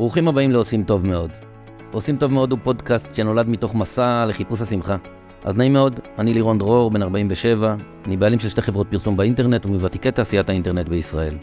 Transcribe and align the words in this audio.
ברוכים 0.00 0.28
הבאים 0.28 0.50
לעושים 0.50 0.84
טוב 0.84 1.06
מאוד. 1.06 1.30
עושים 1.92 2.16
טוב 2.16 2.32
מאוד 2.32 2.50
הוא 2.50 2.58
פודקאסט 2.62 3.14
שנולד 3.14 3.48
מתוך 3.48 3.74
מסע 3.74 4.24
לחיפוש 4.28 4.60
השמחה. 4.60 4.96
אז 5.44 5.56
נעים 5.56 5.72
מאוד, 5.72 6.00
אני 6.18 6.34
לירון 6.34 6.58
דרור, 6.58 6.90
בן 6.90 7.02
47, 7.02 7.74
אני 8.06 8.16
בעלים 8.16 8.38
של 8.38 8.48
שתי 8.48 8.62
חברות 8.62 8.86
פרסום 8.90 9.16
באינטרנט 9.16 9.66
ומוותיקי 9.66 10.10
תעשיית 10.10 10.48
האינטרנט 10.48 10.88
בישראל. 10.88 11.34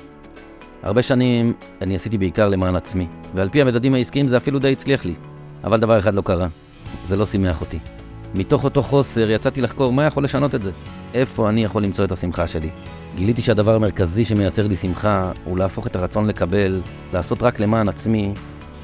הרבה 0.83 1.01
שנים 1.01 1.53
אני 1.81 1.95
עשיתי 1.95 2.17
בעיקר 2.17 2.49
למען 2.49 2.75
עצמי, 2.75 3.07
ועל 3.35 3.49
פי 3.49 3.61
המדדים 3.61 3.93
העסקיים 3.93 4.27
זה 4.27 4.37
אפילו 4.37 4.59
די 4.59 4.71
הצליח 4.71 5.05
לי. 5.05 5.13
אבל 5.63 5.79
דבר 5.79 5.97
אחד 5.97 6.13
לא 6.13 6.21
קרה, 6.21 6.47
זה 7.07 7.15
לא 7.15 7.25
שימח 7.25 7.61
אותי. 7.61 7.96
מתוך 8.35 8.63
אותו 8.63 8.83
חוסר 8.83 9.31
יצאתי 9.31 9.61
לחקור 9.61 9.93
מה 9.93 10.05
יכול 10.05 10.23
לשנות 10.23 10.55
את 10.55 10.61
זה. 10.61 10.71
איפה 11.13 11.49
אני 11.49 11.63
יכול 11.63 11.83
למצוא 11.83 12.05
את 12.05 12.11
השמחה 12.11 12.47
שלי. 12.47 12.69
גיליתי 13.15 13.41
שהדבר 13.41 13.75
המרכזי 13.75 14.23
שמייצר 14.23 14.67
לי 14.67 14.75
שמחה 14.75 15.31
הוא 15.45 15.57
להפוך 15.57 15.87
את 15.87 15.95
הרצון 15.95 16.27
לקבל, 16.27 16.81
לעשות 17.13 17.43
רק 17.43 17.59
למען 17.59 17.89
עצמי, 17.89 18.33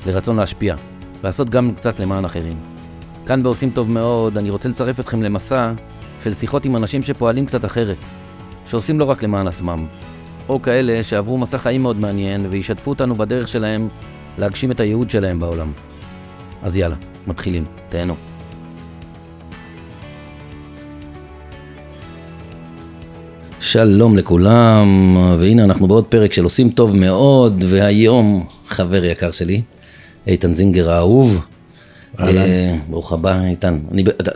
לרצון 0.06 0.36
להשפיע. 0.36 0.76
לעשות 1.24 1.50
גם 1.50 1.72
קצת 1.76 2.00
למען 2.00 2.26
אחרים. 2.26 2.56
כאן 3.26 3.44
בעושים 3.44 3.70
טוב 3.70 3.92
מאוד, 3.92 4.38
אני 4.38 4.50
רוצה 4.50 4.70
לצרף 4.70 5.00
אתכם 5.00 5.24
למסע 5.24 5.72
של 6.24 6.34
שיחות 6.34 6.66
עם 6.66 6.76
אנשים 6.76 7.04
שפועלים 7.04 7.46
קצת 7.46 7.66
אחרת, 7.66 7.98
שעושים 8.66 9.00
לא 9.00 9.06
רק 9.06 9.24
למען 9.24 9.48
עצמם, 9.48 9.86
או 10.50 10.62
כאלה 10.62 11.04
שעברו 11.04 11.38
מסע 11.38 11.58
חיים 11.58 11.84
מאוד 11.84 12.00
מעניין 12.00 12.46
וישתפו 12.50 12.90
אותנו 12.90 13.16
בדרך 13.16 13.48
שלהם 13.48 13.88
להגשים 14.38 14.72
את 14.72 14.80
הייעוד 14.80 15.10
שלהם 15.10 15.40
בעולם. 15.40 15.72
אז 16.64 16.78
יאללה, 16.78 16.96
מתחילים, 17.28 17.66
תהנו. 17.90 18.33
שלום 23.64 24.18
לכולם, 24.18 25.18
והנה 25.40 25.64
אנחנו 25.64 25.88
בעוד 25.88 26.06
פרק 26.06 26.34
של 26.34 26.44
עושים 26.44 26.70
טוב 26.70 26.96
מאוד, 26.96 27.64
והיום 27.68 28.46
חבר 28.68 29.06
יקר 29.06 29.32
שלי, 29.32 29.62
איתן 30.28 30.54
זינגר 30.54 30.92
האהוב. 30.92 31.46
אה, 32.20 32.76
ברוך 32.90 33.14
הבא 33.14 33.42
איתן. 33.44 33.80
אני, 33.92 34.02
אתה, 34.02 34.32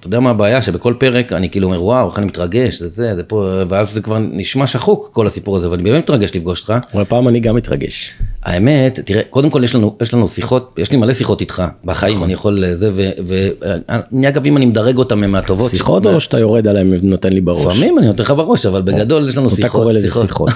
אתה 0.00 0.06
יודע 0.06 0.20
מה 0.20 0.30
הבעיה? 0.30 0.62
שבכל 0.62 0.94
פרק 0.98 1.32
אני 1.32 1.50
כאילו 1.50 1.66
אומר 1.66 1.84
וואו 1.84 2.08
איך 2.08 2.18
אני 2.18 2.26
מתרגש, 2.26 2.78
זה 2.78 2.88
זה, 2.88 3.16
זה 3.16 3.22
פה, 3.22 3.62
ואז 3.68 3.90
זה 3.90 4.00
כבר 4.00 4.18
נשמע 4.18 4.66
שחוק 4.66 5.10
כל 5.12 5.26
הסיפור 5.26 5.56
הזה, 5.56 5.70
ואני 5.70 5.82
באמת 5.82 6.02
מתרגש 6.04 6.36
לפגוש 6.36 6.60
אותך. 6.60 6.74
אבל 6.94 7.04
פעם 7.04 7.28
אני 7.28 7.40
גם 7.40 7.54
מתרגש. 7.54 8.14
האמת, 8.42 9.00
תראה, 9.04 9.22
קודם 9.30 9.50
כל 9.50 9.64
יש 9.64 9.74
לנו, 9.74 9.96
יש 10.02 10.14
לנו 10.14 10.28
שיחות, 10.28 10.74
יש 10.78 10.92
לי 10.92 10.98
מלא 10.98 11.12
שיחות 11.12 11.40
איתך 11.40 11.62
בחיים, 11.84 12.24
אני 12.24 12.32
יכול 12.32 12.64
זה, 12.74 12.90
ואני 13.24 14.28
אגב 14.28 14.46
אם 14.46 14.56
אני 14.56 14.66
מדרג 14.66 14.96
אותם 14.96 15.22
הם 15.22 15.32
מהטובות. 15.32 15.70
שיחות 15.70 16.06
או 16.06 16.20
שאתה 16.20 16.38
יורד 16.38 16.68
עליהם 16.68 16.94
ונותן 17.02 17.32
לי 17.32 17.40
בראש? 17.40 17.66
לפעמים 17.66 17.98
אני 17.98 18.06
נותן 18.06 18.22
לך 18.22 18.30
בראש, 18.30 18.66
אבל 18.66 18.82
בגדול 18.82 19.28
יש 19.28 19.36
לנו 19.36 19.50
שיחות. 19.50 19.64
אתה 19.64 19.68
קורא 19.68 19.92
לזה 19.92 20.10
שיחות. 20.10 20.50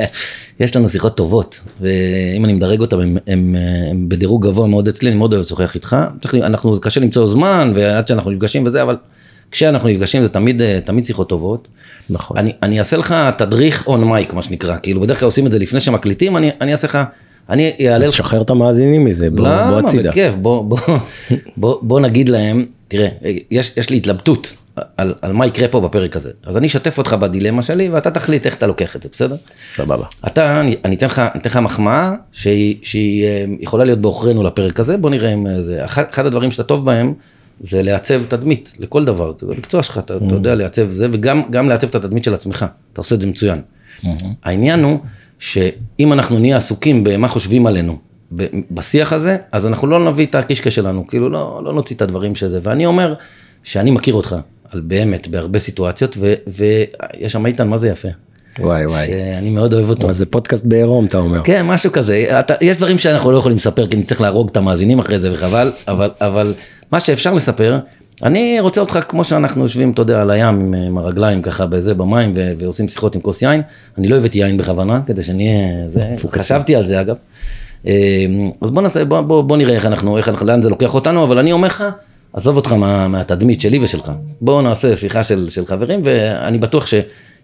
יש 0.60 0.76
לנו 0.76 0.88
שיחות 0.88 1.16
טובות, 1.16 1.60
ואם 1.80 2.44
אני 2.44 2.52
מדרג 2.52 2.80
אותם 2.80 3.00
הם, 3.00 3.16
הם, 3.26 3.56
הם 3.90 4.08
בדירוג 4.08 4.46
גבוה 4.46 4.66
מאוד 4.66 4.88
אצלי, 4.88 5.08
אני 5.08 5.18
מאוד 5.18 5.32
אוהב 5.32 5.44
לשוחח 5.44 5.74
איתך. 5.74 5.96
אנחנו, 6.34 6.80
קשה 6.80 7.00
למצוא 7.00 7.28
זמן 7.28 7.72
ועד 7.74 8.08
שאנחנו 8.08 8.30
נפגשים 8.30 8.66
וזה, 8.66 8.82
אבל 8.82 8.96
כשאנחנו 9.52 9.88
נפגשים 9.88 10.22
זה 10.22 10.28
תמיד, 10.28 10.62
תמיד 10.84 11.04
שיחות 11.04 11.28
טובות. 11.28 11.68
נכון. 12.10 12.38
אני, 12.38 12.52
אני 12.62 12.78
אעשה 12.78 12.96
לך 12.96 13.14
תדריך 13.38 13.86
און 13.86 14.04
מייק 14.04 14.32
מה 14.32 14.42
שנקרא, 14.42 14.76
כאילו 14.82 15.00
בדרך 15.00 15.18
כלל 15.18 15.26
עושים 15.26 15.46
את 15.46 15.52
זה 15.52 15.58
לפני 15.58 15.80
שמקליטים, 15.80 16.36
אני, 16.36 16.50
אני 16.60 16.72
אעשה 16.72 16.86
לך, 16.86 16.98
אני 17.48 17.72
אעלה 17.80 18.06
לך. 18.06 18.12
שחרר 18.12 18.42
את 18.42 18.50
המאזינים 18.50 19.04
מזה, 19.04 19.30
בוא, 19.30 19.44
בוא 19.44 19.78
הצידה. 19.78 20.02
למה? 20.02 20.10
בכיף, 20.10 20.34
בוא, 20.34 20.64
בוא, 20.64 20.78
בוא, 21.56 21.78
בוא 21.82 22.00
נגיד 22.00 22.28
להם, 22.28 22.66
תראה, 22.88 23.08
יש, 23.50 23.72
יש 23.76 23.90
לי 23.90 23.96
התלבטות 23.96 24.56
על, 24.96 25.14
על 25.22 25.32
מה 25.32 25.46
יקרה 25.46 25.68
פה 25.68 25.80
בפרק 25.80 26.16
הזה. 26.16 26.30
אז 26.46 26.56
אני 26.56 26.66
אשתף 26.66 26.98
אותך 26.98 27.12
בדילמה 27.12 27.62
שלי 27.62 27.88
ואתה 27.88 28.10
תחליט 28.10 28.46
איך 28.46 28.56
אתה 28.56 28.66
לוקח 28.66 28.96
את 28.96 29.02
זה, 29.02 29.08
בסדר? 29.12 29.36
סבבה. 29.58 30.06
אתה, 30.26 30.60
אני, 30.60 30.76
אני 30.84 30.96
אתן 30.96 31.06
לך, 31.06 31.22
אתן 31.36 31.50
לך 31.50 31.56
מחמאה 31.56 32.12
שהיא, 32.32 32.76
שהיא 32.82 33.24
אה, 33.24 33.44
יכולה 33.60 33.84
להיות 33.84 33.98
בעוכרינו 33.98 34.42
לפרק 34.42 34.80
הזה, 34.80 34.96
בוא 34.96 35.10
נראה 35.10 35.32
אם 35.32 35.46
זה, 35.60 35.84
אחד, 35.84 36.04
אחד 36.10 36.26
הדברים 36.26 36.50
שאתה 36.50 36.62
טוב 36.62 36.84
בהם, 36.84 37.14
זה 37.62 37.82
לעצב 37.82 38.24
תדמית 38.24 38.72
לכל 38.78 39.04
דבר, 39.04 39.32
זה 39.40 39.52
המקצוע 39.52 39.82
שלך, 39.82 39.98
אתה, 39.98 40.14
mm. 40.14 40.26
אתה 40.26 40.34
יודע 40.34 40.54
לעצב 40.54 40.90
זה, 40.90 41.06
וגם 41.12 41.68
לעצב 41.68 41.88
את 41.88 41.94
התדמית 41.94 42.24
של 42.24 42.34
עצמך, 42.34 42.66
אתה 42.92 43.00
עושה 43.00 43.14
את 43.14 43.20
זה 43.20 43.26
מצוין. 43.26 43.58
Mm-hmm. 43.58 44.08
העניין 44.42 44.84
הוא 44.84 44.98
שאם 45.38 46.12
אנחנו 46.12 46.38
נהיה 46.38 46.56
עסוקים 46.56 47.04
במה 47.04 47.28
חושבים 47.28 47.66
עלינו, 47.66 47.98
בשיח 48.70 49.12
הזה, 49.12 49.36
אז 49.52 49.66
אנחנו 49.66 49.88
לא 49.88 50.10
נביא 50.10 50.26
את 50.26 50.34
הקישקע 50.34 50.70
שלנו, 50.70 51.06
כאילו 51.06 51.28
לא, 51.28 51.60
לא 51.64 51.72
נוציא 51.72 51.96
את 51.96 52.02
הדברים 52.02 52.34
שזה, 52.34 52.58
ואני 52.62 52.86
אומר 52.86 53.14
שאני 53.62 53.90
מכיר 53.90 54.14
אותך, 54.14 54.36
על 54.70 54.80
באמת, 54.80 55.28
בהרבה 55.28 55.58
סיטואציות, 55.58 56.16
ו, 56.20 56.34
ויש 56.46 57.32
שם 57.32 57.46
איתן, 57.46 57.68
מה 57.68 57.78
זה 57.78 57.88
יפה. 57.88 58.08
וואי 58.58 58.86
וואי. 58.86 59.06
שאני 59.06 59.50
מאוד 59.50 59.74
אוהב 59.74 59.88
אותו. 59.88 60.06
מה 60.06 60.12
זה 60.12 60.26
פודקאסט 60.26 60.64
בעירום 60.64 61.04
אתה 61.04 61.18
אומר. 61.18 61.40
כן, 61.44 61.66
משהו 61.66 61.92
כזה. 61.92 62.38
אתה, 62.40 62.54
יש 62.60 62.76
דברים 62.76 62.98
שאנחנו 62.98 63.32
לא 63.32 63.38
יכולים 63.38 63.56
לספר 63.56 63.86
כי 63.86 63.96
נצטרך 63.96 64.20
להרוג 64.20 64.48
את 64.50 64.56
המאזינים 64.56 64.98
אחרי 64.98 65.18
זה 65.18 65.32
וחבל, 65.32 65.72
אבל, 65.88 66.10
אבל 66.20 66.54
מה 66.92 67.00
שאפשר 67.00 67.34
לספר, 67.34 67.78
אני 68.22 68.60
רוצה 68.60 68.80
אותך 68.80 68.98
כמו 69.08 69.24
שאנחנו 69.24 69.62
יושבים, 69.62 69.90
אתה 69.90 70.02
יודע, 70.02 70.22
על 70.22 70.30
הים 70.30 70.74
עם 70.74 70.98
הרגליים 70.98 71.42
ככה 71.42 71.66
בזה, 71.66 71.94
במים, 71.94 72.32
ו- 72.36 72.52
ועושים 72.58 72.88
שיחות 72.88 73.14
עם 73.14 73.20
כוס 73.20 73.42
יין. 73.42 73.62
אני 73.98 74.08
לא 74.08 74.16
הבאתי 74.16 74.38
יין 74.38 74.56
בכוונה, 74.56 75.00
כדי 75.06 75.22
שנהיה, 75.22 75.88
זה, 75.88 76.10
חשבתי 76.28 76.76
על 76.76 76.86
זה 76.86 77.00
אגב. 77.00 77.16
אה, 77.86 77.92
אז 78.60 78.70
בוא 78.70 78.82
נעשה, 78.82 79.04
בוא, 79.04 79.20
בוא, 79.20 79.42
בוא 79.42 79.56
נראה 79.56 79.74
איך 79.74 79.86
אנחנו, 79.86 80.16
איך 80.16 80.28
אנחנו, 80.28 80.46
לאן 80.46 80.62
זה 80.62 80.68
לוקח 80.68 80.94
אותנו, 80.94 81.24
אבל 81.24 81.38
אני 81.38 81.52
אומר 81.52 81.66
לך, 81.66 81.84
עזוב 82.32 82.56
אותך 82.56 82.72
מה, 82.72 83.08
מהתדמית 83.08 83.60
שלי 83.60 83.78
ושלך. 83.82 84.12
בוא 84.40 84.62
נעשה 84.62 84.94
שיחה 84.94 85.22
של, 85.22 85.48
של 85.48 85.66
חברים, 85.66 86.00
ואני 86.04 86.58
בטוח 86.58 86.86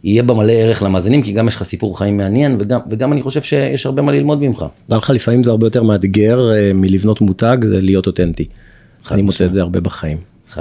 שיהיה 0.03 0.23
בה 0.23 0.35
מלא 0.35 0.53
ערך 0.53 0.83
למאזינים, 0.83 1.23
כי 1.23 1.33
גם 1.33 1.49
יש 1.49 1.57
לך 1.57 1.63
סיפור 1.63 1.99
חיים 1.99 2.17
מעניין, 2.17 2.57
וגם, 2.61 2.81
וגם 2.91 3.13
אני 3.13 3.23
חושב 3.23 3.43
שיש 3.43 3.87
הרבה 3.87 4.03
מה 4.03 4.13
ללמוד 4.13 4.43
ממך. 4.43 4.65
דע 4.89 4.97
לך, 4.97 5.11
לפעמים 5.11 5.45
זה 5.45 5.51
הרבה 5.51 5.67
יותר 5.67 5.83
מאתגר 5.83 6.51
אה, 6.53 6.73
מלבנות 6.75 7.21
מותג, 7.21 7.57
זה 7.63 7.81
להיות 7.81 8.07
אותנטי. 8.07 8.45
אני 9.11 9.23
מוצא 9.23 9.45
את 9.45 9.53
זה 9.53 9.61
הרבה 9.61 9.81
בחיים. 9.81 10.19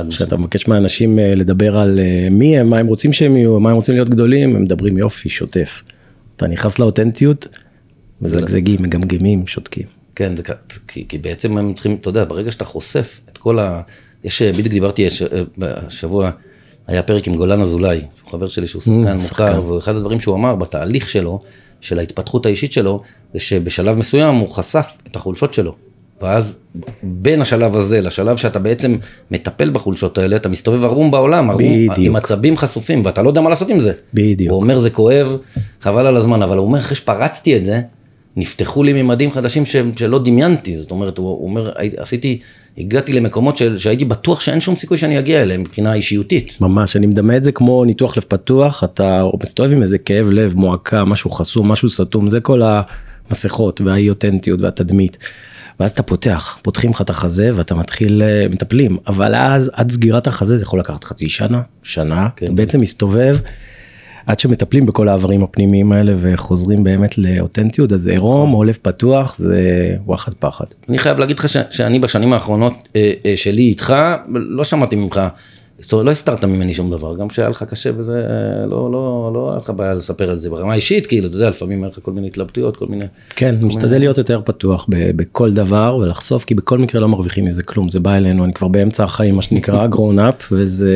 כשאתה 0.09 0.37
מבקש 0.37 0.67
מאנשים 0.67 1.19
אה, 1.19 1.35
לדבר 1.35 1.77
על 1.77 1.99
אה, 1.99 2.27
מי 2.31 2.57
הם, 2.57 2.69
מה 2.69 2.77
הם 2.77 2.87
רוצים 2.87 3.13
שהם 3.13 3.37
יהיו, 3.37 3.59
מה 3.59 3.69
הם 3.69 3.75
רוצים 3.75 3.95
להיות 3.95 4.09
גדולים, 4.09 4.55
הם 4.55 4.63
מדברים 4.63 4.97
יופי, 4.97 5.29
שוטף. 5.29 5.83
אתה 6.35 6.47
נכנס 6.47 6.79
לאותנטיות, 6.79 7.47
מזגזגים, 8.21 8.77
מגמגמים, 8.83 9.47
שותקים. 9.47 9.85
כן, 10.15 10.35
זה, 10.35 10.43
כי, 10.87 11.05
כי 11.09 11.17
בעצם 11.17 11.57
הם 11.57 11.73
צריכים, 11.73 11.97
אתה 12.01 12.09
יודע, 12.09 12.25
ברגע 12.25 12.51
שאתה 12.51 12.65
חושף 12.65 13.21
את 13.31 13.37
כל 13.37 13.59
ה... 13.59 13.81
יש, 14.23 14.41
בדיוק 14.41 14.67
דיברתי 14.67 15.07
השבוע, 15.61 16.31
היה 16.87 17.03
פרק 17.03 17.27
עם 17.27 17.35
גולן 17.35 17.61
אזולאי, 17.61 18.01
חבר 18.29 18.47
שלי 18.47 18.67
שהוא 18.67 18.81
שחקן 18.81 19.17
מוכר, 19.17 19.71
ואחד 19.71 19.95
הדברים 19.95 20.19
שהוא 20.19 20.35
אמר 20.35 20.55
בתהליך 20.55 21.09
שלו, 21.09 21.39
של 21.81 21.99
ההתפתחות 21.99 22.45
האישית 22.45 22.71
שלו, 22.71 22.99
זה 23.33 23.39
שבשלב 23.39 23.97
מסוים 23.97 24.35
הוא 24.35 24.49
חשף 24.49 24.97
את 25.07 25.15
החולשות 25.15 25.53
שלו. 25.53 25.75
ואז 26.21 26.53
בין 27.03 27.41
השלב 27.41 27.75
הזה 27.75 28.01
לשלב 28.01 28.37
שאתה 28.37 28.59
בעצם 28.59 28.95
מטפל 29.31 29.69
בחולשות 29.69 30.17
האלה, 30.17 30.35
אתה 30.35 30.49
מסתובב 30.49 30.83
ערום 30.83 31.11
בעולם, 31.11 31.49
ערום, 31.49 31.63
עם 31.97 32.15
עצבים 32.15 32.57
חשופים, 32.57 33.05
ואתה 33.05 33.23
לא 33.23 33.29
יודע 33.29 33.41
מה 33.41 33.49
לעשות 33.49 33.69
עם 33.69 33.79
זה. 33.79 33.91
בדיוק. 34.13 34.51
הוא 34.51 34.61
אומר 34.61 34.79
זה 34.79 34.89
כואב, 34.89 35.37
חבל 35.81 36.07
על 36.07 36.17
הזמן, 36.17 36.41
אבל 36.41 36.57
הוא 36.57 36.65
אומר 36.65 36.79
אחרי 36.79 36.95
שפרצתי 36.95 37.57
את 37.57 37.63
זה, 37.63 37.81
נפתחו 38.37 38.83
לי 38.83 39.03
ממדים 39.03 39.31
חדשים 39.31 39.65
ש, 39.65 39.75
שלא 39.95 40.19
דמיינתי, 40.19 40.77
זאת 40.77 40.91
אומרת, 40.91 41.17
הוא 41.17 41.43
אומר, 41.47 41.71
עשיתי, 41.97 42.39
הגעתי 42.77 43.13
למקומות 43.13 43.57
של, 43.57 43.77
שהייתי 43.77 44.05
בטוח 44.05 44.41
שאין 44.41 44.59
שום 44.59 44.75
סיכוי 44.75 44.97
שאני 44.97 45.19
אגיע 45.19 45.41
אליהם 45.41 45.61
מבחינה 45.61 45.93
אישיותית. 45.93 46.57
ממש, 46.61 46.95
אני 46.95 47.07
מדמה 47.07 47.37
את 47.37 47.43
זה 47.43 47.51
כמו 47.51 47.85
ניתוח 47.85 48.17
לב 48.17 48.23
פתוח, 48.27 48.83
אתה 48.83 49.23
מסתובב 49.43 49.71
עם 49.71 49.81
איזה 49.81 49.97
כאב 49.97 50.29
לב, 50.29 50.55
מועקה, 50.55 51.05
משהו 51.05 51.31
חסום, 51.31 51.71
משהו 51.71 51.89
סתום, 51.89 52.29
זה 52.29 52.39
כל 52.39 52.61
המסכות 53.29 53.81
והאי 53.81 54.09
אותנטיות 54.09 54.61
והתדמית. 54.61 55.17
ואז 55.79 55.91
אתה 55.91 56.03
פותח, 56.03 56.59
פותחים 56.61 56.91
לך 56.91 57.01
את 57.01 57.09
החזה 57.09 57.49
ואתה 57.55 57.75
מתחיל, 57.75 58.23
אה, 58.23 58.45
מטפלים, 58.49 58.97
אבל 59.07 59.35
אז 59.35 59.71
עד 59.73 59.91
סגירת 59.91 60.27
החזה 60.27 60.57
זה 60.57 60.63
יכול 60.63 60.79
לקחת 60.79 61.03
חצי 61.03 61.29
שנה, 61.29 61.61
שנה, 61.83 62.27
כן. 62.35 62.45
אתה 62.45 62.53
בעצם 62.53 62.81
מסתובב. 62.81 63.37
עד 64.27 64.39
שמטפלים 64.39 64.85
בכל 64.85 65.09
העברים 65.09 65.43
הפנימיים 65.43 65.91
האלה 65.91 66.13
וחוזרים 66.19 66.83
באמת 66.83 67.17
לאותנטיות, 67.17 67.91
אז 67.91 68.07
עירום 68.07 68.53
או 68.53 68.63
לב 68.63 68.77
פתוח 68.81 69.37
זה 69.37 69.95
וואחד 70.05 70.33
פחד. 70.33 70.65
אני 70.89 70.97
חייב 70.97 71.19
להגיד 71.19 71.39
לך 71.39 71.49
שאני 71.49 71.99
בשנים 71.99 72.33
האחרונות 72.33 72.73
אה, 72.95 73.11
אה, 73.25 73.33
שלי 73.37 73.61
איתך, 73.61 73.93
לא 74.29 74.63
שמעתי 74.63 74.95
ממך, 74.95 75.21
זאת 75.79 75.93
אומרת, 75.93 76.05
לא 76.05 76.11
הסתרת 76.11 76.45
ממני 76.45 76.73
שום 76.73 76.91
דבר, 76.91 77.15
גם 77.15 77.27
כשהיה 77.27 77.49
לך 77.49 77.63
קשה 77.63 77.89
וזה, 77.97 78.23
לא, 78.69 78.91
לא, 78.91 79.31
לא 79.33 79.49
היה 79.51 79.59
לך 79.59 79.69
בעיה 79.69 79.93
לספר 79.93 80.29
על 80.29 80.37
זה 80.37 80.49
ברמה 80.49 80.73
אישית, 80.73 81.07
כאילו, 81.07 81.27
אתה 81.27 81.35
יודע, 81.35 81.49
לפעמים 81.49 81.83
היה 81.83 81.91
לך 81.91 81.99
כל 82.01 82.11
מיני 82.11 82.27
התלבטויות, 82.27 82.77
כל 82.77 82.85
מיני... 82.85 83.05
כן, 83.35 83.55
משתדל 83.61 83.87
מיני... 83.87 83.99
להיות 83.99 84.17
יותר 84.17 84.41
פתוח 84.45 84.85
בכל 84.89 85.53
דבר 85.53 85.97
ולחשוף, 86.01 86.45
כי 86.45 86.55
בכל 86.55 86.77
מקרה 86.77 87.01
לא 87.01 87.07
מרוויחים 87.07 87.45
מזה 87.45 87.63
כלום, 87.63 87.89
זה 87.89 87.99
בא 87.99 88.15
אלינו, 88.15 88.45
אני 88.45 88.53
כבר 88.53 88.67
באמצע 88.67 89.03
החיים, 89.03 89.35
מה 89.35 89.41
שנקרא, 89.41 89.87
grown 89.93 90.17
up, 90.17 90.43
וזה... 90.51 90.95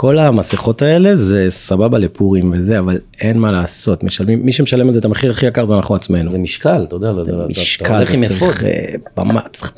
כל 0.00 0.18
המסכות 0.18 0.82
האלה 0.82 1.16
זה 1.16 1.46
סבבה 1.48 1.98
לפורים 1.98 2.52
וזה, 2.52 2.78
אבל 2.78 2.98
אין 3.20 3.38
מה 3.38 3.52
לעשות, 3.52 4.04
משלמים, 4.04 4.46
מי 4.46 4.52
שמשלם 4.52 4.86
על 4.86 4.92
זה 4.92 5.00
את 5.00 5.04
המחיר 5.04 5.30
הכי 5.30 5.46
יקר 5.46 5.64
זה 5.64 5.74
אנחנו 5.74 5.94
עצמנו. 5.94 6.30
זה 6.30 6.38
משקל, 6.38 6.84
אתה 6.88 6.96
יודע, 6.96 7.22
זה 7.22 7.36
משקל, 7.48 7.84
אתה 7.84 7.96
הולך 7.96 8.10
עם 8.10 8.22
אפוד. 8.22 8.54
אה, 8.64 9.40
צריך 9.52 9.72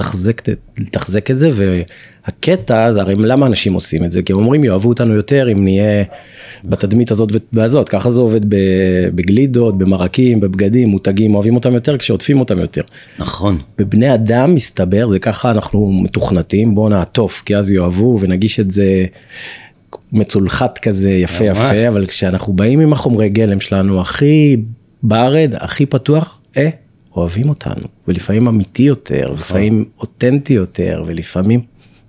לתחזק, 0.78 1.30
את 1.30 1.38
זה, 1.38 1.50
הקטע, 2.24 2.92
זה 2.92 3.00
הרי 3.00 3.14
למה 3.14 3.46
אנשים 3.46 3.72
עושים 3.72 4.04
את 4.04 4.10
זה? 4.10 4.22
כי 4.22 4.32
הם 4.32 4.38
אומרים 4.38 4.64
יאהבו 4.64 4.88
אותנו 4.88 5.14
יותר 5.14 5.52
אם 5.52 5.64
נהיה 5.64 6.04
בתדמית 6.64 7.10
הזאת 7.10 7.32
והזאת, 7.52 7.88
ככה 7.88 8.10
זה 8.10 8.20
עובד 8.20 8.40
בגלידות, 9.14 9.78
במרקים, 9.78 10.40
בבגדים, 10.40 10.88
מותגים, 10.88 11.34
אוהבים 11.34 11.54
אותם 11.54 11.74
יותר 11.74 11.96
כשעוטפים 11.96 12.40
אותם 12.40 12.58
יותר. 12.58 12.82
נכון. 13.18 13.58
בבני 13.78 14.14
אדם 14.14 14.54
מסתבר, 14.54 15.08
זה 15.08 15.18
ככה 15.18 15.50
אנחנו 15.50 15.92
מתוכנתים, 15.92 16.74
בואו 16.74 16.88
נעטוף, 16.88 17.42
כי 17.46 17.56
אז 17.56 17.70
יאהבו 17.70 18.18
ונגיש 18.20 18.60
את 18.60 18.70
זה 18.70 19.06
מצולחת 20.12 20.78
כזה 20.78 21.10
יפה 21.10 21.44
ממש. 21.44 21.58
יפה, 21.58 21.88
אבל 21.88 22.06
כשאנחנו 22.06 22.52
באים 22.52 22.80
עם 22.80 22.92
החומרי 22.92 23.28
גלם 23.28 23.60
שלנו 23.60 24.00
הכי 24.00 24.56
bared, 25.02 25.54
הכי 25.58 25.86
פתוח, 25.86 26.40
אה, 26.56 26.68
אוהבים 27.16 27.48
אותנו, 27.48 27.82
ולפעמים 28.08 28.48
אמיתי 28.48 28.82
יותר, 28.82 29.24
נכון. 29.24 29.36
לפעמים 29.36 29.84
אותנטי 29.98 30.52
יותר, 30.52 31.04
ולפעמים 31.06 31.60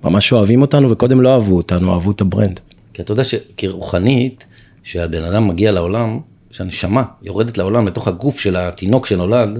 ממש 0.04 0.34
אוהבים 0.34 0.62
אותנו, 0.62 0.92
וקודם 0.92 1.22
לא 1.22 1.34
אהבו 1.34 1.58
אותנו, 1.58 1.94
אהבו 1.94 2.12
את 2.12 2.22
ה 2.22 2.27
brand. 2.27 2.60
כי 2.94 3.02
אתה 3.02 3.12
יודע 3.12 3.24
שרוחנית, 3.24 4.46
כשהבן 4.84 5.24
אדם 5.24 5.48
מגיע 5.48 5.72
לעולם, 5.72 6.20
כשהנשמה 6.50 7.04
יורדת 7.24 7.58
לעולם 7.58 7.88
לתוך 7.88 8.08
הגוף 8.08 8.40
של 8.40 8.56
התינוק 8.56 9.06
שנולד, 9.06 9.60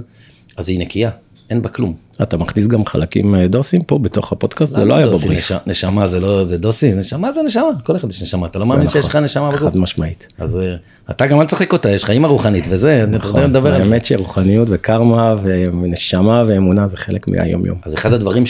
אז 0.56 0.68
היא 0.68 0.80
נקייה. 0.80 1.10
אין 1.52 1.62
בה 1.62 1.68
כלום. 1.68 1.94
אתה 2.22 2.36
מכניס 2.36 2.66
גם 2.66 2.86
חלקים 2.86 3.34
אה, 3.34 3.48
דוסים 3.48 3.82
פה 3.82 3.98
בתוך 3.98 4.32
הפודקאסט? 4.32 4.72
זה 4.72 4.84
לא 4.84 4.94
היה 4.94 5.06
בבריף. 5.06 5.52
נשמה 5.66 6.08
זה 6.08 6.20
לא, 6.20 6.44
זה 6.44 6.58
דוסי, 6.58 6.92
נשמה 6.92 7.32
זה 7.32 7.42
נשמה, 7.42 7.68
כל 7.84 7.96
אחד 7.96 8.10
יש 8.10 8.22
נשמה, 8.22 8.46
אתה 8.46 8.58
לא 8.58 8.66
מאמין 8.66 8.88
שיש 8.88 9.04
לך 9.04 9.10
נכון. 9.10 9.22
נשמה 9.22 9.48
בגוף? 9.48 9.60
חד 9.60 9.76
משמעית. 9.76 10.28
אז 10.38 10.58
אה, 10.58 10.74
אתה 11.10 11.26
גם 11.26 11.40
אל 11.40 11.44
תשחק 11.44 11.72
אותה, 11.72 11.90
יש 11.90 12.02
לך 12.02 12.10
אימא 12.10 12.26
רוחנית 12.26 12.64
וזה, 12.68 13.04
נכון, 13.08 13.40
נדבר 13.40 13.74
על 13.74 13.82
זה. 13.82 13.88
האמת 13.88 14.04
שרוחניות 14.04 14.68
וקרמה 14.70 15.34
ונשמה 15.42 16.42
ואמונה 16.46 16.86
זה 16.86 16.96
חלק 16.96 17.28
מהיום 17.28 17.66
יום. 17.66 17.78
אז 17.82 17.94
אחד 17.94 18.12
הדברים 18.12 18.42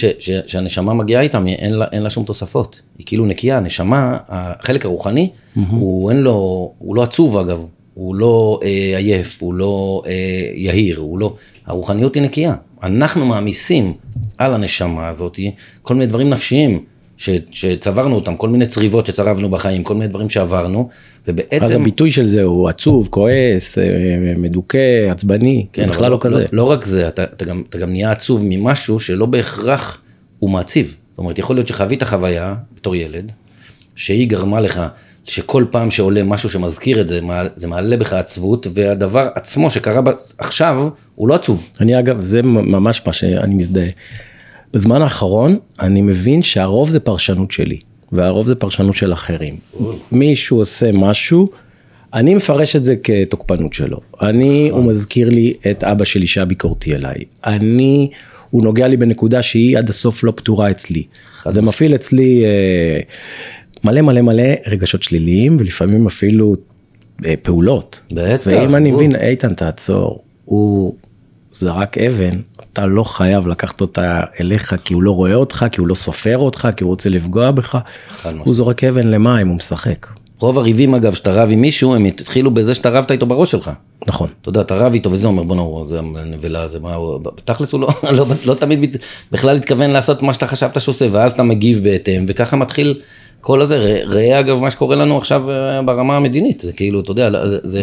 שהנשמה 0.47 0.95
מגיעה 0.95 1.23
איתם, 1.23 1.47
אין 1.93 2.03
לה 2.03 2.11
שום 2.11 2.25
תוספות. 2.25 2.81
היא 2.99 3.07
כאילו 3.07 3.27
נקייה, 3.27 3.57
הנשמה, 3.57 4.17
החלק 4.29 4.85
הרוחני, 4.85 5.31
הוא 5.71 6.11
אין 6.11 6.23
לו, 6.23 6.73
הוא 6.79 6.97
לא 6.97 7.03
עצוב 7.03 7.39
אגב, 7.39 7.67
הוא 7.95 8.15
לא 8.15 8.61
אה, 8.65 8.99
עייף, 8.99 9.39
הוא 9.43 9.55
לא 9.55 10.03
יהיר, 10.55 10.99
הוא 10.99 11.19
לא, 11.19 11.35
הרוחניות 11.67 12.15
היא 12.15 12.23
נקייה. 12.23 12.55
אנחנו 12.83 13.27
מעמיסים 13.27 13.93
על 14.39 14.55
הנשמה 14.55 15.09
הזאת 15.09 15.39
כל 15.83 15.95
מיני 15.95 16.07
דברים 16.07 16.29
נפשיים 16.29 16.85
ש, 17.17 17.31
שצברנו 17.51 18.15
אותם, 18.15 18.37
כל 18.37 18.49
מיני 18.49 18.67
צריבות 18.67 19.07
שצרבנו 19.07 19.51
בחיים, 19.51 19.85
כל 19.85 19.95
מיני 19.95 20.07
דברים 20.07 20.29
שעברנו, 20.29 20.89
ובעצם... 21.29 21.65
אז 21.65 21.75
הביטוי 21.75 22.11
של 22.11 22.27
זה 22.27 22.43
הוא 22.43 22.69
עצוב, 22.69 23.09
כועס, 23.11 23.79
אה, 23.79 23.85
מדוכא, 24.37 25.11
עצבני, 25.11 25.67
כן, 25.73 25.89
בכלל 25.89 26.11
לא, 26.11 26.17
לא 26.17 26.19
כזה. 26.21 26.39
לא, 26.39 26.47
לא 26.53 26.71
רק 26.71 26.85
זה, 26.85 27.09
אתה, 27.09 27.25
אתה, 27.25 27.45
גם, 27.45 27.63
אתה 27.69 27.79
גם 27.79 27.91
נהיה 27.91 28.11
עצוב 28.11 28.43
ממשהו 28.45 29.01
שלא 29.01 29.27
בהכרח 29.27 30.03
הוא 30.39 30.51
מעציב. 30.51 30.97
זאת 31.11 31.19
אומרת, 31.19 31.39
יכול 31.39 31.57
להיות 31.57 31.69
שחווית 31.69 32.03
חוויה 32.03 32.55
בתור 32.77 32.97
ילד, 32.97 33.33
שהיא 33.97 34.29
גרמה 34.29 34.61
לך 34.61 34.83
שכל 35.25 35.65
פעם 35.71 35.91
שעולה 35.91 36.23
משהו 36.23 36.51
שמזכיר 36.51 37.01
את 37.01 37.09
זה, 37.09 37.21
זה 37.57 37.69
מעלה 37.69 37.97
בך 37.97 38.13
עצבות, 38.13 38.67
והדבר 38.75 39.29
עצמו 39.35 39.71
שקרה 39.71 40.01
עכשיו, 40.39 40.89
הוא 41.15 41.29
לא 41.29 41.35
עצוב. 41.35 41.69
אני 41.81 41.99
אגב, 41.99 42.21
זה 42.21 42.43
ממש 42.43 43.03
מה 43.07 43.13
שאני 43.13 43.55
מזדהה. 43.55 43.89
בזמן 44.73 45.03
האחרון, 45.03 45.59
אני 45.81 46.01
מבין 46.01 46.43
שהרוב 46.43 46.89
זה 46.89 47.01
פרשנות 47.01 47.51
שלי, 47.51 47.79
והרוב 48.13 48.47
זה 48.47 48.55
פרשנות 48.55 48.97
של 48.97 49.13
אחרים. 49.13 49.57
מישהו 50.13 50.59
עושה 50.59 50.93
משהו, 50.93 51.49
אני 52.15 52.35
מפרש 52.35 52.77
את 52.77 52.85
זה 52.85 52.95
כתוקפנות 52.97 53.73
שלו. 53.73 54.01
אני, 54.21 54.69
הוא 54.71 54.85
מזכיר 54.85 55.29
לי 55.29 55.55
את 55.71 55.85
אבא 55.85 56.05
שלי 56.05 56.27
שהיה 56.27 56.45
ביקורתי 56.45 56.95
אליי. 56.95 57.17
אני, 57.47 58.11
הוא 58.51 58.63
נוגע 58.63 58.89
לי 58.89 58.97
בנקודה 58.97 59.43
שהיא 59.43 59.79
עד 59.79 59.89
הסוף 59.89 60.25
לא 60.25 60.33
פתורה 60.37 60.71
אצלי. 60.71 61.03
זה 61.49 61.63
מפעיל 61.63 61.95
אצלי... 61.95 62.45
אה, 62.45 63.01
מלא 63.85 64.01
מלא 64.01 64.21
מלא 64.21 64.43
רגשות 64.67 65.03
שליליים 65.03 65.57
ולפעמים 65.61 66.07
אפילו 66.07 66.55
אה, 67.27 67.35
פעולות. 67.43 68.01
בטח. 68.11 68.51
ואם 68.51 68.75
אני 68.75 68.93
מבין, 68.93 69.17
איתן 69.17 69.55
תעצור, 69.55 70.23
הוא 70.45 70.95
זרק 71.53 71.99
אבן, 71.99 72.41
אתה 72.73 72.87
לא 72.87 73.05
חייב 73.05 73.47
לקחת 73.47 73.81
אותה 73.81 74.21
אליך 74.41 74.75
כי 74.85 74.95
הוא 74.95 75.03
לא 75.03 75.11
רואה 75.11 75.35
אותך, 75.35 75.67
כי 75.73 75.81
הוא 75.81 75.89
לא 75.89 75.95
סופר 75.95 76.39
אותך, 76.39 76.69
כי 76.77 76.85
הוא 76.85 76.91
רוצה 76.91 77.11
לפגוע 77.11 77.51
בך. 77.51 77.79
הוא 78.45 78.55
זורק 78.55 78.85
אבן 78.85 79.09
למים, 79.09 79.49
הוא 79.49 79.57
משחק. 79.57 80.07
רוב 80.41 80.59
הריבים 80.59 80.95
אגב, 80.95 81.15
שאתה 81.15 81.33
רב 81.33 81.49
עם 81.53 81.61
מישהו, 81.61 81.95
הם 81.95 82.05
התחילו 82.05 82.51
בזה 82.51 82.75
שאתה 82.75 82.91
רבת 82.91 83.11
איתו 83.11 83.27
בראש 83.27 83.51
שלך. 83.51 83.71
נכון. 84.07 84.29
אתה 84.41 84.49
יודע, 84.49 84.61
אתה 84.61 84.75
רב 84.75 84.93
איתו 84.93 85.13
וזה 85.13 85.27
אומר, 85.27 85.43
בוא'נה, 85.43 85.89
זה 85.89 86.01
נבלה, 86.27 86.69
זה 86.69 86.81
מה, 86.81 86.97
תכלס 87.45 87.73
הוא 87.73 87.81
לא, 87.81 87.89
לא, 88.19 88.27
לא 88.47 88.55
תמיד 88.55 88.97
בכלל 89.33 89.57
התכוון 89.57 89.91
לעשות 89.91 90.23
מה 90.23 90.35
שאתה 90.35 90.47
חשבת 90.47 90.81
שעושה, 90.81 91.07
ואז 91.13 91.33
אתה 91.33 91.43
מגיב 91.43 91.85
בהתאם, 91.85 92.25
וככה 92.29 92.57
מתחיל 92.57 93.01
כל 93.43 93.61
הזה, 93.61 94.01
ראה 94.05 94.41
אגב 94.41 94.61
מה 94.61 94.71
שקורה 94.71 94.97
לנו 94.97 95.19
עכשיו 95.19 95.51
אה, 95.51 95.83
ברמה 95.83 96.17
המדינית, 96.17 96.61
זה 96.61 96.73
כאילו, 96.73 97.01
אתה 97.01 97.11
יודע, 97.11 97.31
זה, 97.65 97.83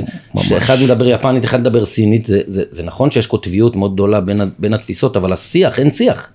אחד 0.58 0.78
מדבר 0.84 1.08
יפנית, 1.08 1.46
אחד 1.46 1.60
מדבר 1.60 1.86
סינית, 1.86 2.26
זה, 2.26 2.42
זה, 2.48 2.64
זה 2.70 2.84
נכון 2.84 3.12
שיש 3.12 3.28
קוטביות 3.28 3.76
מאוד 3.76 3.94
גדולה 3.94 4.22
בין, 4.22 4.42
בין 4.60 4.74
התפיסות, 4.74 5.18
אבל 5.18 5.34
השיח, 5.34 5.80
אין 5.80 5.92
שיח. 5.92 6.32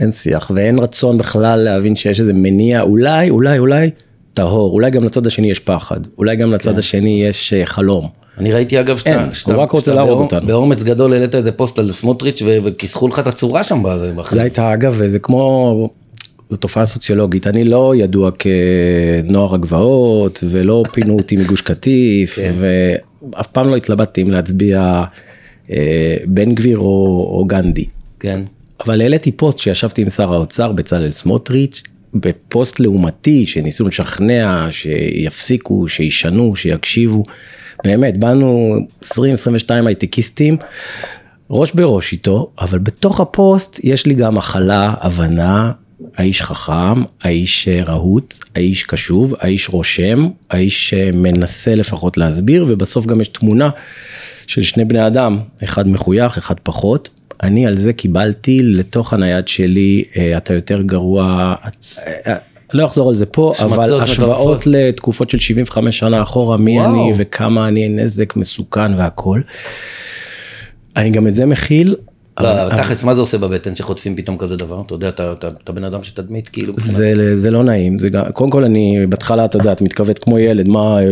אין 0.00 0.12
שיח, 0.12 0.50
ואין 0.54 0.78
רצון 0.78 1.18
בכלל 1.18 1.58
להבין 1.58 1.96
שיש 1.96 2.20
איזה 2.20 2.32
מניע, 2.32 2.80
אולי, 2.80 3.30
אולי, 3.30 3.58
אולי, 3.58 3.90
טהור, 4.34 4.72
אולי 4.72 4.90
גם 4.90 5.04
לצד 5.04 5.26
השני 5.26 5.50
יש 5.50 5.58
פחד, 5.58 6.00
אולי 6.18 6.36
גם 6.36 6.52
לצד 6.52 6.72
כן. 6.72 6.78
השני 6.78 7.24
יש 7.24 7.52
אה, 7.52 7.66
חלום. 7.66 8.08
אני 8.38 8.52
ראיתי 8.52 8.80
אגב 8.80 8.96
שאתה, 8.96 9.28
שאתה, 9.32 9.54
הוא 9.54 9.62
רק 9.62 9.70
רוצה 9.70 9.94
להרוג 9.94 10.20
אותנו. 10.20 10.46
באומץ 10.46 10.82
גדול 10.82 11.12
העלית 11.12 11.34
איזה 11.34 11.52
פוסט 11.52 11.78
על 11.78 11.92
סמוטריץ' 11.92 12.42
וכיסחו 12.64 13.08
לך 13.08 13.18
את 13.18 13.26
הצורה 13.26 13.62
שם. 13.62 13.82
זה 14.30 14.42
הייתה 14.42 14.74
אגב, 14.74 15.02
זה 15.06 15.18
כמו 15.18 15.90
זו 16.52 16.56
תופעה 16.56 16.84
סוציולוגית, 16.84 17.46
אני 17.46 17.64
לא 17.64 17.94
ידוע 17.96 18.30
כנוער 18.38 19.54
הגבעות 19.54 20.44
ולא 20.50 20.82
פינו 20.92 21.16
אותי 21.16 21.36
מגוש 21.36 21.60
קטיף 21.60 22.34
כן. 22.34 22.52
ואף 22.58 23.46
פעם 23.46 23.68
לא 23.68 23.76
התלבטתי 23.76 24.22
אם 24.22 24.30
להצביע 24.30 25.04
אה, 25.70 26.16
בן 26.26 26.54
גביר 26.54 26.78
או, 26.78 26.84
או 27.38 27.44
גנדי. 27.44 27.84
כן. 28.20 28.42
אבל 28.84 29.00
העליתי 29.00 29.32
פוסט 29.32 29.58
שישבתי 29.58 30.02
עם 30.02 30.10
שר 30.10 30.34
האוצר 30.34 30.72
בצלאל 30.72 31.10
סמוטריץ' 31.10 31.82
בפוסט 32.14 32.80
לעומתי 32.80 33.46
שניסו 33.46 33.88
לשכנע 33.88 34.66
שיפסיקו, 34.70 35.88
שישנו, 35.88 36.56
שיקשיבו. 36.56 37.24
באמת, 37.84 38.16
באנו 38.16 38.76
20-22 39.04 39.08
הייטקיסטים, 39.86 40.56
ראש 41.50 41.72
בראש 41.72 42.12
איתו, 42.12 42.50
אבל 42.58 42.78
בתוך 42.78 43.20
הפוסט 43.20 43.80
יש 43.84 44.06
לי 44.06 44.14
גם 44.14 44.38
הכלה, 44.38 44.94
הבנה, 45.00 45.72
האיש 46.16 46.42
חכם, 46.42 47.02
האיש 47.22 47.68
אה, 47.68 47.78
רהוט, 47.84 48.34
האיש 48.54 48.82
קשוב, 48.82 49.34
האיש 49.38 49.68
רושם, 49.68 50.28
האיש 50.50 50.94
אה, 50.94 51.10
מנסה 51.12 51.74
לפחות 51.74 52.16
להסביר, 52.16 52.66
ובסוף 52.68 53.06
גם 53.06 53.20
יש 53.20 53.28
תמונה 53.28 53.70
של 54.46 54.62
שני 54.62 54.84
בני 54.84 55.06
אדם, 55.06 55.38
אחד 55.64 55.88
מחוייך, 55.88 56.38
אחד 56.38 56.54
פחות. 56.62 57.08
אני 57.42 57.66
על 57.66 57.78
זה 57.78 57.92
קיבלתי 57.92 58.60
לתוך 58.62 59.12
הנייד 59.12 59.48
שלי, 59.48 60.04
אה, 60.16 60.36
אתה 60.36 60.54
יותר 60.54 60.82
גרוע, 60.82 61.54
לא 62.74 62.86
אחזור 62.86 63.08
על 63.08 63.14
זה 63.14 63.26
פה, 63.26 63.52
אבל 63.60 64.02
השוואות 64.02 64.66
לתקופות 64.66 65.30
של 65.30 65.38
75 65.38 65.98
שנה 65.98 66.22
אחורה, 66.22 66.56
מי 66.56 66.80
וואו. 66.80 66.94
אני 66.94 67.12
וכמה 67.16 67.68
אני 67.68 67.88
נזק 67.88 68.36
מסוכן 68.36 68.94
והכל. 68.94 69.40
אני 70.96 71.10
גם 71.10 71.26
את 71.26 71.34
זה 71.34 71.46
מכיל, 71.46 71.96
לא, 72.40 72.76
תכלס, 72.76 73.04
מה 73.04 73.14
זה 73.14 73.20
עושה 73.20 73.38
בבטן 73.38 73.76
שחוטפים 73.76 74.16
פתאום 74.16 74.38
כזה 74.38 74.56
דבר? 74.56 74.82
אתה 74.86 74.94
יודע, 74.94 75.08
אתה 75.64 75.72
בן 75.72 75.84
אדם 75.84 76.02
שתדמית, 76.02 76.48
כאילו... 76.48 76.74
זה 77.32 77.50
לא 77.50 77.64
נעים, 77.64 77.96
קודם 78.32 78.50
כל 78.50 78.64
אני, 78.64 79.06
בהתחלה, 79.08 79.44
אתה 79.44 79.56
יודע, 79.56 79.72
אתה 79.72 79.84
מתכווץ 79.84 80.18
כמו 80.18 80.38
ילד, 80.38 80.68
מה, 80.68 80.98
אה, 81.00 81.04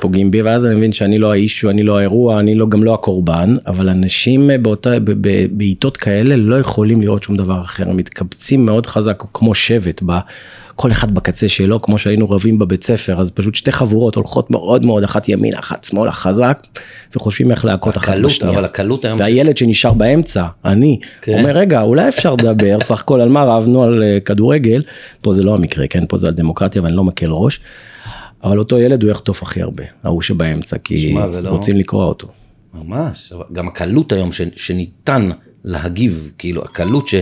פוגעים 0.00 0.30
בי, 0.30 0.42
ואז 0.42 0.66
אני 0.66 0.74
מבין 0.74 0.92
שאני 0.92 1.18
לא 1.18 1.32
האישו, 1.32 1.70
אני 1.70 1.82
לא 1.82 1.98
האירוע, 1.98 2.40
אני 2.40 2.54
לא, 2.54 2.68
גם 2.68 2.84
לא 2.84 2.94
הקורבן, 2.94 3.56
אבל 3.66 3.88
אנשים 3.88 4.50
בעיתות 5.50 5.96
כאלה 5.96 6.36
לא 6.36 6.60
יכולים 6.60 7.02
לראות 7.02 7.22
שום 7.22 7.36
דבר 7.36 7.60
אחר, 7.60 7.90
הם 7.90 7.96
מתקבצים 7.96 8.66
מאוד 8.66 8.86
חזק, 8.86 9.24
כמו 9.34 9.54
שבט, 9.54 10.02
כל 10.80 10.90
אחד 10.90 11.14
בקצה 11.14 11.48
שלו, 11.48 11.82
כמו 11.82 11.98
שהיינו 11.98 12.30
רבים 12.30 12.58
בבית 12.58 12.84
ספר, 12.84 13.20
אז 13.20 13.30
פשוט 13.30 13.54
שתי 13.54 13.72
חבורות 13.72 14.14
הולכות 14.14 14.50
מאוד 14.50 14.84
מאוד, 14.84 15.04
אחת 15.04 15.28
ימינה, 15.28 15.58
אחת 15.58 15.84
שמאלה, 15.84 16.12
חזק, 16.12 16.58
וחושבים 17.16 17.50
איך 17.50 17.64
להכות 17.64 17.96
אחת 17.96 18.14
בשנייה. 18.24 18.54
אבל 18.54 18.64
הקלות 18.64 19.04
היום... 19.04 19.18
והילד 19.20 19.56
שנשאר 19.56 19.92
באמצע, 19.92 20.46
אני, 20.64 21.00
כן. 21.22 21.38
אומר, 21.38 21.50
רגע, 21.50 21.80
אולי 21.80 22.08
אפשר 22.08 22.34
לדבר, 22.34 22.78
סך 22.88 23.00
הכל 23.00 23.20
על 23.20 23.28
מה 23.28 23.44
רבנו 23.44 23.82
על 23.82 24.02
אה, 24.02 24.20
כדורגל, 24.20 24.82
פה 25.20 25.32
זה 25.32 25.42
לא 25.42 25.54
המקרה, 25.54 25.86
כן, 25.86 26.04
פה 26.08 26.16
זה 26.16 26.26
על 26.26 26.34
דמוקרטיה 26.34 26.82
ואני 26.82 26.96
לא 26.96 27.04
מקל 27.04 27.30
ראש, 27.30 27.60
אבל 28.44 28.58
אותו 28.58 28.78
ילד 28.78 29.02
הוא 29.02 29.10
יחטוף 29.10 29.42
הכי 29.42 29.62
הרבה, 29.62 29.84
ההוא 30.04 30.22
שבאמצע, 30.22 30.78
כי 30.78 31.10
שמה, 31.10 31.26
לא... 31.26 31.48
רוצים 31.48 31.76
לקרוע 31.76 32.04
אותו. 32.04 32.28
ממש, 32.74 33.32
גם 33.52 33.68
הקלות 33.68 34.12
היום 34.12 34.32
ש, 34.32 34.40
שניתן 34.56 35.30
להגיב, 35.64 36.30
כאילו, 36.38 36.62
הקלות 36.64 37.08
ש... 37.08 37.14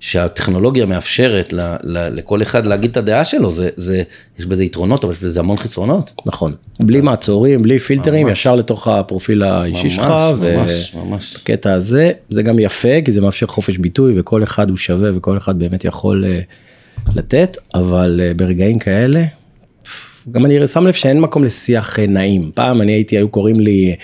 שהטכנולוגיה 0.00 0.86
מאפשרת 0.86 1.52
ל, 1.52 1.60
ל, 1.82 2.08
לכל 2.16 2.42
אחד 2.42 2.66
להגיד 2.66 2.90
את 2.90 2.96
הדעה 2.96 3.24
שלו, 3.24 3.50
זה, 3.50 3.68
זה, 3.76 4.02
יש 4.38 4.46
בזה 4.46 4.64
יתרונות, 4.64 5.04
אבל 5.04 5.12
יש 5.12 5.18
בזה 5.18 5.40
המון 5.40 5.56
חסרונות. 5.56 6.12
נכון, 6.26 6.54
בלי 6.80 7.00
מעצורים, 7.00 7.62
בלי 7.62 7.78
פילטרים, 7.78 8.26
ממש. 8.26 8.38
ישר 8.38 8.56
לתוך 8.56 8.88
הפרופיל 8.88 9.42
האישי 9.42 9.90
שלך, 9.90 10.12
ובקטע 10.38 11.74
הזה, 11.74 12.12
זה 12.28 12.42
גם 12.42 12.58
יפה, 12.58 13.02
כי 13.04 13.12
זה 13.12 13.20
מאפשר 13.20 13.46
חופש 13.46 13.78
ביטוי, 13.78 14.20
וכל 14.20 14.42
אחד 14.42 14.68
הוא 14.68 14.76
שווה, 14.76 15.10
וכל 15.16 15.36
אחד 15.36 15.58
באמת 15.58 15.84
יכול 15.84 16.24
אה, 16.24 16.40
לתת, 17.14 17.56
אבל 17.74 18.20
אה, 18.22 18.34
ברגעים 18.34 18.78
כאלה, 18.78 19.24
גם 20.30 20.46
אני 20.46 20.66
שם 20.66 20.86
לב 20.86 20.92
שאין 20.92 21.20
מקום 21.20 21.44
לשיח 21.44 21.98
אה, 21.98 22.06
נעים. 22.06 22.50
פעם 22.54 22.82
אני 22.82 22.92
הייתי, 22.92 23.16
היו 23.16 23.28
קוראים 23.28 23.60
לי... 23.60 23.96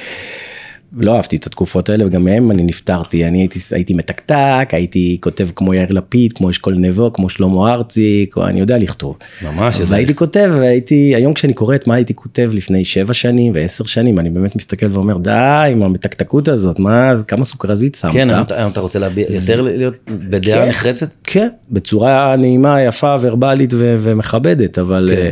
לא 0.97 1.17
אהבתי 1.17 1.37
את 1.37 1.47
התקופות 1.47 1.89
האלה 1.89 2.07
וגם 2.07 2.25
מהם 2.25 2.51
אני 2.51 2.63
נפטרתי 2.63 3.25
אני 3.25 3.39
הייתי 3.39 3.59
הייתי 3.71 3.95
מתקתק 3.95 4.69
הייתי 4.73 5.19
כותב 5.21 5.49
כמו 5.57 5.75
יאיר 5.75 5.93
לפיד 5.93 6.33
כמו 6.33 6.51
אשכול 6.51 6.75
נבו 6.75 7.13
כמו 7.13 7.29
שלמה 7.29 7.73
ארצי 7.73 8.27
אני 8.37 8.61
יודע 8.61 8.79
לכתוב. 8.79 9.17
ממש. 9.43 9.81
והייתי 9.89 10.15
כותב 10.15 10.53
והייתי 10.59 11.15
היום 11.17 11.35
כשאני 11.35 11.53
קורא 11.53 11.75
את 11.75 11.87
מה 11.87 11.95
הייתי 11.95 12.15
כותב 12.15 12.51
לפני 12.55 12.85
שבע 12.85 13.15
שנים 13.15 13.53
ועשר 13.55 13.85
שנים 13.85 14.19
אני 14.19 14.31
באמת 14.31 14.57
מסתכל 14.57 14.87
ואומר 14.91 15.17
די 15.17 15.69
עם 15.71 15.83
המתקתקות 15.83 16.49
הזאת 16.49 16.79
מה 16.79 17.13
כמה 17.29 17.45
סוכרזית 17.45 17.95
שמת. 17.95 18.13
כן 18.13 18.29
היום 18.51 18.71
אתה 18.71 18.81
רוצה 18.81 18.99
להביע 18.99 19.27
יותר 19.29 19.61
להיות 19.61 19.95
בדעה 20.07 20.63
כן. 20.63 20.69
נחרצת. 20.69 21.09
כן 21.25 21.49
בצורה 21.71 22.37
נעימה 22.37 22.83
יפה 22.83 23.17
ורבלית 23.21 23.71
ומכבדת 23.77 24.79
אבל. 24.79 25.11
כן. 25.15 25.31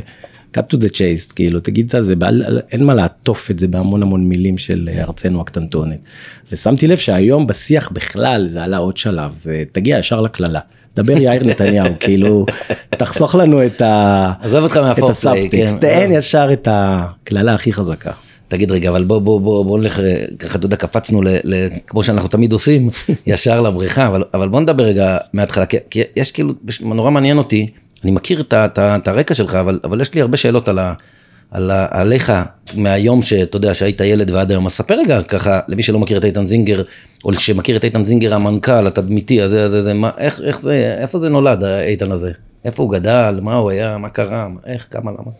Cut 0.58 0.74
to 0.74 0.80
the 0.80 0.88
chase 0.92 1.34
כאילו 1.34 1.60
תגיד 1.60 1.94
את 1.96 2.04
זה 2.04 2.16
בעל- 2.16 2.60
אין 2.72 2.84
מה 2.84 2.94
לעטוף 2.94 3.50
את 3.50 3.58
זה 3.58 3.68
בהמון 3.68 4.02
המון 4.02 4.24
מילים 4.24 4.58
של 4.58 4.88
אה, 4.92 5.02
ארצנו 5.02 5.40
הקטנטונת. 5.40 5.98
ושמתי 6.52 6.86
לב 6.88 6.96
שהיום 6.96 7.46
בשיח 7.46 7.90
בכלל 7.92 8.48
זה 8.48 8.62
עלה 8.64 8.76
עוד 8.76 8.96
שלב 8.96 9.32
זה 9.34 9.62
תגיע 9.72 9.98
ישר 9.98 10.20
לקללה. 10.20 10.60
דבר 10.96 11.16
יאיר 11.16 11.44
נתניהו 11.44 11.88
כאילו 12.00 12.46
תחסוך 12.90 13.34
לנו 13.34 13.66
את 13.66 13.80
ה... 13.80 14.32
עזוב 14.40 14.62
אותך 14.62 14.76
את 14.76 14.82
מהפורפליי, 14.82 15.10
הסאבטקסט, 15.10 15.74
כן. 15.74 16.06
תן 16.06 16.12
ישר 16.12 16.48
את 16.52 16.68
הקללה 16.70 17.54
הכי 17.54 17.72
חזקה. 17.72 18.10
תגיד 18.48 18.70
רגע 18.70 18.88
אבל 18.90 19.04
בוא 19.04 19.18
בוא 19.18 19.40
בוא 19.40 19.64
בוא 19.64 19.78
נלך 19.78 20.00
אה, 20.00 20.24
ככה 20.38 20.58
אתה 20.58 20.66
יודע 20.66 20.76
קפצנו 20.76 21.22
ל, 21.22 21.28
ל, 21.44 21.54
כמו 21.86 22.04
שאנחנו 22.04 22.28
תמיד 22.28 22.52
עושים 22.52 22.90
ישר 23.26 23.60
לבריכה 23.60 24.06
אבל 24.06 24.24
אבל 24.34 24.48
בוא 24.48 24.60
נדבר 24.60 24.82
רגע 24.84 25.18
מההתחלה 25.32 25.66
כי, 25.66 25.76
כי 25.90 26.02
יש 26.16 26.30
כאילו 26.32 26.52
נורא 26.80 27.10
מעניין 27.10 27.38
אותי 27.38 27.70
אני 28.04 28.10
מכיר 28.10 28.40
את, 28.40 28.54
את, 28.54 28.78
את 28.78 29.08
הרקע 29.08 29.34
שלך 29.34 29.54
אבל 29.54 29.80
אבל 29.84 30.00
יש 30.00 30.14
לי 30.14 30.20
הרבה 30.20 30.36
שאלות 30.36 30.68
על 30.68 30.78
ה... 30.78 30.94
על 31.50 31.70
ה, 31.70 31.86
עליך 31.90 32.32
מהיום 32.76 33.22
שאתה 33.22 33.56
יודע 33.56 33.74
שהיית 33.74 34.00
ילד 34.00 34.30
ועד 34.30 34.50
היום. 34.50 34.66
אז 34.66 34.72
ספר 34.72 34.94
רגע 34.94 35.22
ככה 35.22 35.60
למי 35.68 35.82
שלא 35.82 35.98
מכיר 35.98 36.18
את 36.18 36.24
איתן 36.24 36.46
זינגר 36.46 36.82
או 37.24 37.32
שמכיר 37.32 37.76
את 37.76 37.84
איתן 37.84 38.04
זינגר 38.04 38.34
המנכ"ל 38.34 38.86
התדמיתי 38.86 39.42
הזה 39.42 39.64
הזה 39.64 39.82
זה 39.82 39.94
מה 39.94 40.10
איך 40.18 40.40
איך 40.44 40.60
זה 40.60 40.96
איפה 41.00 41.18
זה 41.18 41.28
נולד 41.28 41.62
האיתן 41.62 42.12
הזה? 42.12 42.32
איפה 42.64 42.82
הוא 42.82 42.92
גדל? 42.92 43.38
מה 43.42 43.54
הוא 43.54 43.70
היה? 43.70 43.98
מה 43.98 44.08
קרה? 44.08 44.48
איך? 44.66 44.86
כמה 44.90 45.10
למה? 45.10 45.30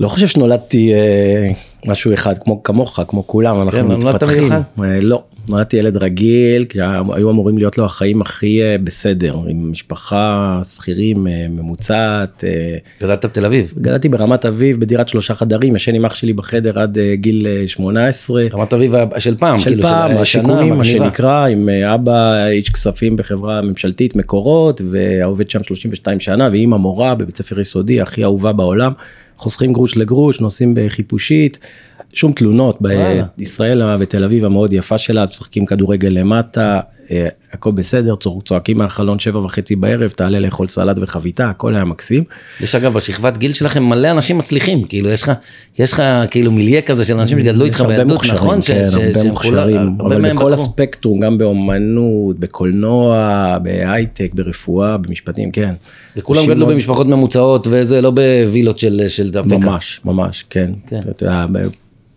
לא 0.00 0.08
חושב 0.08 0.26
שנולדתי 0.26 0.94
אה, 0.94 1.50
משהו 1.86 2.14
אחד 2.14 2.38
כמו 2.38 2.62
כמוך 2.62 3.00
כמו 3.08 3.26
כולם 3.26 3.62
אנחנו 3.62 3.78
כן, 3.78 3.86
מתפתחים? 3.86 4.52
אה, 4.52 4.60
לא 5.00 5.22
נולדתי 5.50 5.76
ילד 5.76 5.96
רגיל 5.96 6.64
כי 6.64 6.78
היו 7.14 7.30
אמורים 7.30 7.58
להיות 7.58 7.78
לו 7.78 7.84
החיים 7.84 8.20
הכי 8.20 8.62
אה, 8.62 8.76
בסדר 8.78 9.36
עם 9.48 9.70
משפחה 9.70 10.60
שכירים 10.64 11.26
אה, 11.26 11.46
ממוצעת 11.48 12.44
אה, 12.44 12.76
גדלת 13.00 13.24
בתל 13.24 13.44
אביב 13.44 13.72
גדלתי 13.78 14.08
ברמת 14.08 14.46
אביב 14.46 14.80
בדירת 14.80 15.08
שלושה 15.08 15.34
חדרים 15.34 15.76
ישן 15.76 15.94
עם 15.94 16.04
אח 16.04 16.14
שלי 16.14 16.32
בחדר 16.32 16.80
עד 16.80 16.98
גיל 17.14 17.46
אה, 17.46 17.68
18 17.68 18.42
רמת 18.52 18.74
אביב 18.74 18.94
של 19.18 19.36
פעם 19.36 19.58
של 19.58 19.70
כאילו, 19.70 19.82
פעם 19.82 20.16
השיקומים 20.16 20.76
מה. 20.76 20.84
שנקרא 20.84 21.46
עם 21.46 21.68
אבא 21.68 22.46
איש 22.46 22.70
כספים 22.70 23.16
בחברה 23.16 23.62
ממשלתית 23.62 24.16
מקורות 24.16 24.80
והעובד 24.90 25.50
שם 25.50 25.62
32 25.62 26.20
שנה 26.20 26.48
ואימא 26.52 26.76
מורה 26.76 27.14
בבית 27.14 27.36
ספר 27.36 27.60
יסודי 27.60 28.00
הכי 28.00 28.24
אהובה 28.24 28.52
בעולם 28.52 28.92
חוסכים 29.36 29.72
גרוש 29.72 29.96
לגרוש 29.96 30.40
נוסעים 30.40 30.74
בחיפושית. 30.76 31.58
שום 32.16 32.32
תלונות. 32.32 32.78
בישראל 33.38 33.82
ותל 33.98 34.24
אביב 34.24 34.44
המאוד 34.44 34.72
יפה 34.72 34.98
שלה 34.98 35.22
אז 35.22 35.30
משחקים 35.30 35.66
כדורגל 35.66 36.08
למטה 36.08 36.80
אה, 37.10 37.28
הכל 37.52 37.72
בסדר 37.72 38.14
צוע- 38.14 38.40
צועקים 38.44 38.78
מהחלון 38.78 39.18
שבע 39.18 39.38
וחצי 39.38 39.76
בערב 39.76 40.10
תעלה 40.10 40.38
לאכול 40.40 40.66
סלט 40.66 40.96
וחביתה 41.00 41.50
הכל 41.50 41.74
היה 41.74 41.84
מקסים. 41.84 42.24
יש 42.60 42.74
אגב 42.74 42.92
בשכבת 42.94 43.36
גיל 43.38 43.52
שלכם 43.52 43.82
מלא 43.84 44.10
אנשים 44.10 44.38
מצליחים 44.38 44.84
כאילו 44.84 45.08
יש 45.08 45.22
לך 45.22 45.32
יש 45.78 45.92
לך 45.92 46.02
כאילו 46.30 46.52
מיליה 46.52 46.82
כזה 46.82 47.04
של 47.04 47.18
אנשים 47.20 47.38
שגדלו 47.38 47.64
איתך 47.64 47.80
בילדות 47.80 48.24
נכון 48.34 48.58
כן, 48.66 48.84
הרבה 48.92 49.24
מוכשרים, 49.24 49.96
אבל 50.00 50.32
בכל. 50.34 50.52
הספקטרום, 50.52 51.20
גם 51.20 51.38
באומנות, 51.38 52.38
בקולנוע, 52.38 53.58
בהייטק, 53.62 54.30
ברפואה, 54.34 54.96
במשפטים, 54.96 55.50
כן. 55.50 55.74
וכולם 56.16 56.46
גדלו 56.46 56.66
במשפחות 56.66 57.06
ממוצעות 57.06 57.66
וזה 57.70 58.00
לא 58.02 58.10
בווילות 58.10 58.78
של 58.78 59.30
דפקה. 59.30 59.56
ממש, 59.58 60.00
ממש, 60.04 60.44
כן. 60.50 60.70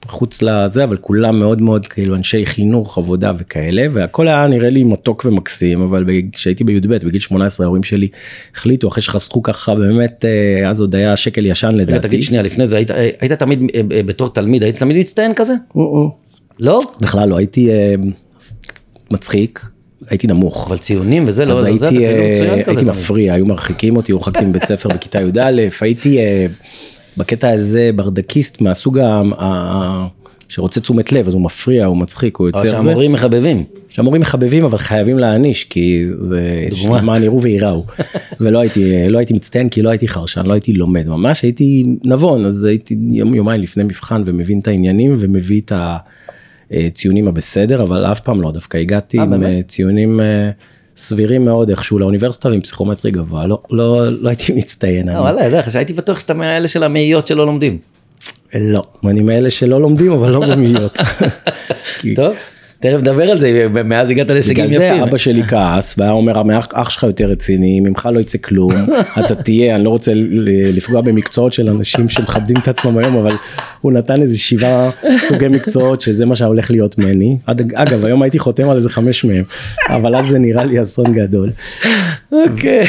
כן. 0.09 0.15
אתה 0.15 0.17
יודע, 0.17 0.17
ב- 0.17 0.19
חוץ 0.19 0.41
לזה, 0.41 0.83
אבל 0.83 0.97
כולם 0.97 1.39
מאוד 1.39 1.61
מאוד 1.61 1.87
כאילו 1.87 2.15
אנשי 2.15 2.45
חינוך, 2.45 2.97
עבודה 2.97 3.31
וכאלה, 3.39 3.85
והכל 3.91 4.27
היה 4.27 4.47
נראה 4.47 4.69
לי 4.69 4.83
מתוק 4.83 5.25
ומקסים, 5.25 5.81
אבל 5.81 6.05
כשהייתי 6.33 6.63
בי"ב, 6.63 6.95
בגיל 6.95 7.21
18, 7.21 7.65
ההורים 7.65 7.83
שלי 7.83 8.07
החליטו, 8.55 8.87
אחרי 8.87 9.03
שחסכו 9.03 9.43
ככה 9.43 9.75
באמת, 9.75 10.25
אה, 10.25 10.69
אז 10.69 10.81
עוד 10.81 10.95
היה 10.95 11.15
שקל 11.15 11.45
ישן 11.45 11.67
רגע 11.67 11.83
לדעתי. 11.83 12.07
תגיד 12.07 12.23
שנייה 12.23 12.43
לפני 12.43 12.67
זה 12.67 12.77
היית 12.77 12.91
היית 13.19 13.33
תמיד 13.33 13.59
אה, 13.75 13.81
אה, 13.91 14.03
בתור 14.03 14.29
תלמיד 14.29 14.63
היית 14.63 14.77
תמיד 14.79 14.97
מצטיין 14.97 15.33
כזה? 15.35 15.53
אה, 15.53 15.81
אה. 15.81 16.07
לא? 16.59 16.79
בכלל 17.01 17.29
לא, 17.29 17.37
הייתי 17.37 17.69
אה, 17.69 17.95
מצחיק, 19.11 19.65
הייתי 20.09 20.27
נמוך. 20.27 20.67
אבל 20.67 20.77
ציונים 20.77 21.23
וזה 21.27 21.45
לא 21.45 21.53
אז 21.53 21.59
זה, 21.59 21.67
הייתי, 21.67 21.87
כאילו 21.87 22.03
אה, 22.03 22.31
מצוין 22.31 22.49
כזה 22.49 22.53
הייתי 22.55 22.73
תמיד. 22.73 22.85
מפריע, 22.89 23.33
היו 23.33 23.45
מרחיקים 23.45 23.97
אותי, 23.97 24.11
הורחקתי 24.11 24.45
מבית 24.45 24.65
ספר 24.65 24.89
בכיתה 24.89 25.19
י"א, 25.21 25.67
הייתי 25.81 26.17
אה, 26.17 26.45
בקטע 27.19 27.49
הזה 27.49 27.89
ברדקיסט 27.95 28.61
מהסוג 28.61 28.99
ה- 28.99 29.21
ה- 29.39 30.07
שרוצה 30.49 30.79
תשומת 30.79 31.11
לב, 31.11 31.27
אז 31.27 31.33
הוא 31.33 31.41
מפריע, 31.41 31.85
הוא 31.85 31.97
מצחיק, 31.97 32.37
הוא 32.37 32.47
יוצר 32.47 32.59
זה. 32.59 32.69
שהמורים 32.69 33.11
מחבבים. 33.11 33.63
שהמורים 33.89 34.21
מחבבים 34.21 34.65
אבל 34.65 34.77
חייבים 34.77 35.19
להעניש 35.19 35.63
כי 35.63 36.05
זה. 36.07 36.63
למען 36.97 37.23
יראו 37.23 37.41
וייראו 37.41 37.85
ולא 38.39 38.59
הייתי 38.59 39.09
לא 39.09 39.17
הייתי 39.17 39.33
מצטיין 39.33 39.69
כי 39.69 39.81
לא 39.81 39.89
הייתי 39.89 40.07
חרשן 40.07 40.45
לא 40.45 40.53
הייתי 40.53 40.73
לומד 40.73 41.07
ממש 41.07 41.41
הייתי 41.41 41.83
נבון 42.03 42.45
אז 42.45 42.65
הייתי 42.65 42.95
יום 43.11 43.35
יומיים 43.35 43.61
לפני 43.61 43.83
מבחן 43.83 44.23
ומבין 44.25 44.59
את 44.59 44.67
העניינים 44.67 45.15
ומביא 45.17 45.61
את 45.61 45.71
הציונים 46.71 47.27
הבסדר 47.27 47.81
אבל 47.81 48.05
אף 48.05 48.19
פעם 48.19 48.41
לא 48.41 48.51
דווקא 48.51 48.77
הגעתי 48.77 49.17
אה, 49.19 49.23
עם? 49.23 49.43
אה, 49.43 49.59
ציונים 49.67 50.21
אה, 50.21 50.49
סבירים 50.99 51.45
מאוד 51.45 51.69
איכשהו 51.69 51.99
לאוניברסיטה 51.99 52.49
ועם 52.49 52.61
פסיכומטרי 52.61 53.11
גבוה 53.11 53.47
לא 53.47 53.59
לא 53.71 54.09
לא 54.21 54.29
הייתי 54.29 54.53
מצטיין. 54.53 55.09
אני- 55.09 55.19
וואלה, 55.19 55.45
יודע, 55.45 55.69
שהייתי 55.69 55.93
בטוח 55.93 56.19
שאתה 56.19 56.33
מאלה 56.33 56.67
של 56.67 56.83
המאיות 56.83 57.27
שלא 57.27 57.45
לומדים. 57.45 57.77
לא 58.55 58.81
אני 59.05 59.21
מאלה 59.21 59.49
שלא 59.49 59.81
לומדים 59.81 60.11
אבל 60.11 60.29
לא 60.31 60.39
במאיות. 60.39 60.97
טוב, 62.15 62.33
תכף 62.81 62.97
נדבר 62.97 63.23
על 63.31 63.39
זה, 63.39 63.67
מאז 63.85 64.09
הגעת 64.09 64.29
להישגים 64.29 64.65
בגלל 64.65 64.77
זה 64.79 64.85
יפים. 64.85 65.01
אבא 65.03 65.17
שלי 65.17 65.43
כעס 65.47 65.95
והיה 65.97 66.11
אומר 66.11 66.39
"המאח- 66.39 66.67
אח 66.73 66.89
שלך 66.89 67.03
יותר 67.03 67.25
רציני 67.25 67.79
ממך 67.79 68.09
לא 68.13 68.19
יצא 68.19 68.37
כלום 68.37 68.71
אתה 69.25 69.35
תהיה 69.35 69.75
אני 69.75 69.83
לא 69.83 69.89
רוצה 69.89 70.11
לפגוע 70.73 71.01
במקצועות 71.01 71.53
של 71.53 71.69
אנשים 71.69 72.09
שמכבדים 72.09 72.57
את 72.57 72.67
עצמם 72.67 72.97
היום 72.97 73.15
אבל 73.17 73.35
הוא 73.81 73.91
נתן 73.93 74.21
איזה 74.21 74.37
שבעה 74.39 74.89
סוגי 75.17 75.47
מקצועות 75.47 76.01
שזה 76.01 76.25
מה 76.25 76.35
שהולך 76.35 76.71
להיות 76.71 76.97
ממני 76.97 77.37
עד- 77.47 77.73
אגב 77.75 78.05
היום 78.05 78.21
הייתי 78.21 78.39
חותם 78.39 78.69
על 78.69 78.75
איזה 78.75 78.89
חמש 78.89 79.23
מהם 79.25 79.43
אבל 79.89 80.15
אז 80.15 80.25
זה 80.27 80.39
נראה 80.39 80.63
לי 80.65 80.81
אסון 80.81 81.13
גדול 81.13 81.49
אוקיי. 82.31 82.87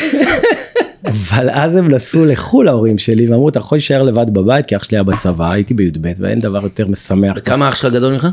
אבל 1.06 1.50
אז 1.50 1.76
הם 1.76 1.90
נסעו 1.94 2.24
לחו"ל 2.24 2.68
ההורים 2.68 2.98
שלי 2.98 3.26
ואמרו 3.30 3.48
אתה 3.48 3.58
יכול 3.58 3.76
להישאר 3.76 4.02
לבד 4.02 4.34
בבית 4.34 4.66
כי 4.66 4.76
אח 4.76 4.84
שלי 4.84 4.96
היה 4.96 5.02
בצבא 5.02 5.52
הייתי 5.52 5.74
בי"ב 5.74 6.06
ואין 6.18 6.40
דבר 6.40 6.62
יותר 6.62 6.86
משמח 6.88 7.38
כמה 7.44 7.68
אח 7.68 7.74
שלך 7.74 7.92
גדול 7.92 8.12
ממך? 8.12 8.28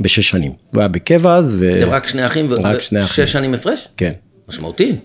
בשש 0.00 0.28
שנים 0.30 0.52
הוא 0.72 0.80
היה 0.80 0.88
בקבע 0.88 1.36
אז 1.36 1.56
ו... 1.58 1.76
אתם 1.76 1.88
רק 1.88 2.06
שני 2.06 2.26
אחים? 2.26 2.46
ו- 2.50 2.54
רק 2.62 2.80
שני 2.80 3.00
אחים. 3.04 3.24
ושש 3.24 3.32
שנים 3.32 3.54
הפרש? 3.54 3.88
כן. 3.96 4.12
משמעותי. 4.48 4.96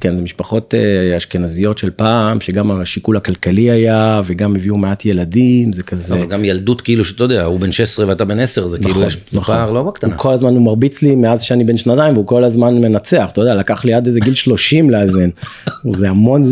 כן, 0.00 0.16
זה 0.16 0.22
משפחות 0.22 0.74
אה, 0.74 1.16
אשכנזיות 1.16 1.78
של 1.78 1.90
פעם, 1.90 2.40
שגם 2.40 2.70
השיקול 2.80 3.16
הכלכלי 3.16 3.70
היה, 3.70 4.20
וגם 4.24 4.56
הביאו 4.56 4.76
מעט 4.76 5.04
ילדים, 5.04 5.72
זה 5.72 5.82
כזה... 5.82 6.14
אבל 6.14 6.26
גם 6.26 6.44
ילדות 6.44 6.80
כאילו 6.80 7.04
שאתה 7.04 7.24
יודע, 7.24 7.44
הוא 7.44 7.60
בן 7.60 7.72
16 7.72 8.08
ואתה 8.08 8.24
בן 8.24 8.38
10, 8.40 8.66
זה 8.68 8.78
כאילו 8.78 8.90
נכון, 8.90 9.02
יש 9.06 9.16
נכון. 9.32 9.54
פער 9.54 9.70
לא 9.70 9.82
בקטנה. 9.82 10.10
הוא 10.14 10.18
כל 10.18 10.32
הזמן 10.32 10.54
הוא 10.54 10.62
מרביץ 10.62 11.02
לי 11.02 11.14
מאז 11.14 11.42
שאני 11.42 11.64
בן 11.64 11.76
שנתיים, 11.76 12.14
והוא 12.14 12.26
כל 12.26 12.44
הזמן 12.44 12.74
מנצח, 12.74 13.28
אתה 13.32 13.40
יודע, 13.40 13.54
לקח 13.54 13.84
לי 13.84 13.94
עד 13.94 14.06
איזה 14.06 14.20
גיל 14.20 14.34
30 14.34 14.90
לאזן. 14.90 15.28
זה 15.90 16.08
המון, 16.08 16.42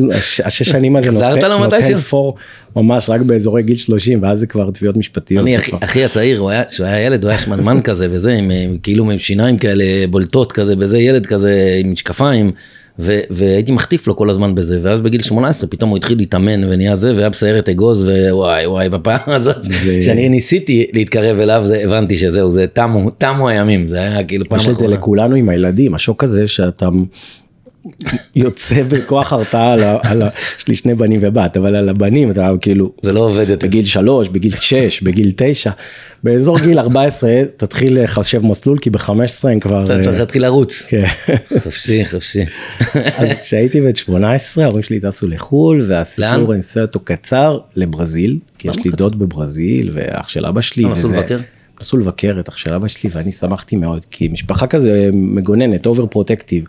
השש 0.45 0.63
שנים 0.69 0.97
הזה 0.97 1.11
נותן, 1.11 1.27
נותן? 1.53 1.97
פור 1.97 2.35
ממש 2.77 3.11
רק 3.11 3.21
באזורי 3.21 3.63
גיל 3.63 3.77
30, 3.77 4.23
ואז 4.23 4.39
זה 4.39 4.47
כבר 4.47 4.71
תביעות 4.71 4.97
משפטיות. 4.97 5.43
אני 5.43 5.57
אחי- 5.81 6.05
הצעיר, 6.05 6.39
הוא 6.39 6.51
היה- 6.51 6.65
כשהוא 6.65 6.87
היה 6.87 7.07
ילד 7.07 7.23
הוא 7.23 7.29
היה 7.31 7.39
שמנמן 7.39 7.81
כזה 7.83 8.09
וזה, 8.11 8.33
עם 8.33 8.51
כאילו 8.83 9.11
עם 9.11 9.19
שיניים 9.19 9.59
כאלה 9.59 9.85
בולטות 10.11 10.53
כזה 10.53 10.75
וזה, 10.79 10.99
ילד 10.99 11.27
כזה 11.27 11.81
עם 11.85 11.93
משקפיים. 11.93 12.53
ו- 12.99 13.21
והייתי 13.31 13.73
מחטיף 13.73 14.07
לו 14.07 14.17
כל 14.17 14.31
הזמן 14.31 14.55
בזה 14.55 14.79
ואז 14.83 15.03
בגיל 15.03 15.23
18 15.23 15.67
פתאום 15.69 15.91
הוא 15.91 15.97
התחיל 15.99 16.19
להתאמן 16.19 16.65
ונהיה 16.65 16.97
זה 16.97 17.15
והיה 17.17 17.29
בסיירת 17.29 17.69
אגוז 17.69 18.09
ווואי 18.09 18.67
וואי 18.67 18.89
בפעם 18.89 19.19
הזאת 19.37 19.63
זה- 19.63 19.73
שאני 20.03 20.29
ניסיתי 20.29 20.87
להתקרב 20.93 21.39
אליו 21.41 21.63
זה 21.67 21.81
הבנתי 21.85 22.19
שזהו 22.19 22.51
זה 22.51 22.67
תמו 22.67 23.11
תמו 23.11 23.49
הימים 23.49 23.89
זה 23.89 23.99
היה 24.01 24.25
כאילו 24.25 24.45
פעם 24.45 24.59
יש 24.59 24.69
את 24.69 24.79
זה 24.79 24.85
אחרונה. 24.85 24.97
לכולנו 24.97 25.35
עם 25.35 25.49
הילדים, 25.49 25.95
השוק 25.95 26.23
הזה 26.25 26.47
שאתה 26.49 26.89
יוצא 28.37 28.83
בכוח 28.83 29.33
הרתעה 29.33 29.73
על 29.73 29.83
ה... 29.83 29.99
על 30.03 30.23
ה... 30.23 30.29
יש 30.59 30.69
לי 30.69 30.75
שני 30.75 30.95
בנים 30.95 31.21
ובת, 31.23 31.57
אבל 31.57 31.77
על 31.77 31.89
הבנים 31.89 32.31
אתה 32.31 32.51
כאילו, 32.61 32.93
זה 33.03 33.13
לא 33.13 33.21
עובד 33.21 33.49
יותר. 33.49 33.67
בגיל 33.67 33.85
שלוש, 33.85 34.29
בגיל 34.29 34.57
שש, 34.57 35.01
בגיל 35.03 35.33
תשע, 35.37 35.71
באזור 36.25 36.59
גיל 36.59 36.79
14 36.79 37.31
תתחיל 37.57 38.03
לחשב 38.03 38.47
מסלול, 38.47 38.79
כי 38.79 38.91
ב-15 38.91 39.11
הם 39.45 39.61
כבר... 39.61 39.85
אתה 39.85 39.95
צריך 40.03 40.15
אה, 40.15 40.21
להתחיל 40.21 40.43
לרוץ. 40.43 40.83
כן. 40.89 41.05
חופשי, 41.63 42.05
חופשי. 42.11 42.45
אז 43.17 43.29
כשהייתי 43.43 43.81
בן 43.81 43.95
18 43.95 44.65
ההורים 44.65 44.83
שלי 44.83 45.01
טסו 45.01 45.29
לחו"ל? 45.29 45.87
והסיפור 45.89 46.29
אני 46.53 46.57
אעשה 46.57 46.81
אותו 46.83 47.01
קצר 47.01 47.59
לברזיל 47.77 48.39
כי 48.59 48.69
יש 48.69 48.77
לי? 48.85 48.91
דוד 48.91 49.19
בברזיל 49.19 49.91
ואח 49.95 50.29
של 50.29 50.47
אבא 50.47 50.61
שלי. 50.61 50.85
אה, 50.85 50.89
נסעו 50.91 51.05
וזה- 51.05 51.17
לבקר? 51.17 51.39
נסעו 51.83 51.99
לבקר 51.99 52.37
את 52.41 52.49
אח 52.49 52.57
של 52.57 52.75
אבא 52.75 52.89
שלי 52.89 53.11
ואני 53.13 53.33
שמחתי 53.33 53.77
מאוד 53.77 54.05
כי 54.11 54.29
משפחה 54.29 54.67
כזה 54.67 55.11
מגוננת 55.13 55.87
over 55.87 56.07
protective. 56.07 56.65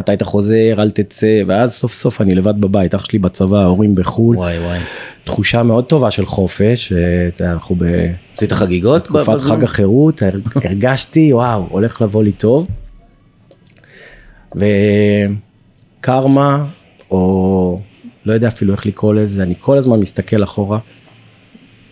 מתי 0.00 0.12
אתה 0.12 0.24
חוזר 0.24 0.74
אל 0.78 0.90
תצא 0.90 1.42
ואז 1.46 1.72
סוף 1.74 1.92
סוף 1.92 2.20
אני 2.20 2.34
לבד 2.34 2.60
בבית 2.60 2.94
אח 2.94 3.04
שלי 3.04 3.18
בצבא 3.18 3.58
ההורים 3.58 3.94
בחו"ל 3.94 4.36
וואי 4.36 4.58
וואי. 4.58 4.78
תחושה 5.24 5.62
מאוד 5.62 5.84
טובה 5.84 6.10
של 6.10 6.26
חופש 6.26 6.92
ואנחנו 7.40 7.76
עשית 8.34 8.52
חגיגות? 8.52 9.02
בתקופת 9.02 9.28
בזמן? 9.34 9.56
חג 9.56 9.64
החירות 9.64 10.22
הר- 10.22 10.38
הרגשתי 10.68 11.32
וואו 11.32 11.66
הולך 11.70 12.02
לבוא 12.02 12.22
לי 12.24 12.32
טוב. 12.32 12.66
וקרמה 16.00 16.66
או 17.10 17.80
לא 18.24 18.32
יודע 18.32 18.48
אפילו 18.48 18.72
איך 18.72 18.86
לקרוא 18.86 19.14
לזה 19.14 19.42
אני 19.42 19.54
כל 19.58 19.78
הזמן 19.78 19.98
מסתכל 20.00 20.42
אחורה 20.42 20.78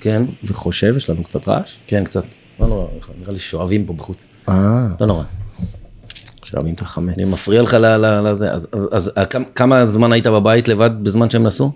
כן, 0.00 0.23
וחושב 0.45 0.95
יש 0.97 1.11
לנו 1.11 1.23
קצת 1.25 1.49
רעש. 1.49 1.76
כן, 1.87 2.04
קצת. 2.04 2.25
לא 2.60 2.66
נורא, 2.66 2.86
נראה 3.20 3.32
לי 3.32 3.38
שואבים 3.38 3.84
פה 3.86 3.92
בחוץ. 3.92 4.25
אה, 4.48 4.86
לא 5.00 5.06
נורא. 5.06 5.25
עכשיו 6.42 6.66
אם 6.66 6.72
אתה 6.75 6.84
חמץ. 6.84 7.18
אני 7.18 7.28
מפריע 7.28 7.62
לך 7.62 7.76
לזה. 8.25 8.52
אז- 8.92 9.10
כמה- 9.54 9.86
זמן 9.86 10.12
היית 10.12 10.26
בבית 10.26 10.68
לבד 10.68 10.90
בזמן 11.02 11.30
שהם 11.30 11.42
נסעו? 11.42 11.72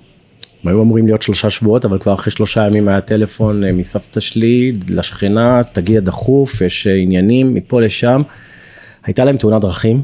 הם 0.63 0.69
היו 0.69 0.83
אמורים 0.83 1.07
להיות 1.07 1.23
שלושה 1.23 1.51
שבועות 1.51 1.85
אבל 1.85 1.99
כבר 1.99 2.15
אחרי 2.15 2.31
שלושה 2.33 2.67
ימים 2.67 2.89
היה 2.89 3.01
טלפון 3.01 3.65
אה, 3.65 3.73
מסבתא 3.73 4.21
שלי 4.21 4.73
לשכנה 4.89 5.61
תגיע 5.73 6.01
דחוף 6.01 6.61
יש 6.61 6.87
אה, 6.87 6.95
עניינים 6.95 7.55
מפה 7.55 7.81
לשם. 7.81 8.23
הייתה 9.05 9.25
להם 9.25 9.37
תאונת 9.37 9.61
דרכים. 9.63 10.03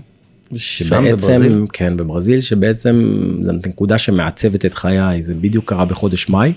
בברזיל? 0.52 1.16
שבעצם, 1.18 1.64
כן 1.72 1.96
בברזיל 1.96 2.40
שבעצם 2.40 3.24
זו 3.40 3.52
נקודה 3.68 3.98
שמעצבת 3.98 4.64
את 4.64 4.74
חיי 4.74 5.22
זה 5.22 5.34
בדיוק 5.34 5.64
קרה 5.68 5.84
בחודש 5.84 6.28
מאי. 6.28 6.52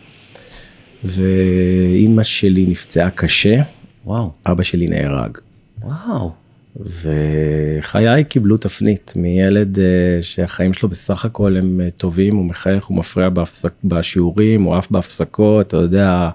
ואימא 1.03 2.23
שלי 2.23 2.65
נפצעה 2.65 3.09
קשה 3.09 3.61
וואו, 4.10 4.32
אבא 4.46 4.63
שלי 4.63 4.88
נהרג. 4.88 5.38
וואו. 5.82 6.32
וחיי 6.80 8.24
קיבלו 8.24 8.58
תפנית 8.58 9.13
מילד 9.16 9.80
אה, 9.80 10.18
שהחיים 10.22 10.74
שלו 10.74 10.89
בסך 10.89 11.25
הכל 11.25 11.58
הם 11.58 11.82
אה, 11.84 11.89
טובים, 11.89 12.36
הוא 12.36 12.46
מחייך, 12.46 12.86
הוא 12.86 12.98
מפריע 12.98 13.30
בהפסק, 13.30 13.74
בשיעורים, 13.84 14.63
הוא 14.63 14.75
עף 14.75 14.88
בהפסקות, 14.92 15.68
אתה 15.68 15.78
יודע, 15.78 16.30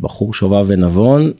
בחור 0.00 0.34
שובב 0.34 0.64
ונבון, 0.68 1.30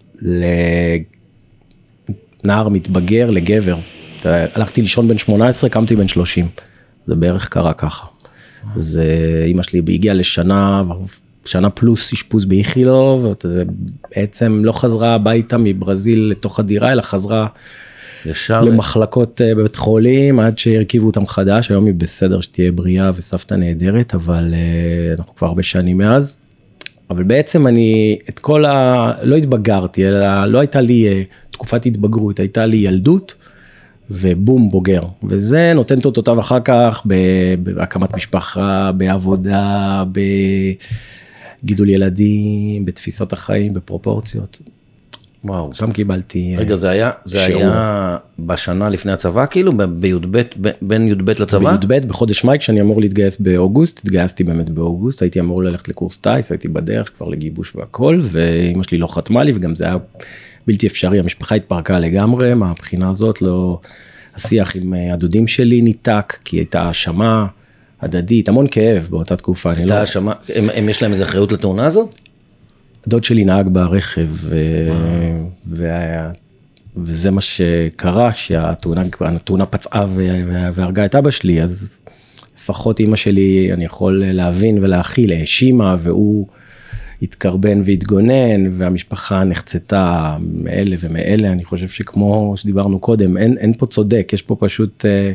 לנער 2.45 2.69
מתבגר, 2.69 3.31
לגבר. 3.31 3.77
אתה 4.21 4.45
הלכתי 4.55 4.81
לישון 4.81 5.09
בן 5.09 5.19
18, 5.19 5.71
קמתי 5.71 5.97
בן 5.97 6.09
30. 6.09 6.49
זה 7.07 7.15
בערך 7.15 7.49
קרה 7.49 7.75
ככה. 7.75 8.07
אז 8.75 9.01
אימא 9.45 9.63
שלי 9.63 9.79
הגיעה 9.79 10.15
לשנה, 10.15 10.83
שנה 11.49 11.71
פלוס 11.71 12.13
אשפוז 12.13 12.45
באיכילוב, 12.45 13.35
בעצם 14.17 14.63
לא 14.65 14.73
חזרה 14.73 15.15
הביתה 15.15 15.57
מברזיל 15.59 16.29
לתוך 16.31 16.59
הדירה, 16.59 16.93
אלא 16.93 17.03
חזרה 17.03 17.47
ישר. 18.27 18.61
למחלקות 18.61 19.41
אה, 19.41 19.55
בבית 19.55 19.77
חולים 19.77 20.41
עד 20.41 20.59
שהרכיבו 20.59 21.07
אותם 21.07 21.27
חדש 21.27 21.71
היום 21.71 21.87
היא 21.87 21.95
בסדר 21.95 22.41
שתהיה 22.41 22.73
בריאה 22.73 23.11
וסבתא 23.15 23.55
נהדרת 23.55 24.15
אבל 24.15 24.55
אה, 24.55 25.15
אנחנו 25.19 25.35
כבר 25.35 25.47
הרבה 25.47 25.63
שנים 25.63 25.99
מאז. 25.99 26.37
אבל 27.11 27.23
בעצם 27.23 27.67
אני 27.67 28.19
את 28.29 28.39
כל 28.39 28.65
ה... 28.65 29.13
לא 29.23 29.37
התבגרתי 29.37 30.09
אלא 30.09 30.45
לא 30.47 30.59
הייתה 30.59 30.81
לי 30.81 31.09
אה, 31.09 31.23
תקופת 31.51 31.87
התבגרות 31.87 32.41
הייתה 32.41 32.67
לי 32.67 32.77
ילדות 32.77 33.35
ובום 34.11 34.71
בוגר 34.71 35.03
וזה 35.25 35.73
נותן 35.75 35.99
את 35.99 36.05
אותותיו 36.05 36.41
אחר 36.41 36.61
כך 36.65 37.03
בהקמת 37.63 38.15
משפחה 38.15 38.93
בעבודה 38.97 40.05
בגידול 41.63 41.89
ילדים 41.89 42.85
בתפיסת 42.85 43.33
החיים 43.33 43.75
בפרופורציות. 43.75 44.59
וואו. 45.45 45.75
שם 45.75 45.91
קיבלתי 45.91 46.55
אה, 46.55 46.61
רגע, 46.61 46.77
זה 46.77 46.91
היה, 46.91 47.11
זה 47.25 47.39
שיעור. 47.39 47.63
היה 47.63 48.17
בשנה 48.39 48.89
לפני 48.89 49.13
הצבא, 49.13 49.47
כאילו, 49.47 49.73
בי"ב, 49.89 50.43
בין 50.83 51.09
י"ב 51.09 51.31
לצבא? 51.31 51.77
בי"ב 51.77 52.07
בחודש 52.07 52.45
מאי 52.45 52.59
כשאני 52.59 52.81
אמור 52.81 53.01
להתגייס 53.01 53.41
באוגוסט 53.41 53.99
התגייסתי 53.99 54.45
באמת 54.45 54.71
באוגוסט 54.71 55.23
הייתי 55.23 55.41
אמור 55.41 55.63
ללכת 55.63 55.89
לקורס 55.89 56.17
טיס 56.17 56.53
הייתי 56.53 56.69
בדרך 56.69 57.13
כבר 57.17 57.29
לגיבוש 57.29 57.77
והכל 57.77 58.19
ואימא 58.23 58.83
שלי 58.83 58.99
לא 58.99 59.07
חתמה 59.07 59.45
לי 59.45 59.53
וגם 59.55 59.75
זה 59.75 59.85
היה 59.85 59.97
בלתי 60.67 60.87
אפשרי 60.87 61.19
המשפחה 61.19 61.55
התפרקה 61.55 61.99
לגמרי 61.99 62.55
מהבחינה 62.55 63.11
הזאת 63.11 63.43
לא 63.43 63.81
השיח 64.35 64.77
עם 64.77 64.95
אה, 64.95 65.15
הדודים 65.15 65.47
שלי 65.47 65.81
ניתק 65.81 66.39
כי 66.45 66.57
הייתה 66.57 66.83
האשמה 66.83 67.47
הדדית 68.01 68.49
המון 68.49 68.67
כאב 68.71 69.09
באותה 69.11 69.37
תקופה 69.37 69.73
אני 69.73 69.85
לא 69.85 69.95
אתה 69.95 70.07
שמע, 70.07 70.33
הם, 70.55 70.69
הם 70.75 70.89
יש 70.89 71.03
להם 71.03 71.13
איזה 71.13 71.25
אחריות 71.25 71.53
לתאונה 71.53 71.87
הזאת? 71.87 72.15
דוד 73.09 73.25
שלי 73.25 73.45
נהג 73.45 73.69
ברכב 73.69 74.29
ו... 74.31 74.57
וה... 75.67 76.31
וזה 76.97 77.31
מה 77.31 77.41
שקרה 77.41 78.33
שהתאונה 78.33 79.03
התאונה 79.21 79.67
פצעה 79.67 80.07
ו... 80.09 80.29
והרגה 80.75 81.05
את 81.05 81.15
אבא 81.15 81.31
שלי 81.31 81.63
אז 81.63 82.03
לפחות 82.57 83.01
אימא 83.01 83.17
שלי 83.17 83.71
אני 83.73 83.85
יכול 83.85 84.25
להבין 84.27 84.79
ולהכיל 84.79 85.33
האשימה 85.33 85.97
והוא 85.99 86.47
התקרבן 87.23 87.81
והתגונן 87.85 88.79
והמשפחה 88.79 89.45
נחצתה 89.45 90.37
מאלה 90.41 90.97
ומאלה 91.01 91.49
אני 91.49 91.65
חושב 91.65 91.89
שכמו 91.89 92.55
שדיברנו 92.57 92.99
קודם 92.99 93.37
אין, 93.37 93.59
אין 93.59 93.73
פה 93.79 93.87
צודק 93.87 94.31
יש 94.33 94.43
פה 94.43 94.57
פשוט 94.61 95.05
אה, 95.07 95.33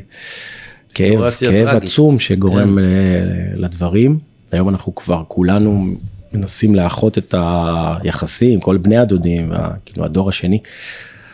כאב, 0.95 1.31
כאב. 1.39 1.67
עצום 1.67 2.19
שגורם 2.19 2.77
כן. 2.77 3.29
לדברים 3.55 4.17
היום 4.51 4.69
אנחנו 4.69 4.95
כבר 4.95 5.23
כולנו 5.27 5.85
מנסים 6.33 6.75
לאחות 6.75 7.17
את 7.17 7.35
היחסים 7.37 8.59
כל 8.59 8.77
בני 8.77 8.97
הדודים 8.97 9.51
וה- 9.51 9.71
כאילו 9.85 10.05
הדור 10.05 10.29
השני 10.29 10.59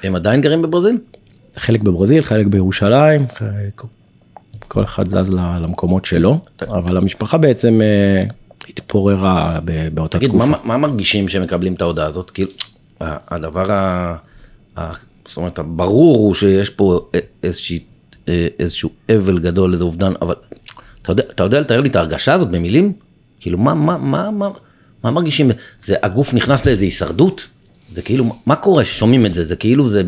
הם 0.03 0.15
עדיין 0.15 0.41
גרים 0.41 0.61
בברזיל? 0.61 0.97
חלק 1.55 1.81
בברזיל 1.81 2.23
חלק 2.23 2.45
בירושלים 2.47 3.27
חלק- 3.35 3.81
כל 4.67 4.83
אחד 4.83 5.09
זז 5.09 5.29
למקומות 5.31 6.05
שלו 6.05 6.39
אבל 6.67 6.97
המשפחה 6.97 7.37
בעצם 7.37 7.79
אה, 7.81 8.23
התפוררה 8.69 9.59
באותה 9.93 10.17
תגיד, 10.17 10.33
מה, 10.33 10.45
תקופה. 10.45 10.57
מה 10.67 10.77
מרגישים 10.77 11.27
שמקבלים 11.27 11.73
את 11.73 11.81
ההודעה 11.81 12.05
הזאת? 12.07 12.31
כאילו, 12.31 12.51
הדבר 13.01 13.71
ה... 13.71 14.15
ה... 14.77 14.91
זאת 15.27 15.37
אומרת, 15.37 15.59
הברור 15.59 16.17
הוא 16.17 16.33
שיש 16.35 16.69
פה 16.69 17.09
איזושהי, 17.43 17.79
איזשהו 18.59 18.89
אבל 19.15 19.39
גדול, 19.39 19.73
איזה 19.73 19.83
אובדן, 19.83 20.13
אבל 20.21 20.35
אתה 21.01 21.11
יודע, 21.11 21.23
אתה 21.31 21.43
יודע 21.43 21.59
לתאר 21.59 21.81
לי 21.81 21.89
את 21.89 21.95
ההרגשה 21.95 22.33
הזאת 22.33 22.49
במילים? 22.49 22.93
כאילו, 23.39 23.57
מה, 23.57 23.73
מה, 23.73 23.97
מה, 23.97 24.31
מה, 24.31 24.49
מה 25.03 25.11
מרגישים? 25.11 25.51
זה 25.85 25.95
הגוף 26.03 26.33
נכנס 26.33 26.65
לאיזו 26.65 26.85
הישרדות? 26.85 27.47
זה 27.91 28.01
כאילו, 28.01 28.35
מה 28.45 28.55
קורה 28.55 28.85
ששומעים 28.85 29.25
את 29.25 29.33
זה? 29.33 29.45
זה 29.45 29.55
כאילו, 29.55 29.87
זה... 29.87 30.01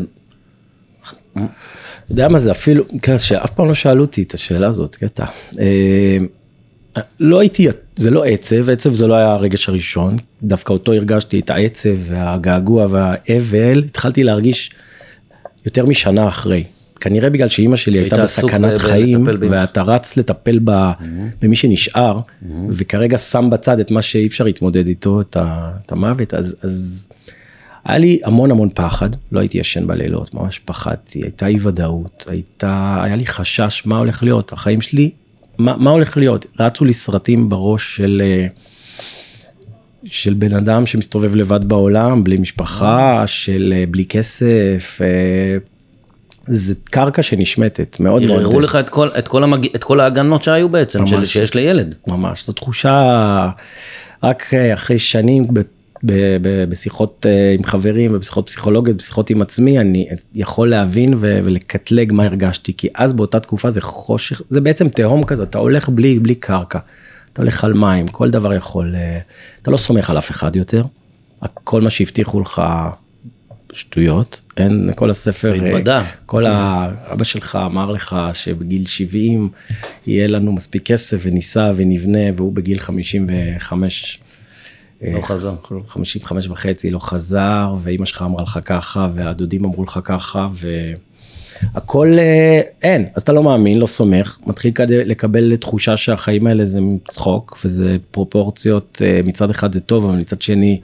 אתה 1.32 2.12
יודע 2.12 2.28
מה 2.28 2.38
זה 2.38 2.50
אפילו, 2.50 2.84
כן, 3.02 3.18
שאף 3.18 3.50
פעם 3.50 3.68
לא 3.68 3.74
שאלו 3.74 4.04
אותי 4.04 4.22
את 4.22 4.34
השאלה 4.34 4.68
הזאת, 4.68 4.94
קטע. 4.94 5.24
אה, 5.58 6.18
לא 7.20 7.40
הייתי, 7.40 7.68
זה 7.96 8.10
לא 8.10 8.24
עצב, 8.24 8.70
עצב 8.70 8.92
זה 8.92 9.06
לא 9.06 9.14
היה 9.14 9.32
הרגש 9.32 9.68
הראשון, 9.68 10.16
דווקא 10.42 10.72
אותו 10.72 10.92
הרגשתי 10.92 11.40
את 11.40 11.50
העצב 11.50 11.96
והגעגוע 11.98 12.86
והאבל, 12.90 13.78
התחלתי 13.86 14.24
להרגיש 14.24 14.70
יותר 15.66 15.86
משנה 15.86 16.28
אחרי. 16.28 16.64
כנראה 17.02 17.30
בגלל 17.30 17.48
שאימא 17.48 17.76
שלי 17.76 17.98
היית 17.98 18.12
הייתה 18.12 18.24
בסכנת 18.24 18.78
חיים, 18.78 19.26
ואתה 19.50 19.82
רץ 19.82 20.16
לטפל 20.16 20.58
ב, 20.64 20.90
במי 21.42 21.56
שנשאר, 21.56 22.20
וכרגע 22.68 23.18
שם 23.18 23.50
בצד 23.50 23.80
את 23.80 23.90
מה 23.90 24.02
שאי 24.02 24.26
אפשר 24.26 24.44
להתמודד 24.44 24.88
איתו, 24.88 25.20
את, 25.20 25.36
ה, 25.36 25.70
את 25.86 25.92
המוות, 25.92 26.34
אז, 26.34 26.56
אז 26.62 27.08
היה 27.84 27.98
לי 27.98 28.20
המון 28.24 28.50
המון 28.50 28.68
פחד, 28.74 29.10
לא 29.32 29.40
הייתי 29.40 29.58
ישן 29.58 29.86
בלילות, 29.86 30.34
ממש 30.34 30.60
פחדתי, 30.64 31.22
הייתה 31.22 31.46
אי 31.46 31.56
ודאות, 31.60 32.24
הייתה, 32.28 33.00
היה 33.04 33.16
לי 33.16 33.26
חשש 33.26 33.82
מה 33.86 33.98
הולך 33.98 34.22
להיות, 34.22 34.52
החיים 34.52 34.80
שלי, 34.80 35.10
מה, 35.58 35.76
מה 35.76 35.90
הולך 35.90 36.16
להיות, 36.16 36.46
רצו 36.60 36.84
לי 36.84 36.92
סרטים 36.92 37.48
בראש 37.48 37.96
של, 37.96 38.22
אה, 38.24 38.46
של 40.04 40.34
בן 40.34 40.54
אדם 40.54 40.86
שמסתובב 40.86 41.34
לבד 41.34 41.64
בעולם, 41.64 42.24
בלי 42.24 42.36
משפחה, 42.38 43.24
של 43.26 43.74
אה, 43.76 43.84
בלי 43.90 44.04
כסף, 44.04 44.98
אה, 45.02 45.71
זה 46.46 46.74
קרקע 46.84 47.22
שנשמטת, 47.22 47.96
מאוד 48.00 48.22
מאוד. 48.22 48.40
ערערו 48.40 48.60
לך 48.60 48.76
את 48.76 48.88
כל, 48.88 49.08
את, 49.18 49.28
כל 49.28 49.44
המג... 49.44 49.68
את 49.74 49.84
כל 49.84 50.00
ההגנות 50.00 50.44
שהיו 50.44 50.68
בעצם, 50.68 51.06
של, 51.06 51.16
ממש. 51.16 51.32
שיש 51.32 51.54
לילד. 51.54 51.94
ממש, 52.08 52.46
זו 52.46 52.52
תחושה 52.52 53.48
רק 54.22 54.54
אה, 54.54 54.74
אחרי 54.74 54.98
שנים, 54.98 55.46
ב- 55.54 55.60
ב- 56.04 56.36
ב- 56.42 56.64
בשיחות 56.70 57.26
אה, 57.28 57.54
עם 57.58 57.64
חברים, 57.64 58.18
בשיחות 58.18 58.46
פסיכולוגיות, 58.46 58.96
בשיחות 58.96 59.30
עם 59.30 59.42
עצמי, 59.42 59.78
אני 59.78 60.08
יכול 60.34 60.70
להבין 60.70 61.14
ו- 61.14 61.40
ולקטלג 61.44 62.12
מה 62.12 62.24
הרגשתי, 62.24 62.72
כי 62.76 62.88
אז 62.94 63.12
באותה 63.12 63.40
תקופה 63.40 63.70
זה 63.70 63.80
חושך, 63.80 64.42
זה 64.48 64.60
בעצם 64.60 64.88
תהום 64.88 65.24
כזאת, 65.24 65.48
אתה 65.48 65.58
הולך 65.58 65.88
בלי, 65.88 66.18
בלי 66.18 66.34
קרקע, 66.34 66.78
אתה 67.32 67.42
הולך 67.42 67.64
על 67.64 67.72
מים, 67.72 68.08
כל 68.08 68.30
דבר 68.30 68.54
יכול, 68.54 68.94
אה, 68.96 69.18
אתה 69.62 69.70
לא 69.70 69.76
סומך 69.76 70.10
על 70.10 70.18
אף 70.18 70.30
אחד 70.30 70.56
יותר, 70.56 70.84
כל 71.64 71.80
מה 71.80 71.90
שהבטיחו 71.90 72.40
לך 72.40 72.62
שטויות, 73.72 74.40
אין, 74.56 74.90
כל 74.94 75.10
הספר, 75.10 75.52
התבדה. 75.52 75.98
אה, 75.98 76.10
כל 76.26 76.46
האבא 76.46 77.24
שלך 77.24 77.58
אמר 77.66 77.90
לך 77.90 78.16
שבגיל 78.32 78.86
70 78.86 79.48
יהיה 80.06 80.28
לנו 80.28 80.52
מספיק 80.52 80.82
כסף 80.82 81.20
וניסע 81.22 81.72
ונבנה, 81.76 82.18
והוא 82.36 82.52
בגיל 82.52 82.78
55, 82.78 84.20
לא 85.02 85.20
חזר. 85.22 85.54
55 85.86 86.48
וחצי 86.48 86.90
לא 86.90 86.98
חזר, 86.98 87.74
ואימא 87.78 88.06
שלך 88.06 88.22
אמרה 88.22 88.42
לך 88.42 88.58
ככה, 88.64 89.08
והדודים 89.14 89.64
אמרו 89.64 89.84
לך 89.84 90.00
ככה, 90.04 90.48
והכל 91.72 92.16
אה, 92.18 92.60
אין, 92.82 93.06
אז 93.14 93.22
אתה 93.22 93.32
לא 93.32 93.42
מאמין, 93.42 93.78
לא 93.78 93.86
סומך, 93.86 94.38
מתחיל 94.46 94.72
כדי 94.72 95.04
לקבל 95.04 95.56
תחושה 95.56 95.96
שהחיים 95.96 96.46
האלה 96.46 96.64
זה 96.64 96.80
צחוק, 97.08 97.58
וזה 97.64 97.96
פרופורציות, 98.10 99.02
אה, 99.04 99.20
מצד 99.24 99.50
אחד 99.50 99.72
זה 99.72 99.80
טוב, 99.80 100.04
אבל 100.04 100.16
מצד 100.16 100.42
שני 100.42 100.80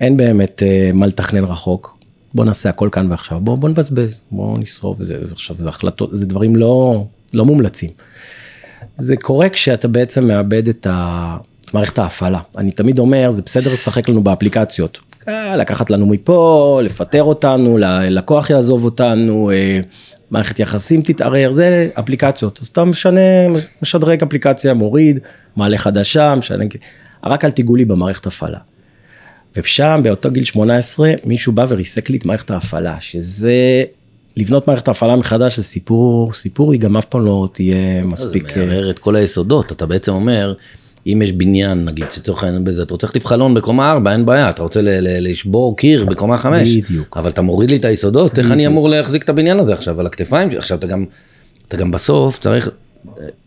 אין 0.00 0.16
באמת 0.16 0.62
אה, 0.62 0.90
מה 0.94 1.06
לתכנן 1.06 1.44
רחוק. 1.44 1.99
בוא 2.34 2.44
נעשה 2.44 2.68
הכל 2.68 2.88
כאן 2.92 3.10
ועכשיו, 3.10 3.40
בוא, 3.40 3.56
בוא 3.58 3.68
נבזבז, 3.68 4.20
בוא 4.30 4.58
נשרוף, 4.58 4.98
זה, 5.00 5.18
עכשיו 5.32 5.56
זה 5.56 5.68
החלטות, 5.68 6.10
זה 6.12 6.26
דברים 6.26 6.56
לא, 6.56 7.04
לא 7.34 7.44
מומלצים. 7.44 7.90
זה 8.96 9.16
קורה 9.16 9.48
כשאתה 9.48 9.88
בעצם 9.88 10.26
מאבד 10.26 10.68
את 10.68 10.86
ה... 10.90 11.36
מערכת 11.74 11.98
ההפעלה. 11.98 12.40
אני 12.58 12.70
תמיד 12.70 12.98
אומר, 12.98 13.30
זה 13.30 13.42
בסדר 13.42 13.72
לשחק 13.72 14.08
לנו 14.08 14.24
באפליקציות. 14.24 14.98
אה, 15.28 15.56
לקחת 15.56 15.90
לנו 15.90 16.06
מפה, 16.06 16.80
לפטר 16.84 17.22
אותנו, 17.22 17.78
לקוח 18.10 18.50
יעזוב 18.50 18.84
אותנו, 18.84 19.50
אה, 19.50 19.80
מערכת 20.30 20.58
יחסים 20.58 21.02
תתערער, 21.02 21.50
זה 21.50 21.88
אפליקציות. 21.94 22.58
אז 22.62 22.66
אתה 22.66 22.84
משנה, 22.84 23.20
משדרג 23.82 24.22
אפליקציה, 24.22 24.74
מוריד, 24.74 25.20
מעלה 25.56 25.78
חדשה, 25.78 26.34
משנה, 26.34 26.64
רק 27.24 27.44
אל 27.44 27.50
תיגעו 27.50 27.76
לי 27.76 27.84
במערכת 27.84 28.26
הפעלה. 28.26 28.58
ושם 29.56 30.00
באותו 30.04 30.30
גיל 30.30 30.44
18 30.44 31.12
מישהו 31.24 31.52
בא 31.52 31.66
וריסק 31.68 32.10
לי 32.10 32.16
את 32.16 32.24
מערכת 32.24 32.50
ההפעלה, 32.50 32.96
שזה 33.00 33.84
לבנות 34.36 34.68
מערכת 34.68 34.88
ההפעלה 34.88 35.16
מחדש 35.16 35.56
זה 35.56 35.62
סיפור, 35.62 36.32
סיפור 36.32 36.72
היא 36.72 36.80
גם 36.80 36.96
אף 36.96 37.04
פעם 37.04 37.24
לא 37.24 37.48
תהיה 37.52 38.02
מספיק... 38.04 38.54
זה 38.54 38.66
מערער 38.66 38.90
את 38.90 38.98
כל 38.98 39.16
היסודות, 39.16 39.72
אתה 39.72 39.86
בעצם 39.86 40.12
אומר, 40.12 40.54
אם 41.06 41.22
יש 41.24 41.32
בניין, 41.32 41.84
נגיד, 41.84 42.04
שצריך 42.10 42.44
העניין 42.44 42.64
בזה, 42.64 42.82
אתה 42.82 42.94
רוצה 42.94 43.06
להחליף 43.06 43.26
חלון 43.26 43.54
בקומה 43.54 43.90
4, 43.92 44.12
אין 44.12 44.26
בעיה, 44.26 44.50
אתה 44.50 44.62
רוצה 44.62 44.82
ל- 44.82 44.88
ל- 44.88 45.30
לשבור 45.30 45.76
קיר 45.76 46.04
בקומה 46.04 46.36
5, 46.36 46.76
בדיוק. 46.76 47.16
אבל 47.16 47.30
אתה 47.30 47.42
מוריד 47.42 47.70
לי 47.70 47.76
את 47.76 47.84
היסודות, 47.84 48.38
איך 48.38 48.50
אני 48.50 48.66
אמור 48.66 48.88
להחזיק 48.88 49.22
את 49.22 49.28
הבניין 49.28 49.60
הזה 49.60 49.72
עכשיו 49.72 50.00
על 50.00 50.06
הכתפיים? 50.06 50.48
עכשיו 50.56 50.78
אתה 50.78 50.86
גם, 50.86 51.04
אתה 51.68 51.76
גם 51.76 51.90
בסוף 51.90 52.38
צריך, 52.38 52.70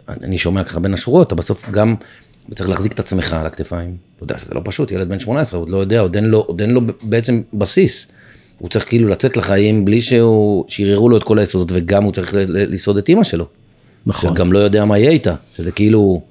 אני 0.09 0.37
שומע 0.37 0.63
ככה 0.63 0.79
בין 0.79 0.93
השורות, 0.93 1.27
אתה 1.27 1.35
בסוף 1.35 1.69
גם 1.71 1.95
צריך 2.55 2.69
להחזיק 2.69 2.93
את 2.93 2.99
עצמך 2.99 3.33
על 3.33 3.45
הכתפיים. 3.45 3.97
אתה 4.15 4.23
יודע 4.23 4.37
שזה 4.37 4.53
לא 4.53 4.61
פשוט, 4.63 4.91
ילד 4.91 5.09
בן 5.09 5.19
18, 5.19 5.57
הוא 5.57 5.63
עוד 5.63 5.69
לא 5.69 5.77
יודע, 5.77 5.99
עוד 5.99 6.15
אין 6.15 6.25
לו, 6.25 6.39
עוד 6.39 6.61
אין 6.61 6.69
לו 6.69 6.81
בעצם 7.01 7.41
בסיס. 7.53 8.07
הוא 8.57 8.69
צריך 8.69 8.87
כאילו 8.87 9.09
לצאת 9.09 9.37
לחיים 9.37 9.85
בלי 9.85 10.01
שהוא, 10.01 10.65
שירערו 10.67 11.09
לו 11.09 11.17
את 11.17 11.23
כל 11.23 11.39
היסודות, 11.39 11.71
וגם 11.73 12.03
הוא 12.03 12.11
צריך 12.11 12.33
לסעוד 12.47 12.97
את 12.97 13.09
אימא 13.09 13.23
שלו. 13.23 13.45
נכון. 14.05 14.35
שגם 14.35 14.53
לא 14.53 14.59
יודע 14.59 14.85
מה 14.85 14.97
יהיה 14.97 15.11
איתה, 15.11 15.35
שזה 15.57 15.71
כאילו 15.71 16.21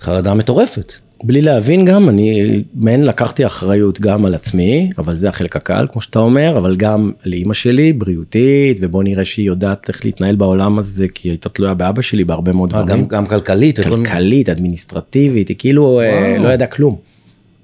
חרדה 0.00 0.34
מטורפת. 0.34 0.92
בלי 1.24 1.40
להבין 1.40 1.84
גם, 1.84 2.08
אני 2.08 2.62
מעין 2.74 3.04
לקחתי 3.04 3.46
אחריות 3.46 4.00
גם 4.00 4.24
על 4.24 4.34
עצמי, 4.34 4.90
אבל 4.98 5.16
זה 5.16 5.28
החלק 5.28 5.56
הקל, 5.56 5.86
כמו 5.92 6.00
שאתה 6.00 6.18
אומר, 6.18 6.58
אבל 6.58 6.76
גם 6.76 7.12
לאימא 7.24 7.54
שלי, 7.54 7.92
בריאותית, 7.92 8.78
ובוא 8.80 9.02
נראה 9.02 9.24
שהיא 9.24 9.46
יודעת 9.46 9.88
איך 9.88 10.04
להתנהל 10.04 10.36
בעולם 10.36 10.78
הזה, 10.78 11.06
כי 11.08 11.28
היא 11.28 11.32
הייתה 11.32 11.48
תלויה 11.48 11.74
באבא 11.74 12.02
שלי 12.02 12.24
בהרבה 12.24 12.52
מאוד 12.52 12.74
אה, 12.74 12.82
דברים. 12.82 13.00
גם, 13.02 13.08
גם 13.08 13.26
כלכלית. 13.26 13.80
כלכלית, 13.80 14.48
אדמיניסטרטיבית, 14.48 15.48
היא 15.48 15.56
כאילו 15.58 16.00
אה, 16.00 16.32
וואו. 16.32 16.44
לא 16.44 16.48
ידעה 16.48 16.68
כלום. 16.68 16.96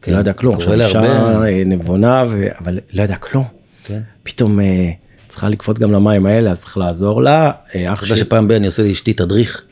כן, 0.03 0.13
לא 0.13 0.19
ידעה 0.19 0.35
כלום. 0.35 0.55
קורה 0.55 0.85
עכשיו 0.85 1.03
להרבה. 1.03 1.47
אישה 1.47 1.59
אה, 1.59 1.63
נבונה, 1.67 2.25
ו- 2.29 2.47
אבל 2.61 2.79
לא 2.93 3.03
ידעה 3.03 3.17
כלום. 3.17 3.45
כן. 3.85 4.01
פתאום 4.23 4.61
אה, 4.61 4.91
צריכה 5.29 5.49
לקפוץ 5.49 5.79
גם 5.79 5.93
למים 5.93 6.27
האלה, 6.27 6.51
אז 6.51 6.61
צריך 6.61 6.79
לעזור 6.79 7.23
לה. 7.23 7.51
אתה 7.71 7.77
יודע 8.05 8.17
שפעם 8.17 8.49
ב- 8.49 8.53
אני 8.53 8.67
עושה 8.67 8.83
לאשתי 8.83 9.13
תדריך, 9.13 9.63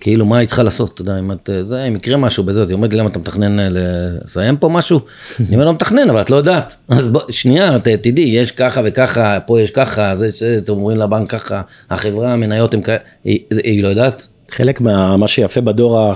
כאילו 0.00 0.26
מה 0.26 0.38
היא 0.38 0.46
צריכה 0.46 0.62
לעשות, 0.62 0.94
אתה 0.94 1.02
יודע, 1.02 1.18
אם 1.18 1.32
את, 1.32 1.50
זה, 1.64 1.84
אם 1.84 1.96
יקרה 1.96 2.16
משהו 2.16 2.44
בזה, 2.44 2.60
אז 2.60 2.70
היא 2.70 2.76
אומרת 2.76 2.92
לי 2.94 3.00
למה 3.00 3.08
אתה 3.10 3.18
מתכנן 3.18 3.58
אה, 3.60 3.68
לסיים 3.70 4.56
פה 4.56 4.68
משהו? 4.68 5.00
אני 5.40 5.48
אומר 5.54 5.64
לא 5.64 5.72
מתכנן, 5.72 6.10
אבל 6.10 6.20
את 6.20 6.30
לא 6.30 6.36
יודעת. 6.36 6.76
אז 6.88 7.06
בוא, 7.08 7.20
שנייה, 7.30 7.78
ת- 7.78 7.88
תדעי, 7.88 8.24
יש 8.24 8.50
ככה 8.50 8.80
וככה, 8.84 9.38
פה 9.46 9.60
יש 9.60 9.70
ככה, 9.70 10.16
זה, 10.16 10.28
זה, 10.28 10.58
אתם 10.58 10.72
אומרים 10.72 10.96
לבנק 10.98 11.30
ככה, 11.30 11.60
החברה, 11.90 12.32
המניות 12.32 12.74
הם 12.74 12.82
כאלה, 12.82 12.98
היא, 13.24 13.38
היא 13.64 13.82
לא 13.82 13.88
יודעת. 13.88 14.26
חלק 14.50 14.80
מה 14.80 15.28
שיפה 15.28 15.60
בדור 15.60 16.12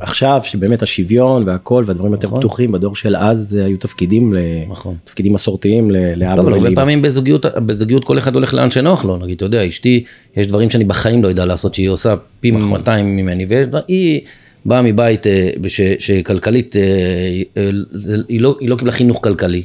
עכשיו, 0.00 0.40
שבאמת 0.44 0.82
השוויון 0.82 1.48
והכל 1.48 1.84
והדברים 1.86 2.12
יותר 2.12 2.26
נכון. 2.26 2.38
פתוחים, 2.38 2.72
בדור 2.72 2.96
של 2.96 3.16
אז 3.16 3.54
היו 3.54 3.76
תפקידים, 3.76 4.34
נכון. 4.68 4.94
תפקידים 5.04 5.32
מסורתיים 5.32 5.90
לאבא 5.90 6.34
לא, 6.34 6.40
אבל 6.40 6.52
הרבה 6.52 6.60
ולאמא. 6.60 6.74
פעמים 6.74 7.02
בזוגיות, 7.02 7.46
בזוגיות 7.46 8.04
כל 8.04 8.18
אחד 8.18 8.34
הולך 8.34 8.54
לאן 8.54 8.70
שנוח 8.70 9.04
לו, 9.04 9.16
נגיד, 9.16 9.36
אתה 9.36 9.44
יודע, 9.44 9.68
אשתי, 9.68 10.04
יש 10.36 10.46
דברים 10.46 10.70
שאני 10.70 10.84
בחיים 10.84 11.22
לא 11.22 11.28
יודע 11.28 11.44
לעשות, 11.44 11.74
שהיא 11.74 11.88
עושה 11.88 12.14
פי 12.40 12.50
נכון. 12.50 12.70
200 12.70 13.16
ממני, 13.16 13.46
ויש 13.48 13.66
דבר, 13.66 13.80
היא 13.88 14.20
באה 14.64 14.82
מבית 14.82 15.26
אה, 15.26 15.50
ש, 15.68 15.80
שכלכלית, 15.98 16.76
אה, 16.76 16.82
אה, 17.56 17.70
היא 18.28 18.40
לא, 18.40 18.56
היא 18.60 18.68
לא 18.68 18.76
קיבלה 18.76 18.92
חינוך 18.92 19.24
כלכלי, 19.24 19.62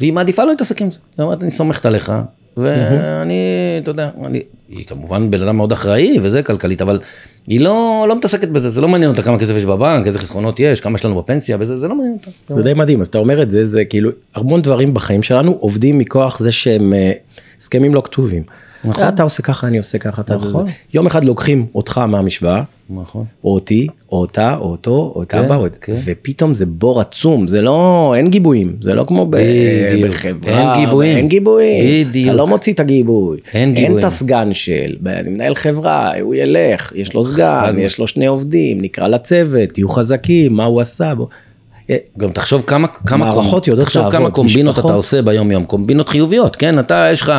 והיא 0.00 0.12
מעדיפה 0.12 0.44
לא 0.44 0.50
להתעסק 0.50 0.82
עם 0.82 0.90
זה, 0.90 0.98
היא 1.18 1.24
אומרת, 1.24 1.42
אני 1.42 1.50
סומכת 1.50 1.86
עליך, 1.86 2.12
ואני, 2.56 3.40
אתה 3.82 3.90
יודע, 3.90 4.10
אני, 4.24 4.42
היא 4.68 4.86
כמובן 4.86 5.30
בן 5.30 5.42
אדם 5.42 5.56
מאוד 5.56 5.72
אחראי 5.72 6.18
וזה 6.22 6.42
כלכלית, 6.42 6.82
אבל 6.82 7.00
היא 7.46 7.60
לא, 7.60 8.06
לא 8.08 8.16
מתעסקת 8.16 8.48
בזה, 8.48 8.70
זה 8.70 8.80
לא 8.80 8.88
מעניין 8.88 9.10
אותה 9.10 9.22
כמה 9.22 9.38
כסף 9.38 9.56
יש 9.56 9.64
בבנק, 9.64 10.06
איזה 10.06 10.18
חסכונות 10.18 10.60
יש, 10.60 10.80
כמה 10.80 10.94
יש 10.94 11.04
לנו 11.04 11.22
בפנסיה, 11.22 11.56
וזה, 11.60 11.76
זה 11.76 11.88
לא 11.88 11.94
מעניין 11.94 12.16
אותה. 12.20 12.54
זה 12.54 12.62
די 12.62 12.72
מדהים, 12.74 13.00
אז 13.00 13.06
אתה 13.06 13.18
אומר 13.18 13.42
את 13.42 13.50
זה, 13.50 13.64
זה 13.64 13.84
כאילו, 13.84 14.10
המון 14.34 14.62
דברים 14.62 14.94
בחיים 14.94 15.22
שלנו 15.22 15.52
עובדים 15.52 15.98
מכוח 15.98 16.38
זה 16.38 16.52
שהם 16.52 16.92
אה, 16.94 17.12
הסכמים 17.58 17.94
לא 17.94 18.02
כתובים. 18.04 18.42
נכון. 18.84 19.08
אתה 19.08 19.22
עושה 19.22 19.42
ככה, 19.42 19.66
אני 19.66 19.78
עושה 19.78 19.98
ככה, 19.98 20.22
אתה 20.22 20.36
זה 20.36 20.48
נכון. 20.48 20.66
זה. 20.66 20.72
יום 20.94 21.06
אחד 21.06 21.24
לוקחים 21.24 21.66
אותך 21.74 21.98
מהמשוואה, 21.98 22.62
נכון. 22.90 23.24
או 23.44 23.54
אותי, 23.54 23.86
או 24.12 24.20
אותה, 24.20 24.56
או 24.60 24.70
אותו, 24.70 25.12
או 25.16 25.22
את 25.22 25.30
כן, 25.30 25.38
אבא, 25.38 25.56
או 25.56 25.66
את... 25.66 25.78
כן. 25.80 25.94
ופתאום 26.04 26.54
זה 26.54 26.66
בור 26.66 27.00
עצום, 27.00 27.48
זה 27.48 27.60
לא, 27.60 28.12
אין 28.16 28.30
גיבויים, 28.30 28.76
זה 28.80 28.94
לא 28.94 29.04
כמו 29.08 29.26
ב-. 29.30 29.36
בחברה, 30.06 30.74
אין 30.74 30.84
גיבויים. 30.84 31.16
אין 31.16 31.28
גיבויים, 31.28 32.08
בדיוק. 32.08 32.28
אתה 32.28 32.36
לא 32.36 32.46
מוציא 32.46 32.72
את 32.72 32.80
הגיבוי, 32.80 33.38
אין 33.52 33.68
אין 33.68 33.74
גיבויים. 33.74 33.98
את 33.98 34.04
הסגן 34.04 34.52
של, 34.52 34.96
אני 35.06 35.28
מנהל 35.28 35.54
חברה, 35.54 36.12
הוא 36.20 36.34
ילך, 36.34 36.92
יש 36.94 37.14
לו 37.14 37.22
סגן, 37.22 37.74
יש 37.78 37.98
לו 37.98 38.06
שני 38.06 38.26
עובדים, 38.26 38.82
נקרא 38.82 39.08
לצוות, 39.08 39.68
תהיו 39.68 39.88
חזקים, 39.88 40.52
מה 40.52 40.64
הוא 40.64 40.80
עשה, 40.80 41.14
בוא. 41.14 41.26
אה, 41.90 41.96
גם 42.18 42.30
תחשוב 42.32 42.62
כמה, 42.66 42.88
כמה, 42.88 43.24
מערכות 43.24 43.64
קומ- 43.64 43.70
יודעות 43.70 43.86
תחשוב 43.88 44.02
כמה 44.10 44.12
לעבוד, 44.12 44.32
קומבינות 44.34 44.72
משפחות. 44.74 44.90
אתה 44.90 44.96
עושה 44.96 45.22
ביום 45.22 45.50
יום, 45.52 45.64
קומבינות 45.64 46.08
חיוביות, 46.08 46.56
כן? 46.56 46.78
אתה, 46.78 47.06
יש 47.12 47.22
לך, 47.22 47.32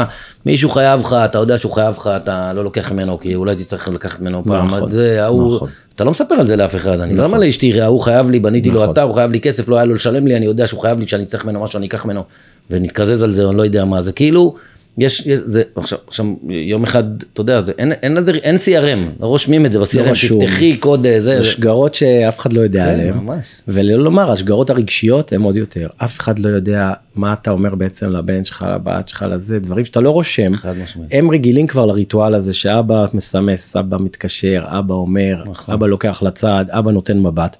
מישהו 0.45 0.69
חייב 0.69 1.01
לך, 1.01 1.13
אתה 1.25 1.37
יודע 1.37 1.57
שהוא 1.57 1.71
חייב 1.71 1.95
לך, 1.97 2.09
אתה 2.23 2.53
לא 2.53 2.63
לוקח 2.63 2.91
ממנו, 2.91 3.19
כי 3.19 3.35
אולי 3.35 3.55
תצטרך 3.55 3.87
לקחת 3.87 4.21
ממנו 4.21 4.43
פעם, 4.43 4.67
נכון, 4.67 4.89
זה, 4.91 5.23
ההוא, 5.25 5.55
נכון. 5.55 5.69
אתה 5.95 6.03
לא 6.03 6.11
מספר 6.11 6.35
על 6.35 6.47
זה 6.47 6.55
לאף 6.55 6.75
אחד, 6.75 6.99
אני 6.99 7.15
לא 7.17 7.25
אומר 7.25 7.37
לאשתי, 7.37 7.81
ההוא 7.81 8.01
חייב 8.01 8.29
לי, 8.29 8.39
בניתי 8.39 8.69
לו 8.71 8.81
נכון. 8.81 8.89
אתר, 8.93 9.01
הוא 9.01 9.15
חייב 9.15 9.31
לי 9.31 9.39
כסף, 9.39 9.67
לא 9.69 9.75
היה 9.75 9.85
לו 9.85 9.93
לשלם 9.95 10.27
לי, 10.27 10.37
אני 10.37 10.45
יודע 10.45 10.67
שהוא 10.67 10.81
חייב 10.81 10.99
לי, 10.99 11.05
כשאני 11.05 11.25
צריך 11.25 11.45
ממנו 11.45 11.63
משהו, 11.63 11.77
אני 11.77 11.87
אקח 11.87 12.05
ממנו, 12.05 12.23
ונתקזז 12.71 13.23
על 13.23 13.31
זה, 13.31 13.49
אני 13.49 13.57
לא 13.57 13.63
יודע 13.63 13.85
מה, 13.85 14.01
זה 14.01 14.11
כאילו, 14.11 14.55
יש, 14.97 15.27
יש 15.27 15.39
זה, 15.45 15.63
עכשיו, 15.75 15.99
עכשיו, 16.07 16.25
יום 16.49 16.83
אחד, 16.83 17.03
אתה 17.33 17.41
יודע, 17.41 17.61
זה, 17.61 17.71
אין, 17.77 17.91
אין, 17.91 18.13
לזה- 18.13 18.31
אין 18.31 18.55
CRM, 18.55 19.21
לא 19.21 19.27
רושמים 19.27 19.65
את 19.65 19.71
זה 19.71 19.79
ב-CRM, 19.79 19.99
רשום. 19.99 20.39
תפתחי 20.45 20.77
קוד, 20.77 21.05
אה, 21.05 21.19
זה, 21.19 21.33
זה 21.33 21.37
זה, 21.37 21.43
שגרות 21.43 21.93
שאף 21.93 22.39
אחד 22.39 22.53
לא 22.53 22.61
יודע 22.61 22.85
כן, 22.85 22.89
עליהן. 22.93 23.13
ממש. 23.13 23.61
ולומר, 23.67 24.31
השגרות 24.31 24.69
הרגשיות 24.69 25.33
הן 25.33 25.41
עוד 25.41 25.55
יותר. 25.55 25.87
אף 25.97 26.19
אחד 26.19 26.39
לא 26.39 26.49
יודע 26.49 26.93
מה 27.15 27.33
אתה 27.33 27.51
אומר 27.51 27.75
בעצם 27.75 28.09
לבן 28.11 28.45
שלך, 28.45 28.65
לבת 28.73 29.07
שלך, 29.09 29.25
לזה, 29.29 29.59
דברים 29.59 29.85
שאתה 29.85 30.01
לא 30.01 30.09
רושם. 30.09 30.55
חד 30.55 30.73
משמעית. 30.83 31.09
הם 31.13 31.31
רגילים 31.31 31.67
כבר 31.67 31.85
לריטואל 31.85 32.35
הזה 32.35 32.53
שאבא 32.53 33.05
מסמס, 33.13 33.75
אבא 33.75 33.97
מתקשר, 33.99 34.63
אבא 34.67 34.93
אומר, 34.93 35.43
נכון. 35.51 35.73
אבא 35.73 35.87
לוקח 35.87 36.23
לצד, 36.23 36.65
אבא 36.69 36.91
נותן 36.91 37.19
מבט. 37.19 37.57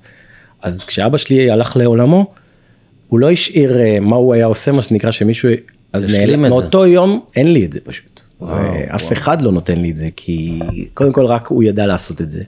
אז 0.62 0.84
כשאבא 0.86 1.18
שלי 1.18 1.52
הלך 1.52 1.78
לעולמו, 1.78 2.32
הוא 3.08 3.20
לא 3.20 3.32
השאיר 3.32 3.80
אה, 3.80 4.00
מה 4.00 4.16
הוא 4.16 4.34
היה 4.34 4.46
עושה, 4.46 4.72
מה 4.72 4.82
שנקרא 4.82 5.12
שמישהו... 5.12 5.50
אז 5.94 6.16
נעלם. 6.16 6.42
מאותו 6.42 6.86
יום 6.86 7.20
אין 7.36 7.54
לי 7.54 7.66
את 7.66 7.74
זה 7.74 7.80
פשוט. 7.84 8.22
וואו, 8.42 8.54
זה, 8.54 8.86
אף 8.96 9.12
אחד 9.12 9.42
לא 9.42 9.52
נותן 9.52 9.82
לי 9.82 9.92
את 9.92 9.98
זה, 9.98 10.10
כי 10.16 10.60
קודם 10.94 11.12
כל 11.12 11.26
רק 11.26 11.48
הוא 11.48 11.64
ידע 11.64 11.86
לעשות 11.86 12.22
את 12.22 12.32
זה. 12.32 12.44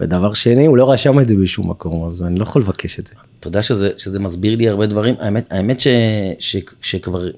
ודבר 0.00 0.32
שני, 0.32 0.66
הוא 0.66 0.76
לא 0.76 0.92
רשם 0.92 1.20
את 1.20 1.28
זה 1.28 1.36
בשום 1.36 1.70
מקום, 1.70 2.04
אז 2.04 2.22
אני 2.22 2.38
לא 2.38 2.42
יכול 2.42 2.62
לבקש 2.62 2.98
את 2.98 3.06
זה. 3.06 3.14
יודע 3.46 3.62
שזה, 3.62 3.90
שזה 3.96 4.20
מסביר 4.20 4.56
לי 4.56 4.68
הרבה 4.68 4.86
דברים, 4.86 5.14
האמת, 5.18 5.46
האמת 5.50 5.80
ש, 5.80 5.86
ש, 6.38 6.56
שכבר, 6.82 7.28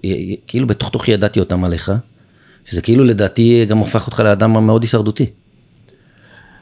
כאילו 0.47 0.67
בתוך 0.67 0.91
תוכי 0.91 1.13
ידעתי 1.13 1.41
אותם 1.41 1.65
עליך, 1.65 1.93
שזה 2.65 2.83
כאילו 2.83 3.05
לדעתי 3.05 3.65
גם 3.69 3.79
הופך 3.79 4.07
אותך 4.07 4.21
לאדם 4.21 4.67
מאוד 4.67 4.83
הישרדותי. 4.83 5.27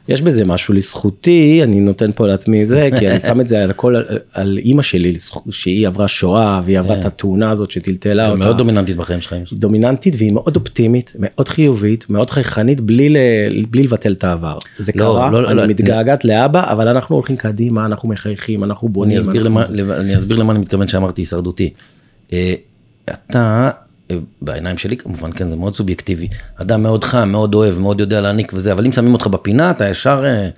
יש 0.07 0.21
בזה 0.21 0.45
משהו 0.45 0.73
לזכותי, 0.73 1.59
אני 1.63 1.79
נותן 1.79 2.11
פה 2.15 2.27
לעצמי 2.27 2.65
זה, 2.65 2.89
כי 2.99 3.07
אני 3.09 3.19
שם 3.19 3.41
את 3.41 3.47
זה 3.47 3.63
על 3.63 3.69
הכל, 3.69 3.95
על, 3.95 4.19
על 4.33 4.57
אימא 4.57 4.81
שלי, 4.81 5.15
שהיא 5.49 5.87
עברה 5.87 6.07
שואה, 6.07 6.61
והיא 6.65 6.79
עברה 6.79 6.99
את 6.99 7.05
התאונה 7.05 7.51
הזאת 7.51 7.71
שטלטלה 7.71 8.29
אותה. 8.29 8.39
מאוד 8.39 8.57
דומיננטית 8.57 8.97
בחיים 8.97 9.21
שלך. 9.21 9.35
דומיננטית 9.53 10.15
והיא 10.17 10.31
מאוד 10.31 10.55
אופטימית, 10.55 11.13
מאוד 11.19 11.49
חיובית, 11.49 12.09
מאוד 12.09 12.29
חייכנית, 12.29 12.81
בלי, 12.81 13.09
ל... 13.09 13.17
בלי 13.69 13.83
לבטל 13.83 14.13
את 14.13 14.23
העבר. 14.23 14.57
זה 14.77 14.91
לא, 14.95 14.99
קרה, 14.99 15.31
לא, 15.31 15.47
אני 15.49 15.57
לא, 15.57 15.67
מתגעגעת 15.67 16.25
לאבא, 16.25 16.71
אבל 16.71 16.87
אנחנו 16.87 17.15
הולכים 17.15 17.35
קדימה, 17.35 17.85
אנחנו 17.85 18.09
מחייכים, 18.09 18.63
אנחנו 18.63 18.89
בונים. 18.89 19.17
אני 19.17 19.21
אסביר 19.21 19.47
אנחנו... 19.47 19.75
למה, 19.77 19.95
אני 19.97 20.19
אסביר 20.19 20.37
למה 20.37 20.51
אני 20.51 20.59
מתכוון 20.59 20.87
שאמרתי 20.87 21.21
הישרדותי. 21.21 21.69
אה, 22.33 22.53
אתה, 23.09 23.69
בעיניים 24.41 24.77
שלי 24.77 24.97
כמובן, 24.97 25.31
כן, 25.31 25.49
זה 25.49 25.55
מאוד 25.55 25.75
סובייקטיבי. 25.75 26.27
אדם 26.55 26.83
מאוד 26.83 27.03
חם, 27.03 27.29
מאוד 27.29 27.55
אוהב, 27.55 27.79
מאוד 27.79 27.99
יודע 27.99 28.21
להעניק 28.21 28.51
וזה, 28.53 28.71
אבל 28.71 28.85
אם 28.85 28.91
שמים 28.91 29.13
אותך 29.13 29.27
בפינה, 29.27 29.71
אתה 29.71 29.89
ישר, 29.89 30.23
אה, 30.25 30.49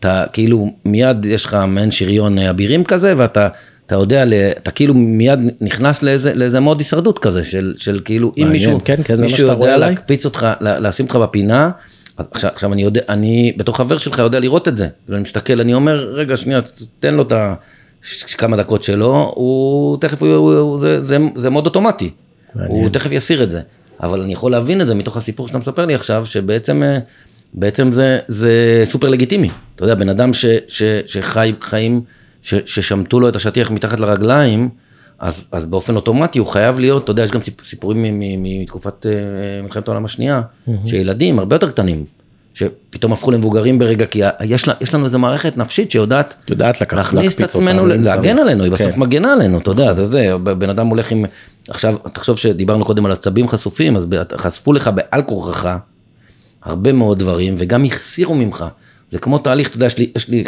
אתה 0.00 0.24
כאילו, 0.32 0.70
מיד 0.84 1.24
יש 1.24 1.44
לך 1.44 1.56
מעין 1.68 1.90
שריון 1.90 2.38
אה, 2.38 2.50
אבירים 2.50 2.84
כזה, 2.84 3.14
ואתה... 3.16 3.48
אתה 3.86 3.94
יודע, 3.94 4.24
אתה 4.50 4.70
כאילו 4.70 4.94
מיד 4.94 5.38
נכנס 5.60 6.02
לאיזה, 6.02 6.34
לאיזה 6.34 6.60
מוד 6.60 6.78
הישרדות 6.78 7.18
כזה, 7.18 7.44
של, 7.44 7.74
של 7.76 8.00
כאילו, 8.04 8.28
אם 8.28 8.42
מעניין, 8.42 8.52
מישהו, 8.52 8.80
כן, 8.84 8.96
כן, 9.04 9.14
מישהו 9.20 9.48
יודע? 9.48 9.76
להקפיץ 9.76 10.24
אותך, 10.24 10.46
לשים 10.60 11.06
אותך 11.06 11.16
בפינה, 11.16 11.70
עכשיו, 12.16 12.50
עכשיו 12.54 12.72
אני 12.72 12.82
יודע, 12.82 13.00
אני 13.08 13.52
בתור 13.56 13.76
חבר 13.76 13.98
שלך 13.98 14.18
יודע 14.18 14.40
לראות 14.40 14.68
את 14.68 14.76
זה, 14.76 14.88
ואני 15.08 15.22
מסתכל, 15.22 15.60
אני 15.60 15.74
אומר, 15.74 16.12
רגע, 16.14 16.36
שנייה, 16.36 16.60
תן 17.00 17.14
לו 17.14 17.22
את 17.22 17.32
ה... 17.32 17.54
כמה 18.38 18.56
דקות 18.56 18.82
שלו, 18.82 19.32
הוא 19.34 19.98
תכף, 20.00 20.22
הוא, 20.22 20.34
הוא, 20.34 20.54
הוא, 20.54 20.80
זה, 20.80 21.02
זה, 21.02 21.18
זה 21.34 21.50
מאוד 21.50 21.66
אוטומטי, 21.66 22.10
הוא 22.68 22.88
תכף 22.88 23.12
יסיר 23.12 23.42
את 23.42 23.50
זה, 23.50 23.60
אבל 24.02 24.20
אני 24.20 24.32
יכול 24.32 24.50
להבין 24.50 24.80
את 24.80 24.86
זה 24.86 24.94
מתוך 24.94 25.16
הסיפור 25.16 25.48
שאתה 25.48 25.58
מספר 25.58 25.86
לי 25.86 25.94
עכשיו, 25.94 26.26
שבעצם 26.26 26.82
אה, 26.82 26.98
בעצם 27.54 27.92
זה, 27.92 28.18
זה 28.28 28.82
סופר 28.84 29.08
לגיטימי, 29.08 29.50
אתה 29.76 29.84
יודע, 29.84 29.94
בן 29.94 30.08
אדם 30.08 30.34
ש, 30.34 30.46
ש, 30.68 30.82
שחי 31.06 31.52
חיים, 31.60 32.02
ש, 32.42 32.54
ששמטו 32.64 33.20
לו 33.20 33.28
את 33.28 33.36
השטיח 33.36 33.70
מתחת 33.70 34.00
לרגליים, 34.00 34.68
אז, 35.18 35.44
אז 35.52 35.64
באופן 35.64 35.96
אוטומטי 35.96 36.38
הוא 36.38 36.46
חייב 36.46 36.78
להיות, 36.78 37.04
אתה 37.04 37.10
יודע, 37.10 37.24
יש 37.24 37.30
גם 37.30 37.40
סיפ- 37.40 37.64
סיפורים 37.64 38.22
מתקופת 38.42 39.06
אה, 39.06 39.12
מלחמת 39.62 39.88
העולם 39.88 40.04
השנייה, 40.04 40.42
שילדים 40.86 41.38
הרבה 41.38 41.56
יותר 41.56 41.70
קטנים, 41.70 42.04
שפתאום 42.54 43.12
הפכו 43.12 43.30
למבוגרים 43.30 43.78
ברגע, 43.78 44.06
כי 44.06 44.20
יש, 44.44 44.68
לה, 44.68 44.74
יש 44.80 44.94
לנו 44.94 45.04
איזו 45.04 45.18
מערכת 45.18 45.56
נפשית 45.56 45.90
שיודעת 45.90 46.34
יודעת 46.50 46.80
לקחת, 46.80 46.98
להכניס 46.98 47.34
את 47.34 47.40
עצמנו, 47.40 47.86
להגן. 47.86 48.38
עלינו, 48.38 48.64
היא 48.64 48.72
בסוף 48.72 48.92
כן. 48.92 49.00
מגנה 49.00 49.32
עלינו, 49.32 49.58
אתה 49.58 49.70
יודע, 49.70 49.94
זה 49.94 50.06
זה, 50.06 50.30
בן 50.38 50.70
אדם 50.70 50.86
הולך 50.86 51.10
עם, 51.10 51.24
עכשיו, 51.68 51.96
תחשוב 52.12 52.38
שדיברנו 52.38 52.84
קודם 52.84 53.06
על 53.06 53.12
עצבים 53.12 53.48
חשופים, 53.48 53.96
אז 53.96 54.06
חשפו 54.36 54.72
לך 54.72 54.90
בעל 54.94 55.22
כורחך 55.22 55.76
הרבה 56.62 56.92
מאוד 56.92 57.18
דברים, 57.18 57.54
וגם 57.58 57.84
החסירו 57.84 58.34
ממך. 58.34 58.64
זה 59.10 59.18
כמו 59.18 59.38
תהליך, 59.38 59.68
אתה 59.68 59.76
יודע, 59.76 59.86
יש 59.86 59.98
לי, 59.98 60.12
יש 60.16 60.28
לי, 60.28 60.44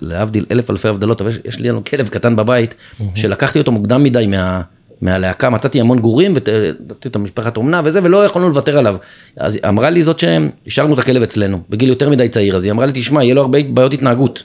להבדיל 0.00 0.46
אלף 0.50 0.70
אלפי 0.70 0.88
הבדלות, 0.88 1.20
אבל 1.20 1.30
יש, 1.30 1.38
יש 1.44 1.58
לי 1.58 1.68
לנו 1.68 1.84
כלב 1.84 2.08
קטן 2.08 2.36
בבית, 2.36 2.74
שלקחתי 3.14 3.58
אותו 3.58 3.72
מוקדם 3.72 4.02
מדי 4.02 4.26
מה... 4.26 4.62
מהלהקה, 5.00 5.50
מצאתי 5.50 5.80
המון 5.80 5.98
גורים, 5.98 6.32
ונתתי 6.32 7.08
את 7.08 7.16
המשפחת 7.16 7.56
אומנה 7.56 7.80
וזה, 7.84 8.00
ולא 8.02 8.24
יכולנו 8.24 8.48
לוותר 8.48 8.78
עליו. 8.78 8.96
אז 9.36 9.58
אמרה 9.68 9.90
לי 9.90 10.02
זאת 10.02 10.18
שהשארנו 10.18 10.94
את 10.94 10.98
הכלב 10.98 11.22
אצלנו, 11.22 11.58
בגיל 11.70 11.88
יותר 11.88 12.10
מדי 12.10 12.28
צעיר, 12.28 12.56
אז 12.56 12.64
היא 12.64 12.72
אמרה 12.72 12.86
לי, 12.86 12.92
תשמע, 12.94 13.24
יהיה 13.24 13.34
לו 13.34 13.40
הרבה 13.40 13.58
בעיות 13.62 13.92
התנהגות. 13.92 14.42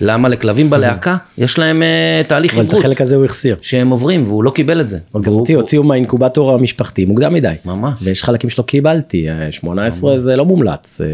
למה 0.00 0.28
לכלבים 0.28 0.70
בלהקה, 0.70 1.16
יש 1.38 1.58
להם 1.58 1.82
אה, 1.82 2.22
תהליך 2.28 2.54
אבל 2.54 2.62
את 2.62 2.66
עברות, 2.66 2.84
החלק 2.84 3.00
הזה 3.00 3.16
הוא 3.16 3.24
החסיר. 3.24 3.56
שהם 3.60 3.90
עוברים, 3.90 4.22
והוא 4.22 4.44
לא 4.44 4.50
קיבל 4.50 4.80
את 4.80 4.88
זה. 4.88 4.98
אבל 5.14 5.24
גם 5.24 5.32
אותי 5.32 5.54
הוציאו 5.54 5.82
מהאינקובטור 5.82 6.52
המשפחתי 6.52 7.04
מוקדם 7.04 7.34
מדי. 7.34 7.54
ממש. 7.64 8.00
ויש 8.02 8.22
חלקים 8.22 8.50
שלא 8.50 8.64
קיבלתי, 8.64 9.30
אה, 9.30 9.52
18 9.52 10.18
זה 10.18 10.36
לא 10.36 10.44
מומלץ, 10.44 11.00
אה, 11.00 11.06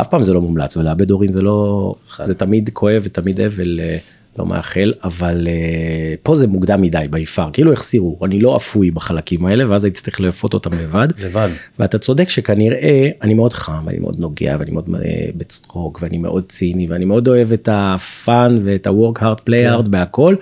אף 0.00 0.08
פעם 0.08 0.22
זה 0.22 0.34
לא 0.34 0.40
מומלץ, 0.40 0.76
ולאבד 0.76 1.10
הורים 1.10 1.30
זה 1.30 1.42
לא, 1.42 1.94
זה 2.22 2.34
תמיד 2.34 2.70
כואב 2.72 3.02
ותמיד 3.04 3.40
אבל 3.40 3.80
אה, 3.80 3.96
לא 4.38 4.46
מאחל, 4.46 4.92
אבל 5.04 5.46
אה, 5.50 6.14
פה 6.22 6.34
זה 6.34 6.46
מוקדם 6.46 6.82
מדי 6.82 7.04
ביפר, 7.10 7.48
כאילו 7.52 7.72
החסירו, 7.72 8.18
אני 8.24 8.40
לא 8.40 8.56
אפוי 8.56 8.90
בחלקים 8.90 9.46
האלה, 9.46 9.70
ואז 9.70 9.84
הייתי 9.84 10.00
צריך 10.00 10.20
לאפות 10.20 10.54
אותם 10.54 10.78
לבד. 10.78 11.08
לבד. 11.18 11.48
ואתה 11.78 11.98
צודק 11.98 12.28
שכנראה 12.28 13.08
אני 13.22 13.34
מאוד 13.34 13.52
חם 13.52 13.82
ואני 13.86 13.98
מאוד 13.98 14.16
נוגע 14.18 14.56
ואני 14.60 14.70
מאוד 14.70 14.88
אה, 14.94 15.26
בצחוק 15.36 15.98
ואני 16.02 16.18
מאוד 16.18 16.44
ציני 16.48 16.86
ואני 16.90 17.04
מאוד 17.04 17.28
אוהב 17.28 17.52
את 17.52 17.68
הפאן 17.72 18.58
ואת 18.62 18.86
ה-work 18.86 19.18
hard 19.18 19.40
play 19.48 19.78
hard 19.80 19.88
בהכל. 19.88 20.34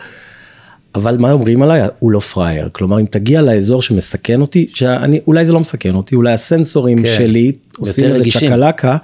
אבל 0.95 1.17
מה 1.17 1.33
אומרים 1.33 1.63
עליי 1.63 1.83
הוא 1.99 2.13
לא 2.13 2.21
פראייר 2.21 2.69
כלומר 2.73 3.01
אם 3.01 3.07
תגיע 3.07 3.43
לאזור 3.43 3.83
שמסכן 3.83 4.41
אותי 4.41 4.67
שאני 4.75 5.21
אולי 5.27 5.45
זה 5.45 5.53
לא 5.53 5.61
מסכן 5.61 5.95
אותי 5.95 6.15
אולי 6.15 6.33
הסנסורים 6.33 7.03
כן. 7.03 7.15
שלי 7.19 7.53
עושים 7.79 8.05
איזה. 8.05 8.25
צ'קלקה. 8.31 8.97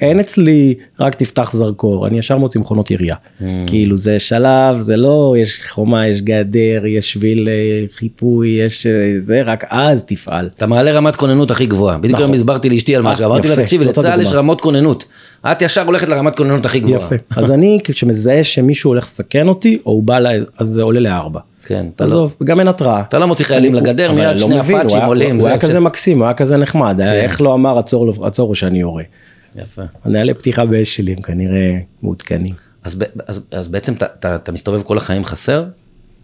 אין 0.00 0.20
אצלי 0.20 0.74
רק 1.00 1.14
תפתח 1.14 1.52
זרקור 1.52 2.06
אני 2.06 2.18
ישר 2.18 2.36
מוציא 2.36 2.60
מכונות 2.60 2.90
ירייה 2.90 3.14
Mm. 3.40 3.42
כאילו 3.66 3.96
זה 3.96 4.18
שלב 4.18 4.78
זה 4.80 4.96
לא 4.96 5.34
יש 5.38 5.60
חומה 5.70 6.06
יש 6.08 6.22
גדר 6.22 6.86
יש 6.86 7.12
שביל 7.12 7.48
אה, 7.48 7.54
חיפוי 7.94 8.48
יש 8.48 8.86
אה, 8.86 8.92
זה 9.20 9.42
רק 9.42 9.64
אז 9.70 10.04
תפעל. 10.04 10.48
אתה 10.56 10.66
מעלה 10.66 10.92
רמת 10.92 11.16
כוננות 11.16 11.50
הכי 11.50 11.66
גבוהה. 11.66 11.98
בדיוק 11.98 12.12
נכון. 12.12 12.24
היום 12.24 12.34
הסברתי 12.34 12.70
לאשתי 12.70 12.96
על 12.96 13.02
משהו, 13.02 13.24
אמרתי 13.24 13.48
לה, 13.48 13.56
תקשיבי, 13.56 13.84
לצה"ל 13.84 14.20
יש. 14.20 14.32
רמות 14.32 14.60
כוננות. 14.60 15.04
את 15.52 15.62
ישר 15.62 15.82
הולכת 15.86 16.08
לרמת 16.08 16.36
כוננות 16.36 16.66
הכי 16.66 16.80
גבוהה. 16.80 16.96
יפה. 16.96 17.16
אז 17.36 17.52
אני 17.52 17.78
כשמזהה 17.84 18.44
שמישהו 18.44 18.90
הולך 18.90 19.04
לסכן 19.04 19.48
אותי 19.48 19.78
או 19.86 19.92
הוא 19.92 20.02
בא 20.02 20.18
ל... 20.18 20.44
אז 20.58 20.68
זה 20.68 20.82
עולה 20.82 21.00
לארבע. 21.00 21.40
כן, 21.66 21.86
אתה 21.96 22.04
לא- 22.04 22.28
וגם 22.40 22.58
אין 22.60 22.68
התראה. 22.68 23.00
אתה 23.00 23.18
לא 23.18 23.26
מוציא 23.26 23.44
חיילים 23.44 23.72
הוא- 23.72 23.80
לגדר, 23.80 24.12
מיד 24.12 24.22
לא 24.22 24.38
שני 24.38 24.54
היה- 24.94 25.06
עולים. 25.06 25.40
הוא 25.40 25.48
היה. 25.48 25.58
כזה 25.58 25.80
מקסים, 25.80 26.18
הוא 26.18 26.24
היה 26.24 26.34
כזה 26.34 26.56
נחמד, 26.56 27.00
היה- 27.00 27.14
איך 27.14 27.40
לא 27.40 27.54
אמר 27.54 27.78
עצור 27.78 28.26
עצור 28.26 28.54
שאני 28.54 28.80
יורה. 28.80 29.02
יפה. 29.56 29.82
הנהלי 30.04 30.34
פתיחה 30.34 30.64
באש 30.64 30.96
שלי 30.96 31.12
הם 31.12 31.22
כנראה 31.22 31.78
מעודכנים. 32.02 32.54
אז, 32.84 32.96
אז, 33.26 33.46
אז 33.50 33.68
בעצם 33.68 33.94
אתה, 33.94 34.52
מסתובב 34.52 34.82
כל 34.82 34.98
החיים 34.98 35.24
חסר 35.24 35.64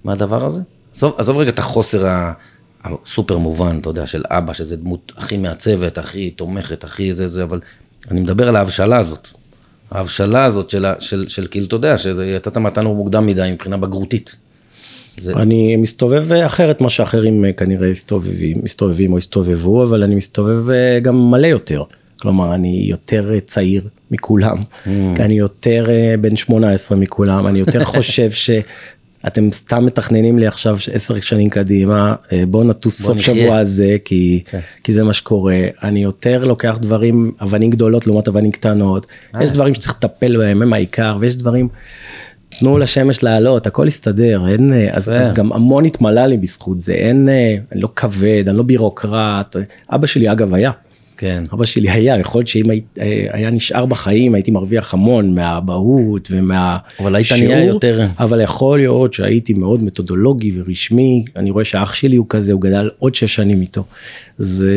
מהדבר 0.04 0.46
הזה? 0.46 0.60
עזוב, 0.96 1.14
עזוב 1.18 1.38
רגע 1.38 1.50
את 1.50 1.58
החוסר 1.58 2.06
ה- 2.06 2.32
הסופר 2.84 3.38
מובן, 3.38 3.78
אתה 3.80 3.88
יודע, 3.88 4.06
של 4.06 4.22
אבא, 4.30 4.52
שזה 4.52 4.76
דמות 4.76 5.12
הכי 5.16 5.36
מעצבת, 5.36 5.98
הכי 5.98 6.30
תומכת, 6.30 6.84
הכי 6.84 7.14
זה 7.14 7.28
זה, 7.28 7.42
אבל 7.42 7.60
אני 8.10 8.20
מדבר 8.20 8.48
על 8.48 8.56
ההבשלה 8.56 8.98
הזאת. 8.98 9.28
ההבשלה 9.90 10.44
הזאת 10.44 10.70
של, 10.70 10.86
של, 10.98 11.28
של 11.28 11.46
כאילו, 11.50 11.66
אתה 11.66 11.76
יודע, 11.76 11.98
שיצאת 11.98 12.58
מהתנור 12.58 12.94
מוקדם 12.94 13.26
מדי 13.26 13.48
מבחינה 13.52 13.76
בגרותית. 13.76 14.36
זה, 15.20 15.32
אני 15.32 15.76
מסתובב 15.76 16.32
אחרת 16.32 16.80
מה 16.80 16.90
שאחרים 16.90 17.44
אה, 17.44 17.52
כנראה 17.52 17.90
מסתובבים, 17.90 18.60
מסתובבים 18.62 19.12
או 19.12 19.18
הסתובבו, 19.18 19.82
אבל 19.84 20.02
אני 20.02 20.14
מסתובב 20.14 20.70
אה, 20.70 21.00
גם 21.00 21.30
מלא 21.30 21.46
יותר. 21.46 21.82
כלומר, 22.26 22.54
אני 22.54 22.86
יותר 22.88 23.32
אה, 23.34 23.40
צעיר 23.40 23.82
מכולם, 24.10 24.56
Mm. 24.84 24.88
אני 25.20 25.34
יותר 25.34 25.86
אה, 25.90 26.14
בן 26.20 26.36
18 26.36 26.98
מכולם, 26.98 27.46
אני 27.46 27.58
יותר 27.58 27.84
חושב 27.94 28.30
שאתם 28.30 29.50
סתם 29.52 29.86
מתכננים 29.86 30.38
לי 30.38 30.46
עכשיו 30.46 30.76
עשר 30.92 31.20
שנים 31.20 31.50
קדימה, 31.50 32.14
אה, 32.32 32.42
בוא 32.48 32.64
נטוס 32.64 33.00
בוא 33.00 33.14
סוף 33.14 33.18
נחיה. 33.22 33.44
שבוע 33.44 33.58
הזה, 33.58 33.96
כי, 34.04 34.42
כן. 34.50 34.58
כי 34.84 34.92
זה 34.92 35.04
מה 35.04 35.12
שקורה. 35.12 35.56
אני 35.82 36.02
יותר 36.02 36.44
לוקח 36.44 36.78
דברים, 36.80 37.32
אבנים 37.42 37.70
גדולות 37.70 38.06
לעומת 38.06 38.28
אבנים 38.28 38.52
קטנות, 38.52 39.06
אה. 39.34 39.42
יש 39.42 39.52
דברים 39.52 39.74
שצריך 39.74 39.94
לטפל 39.98 40.36
בהם, 40.36 40.62
הם 40.62 40.72
העיקר, 40.72 41.16
ויש 41.20 41.36
דברים... 41.36 41.68
תנו 42.58 42.78
לשמש 42.78 43.22
לעלות, 43.22 43.66
הכל 43.66 43.84
יסתדר, 43.88 44.48
אין, 44.48 44.72
אה, 44.72 44.88
אז. 44.92 45.10
אז 45.10 45.32
גם 45.32 45.52
המון 45.52 45.84
התמלא 45.84 46.26
לי 46.26 46.36
בזכות 46.36 46.80
זה, 46.80 46.92
אין, 46.92 47.28
אני 47.72 47.80
לא 47.80 47.88
כבד, 47.96 48.44
אני 48.48 48.56
לא 48.56 48.62
בירוקרט, 48.62 49.56
אבא 49.90 50.06
שלי 50.06 50.32
אגב 50.32 50.54
היה, 50.54 50.70
כן. 51.16 51.42
אבא 51.52 51.64
שלי 51.64 51.90
היה, 51.90 52.18
יכול 52.18 52.38
להיות 52.38 52.48
שאם 52.48 52.70
היית- 52.70 52.98
אה, 53.00 53.26
היה 53.32 53.50
נשאר 53.50 53.86
בחיים 53.86 54.34
הייתי 54.34 54.50
מרוויח 54.50 54.94
המון 54.94 55.34
מהאבהות 55.34 56.28
ומהשיעור, 56.30 56.80
אבל 57.00 57.14
היית 57.14 57.32
נהיה 57.32 57.64
יותר- 57.64 58.06
אבל 58.18 58.40
יכול 58.40 58.78
להיות 58.78 59.12
שהייתי 59.14 59.52
מאוד 59.54 59.82
מתודולוגי 59.82 60.52
ורשמי, 60.60 61.24
אני 61.36 61.50
רואה 61.50 61.64
שאח 61.64 61.94
שלי 61.94 62.16
הוא 62.16 62.26
כזה, 62.28 62.52
הוא 62.52 62.60
גדל 62.60 62.90
עוד 62.98 63.14
שש 63.14 63.34
שנים 63.34 63.60
איתו, 63.60 63.84
זה, 64.38 64.72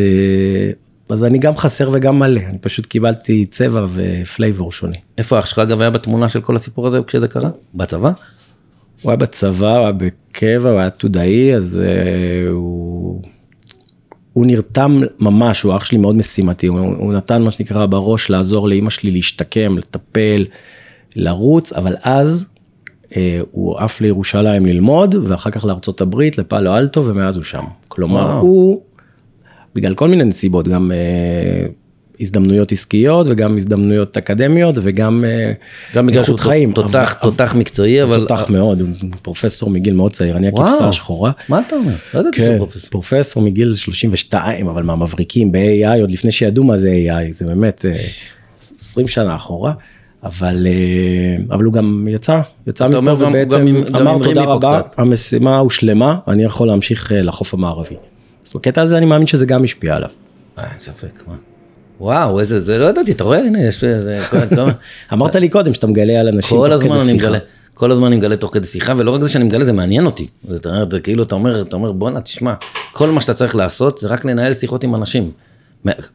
אז 1.10 1.24
אני 1.24 1.38
גם 1.38 1.58
חסר 1.58 1.90
וגם 1.94 2.20
מלא, 2.20 2.42
אני 2.50 2.58
פשוט 2.58 2.86
קיבלתי 2.86 3.46
צבע 3.46 3.86
ופלייבור 3.94 4.72
שונה. 4.72 4.96
איפה 5.18 5.40
אח 5.40 5.46
שלך 5.46 5.60
אגב 5.60 5.82
היה 5.82 5.90
בתמונה 5.90 6.30
של 6.30 6.42
כל 6.42 6.56
הסיפור 6.56 6.88
הזה 6.88 7.00
כשזה 7.08 7.28
קרה? 7.28 7.50
בצבא? 7.76 8.12
הוא 9.02 9.10
היה 9.12 9.18
בצבא, 9.18 9.76
הוא 9.78 9.84
היה 9.84 9.92
בקבע, 9.92 10.70
הוא 10.70 10.78
היה 10.80 10.88
עתודאי, 10.88 11.54
אז 11.56 11.82
uh, 11.86 11.90
הוא, 12.50 13.22
הוא 14.34 14.46
נרתם 14.46 15.02
ממש, 15.20 15.62
הוא 15.62 15.76
אח 15.76 15.86
שלי 15.86 15.98
מאוד 15.98 16.16
משימתי, 16.16 16.68
הוא, 16.68 16.80
הוא 16.80 17.14
נתן 17.14 17.44
מה 17.44 17.52
שנקרא 17.52 17.86
בראש 17.86 18.30
לעזור 18.30 18.70
לאימא 18.70 18.90
שלי 18.90 19.12
להשתקם, 19.12 19.78
לטפל, 19.78 20.46
לרוץ, 21.16 21.74
אבל 21.74 21.96
אז 22.04 22.46
uh, 23.06 23.14
הוא 23.52 23.78
עף 23.78 24.02
לירושלים 24.02 24.66
ללמוד, 24.66 25.16
ואחר 25.24 25.52
כך 25.52 25.66
לארצות 25.66 26.02
הברית, 26.02 26.38
לפאלו 26.38 26.76
אלטו, 26.76 27.06
ומאז 27.06 27.36
הוא 27.36 27.44
שם. 27.44 27.64
כלומר, 27.88 28.26
וואו. 28.26 28.40
הוא, 28.42 28.82
בגלל 29.76 29.96
כל 29.96 30.08
מיני 30.08 30.24
נסיבות, 30.24 30.68
גם 30.68 30.92
uh, 30.92 31.72
הזדמנויות 32.22 32.72
עסקיות 32.72 33.28
וגם 33.30 33.56
הזדמנויות 33.56 34.18
אקדמיות 34.18 34.76
וגם 34.84 35.24
uh, 35.24 35.96
גם 35.96 36.08
בגלל 36.08 36.24
שהוא 36.24 36.40
חיים. 36.40 36.72
תותח, 36.74 37.16
אבל- 37.22 37.32
תותח 37.32 37.54
מקצועי, 37.58 38.04
אבל... 38.04 38.20
תותח 38.20 38.46
מאוד, 38.50 38.82
הוא 38.82 38.90
פרופסור 39.22 39.70
מגיל 39.70 39.94
מאוד 39.94 40.12
צעיר, 40.12 40.38
אני. 40.38 40.48
הכבשה 40.48 40.88
השחורה. 40.88 41.32
מה 41.50 41.60
אתה 41.68 41.76
אומר? 41.76 41.94
לא 42.14 42.20
ידעתי 42.20 42.38
שהוא 42.38 42.48
כן, 42.50 42.58
פרופסור. 42.58 42.90
פרופסור 42.90 43.44
מגיל 43.44 43.76
32, 43.76 44.68
אבל 44.68 44.84
מהמבריקים 44.84 45.52
ב-AI, 45.52 46.02
עוד 46.02 46.12
לפני 46.12 46.32
שידעו 46.32 46.64
מה 46.64 46.78
זה 46.78 46.90
AI, 46.90 47.32
זה 47.32 47.46
באמת, 47.46 47.86
אה, 47.86 47.94
20 48.80 49.08
שנה 49.08 49.36
אחורה. 49.36 49.74
אבל 50.24 50.68
אה, 50.70 51.56
אבל 51.56 51.64
הוא 51.64 51.74
גם 51.74 52.06
יצא 52.10 52.42
יצא 52.68 52.86
אומר 52.86 53.02
מפה 53.02 53.24
גם- 53.24 53.30
ובעצם 53.30 53.58
גם 53.68 53.84
גם 53.84 53.96
אמר 54.08 54.14
עם 54.16 54.24
תודה 54.24 54.44
רבה 54.44 54.82
קצת." 54.82 55.00
המשימה 55.00 55.58
הושלמה 55.58 56.16
אני 56.28 56.44
יכול 56.44 56.68
להמשיך 56.68 57.12
אה, 57.12 57.22
לחוף 57.22 57.54
המערבי. 57.54 57.96
אז 58.48 58.54
בקטע 58.56 58.82
הזה 58.82 58.98
אני 58.98 59.06
מאמין 59.06 59.28
שזה 59.28 59.46
גם 59.46 59.64
השפיע 59.64 59.96
עליו. 59.96 60.10
אה, 60.60 60.64
אין 60.64 60.80
ספק, 60.80 61.24
מה. 61.28 61.34
וואו, 62.00 62.40
איזה, 62.40 62.60
זה 62.60 62.78
לא 62.78 62.86
ידעתי, 62.86 63.12
אתה 63.12 63.24
רואה, 63.24 63.38
הנה, 63.38 63.64
יש 63.64 63.84
איזה, 63.84 64.22
אמרת 65.14 65.36
לי 65.36 65.50
קודם 65.50 65.74
שאתה 65.74 65.88
מגלה 65.88 66.20
על 66.20 66.28
אנשים 66.28 66.58
תוך 66.58 66.82
כדי 66.84 67.04
שיחה. 67.04 67.28
מגלה, 67.28 67.40
כל 67.74 67.92
הזמן 67.92 68.08
אני 68.08 68.16
מגלה 68.16 68.36
תוך 68.36 68.54
כדי 68.54 68.68
שיחה, 68.68 68.94
ולא 68.98 69.12
רק 69.12 69.22
זה 69.22 69.30
שאני 69.30 69.44
מגלה, 69.44 69.66
זה 69.66 69.74
מעניין 69.74 70.06
אותי. 70.06 70.28
זה, 70.44 70.58
זה 70.92 71.00
כאילו, 71.00 71.24
אתה 71.24 71.36
אומר, 71.36 71.62
אתה 71.62 71.76
אומר, 71.76 71.92
בואנה, 71.92 72.22
תשמע, 72.22 72.54
כל 72.92 73.10
מה 73.10 73.22
שאתה 73.22 73.34
צריך 73.34 73.56
לעשות 73.56 74.00
זה 74.00 74.08
רק 74.08 74.26
לנהל 74.26 74.54
שיחות 74.54 74.84
עם 74.84 74.96
אנשים. 74.96 75.32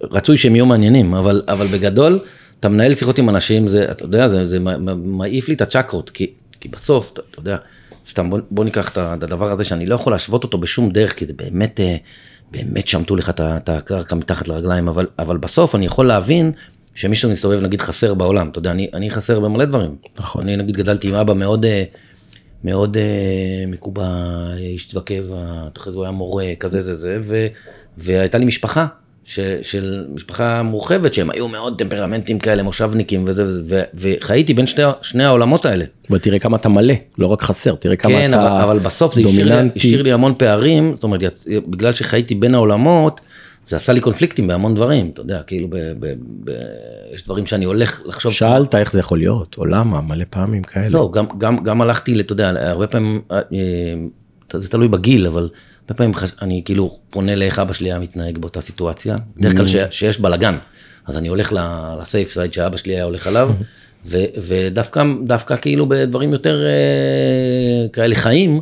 רצוי 0.02 0.36
שהם 0.36 0.56
יהיו 0.56 0.66
מעניינים, 0.66 1.14
אבל, 1.14 1.42
אבל 1.48 1.66
בגדול, 1.66 2.18
אתה 2.60 2.68
מנהל 2.68 2.94
שיחות 2.94 3.18
עם 3.18 3.28
אנשים, 3.28 3.68
זה, 3.68 3.90
אתה 3.90 4.04
יודע, 4.04 4.28
זה, 4.28 4.46
זה 4.46 4.58
מעיף 4.96 5.48
לי 5.48 5.54
את 5.54 5.60
הצ'קרות, 5.60 6.10
כי, 6.10 6.30
כי 6.60 6.68
בסוף, 6.68 7.10
אתה, 7.12 7.22
אתה 7.30 7.38
יודע, 7.40 7.56
סתם 8.08 8.30
בוא, 8.30 8.38
בוא 8.50 8.64
ניקח 8.64 8.88
את 8.88 9.22
הדבר 9.22 9.50
הזה 9.50 9.64
שאני 9.64 9.86
לא 9.86 9.94
יכול 9.94 10.12
להשוות 10.12 10.44
אותו 10.44 10.58
בשום 10.58 10.90
דרך, 10.90 11.16
כי 11.16 11.26
זה 11.26 11.32
באמת, 11.36 11.80
אה, 11.80 11.96
באמת 12.50 12.88
שמטו 12.88 13.16
לך 13.16 13.30
את 13.40 13.68
הקרקע 13.68 14.16
מתחת 14.16 14.48
לרגליים, 14.48 14.88
אבל, 14.88 15.06
אבל 15.18 15.36
בסוף 15.36 15.74
אני 15.74 15.86
יכול 15.86 16.06
להבין 16.06 16.52
שמישהו 16.94 17.30
מסתובב 17.30 17.60
נגיד 17.60 17.80
חסר 17.80 18.14
בעולם, 18.14 18.48
אתה 18.48 18.58
יודע, 18.58 18.70
אני, 18.70 18.90
אני 18.94 19.10
חסר 19.10 19.40
במלא 19.40 19.64
דברים. 19.64 19.96
נכון. 20.18 20.42
אני 20.42 20.56
נגיד 20.56 20.76
גדלתי 20.76 21.08
עם 21.08 21.14
אבא 21.14 21.34
מאוד, 21.34 21.64
אה, 21.64 21.84
מאוד 22.64 22.96
אה, 22.96 23.64
מקובע, 23.66 24.06
איש 24.56 24.86
צבא 24.86 25.00
קבע, 25.00 25.68
אחרי 25.76 25.92
זה 25.92 25.98
הוא 25.98 26.04
היה 26.04 26.12
מורה, 26.12 26.46
כזה 26.60 26.82
זה 26.82 26.94
זה, 26.94 27.18
ו, 27.22 27.46
והייתה 27.98 28.38
לי 28.38 28.44
משפחה, 28.44 28.86
ש, 29.24 29.40
של 29.62 30.04
משפחה 30.14 30.62
מורחבת, 30.62 31.14
שהם 31.14 31.30
היו 31.30 31.48
מאוד 31.48 31.78
טמפרמנטים 31.78 32.38
כאלה, 32.38 32.62
מושבניקים 32.62 33.24
וזה, 33.26 33.42
וזה, 33.42 33.62
ו, 33.64 33.82
וחייתי 33.94 34.54
בין 34.54 34.66
שני, 34.66 34.84
שני 35.02 35.24
העולמות 35.24 35.64
האלה. 35.64 35.84
אבל 36.10 36.18
תראה 36.18 36.38
כמה 36.38 36.56
אתה 36.56 36.68
מלא 36.68 36.94
לא 37.18 37.26
רק 37.26 37.42
חסר 37.42 37.74
תראה 37.74 37.96
כמה 37.96 38.12
כן, 38.12 38.30
אתה 38.30 38.52
אבל, 38.52 38.62
אבל 38.62 38.78
בסוף 38.78 39.14
זה 39.14 39.20
השאיר 39.20 39.44
לי, 39.44 39.50
דומיננטי. 39.50 39.78
השאיר 39.78 40.02
לי 40.02 40.12
המון 40.12 40.34
פערים, 40.38 40.92
זאת 40.94 41.04
אומרת, 41.04 41.22
יצ... 41.22 41.46
בגלל 41.66 41.92
שחייתי 41.92 42.34
בין 42.34 42.54
העולמות, 42.54 43.20
זה 43.66 43.76
עשה 43.76 43.92
לי 43.92 44.00
קונפליקטים 44.00 44.46
בהמון 44.46 44.74
דברים, 44.74 45.10
אתה 45.12 45.20
יודע, 45.20 45.42
כאילו, 45.42 45.68
ב, 45.68 45.76
ב, 45.76 46.14
ב, 46.44 46.50
יש 47.14 47.24
דברים 47.24 47.46
שאני 47.46 47.64
הולך 47.64 48.00
לחשוב, 48.04 48.32
שאלת 48.32 48.74
איך 48.74 48.92
זה 48.92 49.00
יכול 49.00 49.18
להיות 49.18 49.56
או 49.58 49.66
למה 49.66 50.00
מלא 50.00 50.24
פעמים 50.30 50.62
כאלה. 50.62 50.88
לא, 50.88 51.10
גם, 51.12 51.26
גם, 51.38 51.56
גם 51.56 51.82
הלכתי, 51.82 52.20
אתה 52.20 52.32
יודע, 52.32 52.52
הרבה 52.56 52.86
פעמים, 52.86 53.20
אה, 53.30 53.36
אה, 54.54 54.60
זה 54.60 54.70
תלוי 54.70 54.88
בגיל, 54.88 55.26
אבל 55.26 55.48
הרבה 55.88 55.94
פעמים 55.94 56.14
חש... 56.14 56.30
אני 56.42 56.62
כאילו 56.64 56.98
פונה 57.10 57.34
לאיך 57.34 57.58
אבא 57.58 57.72
שלי 57.72 57.88
היה 57.88 57.98
מתנהג 57.98 58.38
באותה 58.38 58.60
סיטואציה, 58.60 59.16
בדרך 59.36 59.56
כלל 59.56 59.66
ש... 59.66 59.76
שיש 59.90 60.20
בלאגן, 60.20 60.56
אז 61.06 61.18
אני 61.18 61.28
הולך 61.28 61.52
לסייף 62.00 62.32
סייד 62.32 62.52
שאבא 62.52 62.76
שלי 62.76 62.94
היה 62.94 63.04
הולך 63.04 63.26
עליו, 63.26 63.50
ו... 64.06 64.18
ודווקא 64.36 65.04
דווקא 65.26 65.56
כאילו 65.56 65.88
בדברים 65.88 66.32
יותר 66.32 66.62
אה, 66.66 67.88
כאלה 67.88 68.14
חיים, 68.14 68.60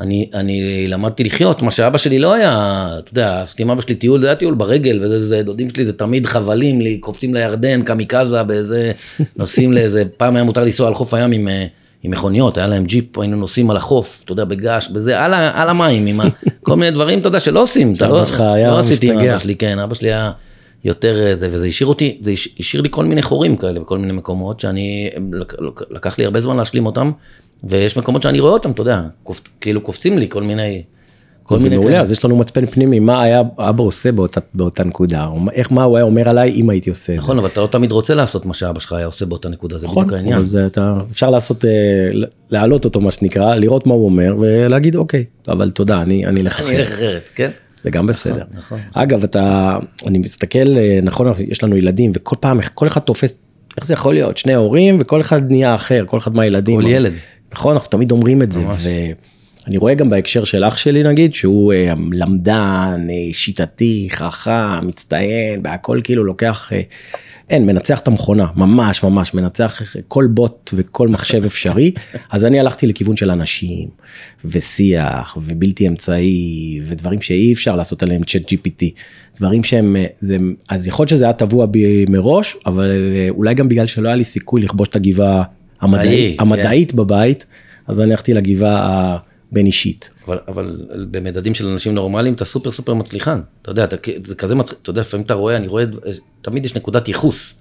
אני, 0.00 0.30
אני 0.34 0.86
למדתי 0.88 1.24
לחיות, 1.24 1.62
מה 1.62 1.70
שאבא 1.70 1.98
שלי 1.98 2.18
לא 2.18 2.32
היה, 2.32 2.86
אתה 2.98 3.12
יודע, 3.12 3.42
עשיתי 3.42 3.62
עם 3.62 3.70
אבא 3.70 3.80
שלי 3.80 3.94
טיול, 3.94 4.20
זה 4.20 4.26
היה 4.26 4.36
טיול 4.36 4.54
ברגל, 4.54 5.04
וזה, 5.04 5.26
זה, 5.26 5.42
דודים 5.42 5.70
שלי 5.70 5.84
זה 5.84 5.92
תמיד 5.92 6.26
חבלים 6.26 6.80
לי, 6.80 6.98
קופצים 6.98 7.34
לירדן, 7.34 7.82
קמיקזה 7.82 8.42
באיזה, 8.42 8.92
נוסעים 9.36 9.72
לאיזה, 9.72 10.04
פעם 10.16 10.36
היה 10.36 10.44
מותר 10.44 10.64
לנסוע 10.64 10.88
על 10.88 10.94
חוף 10.94 11.14
הים 11.14 11.32
עם, 11.32 11.48
אה, 11.48 11.66
עם 12.02 12.10
מכוניות, 12.10 12.58
היה 12.58 12.66
להם 12.66 12.84
ג'יפ, 12.84 13.18
היינו 13.18 13.36
נוסעים 13.36 13.70
על 13.70 13.76
החוף, 13.76 14.20
אתה 14.24 14.32
יודע, 14.32 14.44
בגעש, 14.44 14.88
בזה, 14.88 15.20
על, 15.20 15.34
על 15.34 15.68
המים, 15.70 16.06
עם 16.06 16.20
ה, 16.20 16.24
כל 16.62 16.76
מיני 16.76 16.90
דברים, 16.90 17.18
אתה 17.20 17.28
יודע, 17.28 17.40
שלא 17.40 17.62
עושים, 17.62 17.92
אתה 17.92 18.08
לא, 18.08 18.20
לא 18.68 18.78
עשיתי 18.78 19.10
עם. 19.10 19.18
אבא 19.30 19.38
שלי, 19.38 19.56
כן, 19.56 19.78
אבא 19.78 19.94
שלי 19.94 20.08
היה 20.08 20.32
יותר 20.84 21.26
אה, 21.26 21.36
זה, 21.36 21.48
וזה 21.50 21.66
השאיר 21.66 21.88
אותי, 21.88 22.18
זה 22.20 22.30
הש- 22.30 22.48
השאיר 22.58 22.82
לי 22.82 22.88
כל 22.90 23.04
מיני 23.04 23.22
חורים 23.22 23.56
כאלה 23.56 23.80
בכל 23.80 23.98
מיני 23.98 24.12
מקומות, 24.12 24.60
שאני, 24.60 25.10
לק- 25.32 25.60
לק- 25.60 25.82
לקח 25.90 26.18
לי 26.18 26.24
הרבה 26.24 26.40
זמן 26.40 26.56
להשלים 26.56 26.86
אותם, 26.86 27.10
ויש 27.64 27.96
מקומות 27.96 28.22
שאני 28.22 28.40
רואה 28.40 28.52
אותם, 28.52 28.70
אתה 28.70 28.82
יודע, 28.82 29.00
קופ, 29.22 29.40
כאילו 29.60 29.80
קופצים 29.80 30.18
לי 30.18 30.28
כל 30.28 30.42
מיני, 30.42 30.82
זה 31.58 31.64
מיני 31.64 31.76
מעולה 31.76 31.92
כאלה. 31.92 32.02
אז 32.02 32.12
יש 32.12 32.24
לנו 32.24 32.36
מצפן 32.36 32.66
פנימי 32.66 33.00
מה 33.00 33.22
היה 33.22 33.40
אבא 33.58 33.84
עושה 33.84 34.12
באותה 34.12 34.40
באותה 34.54 34.84
נקודה 34.84 35.26
או 35.26 35.38
איך 35.52 35.72
מה 35.72 35.82
הוא 35.82 35.96
היה 35.96 36.04
אומר 36.04 36.28
עליי 36.28 36.50
אם 36.50 36.70
הייתי 36.70 36.90
עושה 36.90 37.12
את 37.12 37.18
זה. 37.18 37.22
נכון, 37.22 37.38
אבל 37.38 37.48
אתה 37.48 37.60
לא 37.60 37.66
תמיד 37.66 37.92
רוצה 37.92 38.14
לעשות 38.14 38.46
מה 38.46 38.54
שאבא 38.54 38.80
שלך 38.80 38.92
היה 38.92 39.06
עושה 39.06 39.26
באותה 39.26 39.48
נקודה, 39.48 39.78
זה 39.78 39.86
נכון, 39.86 40.04
בדיוק 40.04 40.16
העניין. 40.16 40.36
אבל 40.36 40.44
זה 40.44 40.66
אתה 40.66 40.94
אפשר 41.10 41.30
לעשות 41.30 41.64
אה, 41.64 41.70
להעלות 42.50 42.84
אותו 42.84 43.00
מה 43.00 43.10
שנקרא 43.10 43.54
לראות 43.54 43.86
מה 43.86 43.94
הוא 43.94 44.04
אומר 44.04 44.34
ולהגיד 44.40 44.96
אוקיי 44.96 45.24
אבל 45.48 45.70
תודה 45.70 46.02
אני 46.02 46.26
אני 46.26 46.40
אלך 46.40 46.60
אני 46.60 46.66
אחרת 46.66 46.78
אלך 46.80 46.92
אחרת, 46.92 47.22
כן? 47.34 47.50
זה 47.84 47.90
גם 47.90 48.06
בסדר. 48.06 48.42
נכון. 48.54 48.78
אגב 48.92 49.24
אתה 49.24 49.76
אני 50.08 50.18
מסתכל 50.18 50.76
אה, 50.76 50.98
נכון 51.02 51.32
יש 51.38 51.64
לנו 51.64 51.76
ילדים 51.76 52.12
וכל 52.14 52.36
פעם 52.40 52.60
כל 52.74 52.86
אחד 52.86 53.00
תופס 53.00 53.38
איך 53.76 53.86
זה 53.86 53.94
יכול 53.94 54.14
להיות 54.14 54.38
שני 54.38 54.54
הורים 54.54 54.98
וכל 55.00 55.20
אחד 55.20 55.50
נהיה 55.50 55.74
אחר 55.74 56.04
כל 56.06 56.18
אחד 56.18 56.34
מהילדים. 56.34 56.80
כל 56.80 56.86
ילד. 56.86 57.12
נכון 57.52 57.72
אנחנו 57.72 57.88
תמיד 57.88 58.10
אומרים 58.10 58.42
את 58.42 58.52
זה. 58.52 58.60
ממש. 58.60 58.86
ואני 59.64 59.76
רואה 59.76 59.94
גם 59.94 60.10
בהקשר 60.10 60.44
של 60.44 60.64
אח 60.64 60.76
שלי 60.76 61.02
נגיד 61.02 61.34
שהוא 61.34 61.72
אה, 61.72 61.92
למדן 62.12 63.06
אה, 63.10 63.32
שיטתי 63.32 64.08
חכם 64.10 64.86
מצטיין 64.86 65.62
בהכל 65.62 66.00
כאילו 66.04 66.24
לוקח. 66.24 66.72
אה, 66.72 66.80
אין 67.50 67.66
מנצח 67.66 67.98
את 67.98 68.08
המכונה 68.08 68.46
ממש 68.56 69.02
ממש 69.02 69.34
מנצח 69.34 69.82
כל 70.08 70.26
בוט 70.26 70.70
וכל 70.74 71.08
מחשב 71.08 71.44
אפשרי 71.44 71.92
אז 72.32 72.44
אני 72.44 72.60
הלכתי 72.60 72.86
לכיוון 72.86 73.16
של 73.16 73.30
אנשים 73.30 73.88
ושיח 74.44 75.36
ובלתי 75.40 75.88
אמצעי 75.88 76.80
ודברים 76.84 77.20
שאי 77.22 77.52
אפשר 77.52 77.76
לעשות 77.76 78.02
עליהם 78.02 78.22
צ'אט 78.24 78.42
gpt 78.52 78.84
דברים 79.36 79.64
שהם 79.64 79.96
אה, 79.96 80.06
זה 80.20 80.36
אז 80.68 80.86
יכול 80.86 81.02
להיות 81.02 81.10
שזה 81.10 81.24
היה 81.24 81.32
טבוע 81.32 81.66
בי 81.66 82.04
מראש 82.08 82.56
אבל 82.66 82.90
אה, 83.16 83.26
אולי 83.30 83.54
גם 83.54 83.68
בגלל 83.68 83.86
שלא 83.86 84.08
היה 84.08 84.16
לי 84.16 84.24
סיכוי 84.24 84.60
לכבוש 84.60 84.88
את 84.88 84.96
הגבעה 84.96 85.42
המדעית, 85.80 86.06
ההיא, 86.06 86.36
כן. 86.36 86.42
המדעית 86.42 86.94
בבית 86.94 87.46
אז 87.86 88.00
אני 88.00 88.10
הלכתי 88.10 88.34
לגבעה 88.34 89.18
הבין 89.52 89.66
אישית. 89.66 90.10
אבל, 90.26 90.38
אבל 90.48 90.76
במדדים 91.10 91.54
של 91.54 91.66
אנשים 91.68 91.94
נורמליים 91.94 92.34
אתה 92.34 92.44
סופר 92.44 92.70
סופר 92.72 92.94
מצליחן. 92.94 93.40
אתה 93.62 93.70
יודע, 93.70 93.84
אתה, 93.84 93.96
זה 94.24 94.34
כזה 94.34 94.54
מצחיק, 94.54 94.78
אתה 94.82 94.90
יודע, 94.90 95.00
לפעמים 95.00 95.26
אתה 95.26 95.34
רואה, 95.34 95.56
אני 95.56 95.66
רואה, 95.68 95.84
תמיד 96.42 96.64
יש 96.64 96.74
נקודת 96.74 97.08
ייחוס. 97.08 97.54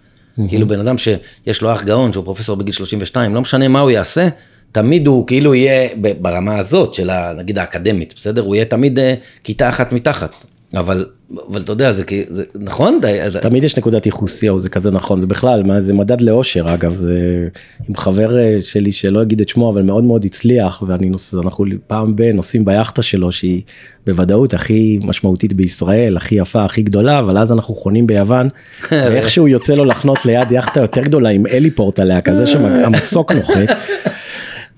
כאילו 0.49 0.67
בן 0.67 0.79
אדם 0.79 0.95
שיש 0.97 1.61
לו 1.61 1.73
אח 1.73 1.83
גאון, 1.83 2.13
שהוא 2.13 2.25
פרופסור 2.25 2.55
בגיל 2.55 2.73
32, 2.73 3.35
לא 3.35 3.41
משנה 3.41 3.67
מה 3.67 3.79
הוא 3.79 3.89
יעשה, 3.91 4.27
תמיד 4.71 5.07
הוא 5.07 5.27
כאילו 5.27 5.55
יהיה 5.55 5.89
ברמה 6.21 6.57
הזאת 6.57 6.93
של 6.93 7.09
ה- 7.09 7.33
נגיד 7.33 7.57
האקדמית, 7.59 8.13
בסדר? 8.17 8.41
הוא 8.41 8.55
יהיה 8.55 8.65
תמיד 8.65 8.99
אה, 8.99 9.13
כיתה 9.43 9.69
אחת 9.69 9.93
מתחת. 9.93 10.35
אבל, 10.73 11.05
אבל 11.49 11.61
אתה 11.61 11.71
יודע, 11.71 11.91
זה, 11.91 12.03
זה 12.29 12.43
נכון? 12.55 12.99
די, 13.01 13.19
תמיד 13.41 13.63
יש 13.63 13.77
נקודת 13.77 14.05
ייחוס 14.05 14.43
יואו 14.43 14.59
זה 14.59 14.69
כזה 14.69 14.91
נכון 14.91 15.21
זה 15.21 15.27
בכלל 15.27 15.63
מה 15.63 15.81
זה 15.81 15.93
מדד 15.93 16.21
לאושר 16.21 16.73
אגב 16.73 16.93
זה 16.93 17.47
עם 17.89 17.95
חבר 17.95 18.37
אה, 18.37 18.57
שלי 18.63 18.91
שלא 18.91 19.21
אגיד 19.21 19.41
את 19.41 19.49
שמו 19.49 19.71
אבל 19.71 19.81
מאוד 19.81 20.03
מאוד 20.03 20.25
הצליח 20.25 20.83
ואני 20.87 21.09
נוס... 21.09 21.35
אנחנו 21.35 21.65
פעם 21.87 22.15
ב 22.15 22.21
נוסעים 22.21 22.65
ביאכטה 22.65 23.01
שלו 23.01 23.31
שהיא 23.31 23.61
בוודאות 24.05 24.53
הכי 24.53 24.99
משמעותית 25.05 25.53
בישראל 25.53 26.17
הכי 26.17 26.35
יפה 26.35 26.65
הכי 26.65 26.81
גדולה 26.81 27.19
אבל 27.19 27.37
אז 27.37 27.51
אנחנו 27.51 27.73
חונים 27.73 28.07
ביוון 28.07 28.49
ואיכשהו 28.91 29.47
יוצא 29.47 29.75
לו 29.75 29.85
לחנות 29.85 30.25
ליד 30.25 30.51
יאכטה 30.51 30.79
יותר 30.79 31.01
גדולה 31.01 31.29
עם 31.29 31.45
אליפורט 31.45 31.99
עליה 31.99 32.21
כזה 32.21 32.47
שהמסוק 32.47 33.31
נוחת. 33.31 33.77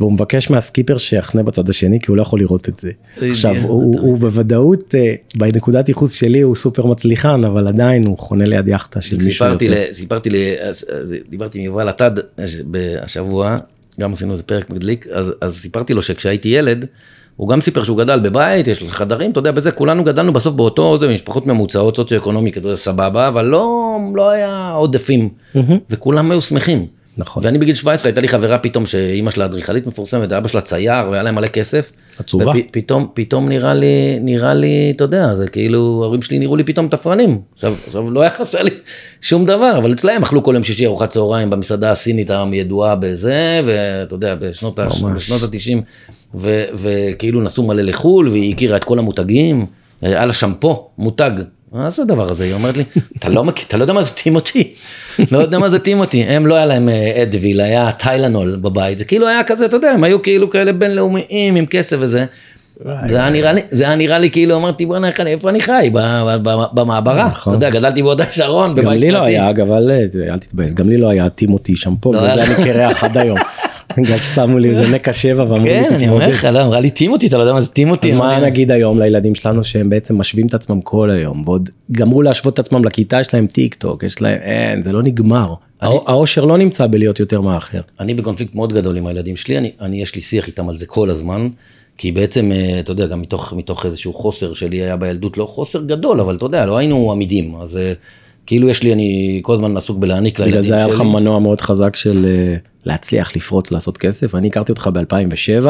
והוא 0.02 0.14
מבקש 0.14 0.50
מהסקיפר 0.50 0.98
שיחנה 0.98 1.44
בצד 1.44 1.70
השני 1.70 2.00
כי 2.00 2.06
הוא 2.08 2.18
לא 2.18 2.22
יכול 2.22 2.40
לראות 2.40 2.70
את 2.70 2.80
זה. 2.80 2.92
עכשיו 3.22 3.56
הוא, 3.62 4.00
הוא 4.00 4.18
בוודאות 4.18 4.96
אה, 4.96 5.14
בנקודת 5.36 5.90
ייחוס 5.90 6.14
שלי 6.14 6.42
הוא 6.42 6.56
סופר 6.56 6.86
מצליחן 6.86 7.42
אבל 7.44 7.68
עדיין 7.68 8.04
הוא 8.08 8.18
חונה 8.18 8.46
ליד 8.46 8.68
יאכטה 8.68 9.02
של 9.02 9.16
מישהו 9.26 9.46
יותר. 9.46 9.90
ל, 9.90 9.94
סיפרתי 9.94 10.30
אז 10.62 10.86
דיברתי 11.30 11.60
עם 11.60 11.66
יובל 11.66 11.90
עטד 11.90 12.12
הש- 12.38 12.56
השבוע, 13.02 13.58
גם 14.00 14.14
עשינו 14.14 14.32
איזה 14.32 14.44
פרק 14.44 14.70
מדליק, 14.70 15.08
אז, 15.14 15.34
אז 15.42 15.56
סיפרתי 15.58 15.94
לו 15.94 16.02
שכשהייתי 16.02 16.50
ילד, 16.50 16.86
הוא 17.38 17.50
גם 17.50 17.62
סיפר 17.62 17.84
שהוא 17.84 17.98
גדל 17.98 18.20
בבית, 18.20 18.68
יש 18.68 18.82
לו 18.82 18.88
חדרים, 18.88 19.32
אתה 19.32 19.40
יודע, 19.40 19.52
בזה 19.52 19.72
כולנו 19.72 20.04
גדלנו 20.04 20.34
בסוף 20.34 20.54
באותו, 20.54 20.98
זה 20.98 21.08
משפחות 21.08 21.48
ממוצעות 21.48 21.96
סוציו-אקונומי, 21.96 22.52
כזה 22.52 22.76
סבבה, 22.76 23.28
אבל 23.28 23.46
לא, 23.46 23.78
לא 24.16 24.30
היה 24.30 24.72
עודפים, 24.72 25.30
וכולם 25.90 26.32
היו 26.32 26.42
שמחים. 26.42 26.86
נכון. 27.18 27.46
ואני 27.46 27.58
בגיל 27.58 27.76
17 27.76 28.10
הייתה 28.10 28.22
לי 28.22 28.28
חברה 28.28 28.58
פתאום 28.58 28.86
שאימא 28.86 29.32
שלה 29.32 29.46
אדריכלית 29.46 29.88
מפורסמת, 29.88 30.32
אבא 30.32 30.48
שלה 30.48 30.62
צייר 30.62 31.10
והיה 31.12 31.24
להם 31.24 31.36
מלא 31.36 31.48
כסף. 31.48 31.92
עצובה. 32.20 32.52
ופתאום, 32.70 33.08
פתאום 33.14 33.50
נראה 33.50 33.74
לי, 33.74 34.20
נראה 34.22 34.54
לי, 34.54 34.94
אתה 34.96 35.04
יודע, 35.04 35.36
זה 35.36 35.48
כאילו, 35.48 36.00
ההורים 36.04 36.22
שלי 36.22 36.40
נראו 36.40 36.56
לי 36.56 36.64
פתאום 36.64 36.88
תפרנים. 36.88 37.42
עכשיו, 37.54 37.74
עכשיו 37.88 38.12
לא 38.12 38.22
היה 38.22 38.30
חסר 38.30 38.62
לי 38.64 38.72
שום 39.22 39.46
דבר, 39.46 39.78
אבל 39.78 39.94
אצלהם 39.94 40.24
אכלו 40.24 40.44
כל 40.44 40.52
יום 40.54 40.64
שישי 40.64 40.86
ארוחת 40.86 41.10
צהריים 41.10 41.50
במסעדה 41.50 41.92
הסינית 41.92 42.30
הידועה 42.52 42.96
בזה, 42.96 43.62
ואתה 43.66 44.16
יודע, 44.16 44.36
בשנות, 44.36 44.80
ה- 44.80 44.84
ממש. 44.86 45.04
בשנות 45.04 45.44
ה-90, 45.44 46.38
וכאילו 46.74 47.42
נסעו 47.42 47.68
מלא 47.68 47.82
לחו"ל, 47.82 48.30
והיא 48.30 48.54
הכירה 48.54 48.78
את 48.78 48.84
כל 48.84 49.00
המותגים, 49.00 49.66
היה 50.02 50.26
לה 50.26 50.34
שמפו, 50.34 50.90
מותג. 50.98 51.32
מה 51.72 51.90
זה 51.90 52.02
הדבר 52.02 52.32
הזה? 52.32 52.44
היא 52.44 52.54
אומרת 52.54 52.78
לי, 52.78 52.84
אתה 53.20 53.30
לא 53.30 53.44
מכיר, 53.44 53.66
אתה 53.68 53.78
לא 53.78 53.84
יודע 53.84 53.94
מה 53.94 54.04
זה 54.04 54.12
Timotei. 54.12 54.74
לא 55.32 55.38
יודע 55.38 55.60
מה 55.60 55.70
זה 55.70 55.80
Timotei. 55.80 56.24
הם 56.24 56.48
לא 56.48 56.56
היה 56.56 56.66
להם 56.66 56.90
אה, 56.90 57.22
Advil, 57.24 57.62
היה 57.62 57.92
Tylenol 57.92 58.56
בבית. 58.62 59.00
זה 59.00 59.06
כאילו 59.06 59.28
היה 59.28 59.44
כזה, 59.44 59.66
אתה 59.66 59.76
יודע, 59.76 59.92
הם 59.92 60.04
היו 60.04 60.22
כאילו 60.22 60.50
כאלה 60.50 60.74
בינלאומיים 60.74 61.56
עם 61.56 61.66
כסף 61.66 61.98
וזה. 62.00 62.26
זה 63.08 63.18
היה 63.18 63.30
נראה 63.30 63.54
לי, 63.54 63.62
זה 63.72 63.84
היה 63.84 63.96
נראה 63.96 64.20
לי 64.20 64.30
כאילו 64.32 64.56
אמרתי 64.58 64.86
בוא'נה 64.86 65.08
איך 65.08 65.20
אני- 65.20 65.32
איפה 65.32 65.50
אני 65.50 65.60
חי? 65.62 65.90
במעברה. 66.74 67.22
אתה 67.22 67.28
נכון. 67.32 67.54
יודע, 67.54 67.70
גדלתי 67.70 68.02
בהוד 68.04 68.22
השרון, 68.22 68.70
גם 68.76 68.86
בבית 68.86 69.00
לי 69.00 69.12
לא 69.12 69.20
פרטי. 69.20 69.32
היה, 69.32 69.50
אגב, 69.50 69.72
אל 69.72 69.92
אל 70.32 70.40
תתבאס, 70.40 70.74
גם 70.74 70.90
לי 70.90 70.98
לא 70.98 71.10
היה 71.10 71.30
Timotei 71.30 71.76
שם 71.76 71.94
פה, 72.02 72.14
לא 72.14 72.18
וזה 72.20 72.44
אני 72.44 72.66
קרח 72.66 73.04
עד 73.04 73.18
היום. 73.18 73.38
בגלל 73.98 74.20
ששמו 74.20 74.58
לי 74.58 74.70
איזה 74.70 74.90
נקה 74.90 75.14
שבע 75.14 75.44
ואמרו 75.44 75.66
לי 75.66 75.70
כן, 75.70 75.94
אני 75.94 76.10
אומר 76.10 76.20
תתמודד. 76.20 76.34
לך, 76.34 76.46
לא, 76.46 76.64
אמרה 76.64 76.80
לי 76.80 76.90
Timotei, 76.90 77.28
אתה 77.28 77.38
לא 77.38 77.42
יודע 77.42 77.54
מה 77.54 77.62
זה 77.62 77.68
Timotei. 77.68 78.10
אז 78.10 78.14
מה 78.14 78.40
נגיד 78.40 78.72
היום 78.72 79.00
לילדים 79.00 79.36
שלנו 79.36 79.64
שהם 79.64 79.90
בעצם 79.90 80.18
משווים 80.18 80.48
את 80.48 80.54
עצמם 80.54 80.82
כל 80.82 81.10
היום 81.10 81.42
ועוד 81.46 81.70
גמרו 81.92 82.22
להשוות 82.22 82.54
את 82.54 82.60
עצמם 82.60 82.86
לכיתה 82.86 83.20
יש 83.22 83.34
להם 83.34 83.48
טיק 83.48 83.76
טוק 83.76 84.04
יש 84.04 84.22
להם 84.22 84.40
אין 84.42 84.82
זה 84.82 84.92
לא 84.92 85.04
נגמר. 85.04 85.54
האושר 85.82 86.46
לא 86.46 86.58
נמצא 86.58 86.88
בלהיות 86.88 87.20
יותר 87.20 87.42
מהאחר. 87.42 87.82
אני 88.00 88.14
בקונפליקט 88.14 88.56
מאוד 88.56 88.74
גדול 88.74 88.98
עם 88.98 89.08
הילדים 89.08 89.36
שלי, 89.36 89.58
אני, 89.58 89.72
אני 89.82 90.02
יש 90.02 90.16
לי 90.16 90.22
שיח 90.22 90.48
איתם 90.48 90.70
על 90.70 90.78
זה 90.78 90.86
כל 90.86 91.10
הזמן, 91.10 91.50
כי 91.98 92.12
בעצם, 92.12 92.52
אה, 92.52 92.80
אתה 92.80 92.92
יודע, 92.92 93.08
גם 93.08 93.22
מתוך, 93.22 93.54
מתוך 93.58 93.86
איזשהו 93.86 94.14
חוסר 94.14 94.54
שלי 94.54 94.78
היה 94.82 94.96
בילדות, 94.98 95.38
לא 95.38 95.46
חוסר 95.46 95.82
גדול, 95.82 96.20
אבל 96.20 96.36
אתה 96.36 96.46
יודע, 96.46 96.66
לא 96.66 96.78
היינו 96.78 97.12
עמידים, 97.12 97.56
אז 97.56 97.78
אה, 97.78 97.94
כאילו 98.46 98.70
יש 98.70 98.84
לי, 98.84 98.94
אני 98.94 99.40
כל 99.44 99.54
הזמן 99.54 99.78
עסוק 99.78 99.98
בלהעניק 99.98 100.40
לילדים 100.40 100.52
בגלל 100.52 100.64
שלי. 100.64 100.70
זה 100.70 100.76
היה 100.76 100.88
לך 100.88 101.02
מנוע 101.02 101.40
מאוד 101.40 101.62
חזק 101.62 101.96
של 101.96 102.26
אה, 102.26 102.56
להצליח 102.86 103.36
לפרוץ 103.36 103.72
לעשות 103.72 103.98
כסף. 103.98 104.36
אני 104.36 104.48
הכרתי 104.48 104.72
אותך 104.72 104.90
ב2007 104.96 105.68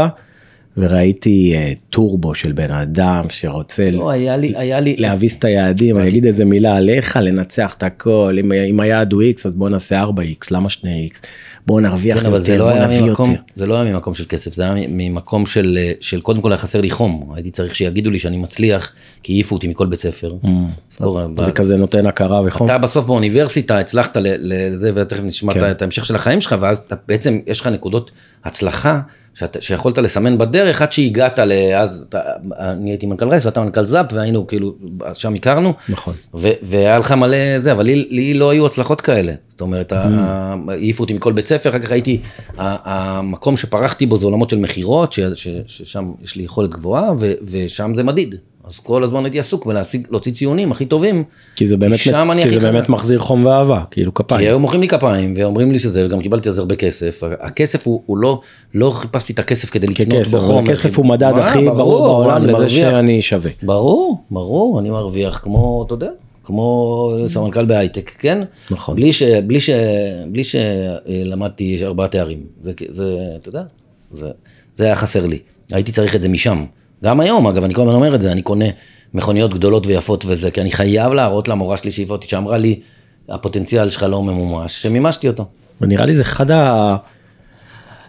וראיתי 0.77 1.53
אה, 1.55 1.73
טורבו 1.89 2.35
של 2.35 2.51
בן 2.51 2.71
אדם 2.71 3.25
שרוצה 3.29 3.89
לא, 3.91 4.09
היה 4.09 4.37
לי, 4.37 4.53
היה 4.55 4.79
לי, 4.79 4.95
להביס 4.97 5.35
את 5.39 5.43
היעדים 5.43 5.97
אני 5.97 6.09
אגיד 6.09 6.25
איזה 6.25 6.45
מילה 6.45 6.75
עליך 6.75 7.19
לנצח 7.21 7.73
את 7.73 7.83
הכל 7.83 8.35
אם, 8.39 8.51
אם 8.51 8.79
היעד 8.79 9.13
הוא 9.13 9.23
x 9.23 9.41
אז 9.45 9.55
בוא 9.55 9.69
נעשה 9.69 10.03
4x 10.03 10.47
למה 10.51 10.69
2x 10.69 11.25
בוא 11.67 11.81
נרוויח 11.81 12.23
כן, 12.23 12.37
זה 12.37 12.53
יותר 12.53 12.65
לא 12.65 12.73
בוא 12.73 12.85
נביא 12.85 13.01
ממקום, 13.01 13.31
יותר. 13.31 13.41
זה 13.55 13.65
לא 13.65 13.75
היה 13.75 13.93
ממקום 13.93 14.13
של 14.13 14.25
כסף, 14.29 14.53
זה 14.53 14.63
היה 14.63 14.87
ממקום 14.89 15.45
של, 15.45 15.77
אה, 15.77 15.91
של 15.99 16.21
קודם 16.21 16.41
כל 16.41 16.51
היה 16.51 16.57
חסר 16.57 16.81
לי 16.81 16.89
חום, 16.89 17.31
הייתי 17.35 17.51
צריך 17.51 17.75
שיגידו 17.75 18.09
לי 18.09 18.19
שאני 18.19 18.37
מצליח, 18.37 18.91
כי 19.23 19.33
העיפו 19.33 19.55
אותי 19.55 19.67
מכל 19.67 19.85
בית 19.87 19.99
ספר. 19.99 20.35
אז 20.91 20.97
קורה, 20.97 21.27
ב- 21.27 21.41
זה 21.41 21.51
כזה 21.51 21.77
נותן 21.77 22.05
הכרה 22.05 22.41
וחום. 22.45 22.65
אתה 22.65 22.77
בסוף 22.77 23.05
באוניברסיטה 23.05 23.79
הצלחת 23.79 24.17
לזה 24.21 24.91
ותכף 24.95 25.23
נשמע 25.23 25.53
כן. 25.53 25.71
את 25.71 25.81
ההמשך 25.81 26.05
של 26.05 26.15
החיים 26.15 26.41
שלך 26.41 26.55
ואז 26.59 26.83
אתה 26.87 26.95
בעצם 27.07 27.39
יש 27.47 27.59
לך 27.59 27.67
נקודות 27.67 28.11
הצלחה 28.45 28.99
שאת, 29.33 29.57
שיכולת 29.61 29.97
לסמן 29.97 30.37
בדרך 30.37 30.81
עד 30.81 30.91
שהגעת 30.91 31.39
לאז 31.39 32.05
אתה, 32.09 32.19
אני 32.59 32.89
הייתי 32.89 33.05
מנכ"ל 33.05 33.27
רייס 33.29 33.45
ואתה 33.45 33.61
מנכ"ל 33.61 33.83
זאפ 33.83 34.05
והיינו 34.13 34.47
כאילו 34.47 34.75
אז 35.05 35.17
שם 35.17 35.33
הכרנו 35.33 35.73
נכון. 35.89 36.13
ו, 36.33 36.49
והיה 36.61 36.97
לך 36.97 37.11
מלא 37.11 37.59
זה 37.59 37.71
אבל 37.71 37.85
לי, 37.85 38.07
לי 38.09 38.33
לא 38.33 38.49
היו 38.49 38.65
הצלחות 38.65 39.01
כאלה 39.01 39.33
זאת 39.49 39.61
אומרת 39.61 39.91
ה- 39.91 40.07
העיפו 40.67 41.03
אותי 41.03 41.13
מכל 41.13 41.31
בית 41.31 41.47
ספר 41.47 41.69
אחר 41.69 41.79
כך 41.79 41.91
הייתי 41.91 42.21
המקום 42.57 43.57
שפרחתי 43.57 44.05
בו 44.05 44.17
זה 44.17 44.25
עולמות 44.25 44.49
של 44.49 44.59
מכירות 44.59 45.13
ששם 45.67 46.11
יש 46.23 46.35
לי 46.35 46.43
יכולת 46.43 46.69
גבוהה 46.69 47.11
ו, 47.19 47.33
ושם 47.43 47.91
זה 47.95 48.03
מדיד. 48.03 48.35
אז 48.71 48.79
כל 48.79 49.03
הזמן 49.03 49.25
הייתי 49.25 49.39
עסוק 49.39 49.65
בלהוציא 50.09 50.31
ציונים 50.31 50.71
הכי 50.71 50.85
טובים. 50.85 51.23
כי 51.55 51.65
זה 51.65 51.77
באמת, 51.77 51.97
שם 51.97 52.31
אני 52.31 52.41
כי 52.41 52.47
הכי 52.47 52.59
זה 52.59 52.71
באמת. 52.71 52.89
מחזיר 52.89 53.19
חום 53.19 53.45
ואהבה, 53.45 53.83
כאילו 53.91 54.13
כי 54.13 54.23
כפיים. 54.23 54.47
היו 54.47 54.59
מוחאים 54.59 54.81
לי 54.81 54.87
כפיים 54.87 55.33
ואומרים 55.37 55.71
לי 55.71 55.79
שזה, 55.79 56.05
וגם 56.05 56.21
קיבלתי 56.21 56.49
על 56.49 56.55
זה 56.55 56.61
הרבה 56.61 56.75
כסף. 56.75 57.23
הכסף 57.39 57.87
הוא, 57.87 58.01
הוא 58.05 58.17
לא, 58.17 58.41
לא 58.73 58.89
חיפשתי 58.89 59.33
את 59.33 59.39
הכסף 59.39 59.69
כדי 59.69 59.87
לקנות 59.87 60.21
ככסף, 60.23 60.37
בו 60.37 60.39
חומר. 60.39 60.59
הכסף 60.59 60.97
הוא 60.97 61.05
מדד 61.05 61.31
מה, 61.31 61.49
הכי 61.49 61.65
ברור 61.65 62.07
בעולם 62.07 62.37
אני 62.37 62.47
לזה 62.47 62.53
מרוויח. 62.53 62.91
שאני 62.91 63.21
שווה. 63.21 63.51
ברור, 63.63 64.23
ברור, 64.31 64.79
אני 64.79 64.89
מרוויח 64.89 65.39
כמו, 65.43 65.83
אתה 65.85 65.93
יודע, 65.93 66.09
כמו 66.43 67.13
סמנכ"ל 67.27 67.65
בהייטק, 67.65 68.11
כן? 68.19 68.43
נכון. 68.71 68.95
בלי 68.95 69.13
ש... 69.13 69.23
בלי 69.23 69.59
ש... 69.59 69.69
בלי 70.31 70.43
שלמדתי 70.43 71.85
ארבעה 71.85 72.07
תארים. 72.07 72.39
זה, 72.63 72.71
זה, 72.89 73.17
אתה 73.41 73.49
יודע, 73.49 73.63
זה, 74.11 74.27
זה 74.75 74.85
היה 74.85 74.95
חסר 74.95 75.25
לי. 75.25 75.39
הייתי 75.71 75.91
צריך 75.91 76.15
את 76.15 76.21
זה 76.21 76.29
משם. 76.29 76.65
גם 77.03 77.19
היום, 77.19 77.47
אגב, 77.47 77.63
אני 77.63 77.73
כל 77.73 77.81
הזמן 77.81 77.93
אומר 77.93 78.15
את 78.15 78.21
זה, 78.21 78.31
אני 78.31 78.41
קונה 78.41 78.65
מכוניות 79.13 79.53
גדולות 79.53 79.87
ויפות 79.87 80.25
וזה, 80.27 80.51
כי 80.51 80.61
אני 80.61 80.71
חייב 80.71 81.13
להראות 81.13 81.47
למורה 81.47 81.77
שלי 81.77 81.91
שהעיפה 81.91 82.13
אותי, 82.13 82.27
שאמרה 82.27 82.57
לי, 82.57 82.79
הפוטנציאל 83.29 83.89
שלך 83.89 84.03
לא 84.03 84.23
ממומש, 84.23 84.81
שמימשתי 84.81 85.27
אותו. 85.27 85.45
ונראה 85.81 86.05
לי 86.05 86.13
זה 86.13 86.23
אחד 86.23 86.51
ה... 86.51 86.95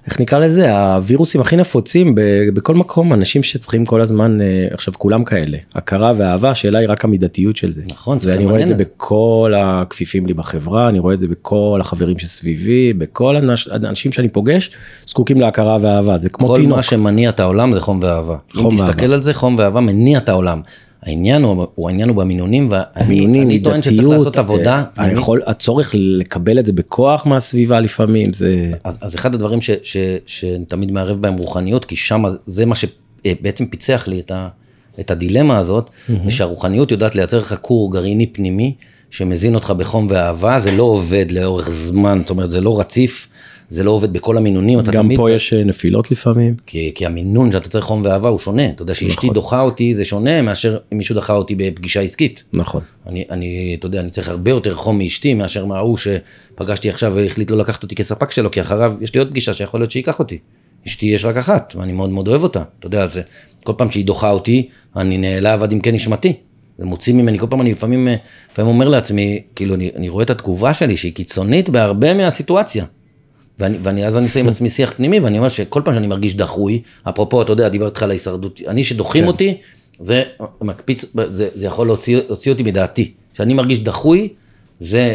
איך 0.06 0.20
נקרא 0.20 0.38
לזה? 0.38 0.76
הווירוסים 0.78 1.40
הכי 1.40 1.56
נפוצים 1.56 2.14
בכל 2.54 2.74
מקום, 2.74 3.12
אנשים 3.12 3.42
שצריכים 3.42 3.84
כל 3.84 4.00
הזמן, 4.00 4.40
אה, 4.40 4.46
עכשיו 4.70 4.94
כולם 4.98 5.24
כאלה, 5.24 5.58
הכרה 5.74 6.12
ואהבה, 6.16 6.50
השאלה 6.50 6.78
היא 6.78 6.88
רק 6.88 7.04
המידתיות 7.04 7.56
של 7.56 7.70
זה. 7.70 7.82
נכון, 7.92 8.18
צריך 8.18 8.34
ואני 8.36 8.50
רואה 8.50 8.62
את 8.62 8.68
זה 8.68 8.76
זה. 8.76 8.84
בכל 8.84 9.52
הכפיפים 9.56 10.26
לי 10.26 10.34
בחברה, 10.34 10.88
אני 10.88 10.98
רואה 10.98 11.14
את 11.14 11.20
זה 11.20 11.28
בכל 11.28 11.78
החברים 11.80 12.18
שסביבי, 12.18 12.92
בכל 12.92 13.36
האנש- 13.36 13.68
האנשים 13.86 14.12
שאני 14.12 14.28
פוגש, 14.28 14.70
זקוקים 15.06 15.40
להכרה 15.40 15.76
ואהבה, 15.80 16.18
זה 16.18 16.28
כמו 16.28 16.48
כל 16.48 16.56
תינוק. 16.56 16.76
מה 16.76 16.82
שמניע 16.82 17.30
את 17.30 17.40
העולם 17.40 17.72
זה 17.72 17.80
חום 17.80 18.00
ואהבה. 18.02 18.36
חום 18.54 18.70
אם 18.72 18.76
תסתכל 18.76 19.00
ואהבה. 19.02 19.14
על 19.14 19.22
זה, 19.22 19.34
חום 19.34 19.56
ואהבה 19.58 19.80
מניע 19.80 20.18
את 20.18 20.28
העולם. 20.28 20.60
העניין 21.02 21.42
הוא, 21.42 21.66
הוא 21.74 21.88
העניין 21.88 22.08
הוא 22.08 22.16
במינונים, 22.16 22.68
ואני 22.70 23.60
טוען 23.60 23.82
שצריך 23.82 24.08
לעשות 24.08 24.36
עבודה. 24.36 24.76
אה, 24.98 25.04
אני- 25.04 25.10
היכול, 25.10 25.42
הצורך 25.46 25.90
לקבל 25.94 26.58
את 26.58 26.66
זה 26.66 26.72
בכוח 26.72 27.26
מהסביבה 27.26 27.80
לפעמים, 27.80 28.32
זה... 28.32 28.70
אז, 28.84 28.98
אז 29.00 29.14
אחד 29.14 29.34
הדברים 29.34 29.60
ש, 29.60 29.70
ש, 29.82 29.96
שאני 30.26 30.64
תמיד 30.64 30.92
מערב 30.92 31.20
בהם 31.22 31.36
רוחניות, 31.36 31.84
כי 31.84 31.96
שם 31.96 32.24
זה 32.46 32.66
מה 32.66 32.74
שבעצם 32.74 33.66
פיצח 33.66 34.08
לי 34.08 34.20
את, 34.20 34.30
ה, 34.30 34.48
את 35.00 35.10
הדילמה 35.10 35.58
הזאת, 35.58 35.90
mm-hmm. 35.90 36.30
שהרוחניות 36.30 36.90
יודעת 36.90 37.16
לייצר 37.16 37.38
לך 37.38 37.54
כור 37.60 37.92
גרעיני 37.92 38.26
פנימי, 38.26 38.74
שמזין 39.10 39.54
אותך 39.54 39.70
בחום 39.70 40.06
ואהבה, 40.10 40.58
זה 40.58 40.70
לא 40.70 40.82
עובד 40.82 41.26
לאורך 41.30 41.70
זמן, 41.70 42.18
זאת 42.20 42.30
אומרת, 42.30 42.50
זה 42.50 42.60
לא 42.60 42.80
רציף, 42.80 43.28
זה 43.72 43.84
לא 43.84 43.90
עובד 43.90 44.12
בכל 44.12 44.36
המינונים, 44.36 44.80
אתה 44.80 44.90
גם 44.90 45.04
תמיד... 45.04 45.18
פה 45.18 45.30
יש 45.30 45.52
אה, 45.52 45.64
נפילות 45.64 46.10
לפעמים. 46.10 46.54
כי, 46.66 46.92
כי 46.94 47.06
המינון 47.06 47.52
שאתה 47.52 47.68
צריך 47.68 47.84
חום 47.84 48.02
ואהבה 48.04 48.28
הוא 48.28 48.38
שונה, 48.38 48.68
אתה 48.70 48.82
יודע 48.82 48.94
שאשתי 48.94 49.26
נכון. 49.26 49.34
דוחה 49.34 49.60
אותי 49.60 49.94
זה 49.94 50.04
שונה 50.04 50.42
מאשר 50.42 50.78
אם 50.92 50.98
מישהו 50.98 51.14
דחה 51.14 51.32
אותי 51.32 51.54
בפגישה 51.54 52.00
עסקית. 52.00 52.42
נכון. 52.54 52.82
אני, 53.06 53.24
אני, 53.30 53.76
אתה 53.78 53.86
יודע, 53.86 54.00
אני 54.00 54.10
צריך 54.10 54.28
הרבה 54.28 54.50
יותר 54.50 54.74
חום 54.74 54.98
מאשתי 54.98 55.34
מאשר 55.34 55.64
מההוא 55.66 55.96
שפגשתי 55.96 56.90
עכשיו 56.90 57.12
והחליט 57.14 57.50
לא 57.50 57.56
לקחת 57.56 57.82
אותי 57.82 57.94
כספק 57.94 58.30
שלו, 58.30 58.50
כי 58.50 58.60
אחריו 58.60 58.94
יש 59.00 59.14
לי 59.14 59.18
עוד 59.18 59.30
פגישה 59.30 59.52
שיכול 59.52 59.80
להיות 59.80 59.90
שייקח 59.90 60.18
אותי. 60.18 60.38
אשתי 60.86 61.06
יש 61.06 61.24
רק 61.24 61.36
אחת, 61.36 61.74
ואני 61.78 61.92
מאוד 61.92 62.10
מאוד 62.10 62.28
אוהב 62.28 62.42
אותה. 62.42 62.62
אתה 62.78 62.86
יודע, 62.86 63.06
זה, 63.06 63.22
כל 63.64 63.72
פעם 63.76 63.90
שהיא 63.90 64.04
דוחה 64.04 64.30
אותי, 64.30 64.68
אני 64.96 65.18
נעלב 65.18 65.62
עד 65.62 65.72
עמקי 65.72 65.92
נשמתי. 65.92 66.32
זה 66.78 66.84
מוציא 66.84 67.14
ממני, 67.14 67.38
כל 67.38 67.46
פעם 67.50 67.60
אני 67.60 67.72
לפעמים, 67.72 68.08
אה, 68.08 68.14
לפעמים 68.52 68.70
אומר 68.70 68.88
לעצמי, 68.88 69.42
כאילו, 69.56 69.74
אני, 69.74 69.90
אני 69.96 70.08
רואה 70.08 70.24
את 70.24 70.30
התגובה 70.30 70.74
שלי 70.74 70.96
שהיא 70.96 71.12
קיצונית 71.12 71.68
בהרבה 71.70 72.14
מהסיטואציה. 72.14 72.84
ואני, 73.62 73.78
ואני 73.82 74.06
אז 74.06 74.16
אני 74.16 74.24
עושה 74.24 74.40
עם 74.40 74.48
עצמי 74.48 74.70
שיח 74.70 74.92
פנימי, 74.96 75.20
ואני 75.20 75.38
אומר 75.38 75.48
שכל 75.48 75.82
פעם 75.84 75.94
שאני 75.94 76.06
מרגיש 76.06 76.36
דחוי, 76.36 76.82
אפרופו, 77.08 77.42
אתה 77.42 77.52
יודע, 77.52 77.68
דיברתי 77.68 77.88
איתך 77.90 78.02
על 78.02 78.10
ההישרדות, 78.10 78.60
אני 78.68 78.84
שדוחים 78.84 79.22
כן. 79.22 79.28
אותי, 79.28 79.58
זה 80.00 80.22
מקפיץ, 80.60 81.04
זה, 81.28 81.48
זה 81.54 81.66
יכול 81.66 81.86
להוציא, 81.86 82.20
להוציא 82.28 82.52
אותי 82.52 82.62
מדעתי. 82.62 83.12
כשאני 83.34 83.54
מרגיש 83.54 83.80
דחוי, 83.80 84.28
זה 84.80 85.14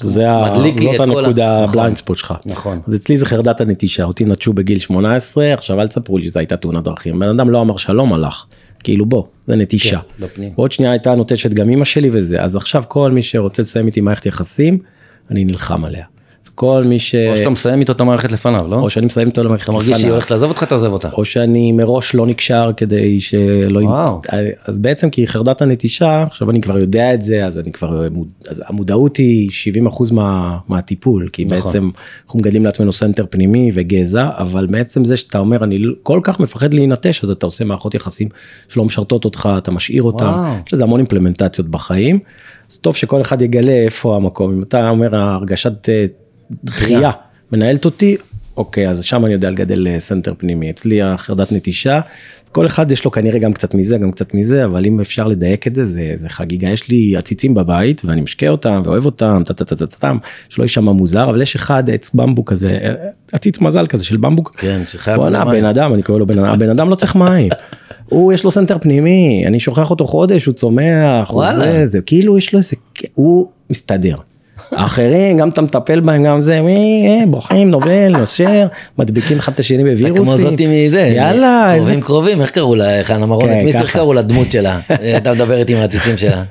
זה 0.00 0.26
מדליק 0.50 0.74
לי 0.74 0.82
זאת 0.82 0.94
את 0.94 1.00
כל 1.00 1.18
ה... 1.18 1.18
הנקודה 1.18 1.62
נכון, 1.62 1.68
ה 1.68 1.73
blind 1.73 1.96
spot 1.96 2.18
שלך. 2.18 2.34
נכון. 2.46 2.80
אז 2.86 2.94
אצלי 2.94 3.18
זה 3.18 3.26
חרדת 3.26 3.60
הנטישה 3.60 4.04
אותי 4.04 4.24
נטשו 4.24 4.52
בגיל 4.52 4.78
18 4.78 5.54
עכשיו 5.54 5.80
אל 5.80 5.86
תספרו 5.86 6.18
לי 6.18 6.24
שזו 6.24 6.40
הייתה 6.40 6.56
תאונת 6.56 6.84
דרכים 6.84 7.18
בן 7.18 7.28
אדם 7.28 7.50
לא 7.50 7.60
אמר 7.60 7.76
שלום 7.76 8.12
הלך 8.12 8.44
כאילו 8.84 9.06
בוא 9.06 9.24
זה 9.46 9.56
נטישה. 9.56 9.98
כן, 9.98 10.24
בפנים. 10.24 10.52
ועוד 10.58 10.72
שנייה 10.72 10.92
הייתה 10.92 11.14
נוטשת 11.14 11.54
גם 11.54 11.70
אמא 11.70 11.84
שלי 11.84 12.08
וזה 12.12 12.40
אז 12.40 12.56
עכשיו 12.56 12.82
כל 12.88 13.10
מי 13.10 13.22
שרוצה 13.22 13.62
לסיים 13.62 13.86
איתי 13.86 14.00
מערכת 14.00 14.26
יחסים 14.26 14.78
אני 15.30 15.44
נלחם 15.44 15.84
עליה. 15.84 16.04
כל 16.54 16.84
מי 16.86 16.98
ש... 16.98 17.14
או 17.14 17.36
שאתה 17.36 17.50
מסיים 17.50 17.80
איתו 17.80 17.92
את 17.92 18.00
המערכת 18.00 18.32
לפניו, 18.32 18.68
לא? 18.68 18.76
או 18.76 18.90
שאני 18.90 19.06
מסיים 19.06 19.28
איתו 19.28 19.44
למערכת 19.44 19.64
אתה 19.64 19.72
מרגיש 19.72 19.88
שהיא 19.88 19.96
לפניו. 19.96 20.12
הולכת 20.12 20.30
לעזוב 20.30 20.50
אותך, 20.50 20.64
תעזוב 20.64 20.92
אותה. 20.92 21.08
או 21.12 21.24
שאני 21.24 21.72
מראש 21.72 22.14
לא 22.14 22.26
נקשר 22.26 22.70
כדי 22.76 23.20
שלא... 23.20 23.80
וואו. 23.80 24.20
אז 24.66 24.78
בעצם 24.78 25.10
כי 25.10 25.26
חרדת 25.26 25.62
הנטישה, 25.62 26.24
עכשיו 26.30 26.50
אני 26.50 26.60
כבר 26.60 26.78
יודע 26.78 27.14
את 27.14 27.22
זה, 27.22 27.46
אז 27.46 27.58
אני 27.58 27.72
כבר... 27.72 28.08
אז 28.48 28.62
המודעות 28.66 29.16
היא 29.16 29.50
70% 29.88 30.14
מה, 30.14 30.58
מהטיפול, 30.68 31.28
כי 31.32 31.44
נכון. 31.44 31.56
בעצם 31.56 31.90
אנחנו 32.24 32.38
מגדלים 32.38 32.64
לעצמנו 32.64 32.92
center 32.92 33.24
פנימי 33.30 33.70
וגזע, 33.74 34.28
אבל 34.38 34.66
בעצם 34.66 35.04
זה 35.04 35.16
שאתה 35.16 35.38
אומר 35.38 35.64
אני 35.64 35.78
כל 36.02 36.20
כך 36.22 36.40
מפחד 36.40 36.74
להינטש, 36.74 37.24
אז 37.24 37.30
אתה 37.30 37.46
עושה 37.46 37.64
מערכות 37.64 37.94
יחסים 37.94 38.28
שלא 38.68 38.84
משרתות 38.84 39.24
אותך, 39.24 39.48
אתה 39.58 39.70
משאיר 39.70 40.02
אותם. 40.02 40.54
יש 40.66 40.74
לזה 40.74 40.84
המון 40.84 41.00
אימפלמנטציות 41.00 41.68
בחיים. 41.68 42.18
אז 42.70 42.78
טוב 42.78 42.96
שכל 42.96 43.20
אחד 43.20 43.42
יגלה 43.42 43.72
איפה 43.72 44.16
המקום, 44.16 44.52
אם 44.52 44.62
אתה 44.62 44.88
אומר 44.88 45.16
הרגשת 45.16 45.88
אה, 45.88 46.06
דחייה 46.64 47.10
מנהלת 47.52 47.84
אותי, 47.84 48.16
אוקיי, 48.56 48.88
אז 48.88 49.04
שם 49.04 49.24
אני 49.24 49.32
יודע 49.32 49.50
לגדל 49.50 49.88
אה, 49.88 50.00
center 50.00 50.34
פנימי. 50.38 50.70
אצלי 50.70 51.02
החרדת 51.02 51.52
נטישה, 51.52 52.00
כל 52.52 52.66
אחד 52.66 52.90
יש 52.90 53.04
לו 53.04 53.10
כנראה 53.10 53.38
גם 53.38 53.52
קצת 53.52 53.74
מזה, 53.74 53.98
גם 53.98 54.12
קצת 54.12 54.34
מזה, 54.34 54.64
אבל 54.64 54.86
אם 54.86 55.00
אפשר 55.00 55.26
לדייק 55.26 55.66
את 55.66 55.74
זה, 55.74 55.86
זה, 55.86 56.14
זה 56.16 56.28
חגיגה. 56.28 56.68
יש 56.68 56.88
לי 56.88 57.16
עציצים 57.16 57.54
בבית, 57.54 58.02
ואני 58.04 58.20
משקה 58.20 58.48
אותם, 58.48 58.82
ואוהב 58.84 59.06
אותם, 59.06 59.42
טה-טה-טה-טם, 59.44 60.18
שלא 60.48 60.62
יישמע 60.62 60.92
מוזר, 60.92 61.30
אבל 61.30 61.42
יש 61.42 61.54
אחד 61.54 61.90
עץ 61.90 62.10
במבוק 62.14 62.50
כזה, 62.50 62.78
אה, 62.82 62.94
עציץ 63.32 63.60
מזל 63.60 63.86
כזה 63.86 64.04
של 64.04 64.16
במבוק. 64.16 64.54
כן, 64.56 64.80
שחייב 64.88 65.16
בואנה, 65.16 65.44
מים. 65.44 65.60
בן 65.60 65.64
אדם, 65.64 65.94
אני 65.94 66.02
קורא 66.02 66.18
לו 66.18 66.26
בן 66.26 66.38
אדם, 66.38 66.52
הבן 66.52 66.70
אדם 66.70 66.90
לא 66.90 66.94
צריך 66.94 67.16
מים. 67.16 67.48
הוא 68.08 68.32
יש 68.32 68.44
לו 68.44 68.50
סנטר 68.50 68.78
פנימי, 68.78 69.42
אני 69.46 69.60
שוכח 69.60 69.90
אותו 69.90 70.06
חודש, 70.06 70.44
הוא 70.44 70.54
צומח, 70.54 71.30
הוא. 71.30 71.52
זה, 71.54 71.86
זה, 71.86 72.00
כאילו 72.00 72.38
יש 72.38 72.52
לו 72.52 72.58
איזה, 72.58 72.76
הוא 73.14 73.48
מסתדר. 73.70 74.16
האחרים, 74.72 75.36
גם 75.36 75.48
אתה 75.48 75.62
מטפל 75.62 76.00
בהם, 76.00 76.24
גם 76.24 76.40
זה, 76.40 76.60
מי, 76.60 77.06
אה, 77.08 77.26
בוכים, 77.26 77.70
נובל, 77.70 78.08
נושר, 78.08 78.66
מדביקים 78.98 79.38
אחד 79.38 79.52
את 79.52 79.60
השני 79.60 79.82
אתה 79.82 80.08
כמו 80.08 80.24
בווירוסים. 80.24 80.50
זאתי 80.50 80.86
מזה. 80.88 81.00
יאללה. 81.00 81.72
קרובים 81.76 82.00
קרובים, 82.00 82.40
איך 82.40 82.50
קראו 82.50 82.74
לה, 82.74 83.04
חנה 83.04 83.26
מרון? 83.26 83.44
כן, 83.44 83.64
מי 83.64 83.72
קראו 83.90 84.12
לדמות 84.12 84.52
שלה? 84.52 84.80
אתה 85.16 85.32
מדבר 85.32 85.58
איתי 85.58 85.74
מהציצים 85.74 86.16
שלה. 86.16 86.42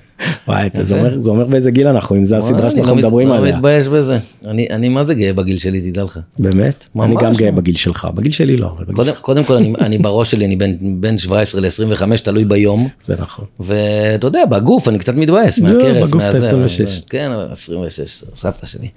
וואי, 0.48 0.70
זה 0.84 0.98
אומר- 0.98 1.20
זה 1.20 1.30
אומר 1.30 1.46
באיזה 1.46 1.72
גיל 1.72 1.88
אנחנו, 1.88 2.16
אם 2.16 2.26
זה 2.26 2.38
הסדרה 2.38 2.70
שאנחנו 2.70 2.92
אני 2.94 3.02
לא 3.02 3.08
מדברים 3.08 3.28
לא 3.28 3.36
עליה. 3.36 3.56
מתבייש 3.56 3.88
בזה. 3.88 4.20
אני 4.46 4.68
אני 4.70 4.90
מה 4.90 5.04
זה 5.04 5.14
גאה 5.14 5.34
בגיל 5.34 5.58
שלי, 5.58 5.92
תדע 5.92 6.04
לך. 6.04 6.20
באמת? 6.40 6.88
אני 7.02 7.16
גם 7.22 7.32
גאה 7.38 7.52
לא. 7.52 7.56
בגיל 7.58 7.76
שלך, 7.76 8.08
בגיל 8.16 8.32
שלי 8.32 8.58
לא, 8.58 8.68
אבל 8.68 8.84
בגיל 8.84 8.96
קודם- 8.96 9.08
שלך 9.14 9.20
קודם 9.20 9.44
כל 9.44 9.56
אני- 9.56 9.74
אני 9.80 9.98
בראש 9.98 10.32
שלי, 10.32 10.46
אני 10.46 10.56
בין- 10.56 10.78
בין 11.02 11.18
17 11.18 11.62
ל-25, 11.62 12.22
תלוי 12.24 12.46
ביום. 12.46 12.88
זה 13.06 13.16
נכון. 13.20 13.46
ואתה 13.60 14.28
יודע, 14.28 14.46
בגוף 14.46 14.88
אני 14.88 15.00
קצת 15.00 15.16
מתבאס 15.16 15.60
לא, 15.60 15.64
מהכרס, 15.74 15.98
בגוף 16.08 16.22
אתה 16.24 16.34
מהזה, 16.34 16.48
26. 16.48 17.02
כן, 17.10 17.32
אבל 17.32 17.48
26, 17.52 18.24
סבתא 18.36 18.66
שלי. 18.68 18.88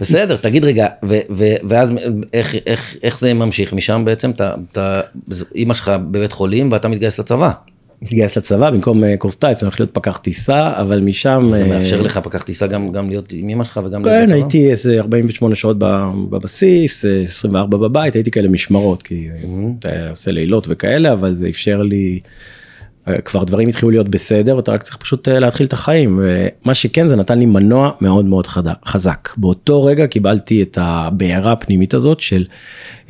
בסדר, 0.00 0.36
תגיד 0.36 0.64
רגע, 0.64 0.86
ו- 1.08 1.18
ו- 1.30 1.54
ואז 1.68 1.92
איך- 2.32 2.54
איך- 2.66 2.96
איך 3.02 3.20
זה 3.20 3.34
ממשיך 3.34 3.72
משם 3.72 4.02
בעצם? 4.04 4.30
אתה- 4.30 4.54
אתה, 4.72 5.00
אימא 5.54 5.74
שלך 5.74 5.88
בבית 6.10 6.32
חולים 6.32 6.68
ואתה 6.72 6.88
מתגייס 6.88 7.20
לצבא. 7.20 7.50
התגייס 8.02 8.36
לצבא 8.36 8.70
במקום 8.70 9.04
אה, 9.04 9.16
קורס 9.16 9.36
טיס, 9.36 9.62
אני 9.62 9.68
הולך 9.68 9.80
להיות 9.80 9.94
פקח 9.94 10.16
טיסה, 10.16 10.72
אבל 10.80 11.00
משם... 11.00 11.48
זה 11.54 11.62
אה, 11.62 11.68
מאפשר 11.68 12.02
לך 12.02 12.18
פקח 12.18 12.42
טיסה 12.42 12.66
גם 12.66 12.88
גם 12.88 13.08
להיות 13.08 13.32
עם 13.32 13.48
אמא 13.48 13.64
שלך 13.64 13.80
וגם 13.84 14.04
להיות 14.04 14.16
כן, 14.16 14.24
בצבא? 14.24 14.34
הייתי 14.34 14.70
איזה 14.70 15.00
48 15.00 15.54
שעות 15.54 15.76
בבסיס, 16.30 17.04
אה, 17.04 17.22
24 17.22 17.78
בבית, 17.78 18.14
הייתי 18.14 18.30
כאלה 18.30 18.48
משמרות, 18.48 19.02
כי 19.02 19.28
Mm-hmm. 19.42 19.78
אתה 19.78 20.10
עושה 20.10 20.30
לילות 20.32 20.66
וכאלה, 20.70 21.12
אבל 21.12 21.34
זה 21.34 21.48
אפשר 21.48 21.82
לי, 21.82 22.20
אה, 23.08 23.20
כבר 23.20 23.44
דברים 23.44 23.68
התחילו 23.68 23.90
להיות 23.90 24.08
בסדר, 24.08 24.56
ואתה 24.56 24.72
רק 24.72 24.82
צריך 24.82 24.96
פשוט 24.96 25.28
אה, 25.28 25.38
להתחיל 25.38 25.66
את 25.66 25.72
החיים. 25.72 26.20
ומה 26.22 26.74
שכן, 26.74 27.06
זה 27.06 27.16
נתן 27.16 27.38
לי 27.38 27.46
מנוע 27.46 27.90
מאוד 28.00 28.24
מאוד 28.24 28.46
חזק. 28.86 29.28
באותו 29.36 29.84
רגע 29.84 30.06
קיבלתי 30.06 30.62
את 30.62 30.78
הבעירה 30.80 31.52
הפנימית 31.52 31.94
הזאת 31.94 32.20
של, 32.20 32.44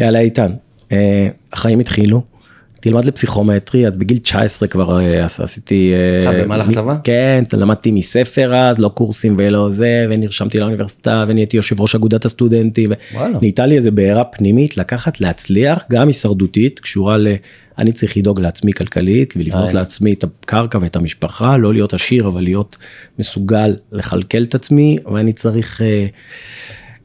יאללה 0.00 0.18
איתן, 0.18 0.52
אה, 0.92 1.28
החיים 1.52 1.78
התחילו. 1.78 2.35
תלמד 2.80 3.04
לפסיכומטרי, 3.04 3.86
אז 3.86 3.96
בגיל 3.96 4.18
19 4.18 4.68
כבר 4.68 5.00
אה, 5.00 5.24
עש- 5.24 5.40
עשיתי... 5.40 5.92
אה, 5.94 6.32
אה, 6.32 6.44
במהלך 6.44 6.70
צבא? 6.70 6.96
כן, 7.04 7.44
למדתי 7.52 7.90
מספר 7.90 8.56
אז, 8.56 8.78
לא 8.78 8.88
קורסים 8.88 9.34
ולא 9.38 9.70
זה, 9.70 10.06
ונרשמתי 10.10 10.60
לאוניברסיטה, 10.60 11.24
ונהייתי 11.28 11.56
יושב 11.56 11.80
ראש 11.80 11.94
אגודת 11.94 12.24
הסטודנטים. 12.24 12.92
נהייתה 13.40 13.66
לי 13.66 13.76
איזה 13.76 13.90
בעירה 13.90 14.24
פנימית 14.24 14.76
לקחת, 14.76 15.20
להצליח, 15.20 15.84
גם 15.90 16.08
הישרדותית, 16.08 16.80
קשורה 16.80 17.16
ל... 17.16 17.28
אני 17.78 17.92
צריך 17.92 18.16
לדאוג 18.16 18.40
לעצמי 18.40 18.72
כלכלית, 18.72 19.34
ולבנות 19.36 19.68
איי. 19.68 19.74
לעצמי 19.74 20.12
את 20.12 20.24
הקרקע 20.24 20.78
ואת 20.80 20.96
המשפחה, 20.96 21.56
לא 21.56 21.72
להיות 21.72 21.94
עשיר, 21.94 22.28
אבל 22.28 22.42
להיות 22.42 22.76
מסוגל 23.18 23.76
לכלכל 23.92 24.42
את 24.42 24.54
עצמי, 24.54 24.98
ואני 25.12 25.32
צריך... 25.32 25.82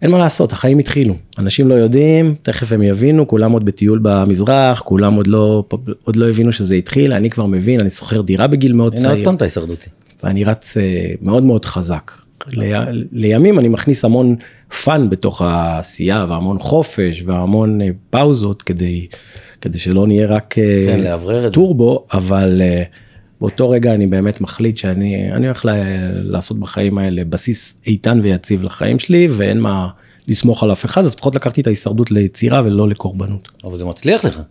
אין 0.01 0.11
מה 0.11 0.17
לעשות, 0.17 0.51
החיים 0.51 0.79
התחילו. 0.79 1.13
אנשים 1.37 1.67
לא 1.67 1.73
יודעים, 1.73 2.35
תכף 2.41 2.71
הם 2.71 2.81
יבינו, 2.81 3.27
כולם 3.27 3.51
עוד 3.51 3.65
בטיול 3.65 3.99
במזרח, 4.01 4.81
כולם 4.81 5.13
עוד 5.13 5.27
לא, 5.27 5.63
עוד 6.03 6.15
לא 6.15 6.29
הבינו 6.29 6.51
שזה 6.51 6.75
התחיל, 6.75 7.13
אני 7.13 7.29
כבר 7.29 7.45
מבין, 7.45 7.79
אני 7.79 7.89
שוכר 7.89 8.21
דירה 8.21 8.47
בגיל 8.47 8.73
מאוד 8.73 8.93
הנה 8.93 9.07
עוד 9.07 9.13
צעיר. 9.13 9.25
פעם 9.25 9.35
את 9.35 9.41
ההישרדותי. 9.41 9.89
ואני 10.23 10.43
רץ 10.43 10.77
אה, 10.77 11.11
מאוד 11.21 11.43
מאוד 11.43 11.65
חזק. 11.65 12.11
לי, 12.53 12.71
לימים 13.11 13.59
אני 13.59 13.69
מכניס 13.69 14.05
המון 14.05 14.35
fun 14.83 15.09
בתוך 15.09 15.41
העשייה 15.41 16.25
והמון 16.29 16.59
חופש 16.59 17.23
והמון 17.25 17.81
אה, 17.81 17.89
פאוזות 18.09 18.61
כדי, 18.61 19.07
כדי 19.61 19.79
שלא 19.79 20.07
נהיה 20.07 20.27
רק 20.27 20.55
אה, 20.57 20.83
כן, 20.85 21.17
זה. 21.41 21.49
טורבו, 21.49 22.05
אבל 22.13 22.61
אה, 22.61 22.83
באותו 23.41 23.69
רגע 23.69 23.93
אני 23.93 24.07
באמת 24.07 24.41
מחליט 24.41 24.77
שאני 24.77 25.31
אני 25.31 25.45
הולך 25.45 25.65
ל, 25.65 25.69
לעשות 26.13 26.59
בחיים 26.59 26.97
האלה 26.97 27.23
בסיס 27.23 27.81
איתן 27.87 28.19
ויציב 28.23 28.63
לחיים 28.63 28.99
שלי 28.99 29.27
ואין 29.31 29.59
מה 29.59 29.87
לסמוך 30.27 30.63
על 30.63 30.71
אף 30.71 30.85
אחד, 30.85 31.05
אז 31.05 31.15
לפחות 31.15 31.35
לקחתי 31.35 31.61
את 31.61 31.67
ההישרדות 31.67 32.11
ליצירה 32.11 32.61
ולא 32.65 32.89
לקורבנות. 32.89 33.47
אבל 33.63 33.75
זה 33.75 33.85
מצליח 33.85 34.25
לך. 34.25 34.41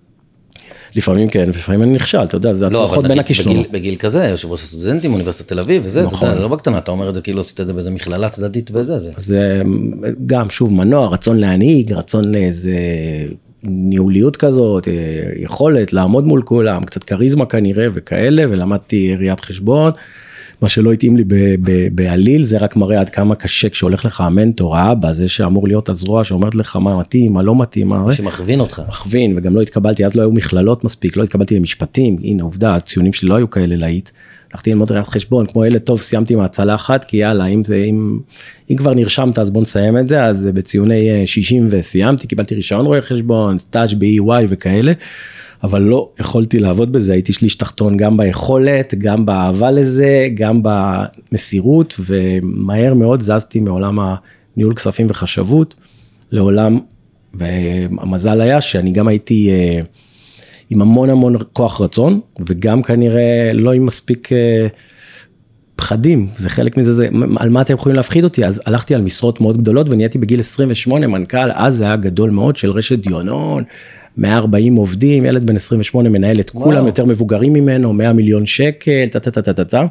לפעמים 0.96 1.28
כן, 1.28 1.48
לפעמים 1.48 1.82
אני 1.82 1.90
נכשל, 1.90 2.24
אתה 2.24 2.36
יודע, 2.36 2.52
זה 2.52 2.68
לא, 2.68 2.78
הצלחות 2.78 2.98
אבל 2.98 3.08
בין 3.08 3.18
הכישלונות. 3.18 3.66
בגיל, 3.66 3.80
בגיל 3.80 3.96
כזה, 3.96 4.24
יושב 4.24 4.50
ראש 4.50 4.62
הסטודנטים, 4.62 5.12
אוניברסיטת 5.12 5.48
תל 5.48 5.58
אביב 5.58 5.82
וזה, 5.86 6.02
נכון. 6.02 6.18
אתה 6.18 6.26
יודע, 6.26 6.40
לא 6.40 6.48
בקטנה, 6.48 6.78
אתה 6.78 6.90
אומר 6.90 7.08
את 7.08 7.14
זה 7.14 7.20
כאילו 7.20 7.40
עשית 7.40 7.60
את 7.60 7.66
זה 7.66 7.72
באיזה 7.72 7.90
מכללה 7.90 8.28
צדדית 8.28 8.70
וזה, 8.74 8.98
זה. 8.98 9.10
זה 9.16 9.62
גם 10.26 10.50
שוב 10.50 10.72
מנוע, 10.72 11.08
רצון 11.08 11.38
להנהיג, 11.38 11.92
רצון 11.92 12.24
לאיזה 12.24 12.76
ניהוליות 13.62 14.36
כזאת, 14.36 14.88
אה, 14.88 14.92
יכולת 15.36 15.92
לעמוד 15.92 16.24
מול 16.24 16.42
כולם, 16.42 16.84
קצת 16.84 17.04
כריזמה 17.04 17.46
כנראה 17.46 17.86
וכאלה, 17.92 18.44
ולמדתי 18.48 19.14
ראיית 19.18 19.40
חשבון. 19.40 19.92
מה 20.62 20.68
שלא 20.68 20.92
התאים 20.92 21.16
לי 21.16 21.24
בעליל, 21.92 22.44
זה 22.44 22.58
רק 22.58 22.76
מראה 22.76 23.00
עד 23.00 23.08
כמה 23.08 23.34
קשה 23.34 23.68
כשהולך 23.68 24.04
לך 24.04 24.20
המנטור, 24.20 24.76
האבא, 24.76 25.12
זה 25.12 25.28
שאמור 25.28 25.66
להיות 25.68 25.88
הזרוע 25.88 26.24
שאומרת 26.24 26.54
לך 26.54 26.76
מה 26.76 26.98
מתאים, 26.98 27.32
מה 27.32 27.42
לא 27.42 27.56
מתאים, 27.56 27.88
מה... 27.88 28.12
שמכווין 28.12 28.60
אותך. 28.60 28.82
מכווין, 28.88 29.34
וגם 29.36 29.54
לא 29.54 29.60
התקבלתי, 29.60 30.04
אז 30.04 30.14
לא 30.14 30.22
היו 30.22 30.32
מכללות 30.32 30.84
מספיק, 30.84 31.16
לא 31.16 31.22
התקבלתי 31.22 31.56
למשפטים, 31.56 32.16
הנה 32.22 32.42
עובדה, 32.42 32.74
הציונים 32.74 33.12
שלי 33.12 33.28
לא 33.28 33.34
היו 33.34 33.50
כאלה 33.50 33.76
להיט. 33.76 34.10
הלכתי 34.54 34.70
ללמוד 34.70 34.92
ראיית 34.92 35.06
חשבון, 35.06 35.46
כמו 35.46 35.64
ילד 35.64 35.80
טוב 35.80 36.00
סיימתי 36.00 36.34
מהצלה 36.34 36.74
אחת, 36.74 37.04
כי 37.04 37.16
יאללה, 37.16 37.46
אם 37.46 37.64
זה, 37.64 37.76
אם, 37.76 38.18
אם 38.70 38.76
כבר 38.76 38.94
נרשמת 38.94 39.38
אז 39.38 39.50
בוא 39.50 39.62
נסיים 39.62 39.98
את 39.98 40.08
זה, 40.08 40.24
אז 40.24 40.48
בציוני 40.54 41.10
אה, 41.10 41.26
60 41.26 41.66
וסיימתי, 41.70 42.26
קיבלתי 42.26 42.54
רישיון 42.54 42.86
רואה 42.86 43.02
חשבון, 43.02 43.58
סטאז' 43.58 43.94
ב-EY 43.94 44.44
וכאלה, 44.48 44.92
אבל 45.62 45.82
לא 45.82 46.08
יכולתי 46.20 46.58
לעבוד 46.58 46.92
בזה, 46.92 47.12
הייתי 47.12 47.32
שליש 47.32 47.54
תחתון 47.54 47.96
גם 47.96 48.16
ביכולת, 48.16 48.94
גם 48.98 49.26
באהבה 49.26 49.70
לזה, 49.70 50.28
גם 50.34 50.62
במסירות, 50.62 52.00
ומהר 52.06 52.94
מאוד 52.94 53.20
זזתי 53.20 53.60
מעולם 53.60 53.96
הניהול 54.56 54.74
כספים 54.74 55.06
וחשבות 55.10 55.74
לעולם, 56.30 56.78
והמזל 57.34 58.40
היה 58.40 58.60
שאני 58.60 58.92
גם 58.92 59.08
הייתי 59.08 59.50
אה, 59.50 59.80
עם 60.70 60.82
המון 60.82 61.10
המון 61.10 61.36
כוח 61.52 61.80
רצון, 61.80 62.20
וגם 62.48 62.82
כנראה 62.82 63.50
לא 63.54 63.72
עם 63.72 63.86
מספיק 63.86 64.32
אה, 64.32 64.66
פחדים, 65.76 66.28
זה 66.36 66.48
חלק 66.48 66.76
מזה, 66.76 66.92
זה, 66.92 67.08
על 67.36 67.48
מה 67.48 67.60
אתם 67.60 67.74
יכולים 67.74 67.96
להפחיד 67.96 68.24
אותי? 68.24 68.44
אז 68.44 68.60
הלכתי 68.66 68.94
על 68.94 69.02
משרות 69.02 69.40
מאוד 69.40 69.56
גדולות 69.56 69.88
ונהייתי 69.88 70.18
בגיל 70.18 70.40
28 70.40 71.06
מנכ"ל, 71.06 71.50
אז 71.54 71.76
זה 71.76 71.84
היה 71.84 71.96
גדול 71.96 72.30
מאוד, 72.30 72.56
של 72.56 72.70
רשת 72.70 72.98
דיונון, 72.98 73.64
140 74.16 74.76
עובדים, 74.76 75.26
ילד 75.26 75.46
בן 75.46 75.56
28 75.56 76.08
מנהל 76.08 76.40
את 76.40 76.50
כולם. 76.50 76.86
יותר 76.86 77.04
מבוגרים 77.04 77.52
ממנו, 77.52 77.92
100 77.92 78.12
מיליון 78.12 78.46
שקל, 78.46 79.06
טה 79.10 79.20
טה 79.20 79.30
טה 79.30 79.42
טה 79.42 79.52
טה 79.52 79.64
טה. 79.64 79.86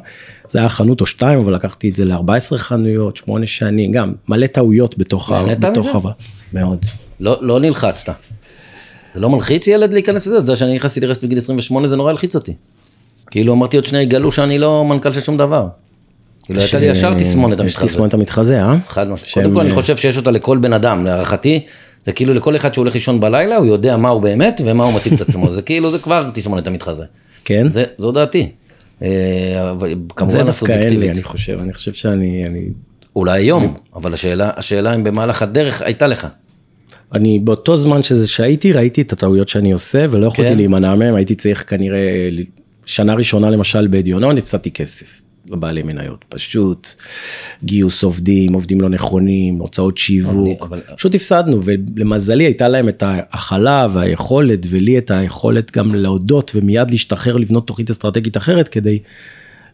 זה 0.48 0.58
היה 0.58 0.68
חנות 0.68 1.00
או 1.00 1.06
שתיים, 1.06 1.38
אבל 1.38 1.54
לקחתי 1.54 1.88
את 1.88 1.96
זה 1.96 2.04
ל-14 2.04 2.56
חנויות, 2.56 3.16
8 3.16 3.46
שנים, 3.46 3.92
גם 3.92 4.12
מלא 4.28 4.46
טעויות 4.46 4.98
בתוך 4.98 5.32
ה... 5.32 5.54
בתוך 5.60 5.96
מזה? 5.96 6.08
ה... 6.08 6.12
מאוד. 6.52 6.84
לא, 7.20 7.38
לא 7.40 7.60
נלחצת. 7.60 8.12
זה 9.14 9.20
לא 9.20 9.30
מלחיץ 9.30 9.66
ילד 9.66 9.92
להיכנס 9.92 10.26
לזה? 10.26 10.36
אתה 10.36 10.44
יודע 10.44 10.56
שאני 10.56 10.74
נכנסתי 10.74 11.00
לרסט 11.00 11.24
בגיל 11.24 11.38
28 11.38 11.88
זה 11.88 11.96
נורא 11.96 12.10
הלחיץ 12.10 12.34
אותי. 12.34 12.54
כאילו 13.30 13.52
אמרתי 13.52 13.76
עוד 13.76 13.84
שנייה 13.84 14.02
יגלו 14.02 14.32
שאני 14.32 14.58
לא 14.58 14.84
מנכ"ל 14.84 15.10
של 15.10 15.20
שום 15.20 15.36
דבר. 15.36 15.68
כאילו 16.44 16.60
הייתה 16.60 16.78
לי 16.78 16.86
ישר 16.86 17.14
תסמונת 17.14 17.54
יש 17.54 17.60
המתחזה. 17.60 17.86
תסמונת 17.86 18.14
המתחזה, 18.14 18.62
אה? 18.62 18.76
חד 18.86 19.08
משמעית. 19.08 19.34
קודם 19.34 19.54
כל 19.54 19.60
אני 19.60 19.70
אה, 19.70 19.74
חושב 19.74 19.96
שיש 19.96 20.16
אותה 20.16 20.30
לכל 20.30 20.58
בן 20.58 20.72
אדם, 20.72 21.04
להערכתי. 21.04 21.64
זה 22.06 22.12
כאילו 22.12 22.34
לכל 22.34 22.56
אחד 22.56 22.74
שהולך 22.74 22.94
לישון 22.94 23.20
בלילה 23.20 23.56
הוא 23.56 23.66
יודע 23.66 23.96
מה 23.96 24.08
הוא 24.08 24.22
באמת 24.22 24.60
ומה 24.64 24.84
הוא 24.84 24.94
מציג 24.94 25.12
את 25.12 25.20
עצמו. 25.20 25.52
זה 25.52 25.62
כאילו 25.62 25.90
זה 25.90 25.98
כבר 25.98 26.30
תסמונת 26.34 26.66
המתחזה. 26.66 27.04
כן? 27.44 27.68
זה, 27.70 27.84
זו 27.98 28.12
דעתי. 28.12 28.48
אה, 29.02 29.70
אבל 29.70 29.88
זה 29.88 29.94
כמובן 30.16 30.46
דווקא 30.46 30.72
אין 30.72 30.80
לי, 30.80 30.86
הסובייקטיבית. 30.86 31.10
אני 31.10 31.22
חושב, 31.22 31.58
אני 31.60 31.72
חושב 31.72 31.92
שאני, 31.92 32.44
אני, 32.46 32.68
אולי 33.16 33.40
היום, 33.40 33.74
אבל 33.96 34.14
השאלה, 34.14 34.50
השאלה 34.56 34.94
אם 34.94 35.04
במהלך 35.04 35.42
הדרך 35.42 35.82
הייתה 35.82 36.06
לך. 36.06 36.26
אני 37.14 37.38
באותו 37.38 37.76
זמן 37.76 38.02
שזה 38.02 38.28
שהייתי, 38.28 38.72
ראיתי 38.72 39.02
את 39.02 39.12
הטעויות 39.12 39.48
שאני 39.48 39.72
עושה, 39.72 40.06
ולא 40.10 40.26
יכולתי 40.26 40.50
כן. 40.50 40.56
להימנע 40.56 40.94
מהם, 40.94 41.14
הייתי 41.14 41.34
צריך 41.34 41.70
כנראה, 41.70 42.28
שנה 42.86 43.14
ראשונה 43.14 43.50
למשל 43.50 43.88
בדיונון, 43.90 44.38
הפסדתי 44.38 44.70
כסף. 44.70 45.22
לבעלי 45.50 45.82
מניות, 45.82 46.24
פשוט 46.28 46.88
גיוס 47.64 48.04
עובדים, 48.04 48.52
עובדים 48.52 48.80
לא 48.80 48.88
נכונים, 48.88 49.58
הוצאות 49.58 49.96
שיווק, 49.96 50.62
אבל- 50.62 50.80
פשוט 50.96 51.14
הפסדנו 51.14 51.60
ולמזלי 51.64 52.44
הייתה 52.44 52.68
להם 52.68 52.88
את 52.88 53.02
ההכלה 53.02 53.86
והיכולת 53.92 54.66
ולי 54.68 54.98
את 54.98 55.10
היכולת 55.10 55.76
גם 55.76 55.94
להודות 55.94 56.52
ומיד 56.54 56.90
להשתחרר 56.90 57.36
לבנות 57.36 57.66
תוכנית 57.66 57.90
אסטרטגית 57.90 58.36
אחרת 58.36 58.68
כדי 58.68 58.98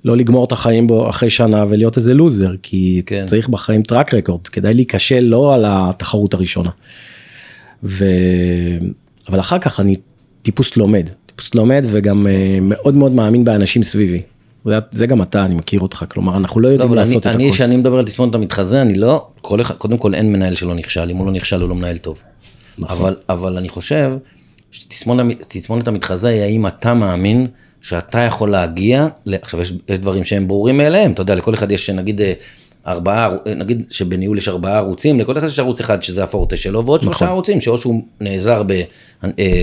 לא 0.06 0.16
לגמור 0.16 0.44
את 0.44 0.52
החיים 0.52 0.86
בו 0.86 1.08
אחרי 1.08 1.30
שנה 1.30 1.64
ולהיות 1.68 1.96
איזה 1.96 2.14
לוזר, 2.14 2.50
כי 2.62 3.02
כן. 3.06 3.24
צריך 3.26 3.48
בחיים 3.48 3.82
טראק 3.82 4.14
רקורד, 4.14 4.48
כדאי 4.48 4.72
להיכשל 4.72 5.20
לא 5.20 5.54
על 5.54 5.64
התחרות 5.68 6.34
הראשונה. 6.34 6.70
ו... 7.84 8.04
אבל 9.28 9.40
אחר 9.40 9.58
כך 9.58 9.80
אני 9.80 9.96
טיפוס 10.42 10.76
לומד, 10.76 11.10
טיפוס 11.26 11.54
לומד 11.54 11.86
וגם 11.88 12.26
אה, 12.26 12.58
מאוד 12.62 12.96
מאוד 12.96 13.12
מאמין 13.12 13.44
באנשים 13.44 13.82
סביבי. 13.82 14.22
זה, 14.64 14.74
זה 14.90 15.06
גם 15.06 15.22
אתה, 15.22 15.44
אני 15.44 15.54
מכיר 15.54 15.80
אותך, 15.80 16.04
כלומר 16.08 16.36
אנחנו 16.36 16.60
לא 16.60 16.68
לא, 16.68 16.74
יודעים 16.74 16.90
אני, 16.90 16.96
לעשות 16.96 17.26
את 17.26 17.34
אני, 17.34 17.46
הכל. 17.46 17.54
כשאני 17.54 17.76
מדבר 17.76 17.98
על 17.98 18.04
תסמונת 18.04 18.34
המתחזה, 18.34 18.82
אני 18.82 18.94
לא, 18.94 19.26
כל 19.40 19.60
אחד, 19.60 19.74
קודם 19.74 19.98
כל 19.98 20.14
אין 20.14 20.32
מנהל 20.32 20.54
שלא 20.54 20.74
נכשל, 20.74 21.10
אם 21.10 21.16
הוא 21.16 21.26
לא 21.26 21.32
נכשל 21.32 21.60
הוא 21.60 21.68
לא 21.68 21.74
מנהל 21.74 21.98
טוב. 21.98 22.22
נכון. 22.78 22.98
אבל, 22.98 23.16
אבל 23.28 23.56
אני 23.56 23.68
חושב 23.68 24.12
שתסמונת 24.70 25.88
המתחזה 25.88 26.28
היא 26.28 26.42
האם 26.42 26.66
אתה 26.66 26.94
מאמין 26.94 27.46
שאתה 27.86 28.18
יכול 28.20 28.50
להגיע, 28.50 29.06
עכשיו 29.42 29.60
יש, 29.60 29.72
יש 29.88 29.98
דברים 29.98 30.24
שהם 30.24 30.48
ברורים 30.48 30.76
מאליהם, 30.78 31.12
אתה 31.12 31.22
יודע, 31.22 31.34
לכל 31.34 31.54
אחד 31.54 31.70
יש 31.70 31.90
נגיד, 31.90 32.20
אה, 32.20 32.32
ארבעה, 32.86 33.30
נגיד 33.56 33.82
שבניהול 33.90 34.38
יש 34.38 34.48
ארבעה 34.48 34.76
ערוצים, 34.76 35.20
לכל 35.20 35.38
אחד 35.38 35.46
יש 35.46 35.58
ערוץ 35.58 35.80
אחד 35.80 36.02
שזה 36.02 36.24
הפורטה 36.24 36.56
שלו, 36.56 36.86
ועוד 36.86 37.00
שלושה 37.00 37.16
נכון. 37.16 37.28
ערוצים, 37.28 37.60
שאו 37.60 37.78
שהוא 37.78 38.02
נעזר 38.20 38.62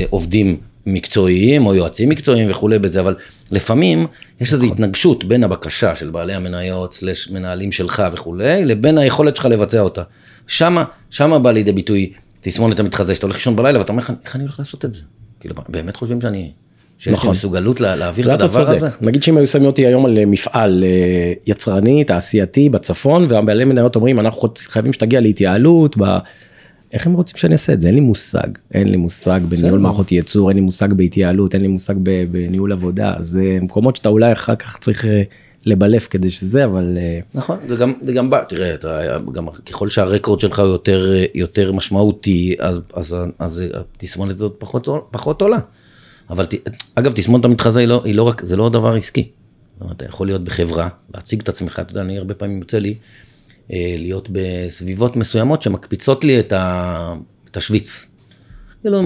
בעובדים 0.09 0.57
מקצועיים, 0.85 1.65
או 1.65 1.75
יועצים 1.75 2.09
מקצועיים 2.09 2.51
וכולי 2.51 2.79
בזה, 2.79 2.99
אבל 2.99 3.15
לפעמים 3.51 4.07
יש 4.41 4.53
איזו 4.53 4.65
התנגשות 4.65 5.23
בין 5.23 5.43
הבקשה 5.43 5.95
של 5.95 6.09
בעלי 6.09 6.33
המניות, 6.33 6.93
סלש 6.93 7.29
מנהלים 7.29 7.71
שלך 7.71 8.03
וכולי, 8.13 8.65
לבין 8.65 8.97
היכולת 8.97 9.35
שלך 9.35 9.45
לבצע 9.45 9.79
אותה. 9.79 10.03
שמה, 10.47 10.83
שמה 11.09 11.39
בא 11.39 11.51
לידי 11.51 11.71
ביטוי 11.71 12.13
תסמונת 12.41 12.79
המתחזה, 12.79 13.15
שאתה 13.15 13.25
הולך 13.25 13.35
לישון 13.35 13.55
בלילה 13.55 13.79
ואתה 13.79 13.91
אומר, 13.91 14.01
"איך- 14.03 14.11
איך 14.25 14.35
אני 14.35 14.43
הולך 14.43 14.59
לעשות 14.59 14.85
את 14.85 14.93
זה? 14.93 15.01
כאילו, 15.39 15.55
באמת 15.69 15.95
חושבים 15.95 16.21
שאני, 16.21 16.51
שיש 17.03 17.13
נכון. 17.13 17.31
מסוגלות 17.31 17.81
לה- 17.81 17.95
להעביר 17.95 18.35
את 18.35 18.41
הדבר 18.41 18.69
הזה? 18.69 18.87
נגיד 19.01 19.23
שאם 19.23 19.37
היו 19.37 19.47
שמים 19.47 19.65
אותי 19.65 19.85
היום 19.87 20.05
על 20.05 20.17
אה, 20.17 20.25
מפעל 20.25 20.83
אה, 20.83 21.33
יצרני, 21.47 22.03
תעשייתי 22.03 22.69
בצפון, 22.69 23.25
והבעלי 23.29 23.63
מניות 23.63 23.95
אומרים, 23.95 24.19
אנחנו 24.19 24.49
חייבים 24.67 24.93
שתגיע 24.93 25.21
להתייעלות, 25.21 25.95
ב... 25.97 26.03
איך 26.93 27.07
הם 27.07 27.13
רוצים 27.13 27.37
שאני 27.37 27.51
אעשה 27.53 27.73
את 27.73 27.81
זה? 27.81 27.87
אין 27.87 27.95
לי 27.95 28.01
מושג. 28.01 28.47
אין 28.73 28.87
לי 28.89 28.97
מושג 28.97 29.39
בניהול 29.49 29.79
מערכות 29.79 30.11
ייצור, 30.11 30.49
אין 30.49 30.57
לי 30.57 30.61
מושג 30.61 30.93
בהתייעלות, 30.93 31.53
אין 31.53 31.61
לי 31.61 31.67
מושג 31.67 31.95
בניהול 32.31 32.71
עבודה. 32.71 33.13
זה 33.19 33.57
מקומות 33.61 33.95
שאתה 33.95 34.09
אולי 34.09 34.31
אחר 34.33 34.55
כך 34.55 34.77
צריך 34.79 35.05
אה, 35.05 35.21
לבלף 35.65 36.07
כדי 36.09 36.29
שזה, 36.29 36.65
אבל 36.65 36.97
אה, 36.97 37.19
נכון, 37.33 37.57
זה 37.67 37.75
גם, 37.75 37.93
זה 38.01 38.13
גם 38.13 38.29
בא, 38.29 38.43
תראה, 38.49 38.73
אתה, 38.73 38.99
גם 39.33 39.47
ככל 39.71 39.89
שהרקורד 39.89 40.39
שלך 40.39 40.59
הוא 40.59 40.67
יותר, 40.67 41.13
יותר 41.35 41.71
משמעותי, 41.71 42.55
אז, 42.59 42.79
אז, 42.93 43.15
אז 43.39 43.63
התסמונת 43.97 44.31
הזאת 44.31 44.55
פחות, 44.57 44.87
פחות 45.11 45.41
עולה. 45.41 45.59
אבל 46.29 46.45
ת- 46.45 46.69
אגב, 46.95 47.11
תסמונת 47.15 47.45
המתחזה 47.45 47.79
היא 47.79 47.87
לא, 47.87 48.01
היא 48.05 48.15
לא 48.15 48.23
רק, 48.23 48.41
זה 48.45 48.55
לא 48.55 48.69
דבר 48.69 48.95
עסקי. 48.95 49.29
אתה 49.91 50.05
יכול 50.05 50.27
להיות 50.27 50.43
בחברה, 50.43 50.87
להציג 51.15 51.41
את 51.41 51.49
עצמך, 51.49 51.79
אתה 51.79 51.91
יודע, 51.91 52.01
אני 52.01 52.17
הרבה 52.17 52.33
פעמים 52.33 52.57
יוצא 52.59 52.77
לי 52.77 52.95
אה, 53.73 53.95
להיות 53.97 54.29
בסביבות 54.31 55.15
מסוימות 55.15 55.61
שמקפיצות 55.61 56.23
לי 56.23 56.39
את, 56.39 56.53
ה, 56.53 57.13
את 57.51 57.57
השוויץ. 57.57 58.07
כאילו, 58.81 59.01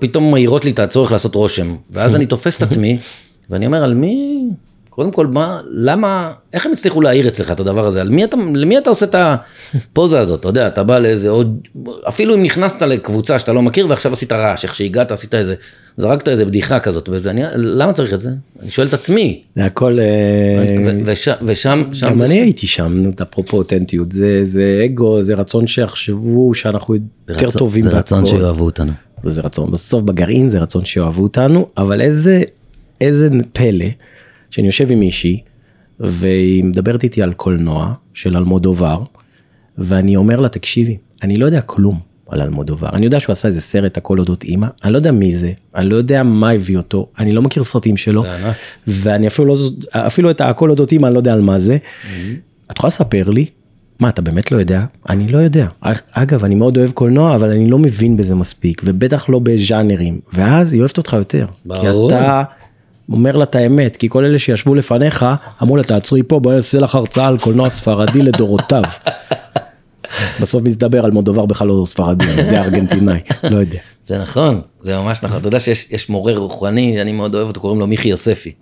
פתאום 0.00 0.30
מאירות 0.30 0.64
לי 0.64 0.70
את 0.70 0.78
הצורך 0.78 1.12
לעשות 1.12 1.34
רושם, 1.34 1.76
ואז 1.90 2.14
אני 2.14 2.26
תופס 2.26 2.56
את 2.56 2.62
עצמי, 2.62 2.98
ואני 3.50 3.66
אומר, 3.66 3.84
על 3.84 3.94
מי, 3.94 4.42
קודם 4.90 5.10
כל, 5.10 5.26
מה, 5.26 5.60
למה, 5.70 6.32
איך 6.52 6.66
הם 6.66 6.72
הצליחו 6.72 7.00
להעיר 7.00 7.28
אצלך 7.28 7.52
את 7.52 7.60
הדבר 7.60 7.86
הזה? 7.86 8.00
על 8.00 8.08
מי 8.08 8.24
אתה, 8.24 8.36
למי 8.54 8.78
אתה 8.78 8.90
עושה 8.90 9.06
את 9.06 9.14
הפוזה 9.14 10.20
הזאת? 10.20 10.40
אתה 10.40 10.48
יודע, 10.48 10.66
אתה 10.66 10.82
בא 10.84 10.98
לאיזה 10.98 11.28
עוד, 11.28 11.60
אפילו 12.08 12.34
אם 12.34 12.42
נכנסת 12.42 12.82
לקבוצה 12.82 13.38
שאתה 13.38 13.52
לא 13.52 13.62
מכיר, 13.62 13.88
ועכשיו 13.88 14.12
עשית 14.12 14.32
רעש, 14.32 14.64
איך 14.64 14.74
שהגעת, 14.74 15.12
עשית 15.12 15.34
איזה, 15.34 15.54
זרקת 15.98 16.28
איזה 16.28 16.44
בדיחה 16.44 16.80
כזאת, 16.80 17.08
וזה, 17.12 17.30
אני, 17.30 17.42
למה 17.54 17.92
צריך 17.92 18.14
את 18.14 18.20
זה? 18.20 18.30
אני 18.62 18.70
שואל 18.70 18.86
את 18.86 18.94
עצמי, 18.94 19.42
זה 19.54 19.64
הכל... 19.64 19.98
אה, 20.00 21.04
ושם, 21.04 21.34
שם, 21.92 22.10
גם 22.10 22.22
אני 22.22 22.40
הייתי 22.40 22.66
שם, 22.66 22.94
אפרופו 23.22 23.56
אותנטיות, 23.56 24.12
זה, 24.12 24.44
זה 24.44 24.82
אגו, 24.84 25.22
זה 25.22 25.34
רצון 25.34 25.66
שיחשבו 25.66 26.54
שאנחנו 26.54 26.94
יותר 27.28 27.50
טובים 27.50 27.82
זה 27.82 27.90
רצון. 27.90 28.26
שיאהבו 28.26 28.64
אותנו. 28.64 28.92
זה 29.24 29.40
רצון, 29.40 29.70
בסוף 29.70 30.02
בגרעין 30.02 30.50
זה 30.50 30.58
רצון 30.58 30.84
שאוהבו 30.84 31.22
אותנו, 31.22 31.66
אבל 31.76 32.00
איזה, 32.00 32.42
איזה 33.00 33.28
פלא, 33.52 33.86
שאני 34.50 34.66
יושב 34.66 34.92
עם 34.92 35.00
מישהי, 35.00 35.40
והיא 36.00 36.64
מדברת 36.64 37.02
איתי 37.04 37.22
על 37.22 37.32
קולנוע 37.32 37.94
של 38.14 38.36
אלמודובר, 38.36 39.02
ואני 39.78 40.16
אומר 40.16 40.40
לה, 40.40 40.48
תקשיבי, 40.48 40.96
אני 41.22 41.36
לא 41.36 41.46
יודע 41.46 41.60
כלום 41.60 41.98
על 42.28 42.42
אלמודובר, 42.42 42.88
אני 42.92 43.04
יודע 43.04 43.20
שהוא 43.20 43.32
עשה 43.32 43.48
איזה 43.48 43.60
סרט 43.60 43.96
הכל 43.96 44.18
אודות 44.18 44.44
אימא, 44.44 44.66
אני 44.84 44.92
לא 44.92 44.98
יודע 44.98 45.12
מי 45.12 45.34
זה, 45.34 45.52
אני 45.74 45.88
לא 45.88 45.96
יודע 45.96 46.22
מה 46.22 46.50
הביא 46.50 46.76
אותו, 46.76 47.06
אני 47.18 47.32
לא 47.32 47.42
מכיר 47.42 47.62
סרטים 47.62 47.96
שלו. 47.96 48.24
ואני 48.86 49.26
אפילו 49.26 49.48
לא, 49.48 49.54
אפילו 49.94 50.30
את 50.30 50.40
הכל 50.40 50.70
אודות 50.70 50.92
אימא, 50.92 51.06
אני 51.06 51.14
לא 51.14 51.18
יודע 51.18 51.32
על 51.32 51.40
מה 51.40 51.58
זה. 51.58 51.76
את 52.72 52.78
יכולה 52.78 52.88
לספר 52.88 53.30
לי? 53.30 53.46
מה, 54.00 54.08
אתה 54.08 54.22
באמת 54.22 54.52
לא 54.52 54.56
יודע? 54.56 54.84
אני 55.08 55.28
לא 55.28 55.38
יודע. 55.38 55.66
אגב, 56.12 56.44
אני 56.44 56.54
מאוד 56.54 56.76
אוהב 56.78 56.90
קולנוע, 56.90 57.34
אבל 57.34 57.50
אני 57.50 57.70
לא 57.70 57.78
מבין 57.78 58.16
בזה 58.16 58.34
מספיק, 58.34 58.82
ובטח 58.84 59.28
לא 59.28 59.38
בז'אנרים. 59.38 60.20
ואז 60.32 60.72
היא 60.72 60.80
אוהבת 60.80 60.98
אותך 60.98 61.12
יותר. 61.12 61.46
ברור. 61.64 62.10
כי 62.10 62.16
אתה 62.16 62.42
אומר 63.12 63.36
לה 63.36 63.44
את 63.44 63.54
האמת, 63.54 63.96
כי 63.96 64.08
כל 64.08 64.24
אלה 64.24 64.38
שישבו 64.38 64.74
לפניך, 64.74 65.26
אמרו 65.62 65.76
לה, 65.76 65.82
תעצרי 65.82 66.22
פה, 66.22 66.40
בואי 66.40 66.54
נעשה 66.54 66.78
לך 66.78 66.94
הרצאה 66.94 67.26
על 67.26 67.38
קולנוע 67.38 67.68
ספרדי 67.68 68.22
לדורותיו. 68.22 68.82
בסוף 70.40 70.62
מסתבר 70.62 71.04
על 71.04 71.10
מודובר 71.10 71.46
בכלל 71.46 71.68
לא 71.68 71.82
ספרדי, 71.86 72.24
אני 72.24 72.40
יודע, 72.40 72.62
ארגנטינאי, 72.64 73.20
לא 73.50 73.56
יודע. 73.56 73.78
זה 74.06 74.18
נכון, 74.18 74.60
זה 74.82 74.96
ממש 74.96 75.22
נכון. 75.22 75.38
אתה 75.38 75.48
יודע 75.48 75.60
שיש 75.60 75.86
יש 75.90 76.08
מורה 76.08 76.36
רוחני, 76.36 77.02
אני 77.02 77.12
מאוד 77.12 77.34
אוהב 77.34 77.48
אותו, 77.48 77.60
קוראים 77.60 77.80
לו 77.80 77.86
מיכי 77.86 78.08
יוספי. 78.08 78.52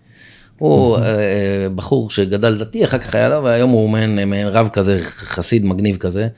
הוא 0.58 0.96
אה, 0.96 1.66
בחור 1.74 2.10
שגדל 2.10 2.58
דתי, 2.58 2.84
אחר 2.84 2.98
כך 2.98 3.14
היה 3.14 3.28
לו, 3.28 3.44
והיום 3.44 3.70
הוא 3.70 3.90
מעין 3.90 4.48
רב 4.48 4.68
כזה, 4.68 4.98
חסיד 5.02 5.64
מגניב 5.64 5.96
כזה, 5.96 6.28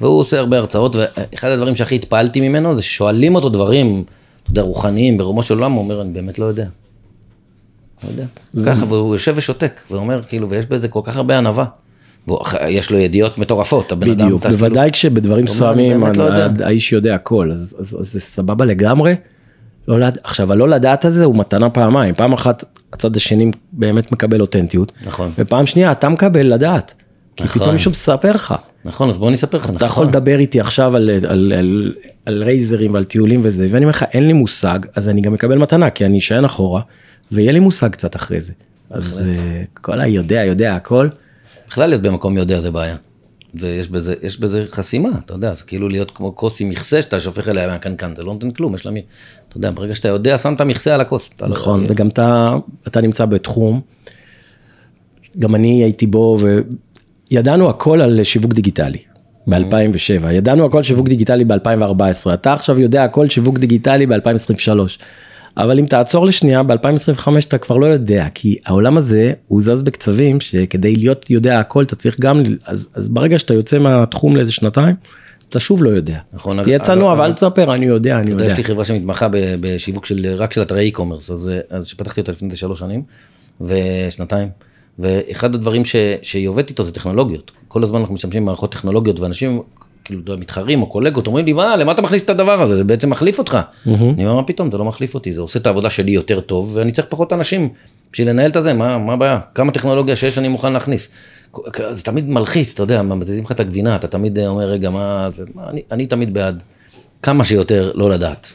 והוא 0.00 0.20
עושה 0.20 0.38
הרבה 0.38 0.58
הרצאות, 0.58 0.96
ואחד 0.96 1.48
הדברים 1.48 1.76
שהכי 1.76 1.94
התפעלתי 1.94 2.48
ממנו 2.48 2.76
זה 2.76 2.82
ששואלים 2.82 3.34
אותו 3.34 3.48
דברים, 3.48 4.04
אתה 4.42 4.50
יודע, 4.50 4.62
רוחניים, 4.62 5.18
ברומו 5.18 5.42
של 5.42 5.54
עולם, 5.54 5.72
הוא 5.72 5.82
אומר, 5.82 6.02
אני 6.02 6.12
באמת 6.12 6.38
לא 6.38 6.44
יודע. 6.44 6.66
לא 8.04 8.08
יודע. 8.08 8.26
ככה, 8.66 8.84
והוא 8.84 9.14
יושב 9.14 9.34
ושותק, 9.36 9.80
ואומר, 9.90 10.22
כאילו, 10.28 10.50
ויש 10.50 10.66
בזה 10.66 10.88
כל 10.88 11.00
כך 11.04 11.16
הרבה 11.16 11.38
ענווה. 11.38 11.64
ויש 12.28 12.90
לו 12.90 12.98
ידיעות 12.98 13.38
מטורפות, 13.38 13.92
הבן 13.92 14.10
אדם, 14.10 14.24
בדיוק, 14.26 14.40
אתה 14.40 14.48
כאילו- 14.48 14.58
בוודאי 14.58 14.90
כשבדברים 14.92 15.44
מסוימים 15.44 16.04
לא. 16.14 16.24
האיש 16.64 16.92
יודע 16.92 17.14
הכל, 17.14 17.50
אז 17.52 17.76
זה 18.00 18.20
סבבה 18.20 18.64
לגמרי. 18.64 19.14
לא 19.88 19.98
לד- 19.98 20.18
עכשיו, 20.24 20.52
הלא 20.52 20.68
לדעת 20.68 21.04
הזה 21.04 21.24
הוא 21.24 21.36
מתנה 21.36 21.70
פעמיים, 21.70 22.14
פעם 22.14 22.32
אחת 22.32 22.64
הצד 22.92 23.16
השני 23.16 23.50
באמת 23.72 24.12
מקבל 24.12 24.40
אותנטיות, 24.40 24.92
נכון. 25.06 25.32
ופעם 25.38 25.66
שנייה 25.66 25.92
אתה 25.92 26.08
מקבל 26.08 26.46
לדעת, 26.46 26.94
כי 27.36 27.44
נכון. 27.44 27.60
פתאום 27.62 27.74
מישהו 27.74 27.90
מספר 27.90 28.30
לך. 28.32 28.54
נכון, 28.84 29.10
אז 29.10 29.16
בוא 29.18 29.28
אני 29.28 29.36
אספר 29.36 29.58
לך, 29.58 29.64
אתה 29.64 29.74
יכול 29.74 29.86
נכון. 29.86 30.06
לדבר 30.06 30.38
איתי 30.38 30.60
עכשיו 30.60 30.96
על, 30.96 31.10
על, 31.28 31.52
על, 31.52 31.92
על 32.26 32.42
רייזרים 32.42 32.94
ועל 32.94 33.04
טיולים 33.04 33.40
וזה, 33.42 33.66
ואני 33.70 33.84
אומר 33.84 33.90
לך, 33.90 34.04
אין 34.12 34.26
לי 34.26 34.32
מושג, 34.32 34.78
אז 34.96 35.08
אני 35.08 35.20
גם 35.20 35.32
מקבל 35.32 35.58
מתנה, 35.58 35.90
כי 35.90 36.06
אני 36.06 36.18
אשען 36.18 36.44
אחורה, 36.44 36.80
ויהיה 37.32 37.52
לי 37.52 37.58
מושג 37.58 37.88
קצת 37.90 38.16
אחרי 38.16 38.40
זה. 38.40 38.52
אז 38.90 39.24
אה, 39.28 39.62
כל 39.74 40.00
היודע, 40.00 40.44
יודע 40.44 40.76
הכל. 40.76 41.08
בכלל 41.68 41.88
להיות 41.88 42.02
במקום 42.02 42.38
יודע 42.38 42.60
זה 42.60 42.70
בעיה. 42.70 42.96
ויש 43.54 43.88
בזה, 43.88 44.14
יש 44.22 44.40
בזה 44.40 44.64
חסימה, 44.68 45.08
אתה 45.24 45.34
יודע, 45.34 45.54
זה 45.54 45.64
כאילו 45.64 45.88
להיות 45.88 46.10
כמו 46.10 46.36
כוס 46.36 46.60
עם 46.60 46.68
מכסה 46.68 47.02
שאתה 47.02 47.20
שופך 47.20 47.48
אליה 47.48 47.66
מהקנקן, 47.66 48.14
זה 48.16 48.22
לא 48.22 48.32
נותן 48.32 48.50
כלום, 48.50 48.74
יש 48.74 48.86
לה 48.86 48.92
מי... 48.92 49.02
אתה 49.48 49.56
יודע, 49.56 49.70
ברגע 49.70 49.94
שאתה 49.94 50.08
יודע, 50.08 50.38
שם 50.38 50.54
את 50.54 50.60
המכסה 50.60 50.94
על 50.94 51.00
הכוס. 51.00 51.30
לא- 51.40 51.48
נכון, 51.48 51.86
וגם 51.88 52.08
אתה, 52.08 52.56
אתה 52.86 53.00
נמצא 53.00 53.24
בתחום, 53.24 53.80
גם 55.38 55.54
אני 55.54 55.84
הייתי 55.84 56.06
בו, 56.06 56.38
וידענו 57.30 57.70
הכל 57.70 58.00
על 58.00 58.22
שיווק 58.22 58.52
דיגיטלי. 58.52 58.98
ב-2007, 59.46 60.26
ידענו 60.32 60.66
הכל 60.66 60.82
שיווק 60.82 61.08
דיגיטלי 61.08 61.44
ב-2014, 61.44 62.34
אתה 62.34 62.52
עכשיו 62.52 62.80
יודע 62.80 63.04
הכל 63.04 63.28
שיווק 63.28 63.58
דיגיטלי 63.58 64.06
ב-2023. 64.06 65.00
אבל 65.56 65.78
אם 65.78 65.86
תעצור 65.86 66.26
לשנייה, 66.26 66.62
ב-2025 66.62 67.28
אתה 67.48 67.58
כבר 67.58 67.76
לא 67.76 67.86
יודע, 67.86 68.26
כי 68.34 68.56
העולם 68.66 68.96
הזה 68.96 69.32
הוא 69.48 69.60
זז 69.60 69.82
בקצבים, 69.82 70.40
שכדי 70.40 70.96
להיות 70.96 71.30
יודע 71.30 71.60
הכל 71.60 71.82
אתה 71.84 71.96
צריך 71.96 72.20
גם, 72.20 72.42
אז, 72.66 72.88
אז 72.94 73.08
ברגע 73.08 73.38
שאתה 73.38 73.54
יוצא 73.54 73.78
מהתחום 73.78 74.36
לאיזה 74.36 74.52
שנתיים, 74.52 74.94
אתה 75.48 75.58
שוב 75.58 75.82
לא 75.84 75.90
יודע. 75.90 76.18
נכון, 76.32 76.58
אז 76.58 76.64
תהיה 76.64 76.78
צנוע 76.78 77.12
אגב- 77.12 77.20
ואל 77.20 77.32
תספר, 77.32 77.74
אני 77.74 77.86
יודע, 77.86 78.18
אני 78.18 78.30
יודע. 78.30 78.44
יש 78.44 78.56
לי 78.56 78.64
חברה 78.64 78.84
שמתמחה 78.84 79.28
בשיווק 79.32 80.06
של, 80.06 80.34
רק 80.36 80.52
של 80.52 80.62
אתרי 80.62 80.92
e-commerce, 80.94 81.32
אז, 81.32 81.50
אז 81.70 81.86
שפתחתי 81.86 82.20
אותה 82.20 82.32
לפני 82.32 82.56
שלוש 82.56 82.78
שנים, 82.78 83.02
ושנתיים, 83.60 84.48
ואחד 84.98 85.54
הדברים 85.54 85.84
ש, 85.84 85.96
שהיא 86.22 86.48
עובדת 86.48 86.70
איתו 86.70 86.82
זה 86.82 86.92
טכנולוגיות. 86.92 87.52
כל 87.68 87.82
הזמן 87.84 88.00
אנחנו 88.00 88.14
משתמשים 88.14 88.42
במערכות 88.42 88.72
טכנולוגיות, 88.72 89.20
ואנשים, 89.20 89.62
כאילו, 90.06 90.38
מתחרים 90.38 90.82
או 90.82 90.86
קולגות, 90.86 91.26
אומרים 91.26 91.46
לי, 91.46 91.52
מה, 91.52 91.76
למה 91.76 91.92
אתה 91.92 92.02
מכניס 92.02 92.22
את 92.22 92.30
הדבר 92.30 92.62
הזה? 92.62 92.76
זה 92.76 92.84
בעצם 92.84 93.10
מחליף 93.10 93.38
אותך. 93.38 93.58
אני 93.86 94.26
אומר, 94.26 94.34
מה 94.34 94.42
פתאום, 94.42 94.70
זה 94.70 94.78
לא 94.78 94.84
מחליף 94.84 95.14
אותי, 95.14 95.32
זה 95.32 95.40
עושה 95.40 95.58
את 95.58 95.66
העבודה 95.66 95.90
שלי 95.90 96.10
יותר 96.10 96.40
טוב, 96.40 96.70
ואני 96.74 96.92
צריך 96.92 97.06
פחות 97.10 97.32
אנשים 97.32 97.68
בשביל 98.12 98.28
לנהל 98.28 98.50
את 98.50 98.56
הזה, 98.56 98.72
מה, 98.72 98.94
הבעיה? 98.94 99.38
כמה 99.54 99.72
טכנולוגיה 99.72 100.16
שיש 100.16 100.38
אני 100.38 100.48
מוכן 100.48 100.72
להכניס. 100.72 101.08
זה 101.92 102.02
תמיד 102.02 102.28
מלחיץ, 102.28 102.72
אתה 102.74 102.82
יודע, 102.82 103.02
מזיזים 103.02 103.44
לך 103.44 103.52
את 103.52 103.60
הגבינה, 103.60 103.96
אתה 103.96 104.06
תמיד 104.06 104.38
אומר, 104.38 104.64
רגע, 104.64 104.90
מה, 104.90 105.28
זה, 105.36 105.44
מה 105.54 105.62
אני, 105.70 105.82
אני 105.92 106.06
תמיד 106.06 106.34
בעד 106.34 106.62
כמה 107.22 107.44
שיותר 107.44 107.92
לא 107.94 108.10
לדעת. 108.10 108.52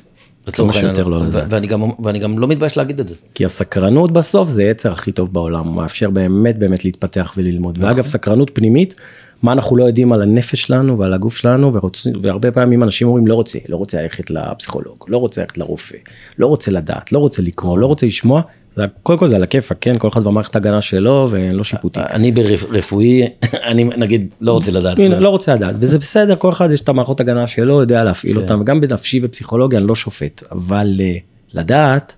העניין. 0.48 0.74
שיותר 0.74 1.04
לא 1.04 1.26
לדעת. 1.26 1.44
ואני 1.50 1.68
גם, 1.68 1.84
ואני 2.04 2.20
גם 2.20 2.40
לא 2.40 2.48
מתבייש 2.48 2.78
להגיד 2.78 3.00
את 3.00 3.08
זה. 3.08 3.16
כי 3.36 3.46
הסקרנות 3.46 4.12
בסוף 4.12 4.50
זה 4.50 4.64
יצר 4.64 4.92
הכי 4.92 5.12
טוב 5.12 5.34
בעולם, 5.34 5.68
הוא 5.68 5.76
מאפשר 5.76 6.10
באמת 6.10 6.60
באמת 6.60 6.86
להתפתח 6.86 7.34
וללמוד. 7.38 7.78
נכון. 7.78 7.90
ואגב, 7.90 8.06
סקרנות 8.06 8.52
פנימית, 8.54 8.94
מה 9.42 9.52
אנחנו 9.52 9.78
לא 9.78 9.84
יודעים 9.84 10.14
על 10.14 10.22
הנפש 10.22 10.62
שלנו 10.62 10.98
ועל 10.98 11.14
הגוף 11.14 11.38
שלנו, 11.38 11.74
ורוצים, 11.74 12.14
והרבה 12.22 12.52
פעמים 12.52 12.84
אנשים 12.84 13.08
אומרים 13.08 13.28
לא 13.28 13.36
רוצה, 13.36 13.60
לא 13.70 13.78
רוצה 13.78 14.02
ללכת 14.02 14.30
לפסיכולוג, 14.30 15.06
לא 15.08 15.18
רוצה 15.18 15.42
ללכת 15.42 15.58
לרופא, 15.58 15.98
לא 16.38 16.48
רוצה 16.48 16.72
לדעת, 16.72 17.12
לא 17.12 17.20
רוצה 17.20 17.42
לקרוא, 17.42 17.80
לא 17.80 17.88
רוצה 17.88 18.06
לשמוע, 18.06 18.42
זה, 18.76 18.84
קודם 19.04 19.20
כל 19.20 19.28
זה 19.28 19.36
על 19.36 19.44
הכיפאק, 19.44 19.78
כן, 19.82 19.98
כל 19.98 20.08
אחד 20.08 20.24
במערכת 20.24 20.56
ההגנה 20.56 20.82
שלו 20.82 21.28
ולא 21.32 21.64
שיפוטי. 21.64 22.00
אני 22.00 22.32
ברפואי, 22.32 23.28
אני 23.70 23.84
נגיד 23.84 24.28
לא 24.42 24.52
רוצה 24.52 24.72
לדעת. 24.72 25.00
לא 25.00 25.30
רוצה 25.30 25.56
לדעת, 25.56 25.76
וזה 25.80 26.00
בסדר, 26.00 26.36
כל 26.36 26.50
אחד 26.50 26.72
יש 26.72 26.82
את 26.82 26.90
המערכות 26.90 27.20
הגנה 27.20 27.48
שלו, 27.48 27.82
יודע 27.82 28.04
להפעיל 28.04 28.36
כן. 28.36 28.42
אותם, 28.42 28.62
וגם 28.62 28.82
בנפשי 28.82 29.20
ופסיכולוגיה 29.24 29.80
אני 29.80 29.88
לא 29.88 29.96
שופט, 29.96 30.44
אבל 30.52 30.96
אה, 31.00 31.16
לדעת, 31.54 32.16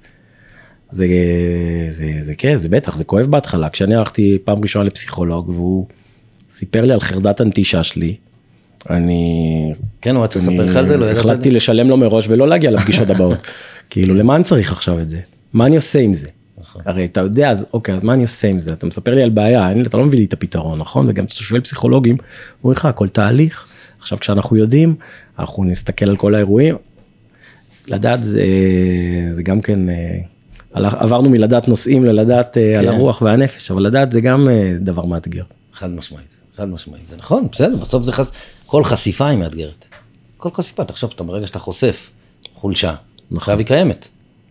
זה, 0.90 1.08
זה, 1.90 2.06
זה 2.20 2.36
כן, 2.36 2.58
זה 2.58 2.70
בטח, 2.70 2.96
זה 2.96 3.04
כואב 3.04 3.26
בהתחלה, 3.26 3.70
כשאני 3.70 3.96
הלכתי 3.96 4.38
פעם 4.44 4.62
ראשונה 4.62 4.86
לפסיכולוג, 4.86 5.50
והוא 5.50 5.86
סיפר 6.54 6.86
לי 6.86 6.94
על 6.94 7.00
חרדת 7.00 7.42
הנטישה 7.42 7.84
שלי. 7.84 8.16
אני... 8.90 9.74
כן, 10.02 10.16
הוא 10.16 10.24
היה 10.24 10.28
צריך 10.28 10.48
לספר 10.48 10.66
לך 10.66 10.76
על 10.76 10.88
זה, 10.88 10.98
לא 10.98 11.06
ידעת 11.06 11.18
החלטתי? 11.18 11.52
לשלם 11.52 11.90
לו 11.90 11.98
מראש 11.98 12.28
ולא 12.30 12.48
להגיע 12.48 12.72
לפגישות 12.72 13.10
הבאות. 13.10 13.44
כאילו, 13.90 14.16
למה 14.16 14.36
אני 14.36 14.44
צריך 14.44 14.72
עכשיו 14.72 15.00
את 15.00 15.10
זה? 15.10 15.20
מה 15.54 15.66
אני 15.66 15.76
עושה 15.76 16.00
עם 16.00 16.14
זה? 16.14 16.28
נכון. 16.62 16.82
הרי 16.86 17.06
אתה 17.06 17.22
יודע, 17.22 17.52
אז 17.52 17.66
אוקיי, 17.74 17.96
אז 17.96 18.04
מה 18.04 18.14
אני 18.14 18.24
עושה 18.24 18.48
עם 18.48 18.60
זה? 18.60 18.74
אתה 18.74 18.86
מספר 18.86 19.16
לי 19.16 19.24
על 19.24 19.30
בעיה, 19.30 19.70
אין, 19.70 19.82
אתה 19.86 19.98
לא 19.98 20.06
מביא 20.06 20.20
לי 20.20 20.26
את 20.26 20.34
הפתרון, 20.34 20.80
נכון? 20.80 21.06
וגם 21.10 21.26
כשאתה 21.26 21.44
שואל 21.44 21.62
פסיכולוגים, 21.62 22.18
אומרים 22.64 22.78
לך, 22.78 22.86
הכל 22.86 23.10
תהליך. 23.10 23.68
עכשיו, 24.00 24.20
כשאנחנו 24.20 24.58
יודעים, 24.58 24.96
אנחנו 25.40 25.64
נסתכל 25.64 26.10
על 26.10 26.18
כל 26.18 26.36
האירועים. 26.36 26.76
לדעת 27.88 28.24
זה, 28.24 28.44
זה 29.30 29.44
גם 29.44 29.62
כן, 29.62 29.90
אה, 29.90 30.20
עברנו 30.74 31.30
מלדעת 31.30 31.68
נושאים 31.68 32.06
ללדעת 32.06 32.58
אה, 32.58 32.80
על 32.80 32.92
כן. 32.92 32.98
הרוח 32.98 33.22
והנפש, 33.22 33.72
אבל 33.72 33.82
לדעת 33.82 34.12
זה 34.12 34.22
גם 34.22 34.50
אה, 34.50 34.74
דבר 34.80 35.06
מאתגר. 35.06 35.44
חד 35.74 35.90
משמעית, 35.90 36.40
חד 36.58 36.66
משמעית, 36.70 37.08
זה 37.08 37.16
נכון, 37.18 37.48
בסדר, 37.52 37.76
בסוף 37.76 38.04
זה 38.04 38.12
חש... 38.12 38.26
כל 38.66 38.84
חשיפה 38.84 39.28
היא 39.28 39.38
מאתגרת. 39.38 39.86
כל 40.38 40.50
חשיפה, 40.54 40.84
תחשוב 40.84 41.12
שאתה 41.12 41.24
ברגע 41.24 41.48
שאתה 41.48 41.60
חושף 41.60 42.12
חולשה, 42.56 42.94
עכשיו 43.36 43.58
היא 43.58 43.68
קיימת. 43.68 44.08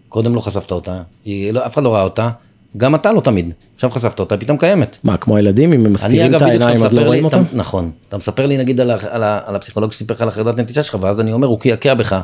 קודם 0.08 0.34
לא 0.34 0.40
חשפת 0.40 0.72
אותה, 0.72 1.02
היא 1.24 1.50
לא, 1.52 1.66
אף 1.66 1.74
אחד 1.74 1.82
לא 1.82 1.94
ראה 1.94 2.02
אותה, 2.02 2.30
גם 2.76 2.94
אתה 2.94 3.12
לא 3.12 3.20
תמיד. 3.20 3.50
עכשיו 3.74 3.90
חשפת 3.90 4.20
אותה, 4.20 4.36
פתאום 4.36 4.58
קיימת. 4.58 4.98
מה, 5.04 5.16
כמו 5.16 5.36
הילדים, 5.36 5.72
אם 5.72 5.86
הם 5.86 5.92
מסתירים 5.92 6.34
את 6.34 6.42
העיניים 6.42 6.84
אז 6.84 6.92
לא 6.92 7.02
רואים 7.02 7.26
אתה, 7.26 7.38
אותם? 7.38 7.56
נכון, 7.56 7.90
אתה 8.08 8.16
מספר 8.16 8.46
לי 8.46 8.56
נגיד 8.56 8.80
על, 8.80 8.90
ה- 8.90 8.96
על, 9.10 9.22
ה- 9.22 9.40
על 9.44 9.56
הפסיכולוג 9.56 9.92
שסיפר 9.92 10.14
לך 10.14 10.20
על 10.20 10.30
חרדת 10.30 10.58
נטישה 10.58 10.82
שלך, 10.82 10.96
ואז 11.00 11.20
אני 11.20 11.32
אומר, 11.32 11.46
הוא 11.48 11.60
קעקע 11.60 11.94
בך 11.94 12.20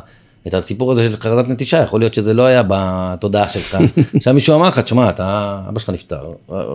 את 0.47 0.53
הסיפור 0.53 0.91
הזה 0.91 1.11
של 1.11 1.17
חרדת 1.17 1.49
נטישה, 1.49 1.77
יכול 1.77 1.99
להיות 1.99 2.13
שזה 2.13 2.33
לא 2.33 2.43
היה 2.43 2.63
בתודעה 2.67 3.49
שלך. 3.49 3.77
עכשיו 4.15 4.33
מישהו 4.33 4.55
אמר 4.55 4.67
לך, 4.67 4.79
תשמע, 4.79 5.09
אתה, 5.09 5.59
אבא 5.69 5.79
שלך 5.79 5.89
נפטר, 5.89 6.31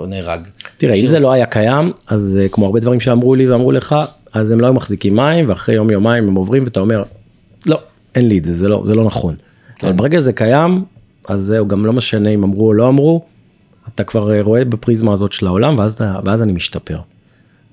נהרג. 0.08 0.40
תראה, 0.76 0.94
אם 0.94 1.06
זה 1.06 1.20
לא 1.20 1.32
היה 1.32 1.46
קיים, 1.46 1.92
אז 2.06 2.38
אה, 2.42 2.48
כמו 2.48 2.66
הרבה 2.66 2.80
דברים 2.80 3.00
שאמרו 3.00 3.34
לי 3.34 3.50
ואמרו 3.50 3.72
לך, 3.72 3.96
אז 4.32 4.50
הם 4.50 4.60
לא 4.60 4.66
היו 4.66 4.74
מחזיקים 4.74 5.16
מים, 5.16 5.48
ואחרי 5.48 5.74
יום 5.74 5.90
יומיים 5.90 6.28
הם 6.28 6.34
עוברים 6.34 6.64
ואתה 6.64 6.80
אומר, 6.80 7.02
לא, 7.66 7.80
אין 8.14 8.28
לי 8.28 8.38
את 8.38 8.44
זה, 8.44 8.52
זה 8.52 8.68
לא, 8.68 8.82
זה 8.84 8.94
לא 8.94 9.04
נכון. 9.04 9.34
כן. 9.76 9.86
אבל 9.86 9.96
ברגע 9.96 10.18
שזה 10.18 10.32
קיים, 10.32 10.84
אז 11.28 11.40
זהו, 11.40 11.68
גם 11.68 11.86
לא 11.86 11.92
משנה 11.92 12.30
אם 12.30 12.42
אמרו 12.42 12.66
או 12.66 12.72
לא 12.72 12.88
אמרו, 12.88 13.24
אתה 13.94 14.04
כבר 14.04 14.32
אה, 14.32 14.42
רואה 14.42 14.64
בפריזמה 14.64 15.12
הזאת 15.12 15.32
של 15.32 15.46
העולם, 15.46 15.78
ואז, 15.78 16.00
ואז 16.24 16.42
אני 16.42 16.52
משתפר. 16.52 16.98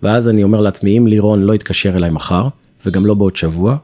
ואז 0.04 0.30
אני 0.30 0.44
אומר 0.44 0.60
לעצמי, 0.60 0.98
אם 0.98 1.08
לירון 1.08 1.42
לא 1.42 1.56
יתקשר 1.56 1.98
אליי 1.98 2.10
מחר, 2.10 2.48
וגם 2.86 3.06
לא 3.06 3.14
בעוד 3.14 3.36
שבוע, 3.36 3.78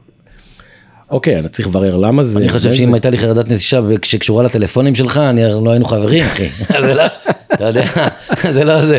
אוקיי, 1.10 1.38
אני 1.38 1.48
צריך 1.48 1.68
לברר 1.68 1.96
למה 1.96 2.24
זה. 2.24 2.38
אני 2.38 2.48
חושב 2.48 2.72
שאם 2.72 2.94
הייתה 2.94 3.10
לי 3.10 3.18
חרדת 3.18 3.48
נטישה 3.48 3.80
שקשורה 4.02 4.42
לטלפונים 4.44 4.94
שלך, 4.94 5.16
אני 5.16 5.42
לא 5.64 5.70
היינו 5.70 5.84
חברים, 5.84 6.24
אחי. 6.26 6.48
זה 6.86 6.94
לא, 6.94 7.02
אתה 7.54 7.64
יודע, 7.64 7.82
זה 8.52 8.64
לא 8.64 8.86
זה, 8.86 8.98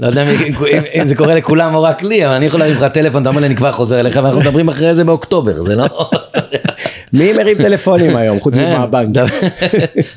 לא 0.00 0.06
יודע 0.06 0.22
אם- 0.22 1.06
זה 1.06 1.14
קורה 1.14 1.34
לכולם 1.34 1.74
או 1.74 1.82
רק 1.82 2.02
לי, 2.02 2.26
אבל 2.26 2.34
אני 2.34 2.46
יכול 2.46 2.60
להרים 2.60 2.76
לך 2.76 2.84
טלפון, 2.84 3.22
אתה 3.22 3.28
אומר 3.30 3.40
לי, 3.40 3.46
אני 3.46 3.56
כבר 3.56 3.72
חוזר 3.72 4.00
אליך, 4.00 4.20
ואנחנו 4.22 4.40
מדברים 4.40 4.68
אחרי 4.68 4.94
זה 4.94 5.04
באוקטובר, 5.04 5.64
זה 5.64 5.76
לא... 5.76 6.10
מי 7.12 7.32
מרים 7.32 7.56
טלפונים 7.56 8.16
היום, 8.16 8.40
חוץ 8.40 8.56
מהבנק? 8.58 9.08
דבר- 9.10 9.26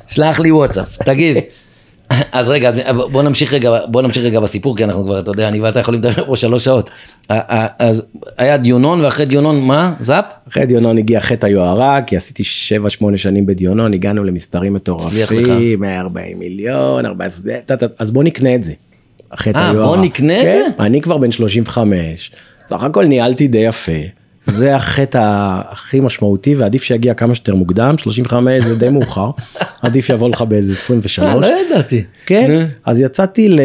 שלח 0.07 0.39
לי 0.39 0.51
וואטסאפ, 0.51 0.97
תגיד. 1.05 1.37
אז 2.31 2.49
רגע, 2.49 2.69
אז 2.69 2.75
בוא 3.11 3.23
נמשיך 3.23 3.53
רגע, 3.53 3.79
בוא 3.87 4.01
נמשיך 4.01 4.23
רגע 4.23 4.39
בסיפור, 4.39 4.77
כי 4.77 4.83
אנחנו 4.83 5.03
כבר, 5.05 5.19
אתה 5.19 5.31
יודע, 5.31 5.47
אני 5.47 5.59
ואתה 5.59 5.79
יכולים 5.79 6.01
לדבר 6.03 6.25
פה 6.25 6.35
שלוש 6.35 6.63
שעות. 6.65 6.89
אז 7.29 8.03
היה 8.37 8.57
דיונון, 8.57 9.01
ואחרי 9.01 9.25
דיונון, 9.25 9.67
מה? 9.67 9.93
זאפ? 9.99 10.25
אחרי 10.47 10.65
דיונון 10.65 10.97
הגיע 10.97 11.19
חטא 11.19 11.45
היוהרה, 11.45 11.99
כי 12.07 12.17
עשיתי 12.17 12.43
7-8 12.43 13.17
שנים 13.17 13.45
בדיונון, 13.45 13.93
הגענו 13.93 14.23
למספרים. 14.23 14.73
מטורפים, 14.73 15.79
140 15.79 16.39
מיליון, 16.39 17.05
14, 17.05 17.53
ט- 17.65 17.71
ט- 17.71 17.83
אז 17.99 18.11
בוא 18.11 18.23
נקנה 18.23 18.55
את 18.55 18.63
זה. 18.63 18.73
החטא 19.31 19.57
אה, 19.57 19.69
היוהרה. 19.69 19.87
בוא 19.95 19.97
נקנה 20.05 20.37
את 20.37 20.41
כן, 20.41 20.63
זה? 20.77 20.83
אני 20.85 21.01
כבר 21.01 21.17
בן 21.17 21.31
35, 21.31 22.31
סך 22.67 22.83
הכל 22.83 23.05
ניהלתי 23.05 23.47
די 23.47 23.57
יפה. 23.57 23.91
זה 24.51 24.75
החטא 24.75 25.19
הכי 25.71 25.99
משמעותי 25.99 26.55
ועדיף 26.55 26.83
שיגיע 26.83 27.13
כמה 27.13 27.35
שיותר 27.35 27.55
מוקדם, 27.55 27.95
35 27.97 28.63
זה 28.63 28.75
די 28.75 28.89
מאוחר, 28.89 29.29
עדיף 29.81 30.09
יבוא 30.09 30.29
לך 30.29 30.41
באיזה 30.41 30.73
23. 30.73 31.27
אה, 31.27 31.39
לא 31.39 31.47
ידעתי. 31.67 32.03
כן, 32.25 32.65
אז 32.85 33.01
יצאתי 33.01 33.55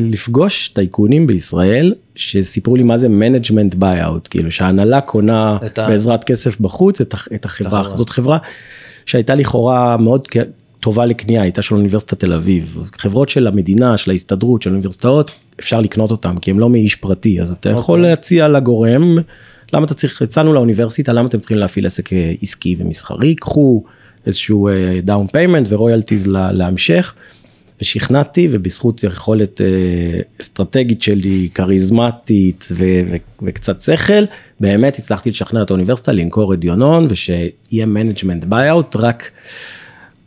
לפגוש 0.00 0.68
טייקונים 0.68 1.26
בישראל 1.26 1.94
שסיפרו 2.16 2.76
לי 2.76 2.82
מה 2.82 2.96
זה 2.96 3.08
management 3.08 3.74
buyout, 3.80 4.28
כאילו 4.30 4.50
שההנהלה 4.50 5.00
קונה 5.00 5.58
בעזרת 5.76 6.24
כסף 6.24 6.60
בחוץ 6.60 7.00
את 7.00 7.14
הח- 7.14 7.28
את 7.34 7.44
החברה. 7.44 7.84
זאת 7.84 8.08
חברה 8.08 8.38
שהייתה 9.06 9.34
לכאורה 9.34 9.96
מאוד 9.96 10.26
טובה 10.80 11.06
לקנייה, 11.06 11.42
הייתה 11.42 11.62
של 11.62 11.74
אוניברסיטת 11.74 12.20
תל 12.20 12.32
אביב, 12.32 12.78
חברות 12.98 13.28
של 13.28 13.46
המדינה, 13.46 13.96
של 13.96 14.10
ההסתדרות, 14.10 14.62
של 14.62 14.70
האוניברסיטאות, 14.70 15.30
אפשר 15.60 15.80
לקנות 15.80 16.10
אותם 16.10 16.36
כי 16.36 16.50
הם 16.50 16.58
לא 16.60 16.70
מאיש 16.70 16.96
פרטי, 16.96 17.40
אז 17.40 17.52
אתה 17.52 17.70
יכול 17.70 17.98
אוקיי. 17.98 18.10
להציע 18.10 18.48
לגורם, 18.48 19.16
למה 19.72 19.84
אתה 19.86 19.94
צריך, 19.94 20.22
הצענו 20.22 20.52
לאוניברסיטה, 20.52 21.12
למה 21.12 21.28
אתם 21.28 21.38
צריכים 21.38 21.58
להפעיל 21.58 21.86
עסק 21.86 22.12
אה, 22.12 22.32
עסקי 22.42 22.76
ומסחרי, 22.78 23.34
קחו 23.34 23.82
איזשהו 24.26 24.68
down 25.02 25.26
payment 25.26 25.66
ו 25.70 25.76
royalties 25.76 26.26
לה- 26.26 26.52
להמשך. 26.52 27.14
ושכנעתי 27.82 28.48
ובזכות 28.50 29.04
יכולת 29.04 29.60
אה, 29.60 29.66
אסטרטגית 30.40 31.02
שלי, 31.02 31.48
כריזמטית 31.54 32.68
ו- 32.72 32.84
ו- 33.10 33.16
וקצת 33.42 33.80
שכל, 33.80 34.24
באמת 34.60 34.98
הצלחתי 34.98 35.30
לשכנע 35.30 35.62
את 35.62 35.70
האוניברסיטה 35.70 36.12
למכור 36.12 36.54
את 36.54 36.58
דיונון 36.58 37.06
ושיהיה 37.10 37.86
management 37.86 38.44
buy-out, 38.44 38.96
רק 38.96 39.30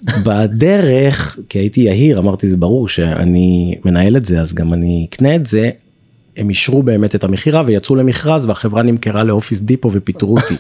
בדרך, 0.04 1.38
כי 1.50 1.60
הייתי 1.60 1.82
יהיר, 1.82 2.20
אמרתי 2.20 2.48
זה 2.48 2.58
ברור 2.58 2.88
שאני 2.88 3.76
מנהל 3.86 4.18
את 4.18 4.26
זה, 4.26 4.42
אז 4.42 4.54
גם 4.54 4.74
אני 4.74 5.08
אקנה 5.10 5.36
את 5.36 5.46
זה. 5.46 5.70
הם 6.38 6.50
אישרו 6.50 6.84
באמת 6.84 7.16
את 7.16 7.24
המכירה 7.24 7.64
ויצאו 7.68 7.96
למכרז 7.96 8.46
והחברה 8.46 8.84
נמכרה 8.84 9.24
לאופיס 9.24 9.62
דיפו 9.62 9.90
ופיטרו 9.94 10.38
אותי. 10.38 10.56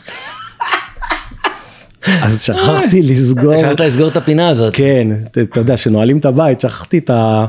אז 2.08 2.42
שכחתי 2.42 3.02
לסגור. 3.02 3.72
אפשר 3.72 3.86
לסגור 3.86 4.08
את 4.08 4.18
הפינה 4.18 4.50
הזאת. 4.50 4.76
כן, 4.76 5.08
אתה 5.32 5.60
יודע, 5.60 5.78
שנועלים 5.78 6.18
את 6.18 6.26
הבית, 6.26 6.62
שכחתי 6.62 6.98
את, 6.98 7.10
ה, 7.10 7.46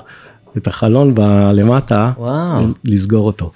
את 0.57 0.67
החלון 0.67 1.15
בלמטה, 1.15 2.13
וואו. 2.19 2.65
לסגור 2.85 3.27
אותו. 3.27 3.53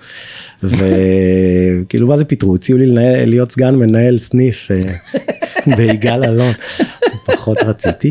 וכאילו, 0.62 2.06
מה 2.06 2.16
זה 2.16 2.24
פיטרו? 2.24 2.54
הציעו 2.54 2.78
לי 2.78 2.86
לנהל, 2.86 3.28
להיות 3.28 3.52
סגן 3.52 3.74
מנהל 3.74 4.18
סניף 4.18 4.68
אה, 4.70 4.92
ביגאל 5.76 6.24
אלון, 6.24 6.52
אז 6.78 7.12
פחות 7.26 7.58
רציתי. 7.62 8.10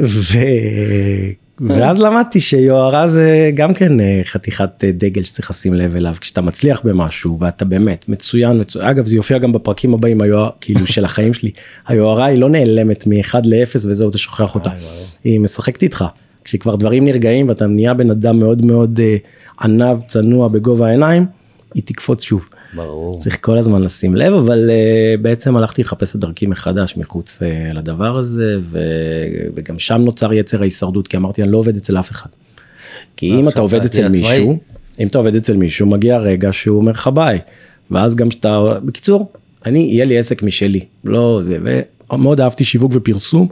ו... 0.00 0.38
ואז 1.60 1.98
למדתי 1.98 2.40
שיוהרה 2.40 3.08
זה 3.08 3.50
גם 3.54 3.74
כן 3.74 4.00
אה, 4.00 4.20
חתיכת 4.24 4.84
אה, 4.84 4.90
דגל 4.92 5.24
שצריך 5.24 5.50
לשים 5.50 5.74
לב 5.74 5.96
אליו 5.96 6.14
כשאתה 6.20 6.40
מצליח 6.40 6.80
במשהו 6.84 7.38
ואתה 7.40 7.64
באמת 7.64 8.04
מצוין, 8.08 8.60
מצוין. 8.60 8.86
אגב 8.86 9.06
זה 9.06 9.16
יופיע 9.16 9.38
גם 9.38 9.52
בפרקים 9.52 9.94
הבאים 9.94 10.20
היוהרה, 10.20 10.50
כאילו 10.60 10.86
של 10.86 11.04
החיים 11.04 11.34
שלי 11.34 11.50
היוהרה 11.86 12.24
היא 12.24 12.38
לא 12.38 12.48
נעלמת 12.48 13.06
מ-1 13.06 13.34
ל-0 13.44 13.74
וזהו 13.74 14.10
אתה 14.10 14.18
שוכח 14.18 14.54
אותה 14.54 14.70
היא 15.24 15.40
משחקת 15.40 15.82
איתך 15.82 16.04
כשכבר 16.44 16.76
דברים 16.76 17.04
נרגעים 17.04 17.48
ואתה 17.48 17.66
נהיה 17.66 17.94
בן 17.94 18.10
אדם 18.10 18.38
מאוד 18.38 18.64
מאוד 18.64 19.00
אה, 19.02 19.16
ענב 19.60 20.00
צנוע 20.06 20.48
בגובה 20.48 20.86
העיניים 20.86 21.26
היא 21.74 21.82
תקפוץ 21.86 22.22
שוב. 22.22 22.48
ברור. 22.74 23.18
צריך 23.18 23.38
כל 23.40 23.58
הזמן 23.58 23.82
לשים 23.82 24.16
לב 24.16 24.34
אבל 24.34 24.70
uh, 24.70 25.20
בעצם 25.22 25.56
הלכתי 25.56 25.82
לחפש 25.82 26.16
את 26.16 26.20
דרכי 26.20 26.46
מחדש 26.46 26.96
מחוץ 26.96 27.38
uh, 27.38 27.74
לדבר 27.74 28.18
הזה 28.18 28.56
ו... 28.62 28.78
וגם 29.54 29.78
שם 29.78 30.00
נוצר 30.00 30.32
יצר 30.32 30.60
ההישרדות 30.60 31.08
כי 31.08 31.16
אמרתי 31.16 31.42
אני 31.42 31.52
לא 31.52 31.58
עובד 31.58 31.76
אצל 31.76 31.98
אף 31.98 32.10
אחד. 32.10 32.30
כי 33.16 33.30
אם 33.30 33.34
עכשיו 33.34 33.48
אתה 33.50 33.60
עובד 33.60 33.84
אצל 33.84 34.04
עצמאי. 34.04 34.20
מישהו 34.20 34.58
אם 35.00 35.06
אתה 35.06 35.18
עובד 35.18 35.36
אצל 35.36 35.56
מישהו 35.56 35.86
מגיע 35.86 36.18
רגע 36.18 36.48
שהוא 36.52 36.78
אומר 36.78 36.92
לך 36.92 37.10
ביי 37.14 37.38
ואז 37.90 38.16
גם 38.16 38.30
שאתה 38.30 38.78
בקיצור 38.84 39.32
אני 39.66 39.78
יהיה 39.78 40.04
לי 40.04 40.18
עסק 40.18 40.42
משלי 40.42 40.84
לא 41.04 41.40
זה 41.44 41.58
ומאוד 42.10 42.40
אהבתי 42.40 42.64
שיווק 42.64 42.92
ופרסום. 42.94 43.48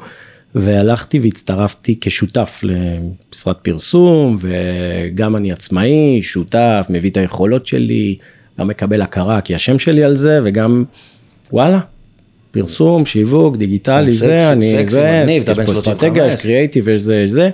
והלכתי 0.58 1.18
והצטרפתי 1.18 1.98
כשותף 2.00 2.60
למשרד 2.62 3.54
פרסום 3.54 4.36
וגם 4.40 5.36
אני 5.36 5.52
עצמאי 5.52 6.22
שותף 6.22 6.86
מביא 6.90 7.10
את 7.10 7.16
היכולות 7.16 7.66
שלי 7.66 8.16
גם 8.58 8.68
מקבל 8.68 9.02
הכרה 9.02 9.40
כי 9.40 9.54
השם 9.54 9.78
שלי 9.78 10.04
על 10.04 10.14
זה 10.14 10.40
וגם 10.44 10.84
וואלה. 11.52 11.80
פרסום, 12.50 13.06
שיווק, 13.06 13.56
דיגיטלי, 13.56 14.12
סקסי, 14.12 14.26
זה, 14.26 14.52
אני, 14.52 14.86
זה, 14.86 15.24
יש 15.26 15.44
פה 15.44 15.54
35. 15.54 15.78
אסטרטגיה, 15.78 16.26
יש 16.26 16.36
קריאייטיב, 16.36 16.88
יש 16.88 17.00
זה, 17.00 17.16
יש 17.16 17.30
זה. 17.30 17.50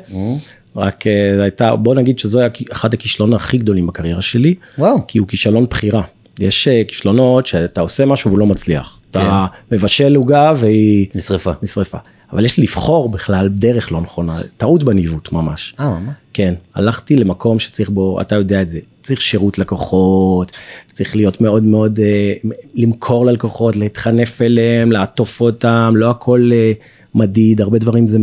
רק 0.76 1.06
אה, 1.06 1.32
זה 1.36 1.42
הייתה, 1.42 1.76
בוא 1.76 1.94
נגיד 1.94 2.18
שזו 2.18 2.40
היה 2.40 2.48
אחד 2.72 2.94
הכישלונות 2.94 3.40
הכי 3.40 3.58
גדולים 3.58 3.86
בקריירה 3.86 4.20
שלי, 4.20 4.54
וואו. 4.78 5.06
כי 5.08 5.18
הוא 5.18 5.28
כישלון 5.28 5.66
בחירה. 5.70 6.02
יש 6.38 6.68
אה, 6.68 6.82
כישלונות 6.88 7.46
שאתה 7.46 7.80
עושה 7.80 8.06
משהו 8.06 8.30
והוא 8.30 8.38
לא 8.38 8.46
מצליח. 8.46 8.98
אתה 9.10 9.46
מבשל 9.72 10.14
עוגה 10.14 10.52
והיא 10.56 11.06
נשרפה. 11.14 11.52
נשרפה. 11.62 11.98
אבל 12.32 12.44
יש 12.44 12.58
לבחור 12.58 13.08
בכלל 13.08 13.48
דרך 13.48 13.92
לא 13.92 14.00
נכונה, 14.00 14.38
טעות 14.56 14.82
בניווט 14.82 15.32
ממש. 15.32 15.74
אה, 15.80 15.98
ממש. 15.98 16.14
כן, 16.32 16.54
הלכתי 16.74 17.16
למקום 17.16 17.58
שצריך 17.58 17.90
בו, 17.90 18.20
אתה 18.20 18.34
יודע 18.34 18.62
את 18.62 18.70
זה, 18.70 18.78
צריך 19.00 19.22
שירות 19.22 19.58
לקוחות, 19.58 20.52
צריך 20.92 21.16
להיות 21.16 21.40
מאוד 21.40 21.62
מאוד, 21.62 22.00
אה, 22.00 22.32
למכור 22.74 23.26
ללקוחות, 23.26 23.76
להתחנף 23.76 24.42
אליהם, 24.42 24.92
לעטוף 24.92 25.40
אותם, 25.40 25.92
לא 25.96 26.10
הכל 26.10 26.50
אה, 26.52 26.72
מדיד, 27.14 27.60
הרבה 27.60 27.78
דברים 27.78 28.06
זה 28.06 28.18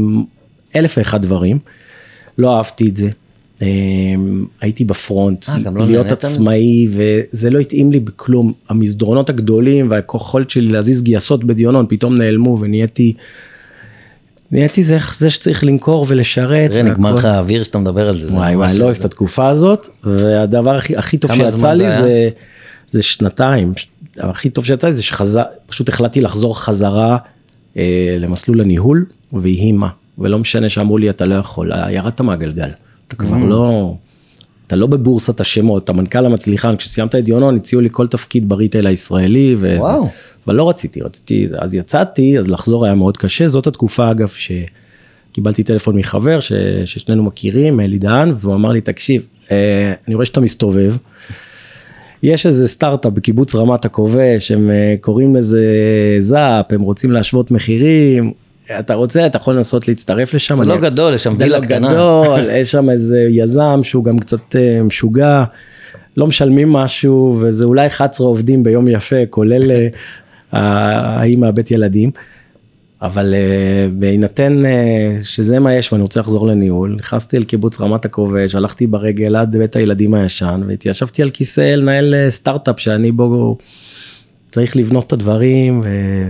אלף 0.75 0.97
ואחד 0.97 1.21
דברים. 1.21 1.59
לא 2.37 2.57
אהבתי 2.57 2.89
את 2.89 2.97
זה. 2.97 3.09
הייתי 4.61 4.85
בפרונט, 4.85 5.49
אה, 5.49 5.59
גם 5.59 5.77
לא 5.77 5.85
להיות 5.85 6.05
מזה? 6.05 6.13
עצמאי, 6.13 6.87
וזה 6.89 7.49
לא 7.49 7.59
התאים 7.59 7.91
לי 7.91 7.99
בכלום. 7.99 8.53
המסדרונות 8.69 9.29
הגדולים 9.29 9.91
והיכולת 9.91 10.49
שלי 10.49 10.67
להזיז 10.67 11.03
גייסות 11.03 11.43
בדיונון 11.43 11.85
פתאום 11.89 12.15
נעלמו 12.15 12.59
ונהייתי, 12.59 13.13
נהייתי 14.51 14.83
זה, 14.83 14.97
זה 15.17 15.29
שצריך 15.29 15.63
למכור 15.63 16.05
ולשרת. 16.09 16.71
תראה, 16.71 16.83
נגמר. 16.83 17.15
לך 17.15 17.25
האוויר 17.25 17.63
שאתה 17.63 17.77
מדבר 17.79 18.09
על 18.09 18.21
זה. 18.21 18.33
וואי 18.33 18.55
וואי, 18.55 18.77
לא 18.77 18.85
אוהב 18.85 18.95
את 18.95 19.05
התקופה 19.05 19.49
הזאת, 19.49 19.87
והדבר 20.03 20.75
הכי, 20.75 20.97
הכי 20.97 21.17
טוב 21.17 21.33
שיצא 21.33 21.73
לי 21.73 21.91
זה? 21.91 22.29
זה, 22.87 23.01
שנתיים. 23.01 23.73
הכי 24.17 24.49
טוב 24.49 24.65
שיצא 24.65 24.87
לי 24.87 24.93
זה 24.93 25.03
שחזר, 25.03 25.43
פשוט 25.67 25.89
החלטתי 25.89 26.21
לחזור 26.21 26.59
חזרה 26.59 27.17
אה, 27.77 28.15
למסלול 28.19 28.61
הניהול, 28.61 29.05
ויהי 29.33 29.71
מה. 29.71 29.89
ולא 30.17 30.39
משנה 30.39 30.69
שאמרו 30.69 30.97
לי 30.97 31.09
אתה 31.09 31.25
לא 31.25 31.35
יכול, 31.35 31.73
אה, 31.73 31.91
ירדת 31.91 32.21
מהגלגל. 32.21 32.69
אתה 33.07 33.15
כבר 33.15 33.37
Mm. 33.37 33.43
לא, 33.43 33.95
אתה 34.67 34.75
לא 34.75 34.87
בבורסת 34.87 35.41
השמות, 35.41 35.89
המנכ"ל 35.89 36.25
המצליחן, 36.25 36.75
כשסיימת 36.75 37.15
את 37.15 37.23
דיונון 37.23 37.55
הציעו 37.55 37.81
לי 37.81 37.89
כל 37.91 38.07
תפקיד 38.07 38.49
בריטייל 38.49 38.87
הישראלי. 38.87 39.55
וזה. 39.57 39.77
וואו. 39.79 40.09
אבל 40.49 40.57
לא 40.57 40.69
רציתי, 40.69 41.01
רציתי, 41.01 41.47
אז 41.59 41.75
יצאתי, 41.75 42.39
אז 42.39 42.49
לחזור 42.49 42.85
היה 42.85 42.95
מאוד 42.95 43.17
קשה, 43.17 43.47
זאת 43.47 43.67
התקופה 43.67 44.11
אגב 44.11 44.27
שקיבלתי 44.27 45.63
טלפון 45.63 45.97
מחבר 45.97 46.39
ש, 46.39 46.53
ששנינו 46.85 47.23
מכירים, 47.23 47.79
אלי 47.79 47.97
דהן, 47.97 48.33
והוא 48.37 48.55
אמר 48.55 48.69
לי, 48.69 48.81
תקשיב, 48.81 49.27
אה, 49.51 49.93
אני 50.07 50.15
רואה 50.15 50.25
שאתה 50.25 50.39
מסתובב, 50.41 50.95
יש 52.23 52.45
איזה 52.45 52.67
סטארט-אפ 52.67 53.13
בקיבוץ 53.13 53.55
רמת 53.55 53.85
הכובש, 53.85 54.51
הם 54.51 54.69
אה, 54.71 54.95
קוראים 55.01 55.35
לזה 55.35 55.63
זאפ, 56.19 56.73
הם 56.73 56.81
רוצים 56.81 57.11
להשוות 57.11 57.51
מחירים, 57.51 58.31
אתה 58.79 58.93
רוצה, 58.93 59.25
אתה 59.25 59.37
יכול 59.37 59.55
לנסות 59.55 59.87
להצטרף 59.87 60.33
לשם. 60.33 60.55
זה 60.55 60.61
אני- 60.61 60.69
לא 60.69 60.77
גדול, 60.77 61.13
יש 61.13 61.23
שם 61.23 61.35
זה 61.37 61.43
וילה 61.43 61.57
לא 61.59 61.63
קטנה. 61.63 61.87
גדול, 61.93 62.39
יש 62.59 62.71
שם 62.71 62.89
איזה 62.89 63.25
יזם 63.29 63.79
שהוא 63.83 64.03
גם 64.03 64.19
קצת 64.19 64.55
אה, 64.55 64.83
משוגע, 64.83 65.43
לא 66.17 66.27
משלמים 66.27 66.73
משהו, 66.73 67.37
וזה 67.41 67.65
אולי 67.65 67.87
11 67.87 68.27
עובדים 68.27 68.63
ביום 68.63 68.87
יפה, 68.87 69.15
כולל 69.29 69.71
האם 70.51 71.39
מהבית 71.39 71.71
ילדים. 71.71 72.11
אבל 73.01 73.33
אה, 73.33 73.87
בהינתן 73.93 74.65
אה, 74.65 75.19
שזה 75.23 75.59
מה 75.59 75.73
יש 75.73 75.93
ואני 75.93 76.01
רוצה 76.01 76.19
לחזור 76.19 76.47
לניהול, 76.47 76.95
נכנסתי 76.99 77.37
אל 77.37 77.43
קיבוץ 77.43 77.81
רמת 77.81 78.05
הכובש, 78.05 78.55
הלכתי 78.55 78.87
ברגל 78.87 79.35
עד 79.35 79.55
בית 79.57 79.75
הילדים 79.75 80.13
הישן, 80.13 80.61
והתיישבתי 80.67 81.23
על 81.23 81.29
כיסא 81.29 81.61
לנהל 81.61 82.15
אה, 82.15 82.31
סטארט-אפ 82.31 82.79
שאני 82.79 83.11
בו 83.11 83.57
צריך 84.51 84.75
לבנות 84.75 85.07
את 85.07 85.13
הדברים, 85.13 85.81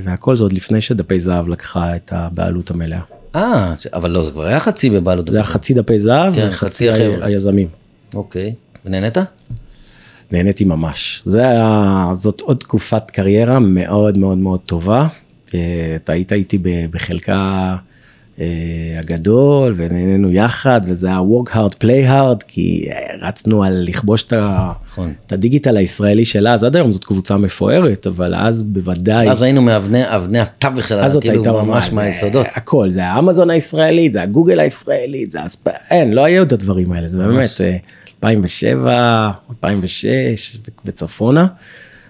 והכל 0.04 0.36
זה 0.36 0.44
עוד 0.44 0.54
לפני 0.54 0.82
שדפי 0.82 1.20
זהב 1.20 1.48
לקחה 1.48 1.96
את 1.96 2.14
הבעלות 2.16 2.72
המלאה. 2.72 3.00
אה, 3.36 3.74
אבל 3.94 4.12
לא, 4.12 4.24
זה 4.24 4.32
כבר 4.32 4.46
היה 4.46 4.60
חצי 4.60 4.90
בבעלות. 4.90 5.30
זה 5.30 5.38
היה 5.38 5.44
חצי 5.44 5.74
דפי 5.74 6.00
זהב 6.00 6.36
כן, 6.36 6.48
וחצי 6.48 6.66
חצי 6.66 6.90
החבר'ה. 6.90 7.26
היזמים. 7.26 7.68
אוקיי. 8.14 8.56
ונהנית? 8.86 9.18
נהניתי 10.32 10.64
ממש. 10.64 11.22
זה 11.26 11.48
היה, 11.48 12.10
זאת 12.14 12.42
עוד 12.42 12.58
תקופת 12.58 13.12
קריירה 13.12 13.60
מאוד 13.60 14.18
מאוד 14.18 14.38
מאוד 14.38 14.60
טובה. 14.60 15.08
אה, 15.56 15.60
אתה 15.96 16.14
היית 16.14 16.34
איתי 16.34 16.58
בחלקה 16.92 17.76
אה, 18.40 18.46
הגדול 19.00 19.74
ונהנינו 19.76 20.32
יחד 20.32 20.82
וזה 20.88 21.08
היה 21.08 21.20
work 21.20 21.50
hard 21.50 21.74
play 21.84 22.10
hard 22.10 22.44
כי 22.48 22.88
אה, 22.92 23.28
רצנו 23.28 23.64
על 23.64 23.84
לכבוש 23.88 24.24
את, 24.24 24.34
נכון. 24.88 25.14
את 25.26 25.32
הדיגיטל 25.32 25.78
הישראלי 25.78 26.26
של 26.26 26.48
אז, 26.48 26.64
עד 26.64 26.76
היום 26.76 26.92
זאת 26.92 27.04
קבוצה 27.04 27.38
מפוארת 27.38 28.08
אבל 28.08 28.36
אז 28.36 28.64
בוודאי. 28.64 29.30
אז 29.30 29.42
היינו 29.42 29.62
מאבני 29.62 30.16
אבני 30.16 30.40
התווך 30.40 30.88
שלה, 30.88 31.06
אז 31.06 31.14
זאת 31.14 31.24
כאילו 31.24 31.36
הייתה 31.36 31.52
ממש 31.52 31.94
מהיסודות. 31.94 32.48
הכל, 32.56 32.90
זה 32.90 33.06
האמזון 33.06 33.50
הישראלית, 33.50 34.14
זה 34.14 34.22
הגוגל 34.22 34.60
הישראלית, 34.60 35.32
זה 35.32 35.42
הספ... 35.42 35.68
אין, 35.90 36.14
לא 36.14 36.26
היו 36.26 36.44
את 36.44 36.52
הדברים 36.52 36.92
האלה, 36.92 37.08
זה 37.08 37.20
באמת 37.20 37.62
אה, 37.62 37.78
2007, 38.24 39.32
2006 39.50 40.58
וצפונה. 40.86 41.48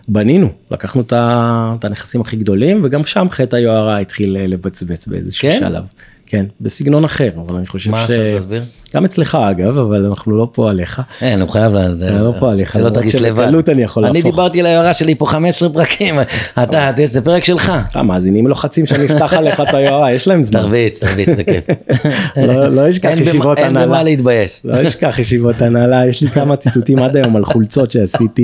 בנינו, 0.08 0.50
לקחנו 0.72 1.02
את 1.10 1.86
הנכסים 1.86 2.22
הכי 2.22 2.36
גדולים 2.36 2.82
וגם 2.84 3.04
שם 3.04 3.28
חטא 3.30 3.56
היוהרה 3.56 4.00
התחיל 4.00 4.38
לבצבץ 4.40 5.08
באיזשהו 5.08 5.50
כן? 5.50 5.60
שלב. 5.60 5.84
כן, 6.32 6.46
בסגנון 6.62 7.04
אחר, 7.04 7.30
אבל 7.48 7.56
אני 7.56 7.68
חושב 7.68 7.92
מה 7.92 7.98
ש... 8.08 8.12
עשית? 8.12 8.36
תסביר. 8.36 8.62
גם 8.96 9.06
אצלך 9.06 9.38
אגב, 9.50 9.78
אבל 9.78 10.06
אנחנו 10.06 10.38
לא 10.38 10.48
פה 10.52 10.70
עליך. 10.70 11.02
אין, 11.22 11.42
הוא 11.42 11.50
חייב, 11.50 11.74
ל- 11.76 12.20
לא 12.22 12.34
פה 12.40 12.52
עליך, 12.52 12.74
שלא 12.74 12.90
תרגיש 12.90 13.16
לבד. 13.16 13.44
שבקלות 13.44 13.70
אני 13.70 13.82
יכול 13.84 14.06
אני 14.06 14.14
להפוך. 14.18 14.32
דיברתי 14.36 14.60
על 14.60 14.66
ההערה 14.66 14.94
שלי 14.94 15.16
פה 15.16 15.26
15 15.26 15.70
פרקים, 15.70 16.16
אתה, 16.64 16.92
זה 17.06 17.22
פרק 17.22 17.46
שלך. 17.46 17.72
המאזינים 17.94 18.48
לוחצים 18.48 18.86
שאני 18.86 19.06
אפתח 19.06 19.34
עליך 19.34 19.60
את 19.60 19.74
היוהרה, 19.74 20.14
יש 20.14 20.28
להם 20.28 20.44
זמן. 20.44 20.62
תרביץ, 20.62 21.00
תרביץ, 21.00 21.30
זה 21.30 21.44
כיף. 21.44 21.64
לא- 22.48 22.68
לא 22.68 22.90
אשכח 22.90 23.10
אין 23.10 23.18
במה- 23.20 23.28
ישיבות 23.30 23.58
אין 23.58 23.68
הנהלה. 23.68 23.86
במה 23.88 24.04
להתבייש. 24.04 24.62
לא 24.66 24.88
אשכח 24.88 25.20
ישיבות 25.20 25.62
הנהלה, 25.62 26.08
יש 26.08 26.22
לי 26.24 26.30
כמה 26.30 26.56
ציטוטים 26.56 27.00
עד 27.00 27.18
היום 27.18 27.36
על 27.36 27.46
חולצות 27.46 27.92
שעשיתי, 27.92 28.44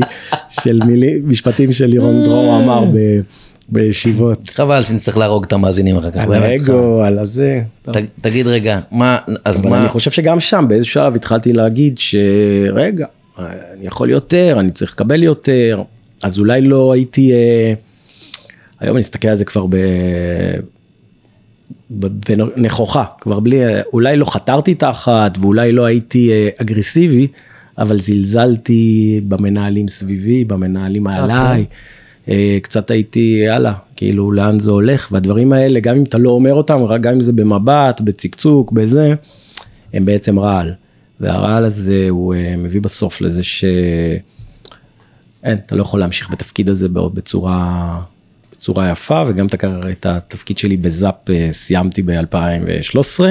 של 0.50 0.80
משפטים 1.24 1.72
של 1.72 1.86
לירון 1.86 2.24
דרור 2.24 2.58
אמר 2.58 2.84
ב- 2.94 3.20
בישיבות. 3.70 4.50
חבל 4.50 4.84
שנצטרך 4.84 5.18
להרוג 5.18 5.44
את 5.44 5.54
המאזינים 5.54 5.98
אחר 5.98 6.12
כך. 6.12 6.18
על. 6.18 6.34
האגו, 6.34 7.04
על 7.04 7.20
הזה. 7.20 7.62
תגיד 8.22 8.48
רגע, 8.48 8.80
מה, 8.92 9.18
אז 9.46 9.62
מה, 9.62 9.80
אני 9.80 9.90
חושב 9.90 10.12
שגם 10.12 10.40
שם 10.40 10.66
באיזשהו 10.70 10.94
שלב 10.94 11.16
התחלתי 11.16 11.54
להגיד 11.54 11.98
שרגע, 11.98 13.06
אני 13.40 13.86
יכול 13.86 14.10
יותר, 14.10 14.58
אני 14.60 14.72
צריך 14.72 14.94
לקבל 14.94 15.24
יותר, 15.24 15.82
אז 16.24 16.40
אולי 16.40 16.62
לא 16.62 16.94
הייתי, 16.94 17.34
אה, 17.34 17.74
היום 18.80 18.96
אני 18.96 19.00
מסתכל 19.00 19.28
על 19.28 19.36
זה 19.36 19.46
כבר 19.46 19.66
ב... 19.70 19.76
בנכוחה, 21.90 23.04
כבר 23.22 23.40
בלי, 23.40 23.58
אולי 23.94 24.18
לא 24.18 24.26
חתרתי 24.26 24.76
תחת 24.76 25.38
ואולי 25.42 25.72
לא 25.72 25.86
הייתי 25.86 26.32
אה, 26.32 26.50
אגרסיבי, 26.62 27.28
אבל 27.78 27.98
זלזלתי 27.98 29.22
במנהלים 29.28 29.88
סביבי, 29.88 30.46
במנהלים 30.46 31.04
מעליי. 31.04 31.60
אה, 31.60 31.64
קצת 32.62 32.92
הייתי, 32.92 33.42
יאללה, 33.46 33.74
כאילו 33.96 34.32
לאן 34.32 34.60
זה 34.60 34.72
הולך, 34.72 35.08
והדברים 35.12 35.54
האלה, 35.54 35.80
גם 35.80 35.96
אם 35.96 36.04
אתה 36.04 36.18
לא 36.18 36.30
אומר 36.30 36.54
אותם, 36.54 36.82
גם 37.02 37.14
אם 37.14 37.20
זה 37.20 37.34
במבט, 37.34 38.02
בצקצוק, 38.02 38.72
בזה, 38.72 39.14
הם 39.94 40.06
בעצם 40.06 40.40
רעל. 40.40 40.74
והרעל 41.20 41.66
הזה 41.66 42.06
הוא 42.10 42.36
אה, 42.36 42.56
מביא 42.58 42.82
בסוף 42.82 43.22
לזה 43.22 43.44
ש... 43.44 43.66
אין, 45.44 45.58
אתה 45.66 45.76
לא 45.76 45.82
יכול 45.82 46.00
להמשיך 46.00 46.32
בתפקיד 46.32 46.70
הזה 46.70 46.90
בצורה, 46.90 48.02
בצורה 48.52 48.92
יפה, 48.92 49.24
וגם 49.28 49.48
את 49.92 50.06
התפקיד 50.06 50.58
שלי 50.58 50.78
בזאפ 50.78 51.30
אה, 51.30 51.48
סיימתי 51.52 52.02
ב-2013, 52.02 53.24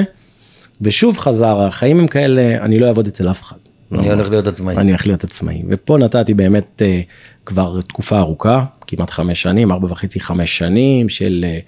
ושוב 0.81 1.17
חזר, 1.17 1.61
החיים 1.61 1.99
הם 1.99 2.07
כאלה, 2.07 2.57
אני 2.61 2.79
לא 2.79 2.87
אעבוד 2.87 3.07
אצל 3.07 3.31
אף 3.31 3.41
אחד. 3.41 3.55
אני 3.91 4.07
לא- 4.07 4.13
הולך 4.13 4.29
להיות 4.29 4.47
עצמאי. 4.47 4.75
אני 4.75 4.89
הולך 4.91 5.07
להיות 5.07 5.23
עצמאי. 5.23 5.63
ופה 5.69 5.97
נתתי 5.97 6.33
באמת 6.33 6.81
אה, 6.85 7.01
כבר 7.45 7.81
תקופה 7.81 8.19
ארוכה, 8.19 8.63
כמעט 8.87 9.09
חמש 9.09 9.41
שנים, 9.41 9.71
ארבע 9.71 9.87
וחצי, 9.91 10.19
חמש 10.19 10.57
שנים 10.57 11.09
של 11.09 11.45
אה, 11.47 11.59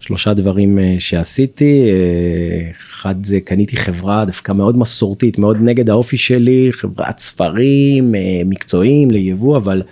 שלושה 0.00 0.34
דברים 0.34 0.78
אה, 0.78 0.94
שעשיתי. 0.98 1.84
אה, 1.84 2.70
אחד 2.90 3.26
זה 3.26 3.40
קניתי 3.40 3.76
חברה 3.76 4.24
דווקא 4.24 4.52
מאוד 4.52 4.78
מסורתית, 4.78 5.38
מאוד 5.38 5.56
נגד 5.60 5.90
האופי 5.90 6.16
שלי, 6.16 6.68
חברת 6.72 7.18
ספרים, 7.18 8.14
מקצועיים 8.44 9.10
ליבוא, 9.10 9.56
אבל 9.56 9.82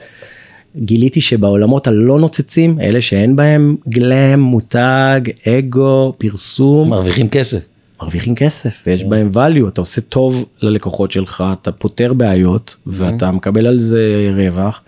גיליתי 0.77 1.21
שבעולמות 1.21 1.87
הלא 1.87 2.19
נוצצים, 2.19 2.81
אלה 2.81 3.01
שאין 3.01 3.37
בהם 3.37 3.77
גלם, 3.89 4.41
מותג, 4.41 5.21
אגו, 5.49 6.15
פרסום, 6.19 6.91
מרוויחים 6.91 7.29
כסף. 7.29 7.74
מרוויחים 8.05 8.35
כסף 8.35 8.83
ויש 8.87 9.05
בהם 9.05 9.31
value, 9.35 9.69
אתה 9.69 9.81
עושה 9.81 10.01
טוב 10.01 10.45
ללקוחות 10.63 11.11
שלך, 11.11 11.45
אתה 11.53 11.73
פותר 11.73 12.13
בעיות 12.13 12.77
ואתה 12.87 13.31
מקבל 13.31 13.67
על 13.67 13.79
זה 13.79 14.31
רווח 14.37 14.83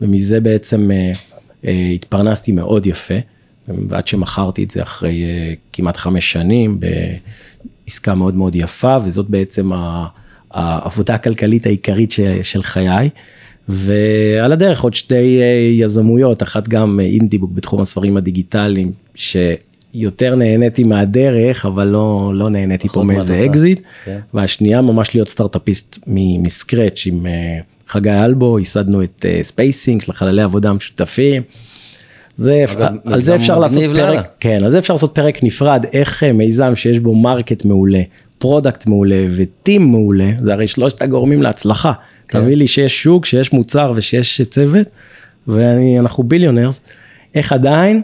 ומזה 0.00 0.40
בעצם 0.40 0.90
אה, 0.90 1.12
אה, 1.66 1.90
התפרנסתי 1.94 2.52
מאוד 2.52 2.86
יפה 2.86 3.14
ועד 3.88 4.06
שמכרתי 4.06 4.64
את 4.64 4.70
זה 4.70 4.82
אחרי 4.82 5.24
אה, 5.24 5.54
כמעט 5.72 5.96
חמש 5.96 6.32
שנים 6.32 6.78
בעסקה 7.86 8.14
מאוד 8.14 8.34
מאוד 8.34 8.54
יפה 8.56 8.96
וזאת 9.04 9.30
בעצם 9.30 9.72
ה- 9.72 10.06
העבודה 10.50 11.14
הכלכלית 11.14 11.66
העיקרית 11.66 12.10
ש- 12.10 12.20
של 12.42 12.62
חיי. 12.62 13.10
ועל 13.68 14.52
הדרך 14.52 14.80
עוד 14.82 14.94
שתי 14.94 15.40
אה, 15.40 15.44
יזמויות, 15.84 16.42
אחת 16.42 16.68
גם 16.68 17.00
אה, 17.00 17.04
אינדיבוק 17.04 17.50
בתחום 17.52 17.80
הספרים 17.80 18.16
הדיגיטליים, 18.16 18.92
שיותר 19.92 20.34
נהניתי 20.34 20.84
מהדרך, 20.84 21.66
אבל 21.66 21.86
לא, 21.86 22.32
לא 22.34 22.50
נהניתי 22.50 22.88
פה 22.88 23.02
מאיזה. 23.02 23.44
אקזיט. 23.44 23.80
כן. 24.04 24.18
והשנייה 24.34 24.80
ממש 24.80 25.14
להיות 25.14 25.28
סטארט-אפיסט 25.28 25.98
מ 26.06 26.18
scratch 26.18 27.02
עם 27.06 27.26
אה, 27.26 27.58
חגי 27.86 28.10
אלבו, 28.10 28.58
ייסדנו 28.58 29.02
את 29.02 29.24
ספייסינג 29.42 30.02
של 30.02 30.10
החללי 30.10 30.42
עבודה 30.42 30.70
המשותפים. 30.70 31.42
זה, 32.34 32.64
אגב, 32.72 32.94
על 33.04 33.22
זה 33.22 33.34
אפשר 33.34 33.58
לעשות. 33.58 33.82
פרק, 33.94 34.28
כן, 34.40 34.64
על 34.64 34.70
זה 34.70 34.78
אפשר 34.78 34.94
לעשות 34.94 35.14
פרק 35.14 35.44
נפרד, 35.44 35.84
איך 35.92 36.22
אה, 36.22 36.32
מיזם 36.32 36.74
שיש 36.74 36.98
בו 36.98 37.14
market 37.14 37.64
מעולה, 37.64 38.02
product 38.38 38.86
מעולה 38.86 39.26
ו 39.36 39.47
team 39.47 39.90
מעולה, 39.90 40.30
זה 40.40 40.52
הרי 40.52 40.66
שלושת 40.66 41.02
הגורמים 41.02 41.42
להצלחה. 41.42 41.92
כן. 42.28 42.40
תביא 42.40 42.56
לי 42.56 42.66
שיש 42.66 43.02
שוק, 43.02 43.26
שיש 43.26 43.52
מוצר 43.52 43.92
ושיש 43.94 44.42
צוות, 44.42 44.86
ואנחנו 45.46 46.22
billionaires, 46.22 46.80
איך 47.34 47.52
עדיין 47.52 48.02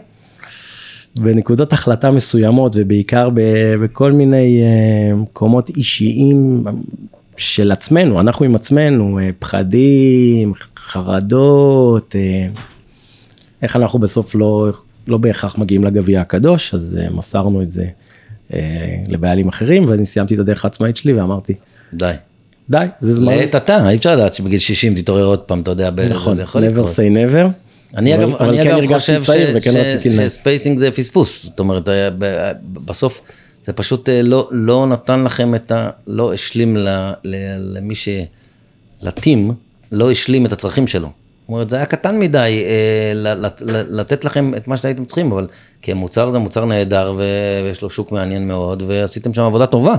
בנקודות 1.15 1.73
החלטה 1.73 2.11
מסוימות 2.11 2.75
ובעיקר 2.79 3.29
בכל 3.81 4.11
מיני 4.11 4.61
אה, 4.61 5.15
מקומות 5.15 5.69
אישיים 5.69 6.63
של 7.37 7.71
עצמנו, 7.71 8.19
אנחנו 8.19 8.45
עם 8.45 8.55
עצמנו, 8.55 9.19
אה, 9.19 9.29
פחדים, 9.39 10.53
חרדות, 10.77 12.15
אה, 12.15 12.47
איך 13.61 13.75
אנחנו 13.75 13.99
בסוף 13.99 14.35
לא, 14.35 14.69
לא 15.07 15.17
בהכרח 15.17 15.57
מגיעים 15.57 15.83
לגביע 15.83 16.21
הקדוש, 16.21 16.73
אז 16.73 16.99
מסרנו 17.11 17.61
את 17.61 17.71
זה 17.71 17.85
לבעלים 19.07 19.47
אחרים, 19.47 19.85
ואני 19.87 20.05
סיימתי 20.05 20.35
את 20.35 20.39
הדרך 20.39 20.65
העצמאית 20.65 20.97
שלי 20.97 21.13
ואמרתי, 21.13 21.53
די. 21.93 22.11
די, 22.69 22.85
זה 22.99 23.13
זמן. 23.13 23.33
לעת 23.37 23.55
עתה, 23.55 23.89
אי 23.89 23.95
אפשר 23.95 24.15
לדעת 24.15 24.33
שבגיל 24.33 24.59
60 24.59 24.95
תתעורר 24.95 25.25
עוד 25.25 25.39
פעם, 25.39 25.61
אתה 25.61 25.71
יודע, 25.71 25.89
נכון, 26.09 26.35
זה 26.35 26.41
יכול 26.41 26.63
never 26.63 26.65
לקרות. 26.65 26.87
say 26.87 27.13
never. 27.13 27.68
אני 27.97 28.15
אבל- 28.15 28.23
אגב, 28.23 28.35
אבל 28.35 28.49
אני 28.49 28.63
כן 28.63 28.75
אגב 28.75 28.93
חושב 28.93 29.19
צעיר 29.21 29.49
ש- 29.51 29.53
וכן 29.55 29.71
ש- 29.71 29.75
רציתי 29.75 30.09
לנהל. 30.09 30.27
שספייסינג 30.27 30.77
זה 30.77 30.91
פספוס, 30.91 31.43
זאת 31.43 31.59
אומרת, 31.59 31.89
היה 31.89 32.09
ב- 32.17 32.51
בסוף 32.85 33.21
זה 33.65 33.73
פשוט 33.73 34.09
אה, 34.09 34.21
לא, 34.21 34.47
לא 34.51 34.85
נתן 34.87 35.23
לכם 35.23 35.55
את 35.55 35.71
ה... 35.71 35.89
לא 36.07 36.33
השלים 36.33 36.77
ל, 36.77 36.87
ל, 37.23 37.35
למי 37.77 37.95
ש... 37.95 38.09
לטים, 39.01 39.51
לא 39.91 40.11
השלים 40.11 40.45
את 40.45 40.51
הצרכים 40.51 40.87
שלו. 40.87 41.07
זאת 41.07 41.49
אומרת, 41.53 41.69
זה 41.69 41.75
היה 41.75 41.85
קטן 41.85 42.19
מדי 42.19 42.37
אה, 42.67 43.11
ל- 43.15 43.45
ל- 43.45 43.47
ל- 43.61 43.99
לתת 43.99 44.25
לכם 44.25 44.51
את 44.57 44.67
מה 44.67 44.77
שהייתם 44.77 45.05
צריכים, 45.05 45.31
אבל 45.31 45.47
כמוצר 45.81 46.31
זה 46.31 46.37
מוצר 46.37 46.65
נהדר 46.65 47.13
ויש 47.17 47.81
לו 47.81 47.89
שוק 47.89 48.11
מעניין 48.11 48.47
מאוד, 48.47 48.83
ועשיתם 48.87 49.33
שם 49.33 49.41
עבודה 49.41 49.65
טובה. 49.67 49.95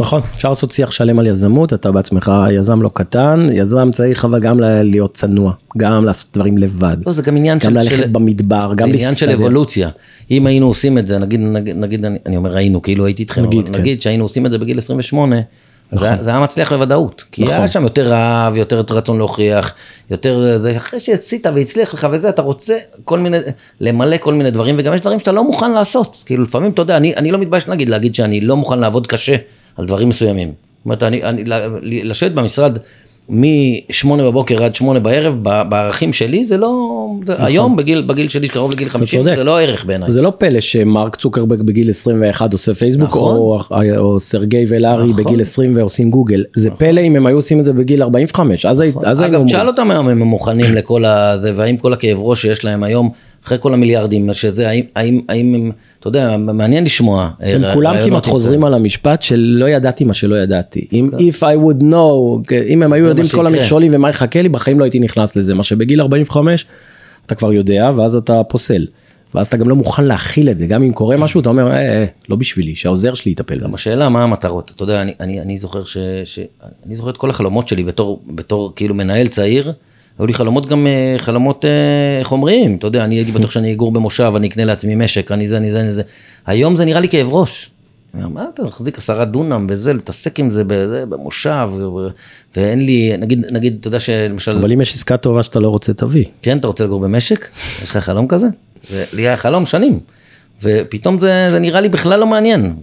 נכון, 0.00 0.22
אפשר 0.34 0.48
לעשות 0.48 0.70
שיח 0.70 0.90
שלם 0.90 1.18
על 1.18 1.26
יזמות, 1.26 1.72
אתה 1.72 1.92
בעצמך 1.92 2.32
יזם 2.50 2.82
לא 2.82 2.90
קטן, 2.94 3.46
יזם 3.52 3.90
צריך 3.92 4.24
אבל 4.24 4.40
גם 4.40 4.60
להיות 4.60 5.14
צנוע, 5.14 5.52
גם 5.78 6.04
לעשות 6.04 6.30
דברים 6.34 6.58
לבד, 6.58 6.96
לא, 7.06 7.12
זה 7.12 7.22
גם 7.22 7.36
עניין 7.36 7.58
גם 7.58 7.72
של... 7.72 7.78
ללכת 7.78 7.96
של... 7.96 8.08
במדבר, 8.08 8.68
זה 8.68 8.74
גם 8.74 8.88
עניין 8.88 9.14
של 9.14 9.26
להסתדר. 9.26 9.34
אבולוציה. 9.34 9.88
אם 10.30 10.46
היינו 10.46 10.66
עושים 10.66 10.98
את 10.98 11.06
זה, 11.06 11.18
נגיד, 11.18 11.40
נגיד, 11.40 11.76
נגיד 11.76 12.04
אני, 12.04 12.18
אני 12.26 12.36
אומר 12.36 12.56
היינו, 12.56 12.82
כאילו 12.82 13.06
הייתי 13.06 13.22
איתכם, 13.22 13.40
נגיד, 13.40 13.58
נגיד, 13.58 13.66
כן. 13.66 13.72
אבל 13.72 13.80
נגיד 13.80 14.02
שהיינו 14.02 14.24
עושים 14.24 14.46
את 14.46 14.50
זה 14.50 14.58
בגיל 14.58 14.78
28, 14.78 15.36
נכון. 15.92 16.08
זה, 16.08 16.24
זה 16.24 16.30
היה 16.30 16.40
מצליח 16.40 16.72
בוודאות. 16.72 17.24
כי 17.32 17.42
נכון. 17.42 17.54
היה 17.54 17.68
שם 17.68 17.82
יותר 17.82 18.08
רעב, 18.08 18.56
יותר 18.56 18.76
רצון 18.90 19.18
להוכיח, 19.18 19.74
יותר 20.10 20.58
זה, 20.58 20.76
אחרי 20.76 21.00
שעשית 21.00 21.46
והצליח 21.54 21.94
לך 21.94 22.08
וזה, 22.10 22.28
אתה 22.28 22.42
רוצה 22.42 22.78
כל 23.04 23.18
מיני, 23.18 23.38
למלא 23.80 24.16
כל 24.16 24.34
מיני 24.34 24.50
דברים, 24.50 24.74
וגם 24.78 24.94
יש 24.94 25.00
דברים 25.00 25.18
שאתה 25.18 25.32
לא 25.32 25.44
מוכן 25.44 25.72
לעשות. 25.72 26.22
כאילו 26.26 26.42
לפעמים, 26.42 26.70
אתה 26.70 26.82
יודע, 26.82 26.96
אני, 26.96 27.16
אני 27.16 27.30
לא 27.30 27.38
מתבייש 27.38 27.68
להגיד, 27.68 27.88
להגיד 27.88 28.14
שאני 28.14 28.40
לא 28.40 28.56
מוכן 28.56 28.78
לעבוד 28.78 29.06
קשה 29.06 29.36
על 29.76 29.84
דברים 29.84 30.08
מסוימים. 30.08 30.48
זאת 30.48 30.84
אומרת, 30.84 31.02
אני, 31.02 31.22
אני, 31.22 31.44
לשבת 32.04 32.32
במשרד 32.32 32.78
מ-8 33.28 34.08
בבוקר 34.22 34.64
עד 34.64 34.74
8 34.74 35.00
בערב, 35.00 35.34
בערכים 35.42 36.12
שלי, 36.12 36.44
זה 36.44 36.56
לא, 36.56 36.88
זה, 37.26 37.44
היום 37.44 37.76
בגיל, 37.76 38.02
בגיל 38.02 38.28
שלי, 38.28 38.48
קרוב 38.48 38.72
לגיל 38.72 38.88
50, 38.88 39.20
צודק. 39.22 39.36
זה 39.36 39.44
לא 39.44 39.60
ערך 39.60 39.84
בעיניי. 39.84 40.08
זה 40.08 40.22
לא 40.22 40.32
פלא 40.38 40.60
שמרק 40.60 41.16
צוקרברג 41.16 41.62
בגיל 41.62 41.90
21 41.90 42.52
עושה 42.52 42.74
פייסבוק, 42.74 43.08
נכון. 43.08 43.36
או, 43.36 43.58
או 43.96 44.18
סרגי 44.18 44.64
ולארי 44.68 45.10
נכון. 45.10 45.24
בגיל 45.24 45.40
20 45.40 45.76
ועושים 45.76 46.10
גוגל. 46.10 46.44
זה 46.54 46.70
פלא 46.70 47.00
אם 47.00 47.16
הם 47.16 47.26
היו 47.26 47.36
עושים 47.36 47.58
את 47.60 47.64
זה 47.64 47.72
בגיל 47.72 48.02
45, 48.02 48.66
אז, 48.66 48.80
היית- 48.80 49.04
אז 49.06 49.22
אגב. 49.22 49.44
תשאל 49.46 49.66
אותם 49.66 49.90
היום 49.90 50.08
אם 50.08 50.22
הם 50.22 50.28
מוכנים 50.28 50.72
לכל 50.72 51.04
הזה, 51.04 51.52
והאם 51.56 51.76
כל 51.76 51.92
הכאב 51.92 52.18
ראש 52.20 52.42
שיש 52.42 52.64
להם 52.64 52.82
היום, 52.82 53.10
אחרי 53.44 53.58
כל 53.60 53.74
המיליארדים, 53.74 54.34
שזה, 54.34 54.68
האם, 54.68 54.84
האם, 54.96 55.20
האם 55.28 55.54
הם, 55.54 55.70
אתה 56.00 56.08
יודע, 56.08 56.36
מעניין 56.36 56.84
לשמוע. 56.84 57.30
אה, 57.42 57.54
הם 57.54 57.62
כולם 57.74 57.94
כמעט 58.04 58.26
עם 58.26 58.32
חוזרים. 58.32 58.64
על 58.64 58.74
המשפט 58.74 59.22
של 59.22 59.54
לא 59.58 59.68
ידעתי 59.68 60.04
מה 60.04 60.14
שלא 60.14 60.36
ידעתי. 60.36 60.86
אם 60.92 61.10
if 61.12 61.36
I 61.38 61.64
would 61.64 61.82
know, 61.82 62.52
אם 62.68 62.82
הם 62.82 62.92
היו 62.92 63.06
יודעים 63.06 63.26
את 63.26 63.32
כל. 63.32 63.46
המכשולים 63.46 63.90
ומה 63.94 64.10
יחכה 64.10 64.42
לי, 64.42 64.48
בחיים 64.48 64.78
לא 64.78 64.84
הייתי 64.84 65.00
נכנס 65.00 65.36
לזה. 65.36 65.54
מה 65.54 65.62
שבגיל 65.62 66.00
45 66.00 66.66
אתה 67.26 67.34
כבר 67.34 67.52
יודע, 67.52 67.90
ואז 67.96 68.16
אתה 68.16 68.44
פוסל. 68.48 68.86
ואז 69.34 69.46
אתה 69.46 69.56
גם 69.56 69.68
לא 69.68 69.76
מוכן 69.76 70.04
להכיל 70.04 70.50
את 70.50 70.58
זה, 70.58 70.66
גם 70.66 70.82
אם 70.82 70.92
קורה 70.92 71.16
משהו, 71.16 71.40
אתה 71.40 71.48
אומר, 71.48 71.70
אה, 71.70 71.76
אה, 71.76 72.04
לא 72.28 72.36
בשבילי, 72.36 72.74
שהעוזר 72.74 73.14
שלי 73.14 73.32
יטפל. 73.32 73.58
גם 73.58 73.74
השאלה 73.74 74.08
מה 74.08 74.22
המטרות, 74.22 74.72
אתה 74.76 74.82
יודע, 74.82 75.02
אני, 75.02 75.14
אני, 75.20 75.40
אני 75.40 75.58
זוכר 75.58 75.84
ש, 75.84 75.96
ש... 76.24 76.38
אני 76.86 76.94
זוכר 76.94 77.10
את 77.10 77.16
כל 77.16 77.30
החלומות 77.30 77.68
שלי 77.68 77.84
בתור, 77.84 78.22
בתור 78.26 78.72
כאילו 78.76 78.94
מנהל 78.94 79.26
צעיר, 79.26 79.72
היו 80.20 80.26
לי 80.26 80.34
חלומות 80.34 80.66
גם 80.66 80.86
אה, 80.86 81.14
חלומות 81.18 81.64
אה, 81.64 82.24
חומריים, 82.24 82.76
אתה 82.76 82.86
יודע, 82.86 83.04
אני 83.04 83.14
הייתי 83.14 83.32
בטוח 83.32 83.50
שאני 83.50 83.72
אגור 83.72 83.92
במושב, 83.92 84.32
אני 84.36 84.48
אקנה 84.48 84.64
לעצמי 84.64 84.94
משק, 84.94 85.32
אני 85.32 85.48
זה, 85.48 85.56
אני 85.56 85.72
זה, 85.72 85.80
אני 85.80 85.92
זה. 85.92 86.02
היום 86.46 86.76
זה 86.76 86.84
נראה 86.84 87.00
לי 87.00 87.08
כאב 87.08 87.28
ראש. 87.30 87.70
מה 88.14 88.44
אתה 88.54 88.62
מחזיק 88.62 88.98
עשרה 88.98 89.24
דונם 89.24 89.66
וזה, 89.70 89.92
להתעסק 89.92 90.38
עם 90.38 90.50
זה 90.50 90.64
בזה, 90.64 91.04
במושב, 91.08 91.70
ואין 92.56 92.86
לי, 92.86 93.12
נגיד, 93.18 93.46
נגיד, 93.50 93.76
אתה 93.80 93.88
יודע 93.88 94.00
שלמשל, 94.00 94.58
אבל 94.58 94.72
אם 94.72 94.80
יש 94.80 94.94
עסקה 94.94 95.16
טובה 95.16 95.42
שאתה 95.42 95.60
לא 95.60 95.68
רוצה, 95.68 95.92
תביא. 95.92 96.24
כן, 96.42 96.58
אתה 96.58 96.66
רוצה 96.66 96.84
לגור 96.84 97.00
במשק? 97.00 97.48
יש 97.82 97.90
לך 97.90 97.96
חלום 97.96 98.28
כזה? 98.28 98.46
זה, 98.88 99.04
לי 99.12 99.22
היה 99.22 99.36
חלום 99.36 99.66
שנים. 99.66 100.00
ופתאום 100.62 101.18
זה, 101.18 101.48
זה 101.50 101.58
נראה 101.58 101.80
לי 101.80 101.88
בכלל 101.88 102.20
לא 102.20 102.26
מעניין. 102.26 102.74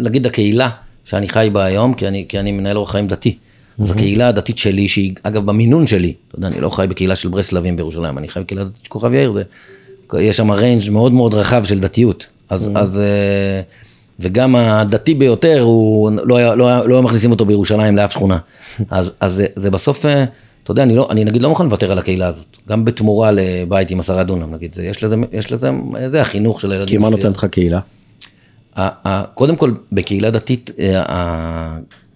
נגיד 0.00 0.26
הקהילה 0.26 0.70
שאני 1.04 1.28
חי 1.28 1.48
בה 1.52 1.64
היום, 1.64 1.94
כי 1.94 2.08
אני, 2.08 2.24
כי 2.28 2.38
אני 2.38 2.52
מנהל 2.52 2.76
אורח 2.76 2.92
חיים 2.92 3.08
דתי. 3.08 3.36
אז 3.78 3.90
הקהילה 3.90 4.28
הדתית 4.28 4.58
שלי, 4.58 4.88
שהיא 4.88 5.14
אגב 5.22 5.46
במינון 5.46 5.86
שלי, 5.86 6.12
אתה 6.28 6.38
יודע, 6.38 6.46
אני 6.46 6.60
לא 6.60 6.70
חי 6.70 6.86
בקהילה 6.88 7.16
של 7.16 7.28
ברסלבים 7.28 7.76
בירושלים, 7.76 8.18
אני 8.18 8.28
חי 8.28 8.40
בקהילה 8.40 8.64
דתית 8.64 8.86
כוכב 8.86 9.14
יאיר, 9.14 9.32
זה, 9.32 9.42
יש 10.18 10.36
שם 10.36 10.50
ריינג' 10.50 10.90
מאוד 10.90 11.12
מאוד 11.12 11.34
רחב 11.34 11.64
של 11.64 11.78
דתיות. 11.78 12.26
אז, 12.50 12.70
אז, 12.74 13.00
אה, 13.00 13.60
וגם 14.20 14.56
הדתי 14.56 15.14
ביותר, 15.14 15.60
הוא, 15.60 16.10
לא, 16.24 16.36
היה, 16.36 16.54
לא, 16.54 16.68
היה, 16.68 16.84
לא 16.84 16.94
היה 16.94 17.02
מכניסים 17.02 17.30
אותו 17.30 17.44
בירושלים 17.44 17.96
לאף 17.96 18.12
שכונה. 18.12 18.38
אז, 18.90 19.12
אז 19.20 19.32
זה, 19.32 19.46
זה 19.56 19.70
בסוף, 19.70 20.06
אה, 20.06 20.24
אתה 20.62 20.70
יודע, 20.70 20.82
אני, 20.82 20.96
לא, 20.96 21.08
אני 21.10 21.24
נגיד 21.24 21.42
לא 21.42 21.48
מוכן 21.48 21.64
לוותר 21.64 21.92
על 21.92 21.98
הקהילה 21.98 22.26
הזאת, 22.26 22.56
גם 22.68 22.84
בתמורה 22.84 23.30
לבית 23.32 23.90
עם 23.90 24.00
עשרה 24.00 24.24
דונם, 24.24 24.54
נגיד, 24.54 24.74
זה, 24.74 24.84
יש 24.84 25.04
לזה, 25.04 25.16
יש 25.32 25.52
לזה, 25.52 25.70
זה 26.10 26.20
החינוך 26.20 26.60
של 26.60 26.72
הילדים 26.72 26.98
כי 26.98 27.02
מה. 27.02 27.10
נותנת 27.10 27.36
לך 27.36 27.44
קהילה? 27.44 27.80
קודם 29.34 29.56
כל, 29.56 29.72
בקהילה 29.92 30.30
דתית, 30.30 30.70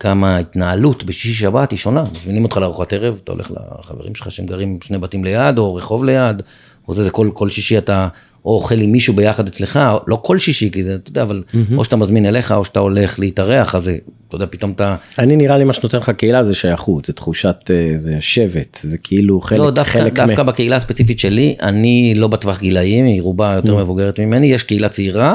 ה- 0.04 0.08
גם 0.08 0.24
ההתנהלות 0.24 1.04
בשישי 1.04 1.34
שבת 1.34 1.70
היא 1.70 1.78
שונה. 1.78 2.04
מזמינים 2.12 2.44
אותך 2.44 2.56
לארוחת 2.56 2.92
ערב, 2.92 3.20
אתה 3.24 3.32
הולך 3.32 3.50
לחברים 3.80 4.14
שלך 4.14 4.30
שהם 4.30 4.46
גרים 4.46 4.78
שני 4.82 4.98
בתים 4.98 5.24
ליד, 5.24 5.58
או 5.58 5.74
רחוב 5.74 6.04
ליד, 6.04 6.42
או 6.88 6.94
זה, 6.94 7.04
זה 7.04 7.10
כל, 7.10 7.30
כל 7.34 7.48
שישי 7.48 7.78
אתה 7.78 8.08
או 8.44 8.54
אוכל 8.54 8.80
עם 8.80 8.92
מישהו 8.92 9.14
ביחד 9.14 9.46
אצלך, 9.46 9.80
לא 10.06 10.20
כל 10.22 10.38
שישי, 10.38 10.70
כי 10.70 10.82
זה, 10.82 10.94
אתה 10.94 11.10
יודע, 11.10 11.22
אבל 11.22 11.42
או 11.76 11.84
שאתה 11.84 11.96
מזמין 11.96 12.26
אליך, 12.26 12.52
או 12.52 12.64
שאתה 12.64 12.80
הולך 12.80 13.18
להתארח, 13.18 13.74
אז 13.74 13.84
זה, 13.84 13.96
אתה 14.28 14.36
יודע, 14.36 14.46
פתאום 14.50 14.70
אתה... 14.70 14.96
אני 15.18 15.36
נראה 15.36 15.58
לי 15.58 15.64
מה 15.64 15.72
שנותן 15.72 15.98
לך 15.98 16.10
קהילה 16.10 16.42
זה 16.42 16.54
שייכות, 16.54 17.04
זה 17.04 17.12
תחושת, 17.12 17.56
אה, 17.70 17.92
זה 17.96 18.16
שבט, 18.20 18.78
זה 18.82 18.98
כאילו 18.98 19.40
חלק, 19.40 19.58
לא, 19.58 19.70
דווקא, 19.70 19.92
חלק 19.98 20.12
דווקא 20.12 20.42
בקהילה 20.42 20.76
הספציפית 20.76 21.18
שלי, 21.18 21.56
אני 21.62 22.14
לא 22.16 22.28
בטווח 22.28 22.60
גילאים, 22.60 23.04
היא 23.04 23.22
רובה 23.22 23.52
יותר 23.54 23.76
מבוגרת 23.76 24.20
ממני, 24.20 24.46
יש 24.46 24.62
קהילה 24.62 24.88
צעירה, 24.88 25.34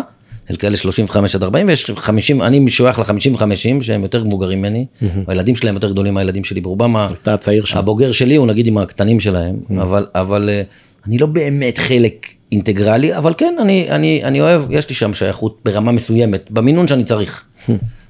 של 0.50 0.56
כאלה 0.56 0.78
35 0.78 1.36
עד 1.36 1.44
40, 1.44 1.68
ויש 1.68 1.92
50, 1.92 2.42
אני 2.42 2.60
משוייך 2.60 3.00
ל-50-50, 3.00 3.82
שהם 3.82 4.04
יותר 4.04 4.24
מבוגרים 4.24 4.60
ממני, 4.60 4.86
הילדים 5.28 5.56
שלהם 5.56 5.76
יותר 5.76 5.92
גדולים 5.92 6.14
מהילדים 6.14 6.44
שלי, 6.44 6.62
ברובם 6.62 6.98
אז 6.98 7.18
אתה 7.18 7.34
הצעיר 7.34 7.66
שם. 7.66 7.78
הבוגר 7.78 8.12
שלי 8.12 8.36
הוא 8.36 8.48
נגיד 8.48 8.68
עם 8.68 8.78
הקטנים 8.78 9.20
שלהם, 9.20 9.56
אבל, 9.82 10.06
אבל 10.16 10.50
אה, 10.50 10.62
אני 11.08 11.18
לא 11.18 11.28
באמת 11.28 11.78
חלק 11.78 12.28
אינטגרלי, 12.52 13.18
אבל 13.18 13.34
כן, 13.38 13.56
אני, 13.60 13.90
אני, 13.90 14.24
אני 14.24 14.42
אוהב, 14.42 14.62
יש 14.70 14.90
לי 14.90 14.96
שם 14.96 15.14
שייכות 15.14 15.60
ברמה 15.66 15.92
מסוימת, 15.92 16.52
במינון 16.52 16.88
שאני 16.88 17.04
צריך. 17.04 17.44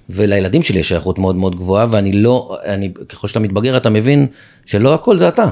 ולילדים 0.10 0.64
שלי 0.64 0.80
יש 0.80 0.90
שייכות 0.90 1.20
מאוד 1.20 1.36
מאוד 1.36 1.56
גבוהה, 1.56 1.86
ואני 1.92 2.14
לא, 2.14 2.58
אני, 2.66 2.94
ככל 3.10 3.28
שאתה 3.28 3.40
מתבגר 3.40 3.78
אתה 3.78 3.90
מבין 3.90 4.28
שלא 4.66 4.94
הכל 4.94 5.18
זה 5.18 5.28
אתה. 5.28 5.50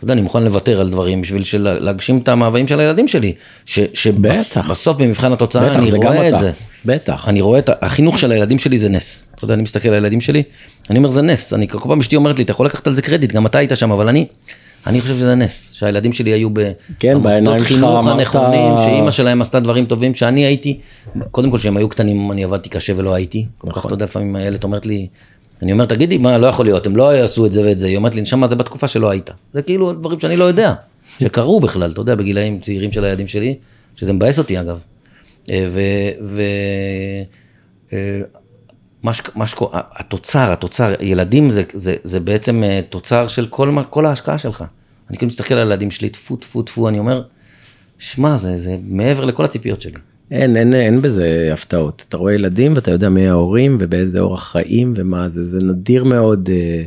אתה 0.00 0.04
יודע, 0.04 0.12
אני 0.14 0.20
מוכן 0.20 0.42
לוותר 0.42 0.80
על 0.80 0.90
דברים 0.90 1.22
בשביל 1.22 1.44
של- 1.44 1.76
להגשים 1.80 2.18
את 2.18 2.28
המאוויים 2.28 2.68
של 2.68 2.80
הילדים 2.80 3.08
שלי. 3.08 3.32
ש, 3.66 3.78
בטח. 4.06 4.66
שבסוף 4.68 4.96
במבחן 4.96 5.32
התוצאה 5.32 5.68
בטח, 5.68 5.76
אני 5.76 5.86
זה 5.90 5.96
רואה 5.96 6.28
את 6.28 6.32
אתה. 6.34 6.40
זה. 6.40 6.52
בטח. 6.84 7.28
אני 7.28 7.40
רואה 7.40 7.58
את 7.58 7.70
החינוך 7.82 8.18
של 8.18 8.32
הילדים 8.32 8.58
שלי 8.58 8.78
זה 8.78 8.88
נס. 8.88 9.26
אתה 9.34 9.44
יודע, 9.44 9.54
אני 9.54 9.62
מסתכל 9.62 9.88
על 9.88 9.94
הילדים 9.94 10.20
שלי, 10.20 10.42
אני 10.90 10.98
אומר 10.98 11.10
זה 11.10 11.22
נס. 11.22 11.52
אני 11.52 11.68
כל 11.68 11.78
פעם 11.88 12.00
אשתי 12.00 12.16
אומרת 12.16 12.38
לי, 12.38 12.44
אתה 12.44 12.50
יכול 12.50 12.66
לקחת 12.66 12.86
על 12.86 12.92
זה 12.92 13.02
קרדיט, 13.02 13.32
גם 13.32 13.46
אתה 13.46 13.58
היית 13.58 13.70
שם, 13.74 13.92
אבל 13.92 14.08
אני, 14.08 14.26
אני 14.86 15.00
חושב 15.00 15.14
שזה 15.14 15.34
נס. 15.34 15.70
שהילדים 15.72 16.12
שלי 16.12 16.30
היו 16.30 16.48
כן, 16.98 17.16
שלך 17.22 17.62
חינוך 17.66 18.06
הנכונים, 18.06 18.72
שאימא 18.84 19.10
שלהם 19.10 19.42
עשתה 19.42 19.60
דברים 19.60 19.84
טובים, 19.84 20.14
שאני 20.14 20.44
הייתי, 20.44 20.78
קודם 21.30 21.50
כל 21.50 21.58
כשהם 21.58 21.76
היו 21.76 21.88
קטנים 21.88 22.32
אני 22.32 22.44
עבדתי 22.44 22.68
קשה 22.68 22.92
ולא 22.96 23.14
הייתי. 23.14 23.46
כך, 23.72 23.86
אתה 23.86 23.94
יודע, 23.94 24.04
לפעמים 24.04 24.36
הילד 24.36 24.64
אומרת 24.64 24.86
לי, 24.86 25.06
אני 25.62 25.72
אומר, 25.72 25.84
תגידי, 25.84 26.18
מה, 26.18 26.38
לא 26.38 26.46
יכול 26.46 26.66
להיות, 26.66 26.86
הם 26.86 26.96
לא 26.96 27.16
יעשו 27.16 27.46
את 27.46 27.52
זה 27.52 27.62
ואת 27.64 27.78
זה. 27.78 27.86
היא 27.86 27.96
אומרת 27.96 28.14
לי, 28.14 28.20
נשמה, 28.20 28.48
זה 28.48 28.56
בתקופה 28.56 28.88
שלא 28.88 29.10
היית. 29.10 29.30
זה 29.54 29.62
כאילו 29.62 29.92
דברים 29.92 30.20
שאני 30.20 30.36
לא 30.36 30.44
יודע, 30.44 30.74
שקרו 31.20 31.60
בכלל, 31.60 31.90
אתה 31.90 32.00
יודע, 32.00 32.14
בגילאים 32.14 32.60
צעירים 32.60 32.92
של 32.92 33.04
הילדים 33.04 33.28
שלי, 33.28 33.56
שזה 33.96 34.12
מבאס 34.12 34.38
אותי 34.38 34.60
אגב. 34.60 34.82
אה, 35.50 35.66
ו... 35.68 35.80
ו... 36.22 36.42
אה, 37.92 38.20
מה 39.02 39.46
ש... 39.46 39.54
התוצר, 39.72 40.52
התוצר, 40.52 40.94
ילדים 41.00 41.50
זה, 41.50 41.62
זה, 41.74 41.94
זה 42.04 42.20
בעצם 42.20 42.64
אה, 42.64 42.80
תוצר 42.90 43.28
של 43.28 43.46
כל, 43.46 43.76
כל 43.90 44.06
ההשקעה 44.06 44.38
שלך. 44.38 44.64
אני 45.10 45.18
כאילו 45.18 45.28
מסתכל 45.28 45.54
על 45.54 45.60
הילדים 45.60 45.90
שלי, 45.90 46.08
טפו 46.08 46.36
טפו 46.36 46.62
טפו, 46.62 46.88
אני 46.88 46.98
אומר, 46.98 47.22
שמע, 47.98 48.36
זה, 48.36 48.56
זה 48.56 48.76
מעבר 48.82 49.24
לכל 49.24 49.44
הציפיות 49.44 49.82
שלי. 49.82 49.98
אין, 50.30 50.56
אין, 50.56 50.74
אין 50.74 51.02
בזה 51.02 51.50
הפתעות. 51.52 52.04
אתה 52.08 52.16
רואה 52.16 52.34
ילדים 52.34 52.72
ואתה 52.74 52.90
יודע 52.90 53.08
מי 53.08 53.28
ההורים 53.28 53.76
ובאיזה 53.80 54.20
אורח 54.20 54.52
חיים 54.52 54.92
ומה 54.96 55.28
זה, 55.28 55.44
זה 55.44 55.58
נדיר 55.62 56.04
מאוד. 56.04 56.48
אה, 56.52 56.82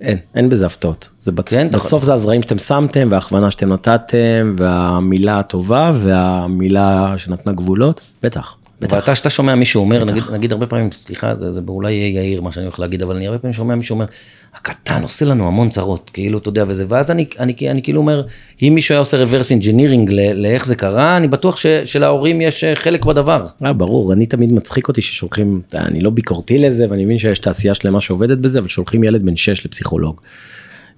אין, 0.00 0.18
אין 0.34 0.48
בזה 0.48 0.66
הפתעות. 0.66 1.10
זה 1.16 1.32
בצ... 1.32 1.48
כן, 1.48 1.70
בסוף 1.70 2.04
זה 2.04 2.14
הזרעים 2.14 2.42
שאתם 2.42 2.58
שמתם 2.58 3.08
וההכוונה 3.10 3.50
שאתם 3.50 3.72
נתתם 3.72 4.54
והמילה 4.58 5.38
הטובה 5.38 5.90
והמילה 5.94 7.14
שנתנה 7.16 7.52
גבולות, 7.52 8.00
בטח. 8.22 8.56
ואתה, 8.80 9.14
שאתה 9.14 9.30
שומע 9.30 9.54
מישהו 9.54 9.80
אומר, 9.80 10.04
נגיד, 10.04 10.22
נגיד 10.32 10.52
הרבה 10.52 10.66
פעמים, 10.66 10.90
סליחה, 10.92 11.34
זה, 11.40 11.52
זה 11.52 11.60
אולי 11.68 11.92
יהיה 11.92 12.22
יאיר 12.22 12.40
מה 12.40 12.52
שאני 12.52 12.66
הולך 12.66 12.80
להגיד, 12.80 13.02
אבל 13.02 13.16
אני 13.16 13.26
הרבה 13.26 13.38
פעמים 13.38 13.54
שומע 13.54 13.74
מישהו 13.74 13.94
אומר, 13.94 14.06
הקטן 14.54 15.02
עושה 15.02 15.24
לנו 15.24 15.48
המון 15.48 15.68
צרות, 15.68 16.10
כאילו, 16.12 16.38
אתה 16.38 16.48
יודע, 16.48 16.64
וזה, 16.68 16.84
ואז 16.88 17.10
אני, 17.10 17.26
אני, 17.38 17.54
אני, 17.60 17.70
אני 17.70 17.82
כאילו 17.82 18.00
אומר, 18.00 18.22
אם 18.62 18.72
מישהו 18.74 18.92
היה 18.92 18.98
עושה 18.98 19.24
reverse 19.24 19.62
engineering 19.62 20.10
לאיך 20.34 20.66
זה 20.66 20.74
קרה, 20.74 21.16
אני 21.16 21.28
בטוח 21.28 21.56
ש, 21.56 21.66
שלהורים 21.66 22.40
יש 22.40 22.64
אה, 22.64 22.74
חלק 22.74 23.04
בדבר. 23.04 23.46
אה, 23.64 23.72
ברור, 23.72 24.12
אני 24.12 24.26
תמיד 24.26 24.52
מצחיק 24.52 24.88
אותי 24.88 25.02
ששולחים, 25.02 25.60
אני 25.74 26.00
לא 26.00 26.10
ביקורתי 26.10 26.58
לזה, 26.58 26.86
ואני 26.90 27.04
מבין 27.04 27.18
שיש 27.18 27.38
תעשייה 27.38 27.74
שלמה 27.74 28.00
שעובדת 28.00 28.38
בזה, 28.38 28.58
אבל 28.58 28.68
שולחים 28.68 29.04
ילד 29.04 29.22
בן 29.26 29.36
6 29.36 29.66
לפסיכולוג. 29.66 30.20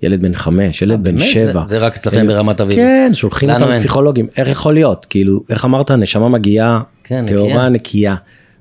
ילד 0.02 0.22
בן 0.22 0.34
חמש, 0.34 0.82
ילד 0.82 1.04
בן 1.04 1.18
שבע. 1.18 1.64
זה, 1.66 1.78
רק 1.78 1.96
אצלכם 1.96 2.26
ברמת 2.26 2.60
אביב. 2.60 2.76
כן, 2.76 3.10
שולחים 3.14 3.50
אותם 3.50 3.68
לפסיכולוגים. 3.68 4.26
איך 4.36 4.48
יכול 4.48 4.74
להיות? 4.74 5.06
כאילו, 5.10 5.42
איך 5.50 5.64
אמרת, 5.64 5.90
נשמה 5.90 6.28
מגיעה, 6.28 6.80
כן, 7.04 7.24
טהורה 7.26 7.68
נקייה. 7.68 7.68
נקייה. 7.68 8.16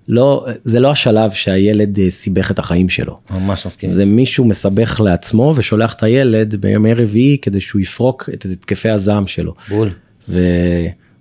לא, 0.08 0.46
זה 0.64 0.80
לא 0.80 0.92
השלב 0.92 1.32
שהילד 1.32 2.00
אה, 2.00 2.12
סיבך 2.12 2.52
את 2.52 2.60
החיים 2.60 2.90
שלו. 2.90 3.20
ממש 3.30 3.68
מסכים. 3.68 3.90
זה 3.90 4.06
מישהו 4.06 4.46
מסבך 4.46 5.00
לעצמו 5.00 5.54
ושולח 5.56 5.94
את 5.94 6.04
הילד 6.04 6.56
בימי 6.56 6.94
רביעי 6.94 7.38
כדי 7.42 7.60
שהוא 7.60 7.82
יפרוק 7.82 8.30
את 8.34 8.46
התקפי 8.46 8.90
הזעם 8.90 9.28
שלו. 9.28 9.54
בול. 9.70 9.90
ו... 10.30 10.40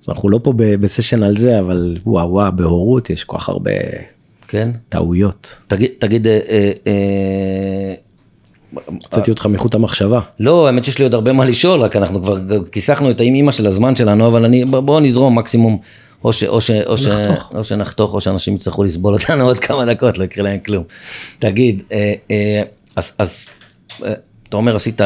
אז 0.03 0.09
אנחנו 0.09 0.29
לא 0.29 0.41
פה 0.43 0.53
בסשן 0.57 1.23
על 1.23 1.37
זה, 1.37 1.59
אבל 1.61 1.97
וואו 2.07 2.31
וואו, 2.31 2.57
בהורות 2.57 3.11
יש 3.11 3.25
כל 3.25 3.39
כך 3.39 3.49
הרבה 3.49 3.71
כן. 4.49 4.71
טעויות. 4.89 5.57
תגיד, 5.67 5.91
תגיד, 5.99 6.27
אה, 6.27 6.41
אה, 6.49 6.73
אה, 6.87 7.95
הוצאתי 8.87 9.31
אותך 9.31 9.47
מחוט 9.47 9.75
המחשבה. 9.75 10.21
לא, 10.41 10.67
האמת 10.67 10.85
שיש 10.85 10.99
לי 10.99 11.05
עוד 11.05 11.15
הרבה 11.15 11.33
מה 11.33 11.45
לשאול, 11.45 11.81
רק 11.81 11.97
אנחנו 11.97 12.23
כבר 12.23 12.37
כיסחנו 12.73 13.11
את 13.11 13.21
האימא 13.21 13.53
של 13.53 13.67
הזמן 13.67 13.97
שלנו, 13.97 14.27
אבל 14.27 14.45
אני, 14.45 14.65
בוא 14.65 15.01
נזרום 15.01 15.39
מקסימום, 15.39 15.79
או, 16.25 16.33
ש, 16.33 16.45
או, 16.45 16.61
ש, 16.61 16.71
או, 16.71 16.99
ש, 16.99 17.07
או 17.55 17.65
שנחתוך, 17.65 18.15
או 18.15 18.21
שאנשים 18.21 18.55
יצטרכו 18.55 18.85
לסבול 18.85 19.15
אותנו 19.15 19.45
עוד 19.45 19.59
כמה 19.59 19.85
דקות, 19.85 20.19
לא 20.19 20.25
יקרה 20.25 20.45
להם 20.45 20.59
כלום. 20.59 20.85
תגיד, 21.39 21.83
אה, 21.93 22.15
אה, 22.31 22.63
אז, 22.97 23.13
אז 23.19 23.47
אה, 24.05 24.13
אתה 24.49 24.57
אומר 24.57 24.77
עשית... 24.77 25.01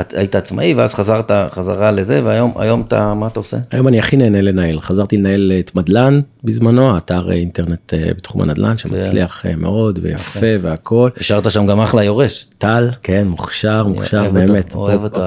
את 0.00 0.14
היית 0.14 0.34
עצמאי 0.34 0.74
ואז 0.74 0.94
חזרת 0.94 1.30
חזרה 1.50 1.90
לזה 1.90 2.20
והיום 2.24 2.52
היום 2.56 2.80
אתה 2.88 3.14
מה 3.14 3.26
אתה 3.26 3.40
עושה? 3.40 3.56
היום 3.70 3.88
אני 3.88 3.98
הכי 3.98 4.16
נהנה 4.16 4.40
לנהל 4.40 4.80
חזרתי 4.80 5.16
לנהל 5.16 5.52
את 5.60 5.74
מדלן 5.74 6.20
בזמנו 6.44 6.98
אתר 6.98 7.32
אינטרנט 7.32 7.94
אה, 7.94 8.10
בתחום 8.16 8.42
הנדל"ן 8.42 8.76
שמצליח 8.76 9.46
אה, 9.46 9.56
מאוד 9.56 9.98
ויפה 10.02 10.46
והכל. 10.60 11.10
השארת 11.16 11.50
שם 11.50 11.66
גם 11.66 11.80
אחלה 11.80 12.04
יורש. 12.04 12.46
טל 12.58 12.90
כן 13.02 13.26
מוכשר 13.28 13.86
מוכשר 13.86 14.30
באמת 14.30 14.76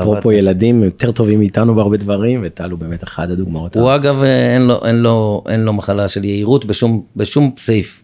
אפרופו 0.01 0.31
ילדים 0.31 0.83
יותר 0.83 1.11
טובים 1.11 1.39
מאיתנו 1.39 1.75
בהרבה 1.75 1.97
דברים 1.97 2.41
וטל 2.43 2.71
הוא 2.71 2.79
באמת 2.79 3.03
אחד 3.03 3.31
הדוגמאות. 3.31 3.77
הוא 3.77 3.95
אגב 3.95 4.23
אה, 4.23 4.53
אין 4.53 4.61
לו 4.61 4.85
אין 4.85 4.95
לו 4.95 5.43
אין 5.49 5.59
לו 5.59 5.73
מחלה 5.73 6.09
של 6.09 6.23
יהירות 6.23 6.65
בשום 6.65 7.01
בשום 7.15 7.51
סעיף. 7.59 8.01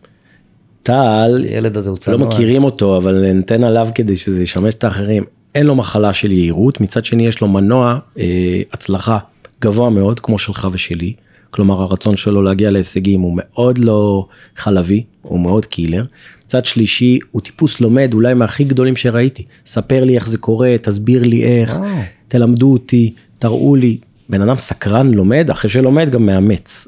טל, 0.84 1.46
ילד 1.50 1.78
הזה 1.78 1.90
הוא 1.90 1.98
לא 2.08 2.18
מכירים 2.18 2.64
אותו 2.64 2.98
אבל 2.98 3.32
ניתן 3.34 3.64
עליו 3.64 3.88
כדי 3.96 4.16
שזה 4.16 4.44
ישמש 4.44 4.74
את 4.74 4.84
האחרים. 4.84 5.24
אין 5.56 5.66
לו 5.66 5.76
מחלה 5.76 6.14
של 6.14 6.32
יהירות, 6.32 6.82
מצד 6.82 7.06
שני 7.06 7.28
יש 7.28 7.42
לו 7.42 7.48
מנוע 7.48 8.00
אה, 8.20 8.62
הצלחה 8.74 9.18
גבוה 9.62 9.90
מאוד, 9.90 10.20
כמו 10.20 10.40
שלך 10.40 10.68
ושלי. 10.72 11.14
כלומר 11.50 11.82
הרצון 11.82 12.18
שלו 12.18 12.42
להגיע 12.42 12.72
להישגים 12.72 13.22
הוא 13.22 13.34
מאוד 13.36 13.78
לא 13.78 14.28
חלבי, 14.56 15.04
הוא 15.22 15.40
מאוד 15.40 15.66
קילר. 15.66 16.06
מצד 16.46 16.66
שלישי 16.66 17.20
הוא 17.32 17.42
טיפוס 17.42 17.82
לומד 17.82 18.14
אולי 18.14 18.34
מהכי 18.34 18.64
גדולים 18.64 18.96
שראיתי. 18.96 19.44
ספר 19.66 20.04
לי 20.04 20.16
איך 20.16 20.28
זה 20.28 20.38
קורה, 20.38 20.76
תסביר 20.82 21.24
לי 21.24 21.44
איך, 21.44 21.76
oh. 21.76 21.82
תלמדו 22.28 22.72
אותי, 22.72 23.14
תראו 23.38 23.76
לי. 23.76 23.98
בן 24.30 24.42
אדם 24.42 24.56
סקרן 24.56 25.12
לומד, 25.14 25.50
אחרי 25.50 25.70
שלומד 25.70 26.10
גם 26.10 26.26
מאמץ. 26.26 26.88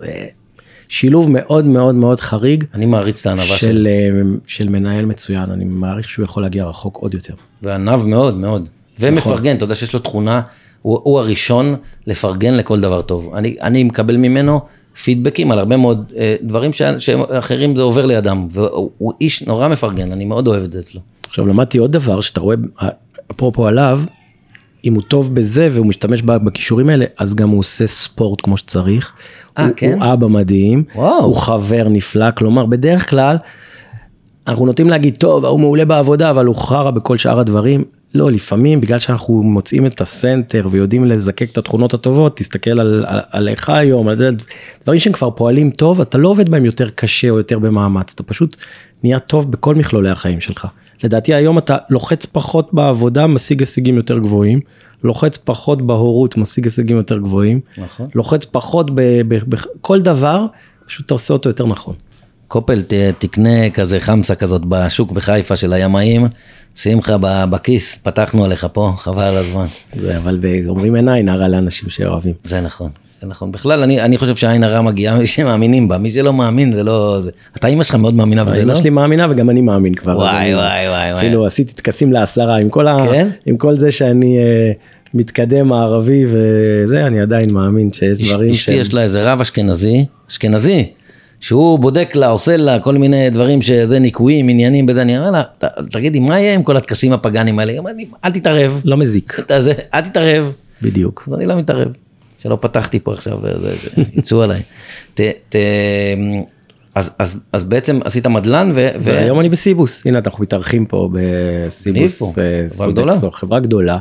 שילוב 0.88 1.32
מאוד 1.32 1.66
מאוד 1.66 1.96
מאוד 1.96 2.20
חריג. 2.20 2.64
אני 2.74 2.86
מעריץ 2.86 3.20
את 3.20 3.26
הענווה 3.26 3.58
של, 3.58 3.88
אה, 3.90 4.22
של 4.48 4.70
מנהל 4.70 5.06
מצוין, 5.06 5.52
אני 5.52 5.66
מעריך 5.66 6.10
שהוא 6.10 6.24
יכול 6.24 6.44
להגיע 6.44 6.66
רחוק 6.66 6.98
עוד 6.98 7.14
יותר. 7.14 7.34
וענב 7.62 8.06
מאוד 8.06 8.38
מאוד. 8.38 8.68
ומפרגן, 9.00 9.42
נכון. 9.42 9.58
אתה 9.58 9.64
יודע 9.64 9.76
שיש 9.76 9.94
לו 9.94 10.00
תכונה, 10.00 10.42
הוא, 10.82 11.00
הוא 11.04 11.20
הראשון 11.20 11.76
לפרגן 12.08 12.54
לכל 12.54 12.80
דבר 12.80 13.02
טוב. 13.02 13.34
אני, 13.36 13.56
אני 13.62 13.84
מקבל 13.84 14.18
ממנו 14.18 14.62
פידבקים 15.04 15.52
על 15.52 15.60
הרבה 15.60 15.78
מאוד 15.78 16.14
אה, 16.18 16.36
דברים 16.42 16.72
שאחרים 16.74 17.76
זה 17.76 17.84
עובר 17.84 18.06
לידם, 18.06 18.48
והוא 18.52 19.14
איש 19.22 19.42
נורא 19.42 19.68
מפרגן, 19.68 20.12
אני 20.12 20.26
מאוד 20.26 20.48
אוהב 20.48 20.64
את 20.64 20.72
זה 20.72 20.80
אצלו. 20.80 21.02
עכשיו 21.28 21.48
למדתי 21.48 21.78
עוד 21.78 21.92
דבר 21.92 22.22
שאתה 22.22 22.42
רואה, 22.42 22.56
אפרופו 23.32 23.68
עליו, 23.68 24.00
אם 24.86 24.94
הוא 24.94 25.04
טוב 25.04 25.36
בזה 25.36 25.68
והוא 25.72 25.86
משתמש 25.86 26.22
בכישורים 26.22 26.90
האלה, 26.90 27.06
אז 27.20 27.36
גם 27.36 27.50
הוא 27.50 27.60
עושה 27.60 27.88
ספורט 27.88 28.42
כמו 28.42 28.58
שצריך. 28.58 29.14
אה, 29.58 29.68
כן? 29.76 29.94
הוא 29.94 30.14
אבא 30.14 30.28
מדהים, 30.28 30.84
וואו. 30.96 31.24
הוא 31.24 31.36
חבר 31.36 31.88
נפלא, 31.90 32.32
כלומר 32.32 32.66
בדרך 32.66 33.10
כלל 33.10 33.38
אנחנו 34.48 34.66
נוטים 34.66 34.90
להגיד, 34.90 35.18
טוב, 35.18 35.46
ההוא 35.46 35.60
מעולה 35.60 35.86
בעבודה, 35.86 36.30
אבל 36.30 36.46
הוא 36.46 36.56
חרא 36.56 36.92
בכל 36.92 37.18
שאר 37.18 37.40
הדברים. 37.40 37.84
לא, 38.16 38.32
לפעמים 38.32 38.82
בגלל 38.82 39.00
שאנחנו 39.00 39.44
מוצאים 39.44 39.86
את 39.86 40.02
הסנטר 40.02 40.68
ויודעים 40.72 41.06
לזקק 41.06 41.50
את 41.52 41.58
התכונות 41.58 41.94
הטובות, 41.94 42.38
תסתכל 42.38 42.80
על, 42.80 43.06
על, 43.08 43.20
עליך 43.32 43.70
היום, 43.70 44.08
על 44.08 44.16
זה, 44.16 44.30
דברים 44.84 45.00
שהם 45.00 45.14
כבר 45.14 45.30
פועלים 45.30 45.70
טוב, 45.70 46.02
אתה 46.02 46.18
לא 46.18 46.30
עובד 46.30 46.50
בהם 46.50 46.66
יותר 46.66 46.90
קשה 46.90 47.30
או 47.30 47.38
יותר 47.38 47.60
במאמץ, 47.60 48.12
אתה 48.16 48.24
פשוט 48.24 48.56
נהיה 49.04 49.20
טוב 49.20 49.52
בכל 49.52 49.76
מכלולי 49.76 50.10
החיים 50.10 50.40
שלך. 50.40 50.68
לדעתי 51.04 51.34
היום 51.34 51.58
אתה 51.58 51.78
לוחץ 51.90 52.26
פחות 52.26 52.74
בעבודה, 52.74 53.28
משיג 53.28 53.60
הישגים 53.60 53.96
יותר 53.96 54.20
גבוהים, 54.20 54.60
לוחץ 55.04 55.38
פחות 55.38 55.82
בהורות, 55.82 56.38
משיג 56.38 56.66
הישגים 56.66 56.98
יותר 56.98 57.18
גבוהים, 57.18 57.60
נכון. 57.78 58.06
לוחץ 58.16 58.46
פחות 58.46 58.92
בכל 58.96 60.02
דבר, 60.02 60.46
פשוט 60.88 61.06
אתה 61.06 61.14
עושה 61.14 61.34
אותו 61.34 61.50
יותר 61.50 61.68
נכון. 61.68 61.96
קופל 62.48 62.82
ת, 62.82 62.94
תקנה 63.20 63.70
כזה 63.70 64.00
חמסה 64.00 64.36
כזאת 64.36 64.62
בשוק 64.66 65.12
בחיפה 65.12 65.56
של 65.56 65.74
הימאים, 65.74 66.28
שים 66.76 66.98
לך 66.98 67.14
בכיס, 67.50 67.98
פתחנו 67.98 68.46
עליך 68.46 68.68
פה, 68.74 68.94
חבל 68.98 69.24
על 69.24 69.36
הזמן. 69.36 69.66
זה, 69.96 70.18
אבל 70.18 70.40
אומרים 70.68 70.96
עין 71.10 71.30
הרע 71.30 71.48
לאנשים 71.48 71.90
שאוהבים. 71.90 72.34
זה 72.44 72.62
נכון. 72.62 72.90
זה 73.24 73.30
נכון. 73.30 73.52
בכלל, 73.52 73.84
אני, 73.84 74.02
אני 74.02 74.18
חושב 74.18 74.36
שהעין 74.36 74.64
הרע 74.64 74.82
מגיעה 74.82 75.16
ממי 75.16 75.28
שמאמינים 75.28 75.88
בה, 75.88 75.98
מי 75.98 76.12
שלא 76.12 76.34
מאמין 76.34 76.74
זה 76.74 76.84
לא... 76.84 77.20
זה... 77.22 77.32
אתה 77.58 77.68
אימא 77.68 77.84
שלך 77.84 77.96
מאוד 77.96 78.14
מאמינה 78.14 78.44
בזה, 78.44 78.66
לא? 78.66 78.74
אמא 78.74 78.82
שלי 78.82 78.90
מאמינה 78.90 79.28
וגם 79.30 79.50
אני 79.50 79.62
מאמין 79.62 79.94
כבר. 79.94 80.18
וואי, 80.18 80.56
וואי, 80.56 80.88
וואי. 80.90 81.14
אפילו 81.14 81.46
עשיתי 81.46 81.74
טקסים 81.74 82.14
לעשרה, 82.14 82.58
עם 82.58 82.70
כל, 82.70 82.86
כן? 83.12 83.28
ה... 83.28 83.36
עם 83.46 83.58
כל 83.58 83.74
זה 83.74 83.92
שאני 83.92 84.38
uh, 84.38 84.78
מתקדם 85.14 85.68
מערבי 85.68 86.26
וזה, 86.28 87.08
אני 87.08 87.22
עדיין 87.22 87.54
מאמין 87.54 87.94
שיש 87.94 88.30
דברים 88.30 88.54
ש... 88.54 88.60
אשתי 88.60 88.74
יש 88.74 88.94
לה 88.94 89.02
איזה 89.02 89.32
רב 89.32 89.42
אשכנזי, 89.42 90.06
אשכנזי, 90.30 90.90
שהוא 91.40 91.80
בודק 91.80 92.16
לה, 92.16 92.28
עושה 92.28 92.58
לה 92.58 92.80
כל 92.80 92.98
מיני 92.98 93.30
דברים 93.30 93.62
שזה 93.62 94.00
ניקויים, 94.00 94.50
עניינים 94.50 94.86
בזה, 94.86 95.02
אני 95.02 95.18
אומר 95.18 95.32
לה, 95.32 95.44
תגידי, 95.92 96.20
מה 96.20 96.40
יהיה 96.40 96.54
עם 96.54 96.64
כל 96.64 96.78
הטקסים 96.78 97.14
הפגאנים 97.14 97.60
האלה? 97.60 97.74
אל 98.26 98.32
תתערב. 98.32 98.82
לא 98.86 98.98
מזיק. 98.98 99.38
אל 99.94 100.02
תתערב. 100.02 100.52
בדיוק. 100.82 101.30
אני 101.38 101.46
לא 101.46 101.56
מתערב. 101.56 101.88
שלא 102.44 102.58
פתחתי 102.62 103.00
פה 103.00 103.14
עכשיו, 103.14 103.40
יצאו 104.14 104.44
עליי. 104.44 104.62
ת, 105.14 105.22
ת, 105.50 105.56
אז, 106.96 107.12
אז, 107.20 107.40
אז 107.54 107.64
בעצם 107.64 108.00
עשית 108.06 108.28
מדלן 108.28 108.72
ו... 108.76 108.88
והיום 109.00 109.40
אני 109.40 109.50
בסיבוס, 109.50 110.06
הנה 110.06 110.20
אנחנו 110.26 110.44
מתארחים 110.44 110.86
פה 110.86 111.10
בסיבוס, 111.14 112.24
סודקסו, 112.68 113.32
חברה 113.32 113.60
גדולה, 113.60 113.98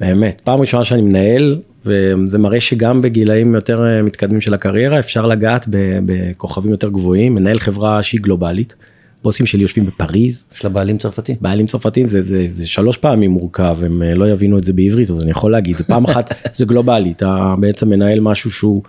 באמת, 0.00 0.40
פעם 0.44 0.60
ראשונה 0.60 0.84
שאני 0.84 1.02
מנהל, 1.02 1.60
וזה 1.84 2.38
מראה 2.38 2.60
שגם 2.60 3.02
בגילאים 3.02 3.54
יותר 3.54 3.86
אה, 3.86 4.02
מתקדמים 4.02 4.40
של 4.40 4.54
הקריירה 4.54 4.98
אפשר 4.98 5.26
לגעת 5.26 5.66
בכוכבים 5.70 6.70
יותר 6.70 6.88
גבוהים, 6.88 7.34
מנהל 7.34 7.58
חברה 7.58 8.02
שהיא 8.02 8.20
גלובלית. 8.20 8.74
בוסים 9.22 9.46
שלי 9.46 9.62
יושבים 9.62 9.86
בפריז. 9.86 10.46
יש 10.54 10.64
לה 10.64 10.70
בעלים 10.70 10.98
צרפתי. 10.98 11.34
בעלים 11.40 11.66
צרפתים 11.66 12.06
זה, 12.06 12.22
זה, 12.22 12.44
זה 12.46 12.66
שלוש 12.68 12.96
פעמים 12.96 13.30
מורכב, 13.30 13.78
הם 13.82 14.02
אה, 14.02 14.14
לא 14.14 14.30
יבינו 14.30 14.58
את 14.58 14.64
זה 14.64 14.72
בעברית, 14.72 15.10
אז 15.10 15.22
אני 15.22 15.30
יכול 15.30 15.52
להגיד, 15.52 15.76
זה 15.76 15.84
פעם 15.84 16.04
אחת 16.04 16.34
זה 16.52 16.64
גלובלי, 16.64 17.12
אתה 17.12 17.54
בעצם 17.60 17.90
מנהל 17.90 18.20
משהו 18.20 18.50
שהוא 18.50 18.82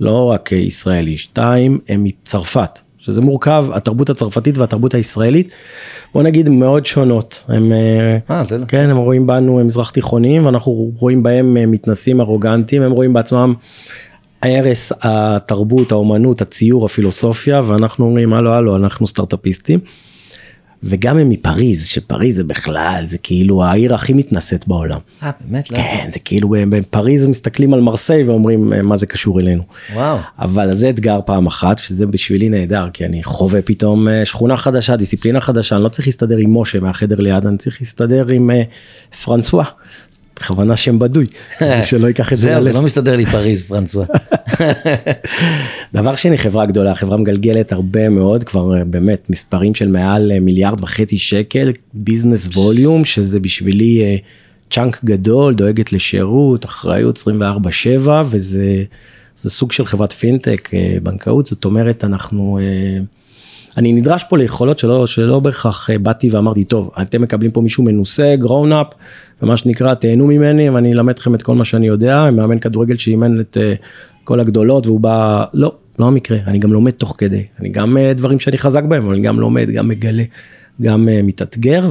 לא 0.00 0.30
רק 0.30 0.52
ישראלי, 0.52 1.16
שתיים, 1.16 1.78
הם 1.88 2.04
מצרפת, 2.04 2.78
שזה 2.98 3.20
מורכב, 3.20 3.66
התרבות 3.72 4.10
הצרפתית 4.10 4.58
והתרבות 4.58 4.94
הישראלית, 4.94 5.50
בוא 6.14 6.22
נגיד 6.22 6.48
מאוד 6.48 6.86
שונות. 6.86 7.44
הם, 7.48 7.72
아, 8.28 8.32
אה, 8.32 8.42
לא. 8.58 8.64
כן, 8.66 8.90
הם 8.90 8.96
רואים 8.96 9.26
בנו 9.26 9.60
הם 9.60 9.66
מזרח 9.66 9.90
תיכוניים, 9.90 10.46
ואנחנו 10.46 10.92
רואים 10.96 11.22
בהם 11.22 11.70
מתנסים 11.70 12.20
ארוגנטיים, 12.20 12.82
הם 12.82 12.92
רואים 12.92 13.12
בעצמם 13.12 13.54
ערש 14.42 14.92
התרבות, 15.02 15.92
האומנות, 15.92 16.42
הציור, 16.42 16.84
הפילוסופיה, 16.84 17.60
ואנחנו 17.66 18.04
אומרים, 18.04 18.32
הלו, 18.32 18.52
הלו, 18.52 18.76
אנחנו 18.76 19.06
סטארטאפיסטים. 19.06 19.80
וגם 20.84 21.18
הם 21.18 21.28
מפריז, 21.28 21.86
שפריז 21.86 22.36
זה 22.36 22.44
בכלל, 22.44 23.04
זה 23.08 23.18
כאילו 23.18 23.64
העיר 23.64 23.94
הכי 23.94 24.12
מתנשאת 24.12 24.68
בעולם. 24.68 24.98
אה, 25.22 25.30
באמת? 25.40 25.70
לא? 25.70 25.76
כן, 25.76 26.08
זה 26.12 26.18
כאילו 26.18 26.54
בפריז 26.68 27.26
מסתכלים 27.26 27.74
על 27.74 27.80
מרסיי 27.80 28.24
ואומרים 28.24 28.72
מה 28.82 28.96
זה 28.96 29.06
קשור 29.06 29.40
אלינו. 29.40 29.62
וואו. 29.94 30.18
אבל 30.38 30.74
זה 30.74 30.90
אתגר 30.90 31.20
פעם 31.26 31.46
אחת, 31.46 31.78
שזה 31.78 32.06
בשבילי 32.06 32.48
נהדר, 32.48 32.88
כי 32.92 33.04
אני 33.04 33.22
חווה 33.22 33.62
פתאום 33.62 34.08
אה, 34.08 34.24
שכונה 34.24 34.56
חדשה, 34.56 34.96
דיסציפלינה 34.96 35.40
חדשה, 35.40 35.76
אני 35.76 35.84
לא 35.84 35.88
צריך 35.88 36.08
להסתדר 36.08 36.36
עם 36.36 36.60
משה 36.60 36.80
מהחדר 36.80 37.20
ליד, 37.20 37.46
אני 37.46 37.58
צריך 37.58 37.80
להסתדר 37.80 38.28
עם 38.28 38.50
uh, 38.50 39.16
פרנסואה. 39.24 39.64
בכוונה 40.42 40.76
שם 40.76 40.98
בדוי, 40.98 41.26
שלא 41.88 42.06
ייקח 42.06 42.32
את 42.32 42.38
זה 42.38 42.42
זהו, 42.42 42.62
זה 42.62 42.68
ללב. 42.68 42.76
לא 42.76 42.82
מסתדר 42.82 43.16
לי 43.16 43.26
פריז, 43.26 43.62
פרנסואה. 43.62 44.06
דבר 45.94 46.14
שני, 46.14 46.38
חברה 46.38 46.66
גדולה, 46.66 46.94
חברה 46.94 47.16
מגלגלת 47.16 47.72
הרבה 47.72 48.08
מאוד, 48.08 48.44
כבר 48.44 48.78
אה, 48.78 48.84
באמת 48.84 49.30
מספרים 49.30 49.74
של 49.74 49.90
מעל 49.90 50.32
אה, 50.32 50.40
מיליארד 50.40 50.80
וחצי 50.80 51.18
שקל, 51.18 51.72
ביזנס 51.94 52.46
ווליום, 52.46 53.04
שזה 53.04 53.40
בשבילי 53.40 54.02
אה, 54.02 54.16
צ'אנק 54.70 55.04
גדול, 55.04 55.54
דואגת 55.54 55.92
לשירות, 55.92 56.64
אחריות 56.64 57.18
24/7, 58.06 58.08
וזה 58.24 58.84
זה 59.34 59.50
סוג 59.50 59.72
של 59.72 59.86
חברת 59.86 60.12
פינטק, 60.12 60.70
בנקאות, 61.02 61.46
זאת 61.46 61.64
אומרת, 61.64 62.04
אנחנו... 62.04 62.58
אני 63.76 63.92
נדרש 63.92 64.24
פה 64.28 64.38
ליכולות 64.38 64.78
שלא, 64.78 65.06
שלא 65.06 65.40
בהכרח 65.40 65.90
באתי 66.02 66.28
ואמרתי, 66.30 66.64
טוב, 66.64 66.90
אתם 67.02 67.22
מקבלים 67.22 67.50
פה 67.50 67.60
מישהו 67.60 67.84
מנוסה, 67.84 68.34
גרון 68.36 68.72
אפ, 68.72 68.86
ומה 69.42 69.56
שנקרא, 69.56 69.94
תהנו 69.94 70.26
ממני 70.26 70.70
ואני 70.70 70.92
אלמד 70.92 71.12
אתכם 71.14 71.34
את 71.34 71.42
כל 71.42 71.54
מה 71.54 71.64
שאני 71.64 71.86
יודע, 71.86 72.30
מאמן 72.32 72.58
כדורגל 72.58 72.96
שאימן 72.96 73.40
את 73.40 73.56
אה, 73.60 73.74
כל 74.24 74.40
הגדולות 74.40 74.86
והוא 74.86 75.00
בא, 75.00 75.44
לא, 75.54 75.72
לא 75.98 76.06
המקרה, 76.06 76.38
אני 76.46 76.58
גם 76.58 76.72
לומד 76.72 76.90
תוך 76.90 77.14
כדי, 77.18 77.44
אני 77.60 77.68
גם 77.68 77.98
אה, 77.98 78.12
דברים 78.14 78.40
שאני 78.40 78.58
חזק 78.58 78.84
בהם, 78.84 79.04
אבל 79.04 79.14
אני 79.14 79.22
גם 79.22 79.40
לומד, 79.40 79.70
גם 79.70 79.88
מגלה, 79.88 80.22
גם 80.82 81.08
אה, 81.08 81.20
מתאתגר, 81.22 81.88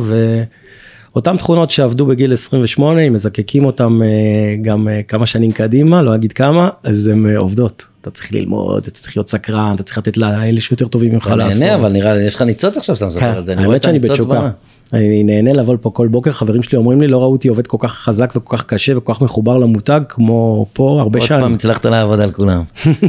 ואותן 1.11 1.37
תכונות 1.37 1.71
שעבדו 1.71 2.05
בגיל 2.05 2.33
28, 2.33 3.01
אם 3.01 3.13
מזקקים 3.13 3.65
אותם 3.65 4.01
אה, 4.03 4.55
גם 4.61 4.87
כמה 5.07 5.25
שנים 5.25 5.51
קדימה, 5.51 6.01
לא 6.01 6.15
אגיד 6.15 6.33
כמה, 6.33 6.69
אז 6.83 7.07
הן 7.07 7.35
עובדות. 7.35 7.85
אתה 8.01 8.11
צריך 8.11 8.33
ללמוד, 8.33 8.77
אתה 8.77 8.91
צריך 8.91 9.17
להיות 9.17 9.29
סקרן, 9.29 9.75
אתה 9.75 9.83
צריך 9.83 9.97
לתת 9.97 10.17
לאלה 10.17 10.61
שיותר 10.61 10.87
טובים 10.87 11.13
ממך 11.13 11.27
אתה 11.27 11.35
לעשות. 11.35 11.63
נהנה, 11.63 11.75
אבל 11.75 11.91
נראה 11.91 12.13
לי, 12.13 12.23
יש 12.23 12.35
לך 12.35 12.41
ניצוץ 12.41 12.77
עכשיו 12.77 12.95
שאתה 12.95 13.07
מספר 13.07 13.39
את 13.39 13.45
זה. 13.45 13.53
אני 13.53 13.65
רואה 13.65 13.75
כן, 13.75 13.79
את 13.79 13.83
שאני 13.83 13.97
הניצוץ 13.97 14.19
בתשוקה. 14.19 14.49
אני 14.93 15.23
נהנה 15.23 15.53
לבוא 15.53 15.73
לפה 15.73 15.89
כל 15.89 16.07
בוקר, 16.07 16.31
חברים 16.31 16.63
שלי 16.63 16.77
אומרים 16.77 17.01
לי, 17.01 17.07
לא 17.07 17.17
ראו 17.21 17.31
אותי 17.31 17.47
עובד 17.47 17.67
כל 17.67 17.77
כך 17.79 17.93
חזק 17.93 18.33
וכל 18.35 18.57
כך 18.57 18.65
קשה 18.65 18.97
וכל 18.97 19.13
כך 19.13 19.21
מחובר 19.21 19.57
למותג 19.57 20.01
כמו 20.09 20.65
פה 20.73 20.97
הרבה 21.01 21.19
עוד 21.19 21.29
פעם 21.29 21.39
שנים. 21.41 21.53
הצלחת 21.53 21.85
לעבוד 21.85 22.19
על 22.19 22.31
כולם. 22.31 22.63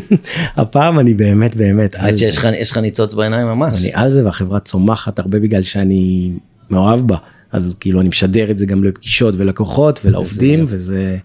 הפעם 0.57 0.99
אני 0.99 1.15
באמת 1.15 1.57
באמת 1.57 1.95
על 1.95 2.17
זה. 2.17 2.27
שיש 2.27 2.71
לך- 2.73 2.77
ניצוץ 2.79 3.15
בעיניים 3.15 3.47
ממש. 3.47 3.83
אני 3.83 3.91
על 3.95 4.11
זה 4.11 4.25
והחברה 4.25 4.61
צומחת 4.61 5.19
הרבה 5.19 5.39
בגלל 5.39 5.63
שאני 5.63 6.31
מאוהב 6.71 7.01
בה. 7.01 7.17
אז 7.53 7.75
כאילו 7.81 8.01
אני 8.01 8.09
משדר 8.09 8.51
את 8.51 8.59
זה 8.59 8.67
גם 8.67 8.85
לפגישות 8.85 9.35
ולקוחות 9.39 10.01
ולעובדים 10.05 10.65
וזה 10.69 11.17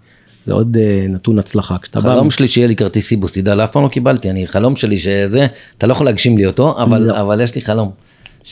זה 0.42 0.54
עוד 0.54 0.78
אה, 0.78 1.06
נתון 1.10 1.40
הצלחה. 1.40 1.76
כשאתה 1.82 2.02
בא... 2.02 2.10
חלום 2.10 2.32
שלי 2.32 2.48
שיהיה 2.48 2.68
לי 2.68 2.76
כרטיס 2.76 3.08
סיבוס, 3.08 3.32
תדע, 3.34 3.56
לאף 3.56 3.72
פעם 3.72 3.84
לא 3.84 3.88
קיבלתי, 3.88 4.30
אני, 4.30 4.48
חלום 4.48 4.76
שלי 4.76 5.00
שזה, 5.00 5.48
אתה 5.78 5.88
לא 5.88 5.92
יכול 5.92 6.06
להגשים 6.06 6.38
לי 6.38 6.46
אותו, 6.46 6.84
אבל, 6.84 7.12
אבל 7.12 7.42
יש 7.42 7.56
לי 7.56 7.62
חלום. 7.62 7.92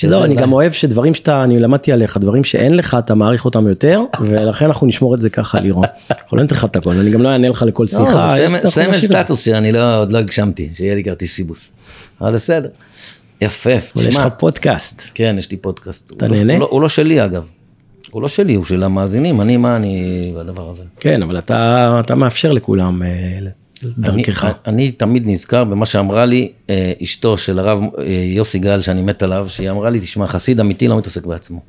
לא, 0.03 0.25
אני 0.25 0.35
גם 0.35 0.53
אוהב 0.53 0.71
שדברים 0.71 1.13
שאתה, 1.13 1.43
אני 1.43 1.59
למדתי 1.59 1.91
עליך, 1.91 2.17
דברים 2.17 2.43
שאין 2.43 2.75
לך, 2.75 2.95
אתה 2.99 3.15
מעריך 3.15 3.45
אותם 3.45 3.67
יותר, 3.67 4.01
ולכן 4.21 4.65
אנחנו 4.65 4.87
נשמור 4.87 5.15
את 5.15 5.21
זה 5.21 5.29
ככה, 5.29 5.59
לירון. 5.59 5.83
אנחנו 6.11 6.37
לא 6.37 6.43
ניתן 6.43 6.55
לך 6.55 6.65
את 6.65 6.75
הכל, 6.75 6.91
אני 6.97 7.11
גם 7.11 7.21
לא 7.21 7.29
אענה 7.29 7.49
לך 7.49 7.63
לכל 7.67 7.83
לא, 7.83 7.87
שיחה. 8.05 8.35
סמל-. 8.69 8.93
סטטוס 9.01 9.45
שאני 9.45 9.71
לא, 9.71 9.97
עוד 10.01 10.11
לא 10.11 10.17
הגשמתי, 10.17 10.69
שיהיה 10.73 10.95
לי 10.95 11.03
כרטיס 11.03 11.33
סיבוס. 11.35 11.71
אבל 12.21 12.33
בסדר. 12.33 12.69
יפה, 13.41 13.69
אבל 13.69 13.79
יש 13.95 14.07
תשמע, 14.07 14.25
לך 14.25 14.33
פודקאסט. 14.37 15.01
כן, 15.13 15.35
יש 15.39 15.51
לי 15.51 15.57
פודקאסט. 15.57 16.11
אתה 16.17 16.27
לא- 16.27 16.35
נהנה? 16.35 16.63
הוא 16.69 16.81
לא- 16.81 16.89
שלי 16.89 17.25
אגב. 17.25 17.45
הוא 18.11 18.21
לא 18.21 18.27
שלי, 18.27 18.53
הוא 18.55 18.65
של 18.65 18.83
המאזינים, 18.83 19.41
אני, 19.41 19.57
מה 19.57 19.75
אני 19.75 20.21
בדבר 20.35 20.69
הזה? 20.69 20.83
כן, 20.99 21.21
אבל 21.23 21.37
אתה 21.37 22.01
אתה 22.05 22.15
מאפשר 22.15 22.51
לכולם 22.51 23.01
אה, 23.85 24.09
אני, 24.09 24.23
דרכך. 24.23 24.47
אני 24.65 24.91
תמיד 24.91 25.23
נזכר 25.25 25.63
במה 25.63 25.85
שאמרה 25.85 26.25
לי 26.25 26.51
אה, 26.69 26.93
אשתו 27.03 27.37
של 27.37 27.59
הרב 27.59 27.79
אה, 27.99 28.05
יוסי 28.35 28.59
גל, 28.59 28.81
שאני 28.81 29.01
מת 29.01 29.23
עליו, 29.23 29.49
שהיא 29.49 29.69
אמרה 29.69 29.89
לי, 29.89 29.99
תשמע, 29.99 30.27
חסיד 30.27 30.59
אמיתי 30.59 30.87
לא 30.87 30.97
מתעסק 30.97 31.25
בעצמו. 31.25 31.59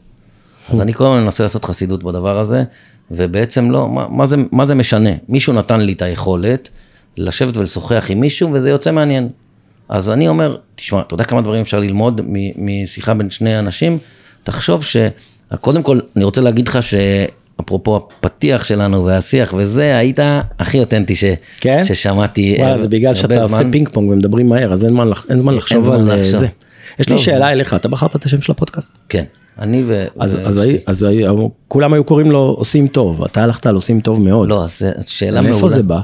אז 0.71 0.81
אני 0.81 0.95
כל 0.95 1.05
הזמן 1.05 1.25
מנסה 1.25 1.43
לעשות 1.43 1.65
חסידות 1.65 2.03
בדבר 2.03 2.39
הזה, 2.39 2.65
ובעצם 3.11 3.71
לא, 3.71 3.89
מה, 3.89 4.09
מה, 4.09 4.27
זה, 4.27 4.37
מה 4.53 4.67
זה 4.67 4.75
משנה? 4.75 5.11
מישהו 5.29 5.53
נתן 5.53 5.81
לי 5.81 5.93
את 5.93 6.03
היכולת 6.03 6.69
לשבת 7.17 7.57
ולשוחח 7.57 8.07
עם 8.09 8.21
מישהו, 8.21 8.53
וזה 8.53 8.71
יוצא 8.71 8.93
מעניין. 8.93 9.29
אז 9.89 10.11
אני 10.11 10.29
אומר, 10.29 10.57
תשמע, 10.77 11.01
אתה 11.01 11.15
יודע 11.15 11.25
כמה 11.25 11.41
דברים 11.41 11.61
אפשר 11.61 11.81
ללמוד 11.81 12.21
משיחה 12.57 13.15
בין 13.15 13.31
שני 13.31 13.59
אנשים? 13.59 13.99
תחשוב 14.45 14.85
ש... 14.85 14.97
קודם 15.61 15.83
כל, 15.83 16.01
אני 16.17 16.25
רוצה 16.25 16.41
להגיד 16.41 16.69
לך 16.69 16.79
שאפרופו 17.61 17.97
הפתיח 17.97 18.65
שלנו 18.65 19.05
והשיח 19.05 19.55
וזה, 19.57 19.97
היית 19.99 20.19
הכי 20.59 20.81
אותנטי 20.81 21.15
ש... 21.17 21.25
כן? 21.61 21.85
ששמעתי. 21.85 22.55
וואלה, 22.59 22.73
אה, 22.73 22.79
זה 22.79 22.89
בגלל 22.89 23.07
הרבה 23.09 23.21
שאתה 23.21 23.43
עושה 23.43 23.57
זמן. 23.57 23.73
פינג 23.73 23.89
פונג 23.89 24.11
ומדברים 24.11 24.49
מהר, 24.49 24.73
אז 24.73 24.85
אין 24.85 24.91
זמן 24.93 25.09
לח- 25.09 25.27
אין 25.31 25.39
זמן 25.39 25.55
לחשוב 25.55 25.85
זמן 25.85 25.95
על 26.01 26.11
אה, 26.11 26.17
לחשוב. 26.17 26.41
זה. 26.41 26.47
יש 26.99 27.09
לי 27.09 27.15
לא, 27.15 27.21
שאלה 27.21 27.53
אליך, 27.53 27.75
אתה 27.75 27.89
בחרת 27.89 28.17
את 28.17 28.25
השם 28.25 28.41
של 28.41 28.53
הפודקאסט? 28.53 28.93
כן, 29.09 29.25
אני 29.59 29.83
ו... 29.87 30.05
אז, 30.19 30.37
ו- 30.37 30.47
אז, 30.47 30.59
הי- 30.59 30.79
אז 30.87 31.03
הי- 31.03 31.25
כולם 31.69 31.93
היו 31.93 32.05
קוראים 32.05 32.31
לו 32.31 32.55
עושים 32.59 32.87
טוב, 32.87 33.25
אתה 33.25 33.43
הלכת 33.43 33.67
על 33.67 33.75
עושים 33.75 34.01
טוב 34.01 34.21
מאוד. 34.23 34.49
לא, 34.49 34.65
אז 34.65 34.83
שאלה 35.07 35.31
מעולה. 35.41 35.51
מאיפה 35.51 35.69
זה 35.69 35.83
בא? 35.83 36.01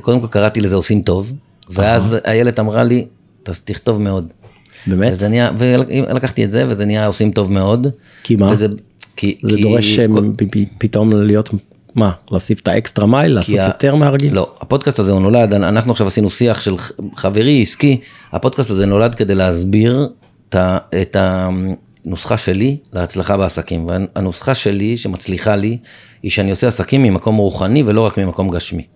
קודם 0.00 0.20
כל 0.20 0.26
קראתי 0.26 0.60
לזה 0.60 0.76
עושים 0.76 1.02
טוב, 1.02 1.32
ואז 1.70 2.16
איילת 2.26 2.60
אמרה 2.60 2.84
לי, 2.84 3.06
"תס- 3.42 3.60
תכתוב 3.64 4.00
מאוד. 4.00 4.26
באמת? 4.86 5.12
וזה 5.12 5.28
נהיה, 5.28 5.48
ולקחתי 6.08 6.44
את 6.44 6.52
זה, 6.52 6.64
וזה 6.68 6.84
נהיה 6.84 7.06
עושים 7.06 7.30
טוב 7.32 7.52
מאוד. 7.52 7.86
כי 8.22 8.36
מה? 8.36 8.50
וזה, 8.52 8.66
כי, 9.16 9.38
זה 9.42 9.56
כי- 9.56 9.62
דורש 9.62 9.98
אה, 9.98 10.06
כל- 10.08 10.30
פתאום 10.78 11.12
להיות, 11.12 11.50
מה, 11.94 12.10
להוסיף 12.30 12.60
את 12.60 12.68
האקסטרה 12.68 13.06
מייל, 13.06 13.32
לעשות 13.32 13.58
ה- 13.58 13.64
יותר 13.64 13.94
מהרגיל? 13.94 14.34
לא, 14.34 14.52
הפודקאסט 14.60 14.98
הזה 14.98 15.12
הוא 15.12 15.20
נולד, 15.20 15.54
אנחנו 15.54 15.90
עכשיו 15.92 16.06
עשינו 16.06 16.30
שיח 16.30 16.60
של 16.60 16.74
חברי 17.16 17.62
עסקי, 17.62 18.00
הפודקאסט 18.32 18.70
הזה 18.70 18.86
נולד 18.86 19.14
כדי 19.14 19.34
להסביר 19.34 20.08
את 20.48 20.54
ה- 20.54 20.78
את 21.02 21.16
הנוסחה 21.20 22.36
שלי 22.36 22.76
להצלחה 22.92 23.36
בעסקים. 23.36 23.86
והנוסחה 23.88 24.54
שלי 24.54 24.96
שמצליחה 24.96 25.56
לי, 25.56 25.78
היא 26.22 26.30
שאני 26.30 26.50
עושה 26.50 26.68
עסקים 26.68 27.02
ממקום 27.02 27.36
רוחני 27.36 27.82
ולא 27.86 28.00
רק 28.00 28.18
ממקום 28.18 28.50
גשמי. 28.50 28.86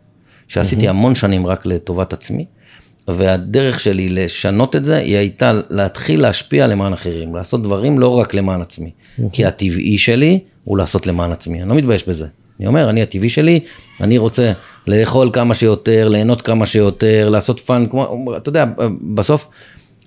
שעשיתי 0.49 0.89
המון 0.89 1.15
שנים 1.15 1.47
רק 1.47 1.67
לטובת 1.67 2.13
עצמי, 2.13 2.45
והדרך 3.09 3.81
שלי 3.81 4.09
לשנות 4.09 4.77
את 4.77 4.85
זה, 4.85 4.97
היא 4.97 5.17
הייתה 5.17 5.53
להתחיל 5.71 6.23
להשפיע 6.23 6.67
למען 6.67 6.93
אחרים, 6.93 7.35
לעשות 7.35 7.63
דברים 7.63 7.99
לא 7.99 8.19
רק 8.19 8.35
למען 8.35 8.61
עצמי. 8.61 8.91
כי 9.33 9.45
הטבעי 9.45 9.99
שלי 9.99 10.41
הוא 10.65 10.79
לעשות 10.79 11.07
למען 11.07 11.33
עצמי, 11.33 11.63
אני 11.63 11.69
לא 11.69 11.75
מתבייש 11.75 12.09
בזה. 12.09 12.27
אני 12.59 12.67
אומר, 12.67 12.91
אני 12.91 13.03
הטבעי 13.03 13.29
שלי, 13.29 13.61
אני 14.01 14.19
רוצה 14.19 14.53
לאכול 14.87 15.31
כמה 15.33 15.55
שיותר, 15.55 16.09
ליהנות 16.09 16.43
כמה 16.43 16.67
שיותר, 16.67 17.29
לעשות 17.29 17.61
fun, 17.61 17.87
כמו, 17.91 18.37
אתה 18.37 18.49
יודע, 18.49 18.65
בסוף 19.15 19.49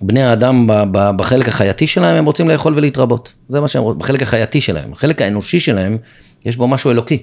בני 0.02 0.22
האדם 0.22 0.66
בחלק 0.92 1.48
החייתי 1.48 1.86
שלהם, 1.86 2.16
הם 2.16 2.24
רוצים 2.24 2.48
לאכול 2.48 2.74
ולהתרבות. 2.76 3.32
זה 3.48 3.60
מה 3.60 3.68
שהם 3.68 3.82
רוצים, 3.82 3.98
בחלק 3.98 4.22
החייתי 4.22 4.60
שלהם. 4.60 4.92
החלק 4.92 5.22
האנושי 5.22 5.60
שלהם, 5.60 5.96
יש 6.44 6.56
בו 6.56 6.68
משהו 6.68 6.90
אלוקי. 6.90 7.22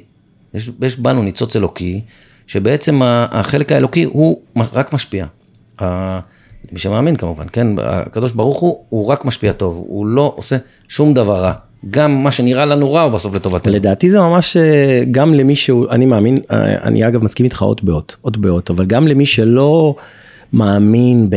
יש, 0.53 0.69
יש 0.81 0.99
בנו 0.99 1.23
ניצוץ 1.23 1.55
אלוקי, 1.55 2.01
שבעצם 2.47 3.01
החלק 3.03 3.71
האלוקי 3.71 4.03
הוא 4.03 4.41
רק 4.73 4.93
משפיע. 4.93 5.25
מי 6.71 6.79
שמאמין 6.79 7.15
כמובן, 7.15 7.45
כן? 7.53 7.67
הקדוש 7.79 8.31
ברוך 8.31 8.59
הוא, 8.59 8.79
הוא 8.89 9.07
רק 9.07 9.25
משפיע 9.25 9.51
טוב, 9.51 9.83
הוא 9.87 10.07
לא 10.07 10.33
עושה 10.35 10.57
שום 10.87 11.13
דבר 11.13 11.35
רע. 11.35 11.53
גם 11.89 12.23
מה 12.23 12.31
שנראה 12.31 12.65
לנו 12.65 12.93
רע 12.93 13.01
הוא 13.01 13.11
בסוף 13.11 13.35
לטובתנו. 13.35 13.73
לדעתי 13.73 14.09
זה 14.09 14.19
ממש 14.19 14.57
אה, 14.57 15.03
גם 15.11 15.33
למי 15.33 15.55
שהוא, 15.55 15.85
אני 15.89 16.05
מאמין, 16.05 16.37
אה, 16.51 16.75
אני 16.83 17.07
אגב 17.07 17.23
מסכים 17.23 17.43
איתך 17.43 17.61
אות 17.61 17.83
באות, 17.83 18.15
אות 18.23 18.37
באות, 18.37 18.69
אבל 18.69 18.85
גם 18.85 19.07
למי 19.07 19.25
שלא 19.25 19.95
מאמין 20.53 21.29
ב... 21.29 21.35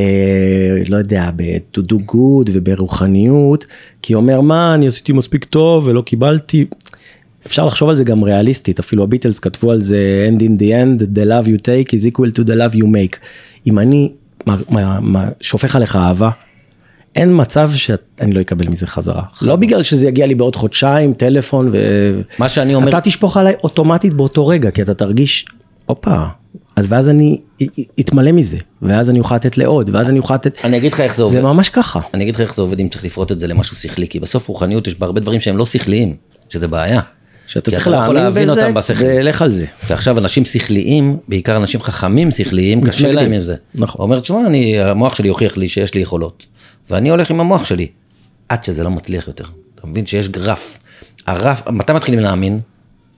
לא 0.88 0.96
יודע, 0.96 1.30
ב-to 1.36 1.80
do 1.80 1.94
good 1.94 2.50
וברוחניות, 2.52 3.66
כי 4.02 4.14
אומר 4.14 4.40
מה, 4.40 4.74
אני 4.74 4.86
עשיתי 4.86 5.12
מספיק 5.12 5.44
טוב 5.44 5.86
ולא 5.86 6.02
קיבלתי. 6.02 6.64
אפשר 7.46 7.66
לחשוב 7.66 7.88
על 7.88 7.96
זה 7.96 8.04
גם 8.04 8.22
ריאליסטית, 8.22 8.78
אפילו 8.78 9.02
הביטלס 9.02 9.38
כתבו 9.38 9.70
על 9.70 9.80
זה 9.80 10.28
end 10.30 10.40
in 10.40 10.60
the 10.60 10.64
end, 10.64 11.16
the 11.18 11.24
love 11.24 11.48
you 11.48 11.58
take 11.58 11.94
is 11.94 12.06
equal 12.06 12.38
to 12.38 12.48
the 12.48 12.54
love 12.54 12.76
you 12.76 12.84
make. 12.84 13.16
אם 13.66 13.78
אני 13.78 14.10
מה, 14.46 14.56
מה, 14.68 15.00
מה, 15.00 15.28
שופך 15.40 15.76
עליך 15.76 15.96
אהבה, 15.96 16.30
אין 17.16 17.40
מצב 17.40 17.70
שאני 17.74 18.32
לא 18.32 18.40
אקבל 18.40 18.68
מזה 18.68 18.86
חזרה. 18.86 19.22
לא 19.42 19.56
בגלל 19.56 19.82
שזה 19.82 20.08
יגיע 20.08 20.26
לי 20.26 20.34
בעוד 20.34 20.56
חודשיים, 20.56 21.12
טלפון 21.12 21.68
ו... 21.72 21.76
מה 22.38 22.48
שאני 22.48 22.74
אומר, 22.74 22.88
אתה 22.88 23.00
תשפוך 23.00 23.36
עליי 23.36 23.54
אוטומטית 23.64 24.14
באותו 24.14 24.46
רגע, 24.46 24.70
כי 24.70 24.82
אתה 24.82 24.94
תרגיש, 24.94 25.46
הופה, 25.86 26.24
אז 26.76 26.86
ואז 26.88 27.08
אני 27.08 27.38
אתמלא 28.00 28.32
מזה, 28.32 28.56
ואז 28.82 29.10
אני 29.10 29.18
אוכל 29.18 29.34
לתת 29.34 29.58
לעוד, 29.58 29.90
ואז 29.92 30.10
אני 30.10 30.18
אוכל 30.18 30.34
לתת... 30.34 30.64
אני 30.64 30.76
אגיד 30.76 30.92
לך 30.92 31.00
איך 31.00 31.16
זה 31.16 31.22
עובד. 31.22 31.32
זה 31.32 31.42
ממש 31.42 31.68
ככה. 31.68 32.00
אני 32.14 32.22
אגיד 32.22 32.34
לך 32.34 32.40
איך 32.40 32.54
זה 32.54 32.62
עובד 32.62 32.80
אם 32.80 32.88
צריך 32.88 33.04
לפרוט 33.04 33.32
את 33.32 33.38
זה 33.38 33.46
למשהו 33.46 33.76
שכלי, 33.76 34.08
כי 34.08 34.20
בסוף 34.20 34.48
רוחניות 34.48 34.86
יש 34.86 34.98
בה 34.98 35.06
הרבה 35.06 35.20
דברים 35.20 35.40
שהם 35.40 35.56
לא 35.56 35.66
שכליים, 35.66 36.16
שזה 36.48 36.68
בעיה. 36.68 37.00
שאתה 37.46 37.70
צריך 37.70 37.88
לא 37.88 38.14
להאמין 38.14 38.48
בזה. 38.74 38.94
ולך 38.98 39.42
על 39.42 39.50
זה. 39.50 39.66
ועכשיו 39.88 40.18
אנשים 40.18 40.44
שכליים, 40.44 41.16
בעיקר 41.28 41.56
אנשים 41.56 41.80
חכמים 41.80 42.30
שכליים, 42.30 42.80
קשה. 42.80 43.12
להם 43.12 43.32
עם 43.32 43.40
זה. 43.40 43.56
נכון. 43.74 43.98
הוא 43.98 44.04
אומר, 44.04 44.20
תשמע, 44.20 44.38
המוח 44.80 45.14
שלי 45.14 45.28
הוכיח 45.28 45.56
לי 45.56 45.68
שיש 45.68 45.94
לי 45.94 46.00
יכולות, 46.00 46.46
ואני 46.90 47.10
הולך 47.10 47.30
עם 47.30 47.40
המוח 47.40 47.64
שלי, 47.64 47.86
עד 48.48 48.64
שזה 48.64 48.84
לא 48.84 48.90
מצליח 48.90 49.28
יותר. 49.28 49.44
אתה 49.74 49.86
מבין 49.86 50.06
שיש 50.06 50.28
גרף. 50.28 50.78
הרף, 51.26 51.62
מתי 51.68 51.92
מתחילים 51.92 52.20
להאמין, 52.20 52.60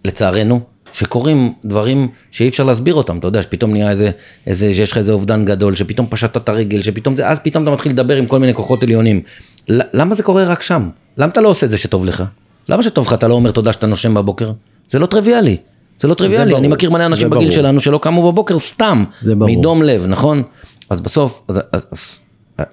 לצערנו, 0.04 0.60
שקורים 0.92 1.52
דברים 1.64 2.08
שאי 2.30 2.48
אפשר 2.48 2.64
להסביר 2.64 2.94
אותם, 2.94 3.18
אתה 3.18 3.26
יודע, 3.26 3.42
שפתאום 3.42 3.72
נהיה 3.72 3.90
איזה, 3.90 4.10
איזה, 4.46 4.74
שיש 4.74 4.92
לך 4.92 4.98
איזה 4.98 5.12
אובדן 5.12 5.44
גדול, 5.44 5.74
שפתאום 5.74 6.06
פשטת 6.10 6.36
את 6.36 6.48
הרגל, 6.48 6.82
שפתאום 6.82 7.16
זה, 7.16 7.28
אז 7.28 7.38
פתאום 7.38 7.62
אתה 7.62 7.72
מתחיל 7.72 7.92
לדבר 7.92 8.16
עם 8.16 8.26
כל 8.26 8.38
מיני 8.38 8.54
כוחות 8.54 8.82
עליונים. 8.82 9.20
למה 9.68 10.14
זה 10.14 10.22
קורה 10.22 10.44
רק 10.44 10.62
שם? 10.62 10.88
למה 11.16 11.32
אתה 11.32 11.40
לא 11.40 11.48
עושה 11.48 11.66
את 11.66 11.70
זה 11.70 11.78
שטוב 11.78 12.04
לך? 12.04 12.24
למה 12.68 12.82
שטוב 12.82 13.06
לך 13.06 13.12
אתה 13.12 13.28
לא 13.28 13.34
אומר 13.34 13.50
תודה 13.50 13.72
שאתה 13.72 13.86
נושם 13.86 14.14
בבוקר? 14.14 14.52
זה 14.90 14.98
לא 14.98 15.06
טריוויאלי. 15.06 15.56
זה 16.00 16.08
לא 16.08 16.14
טריוויאלי, 16.14 16.56
אני 16.56 16.68
מכיר 16.68 16.90
מלא 16.90 17.06
אנשים 17.06 17.30
בגיל 17.30 17.48
ברור. 17.48 17.50
שלנו 17.50 17.80
שלא 17.80 17.98
קמו 17.98 18.32
בבוקר 18.32 18.58
סתם. 18.58 19.04
מדום 19.26 19.82
לב, 19.82 20.06
נכון? 20.06 20.42
אז 20.90 21.00
בסוף, 21.00 21.42
אז, 21.48 21.60
אז, 21.72 21.86
אז, 21.92 22.18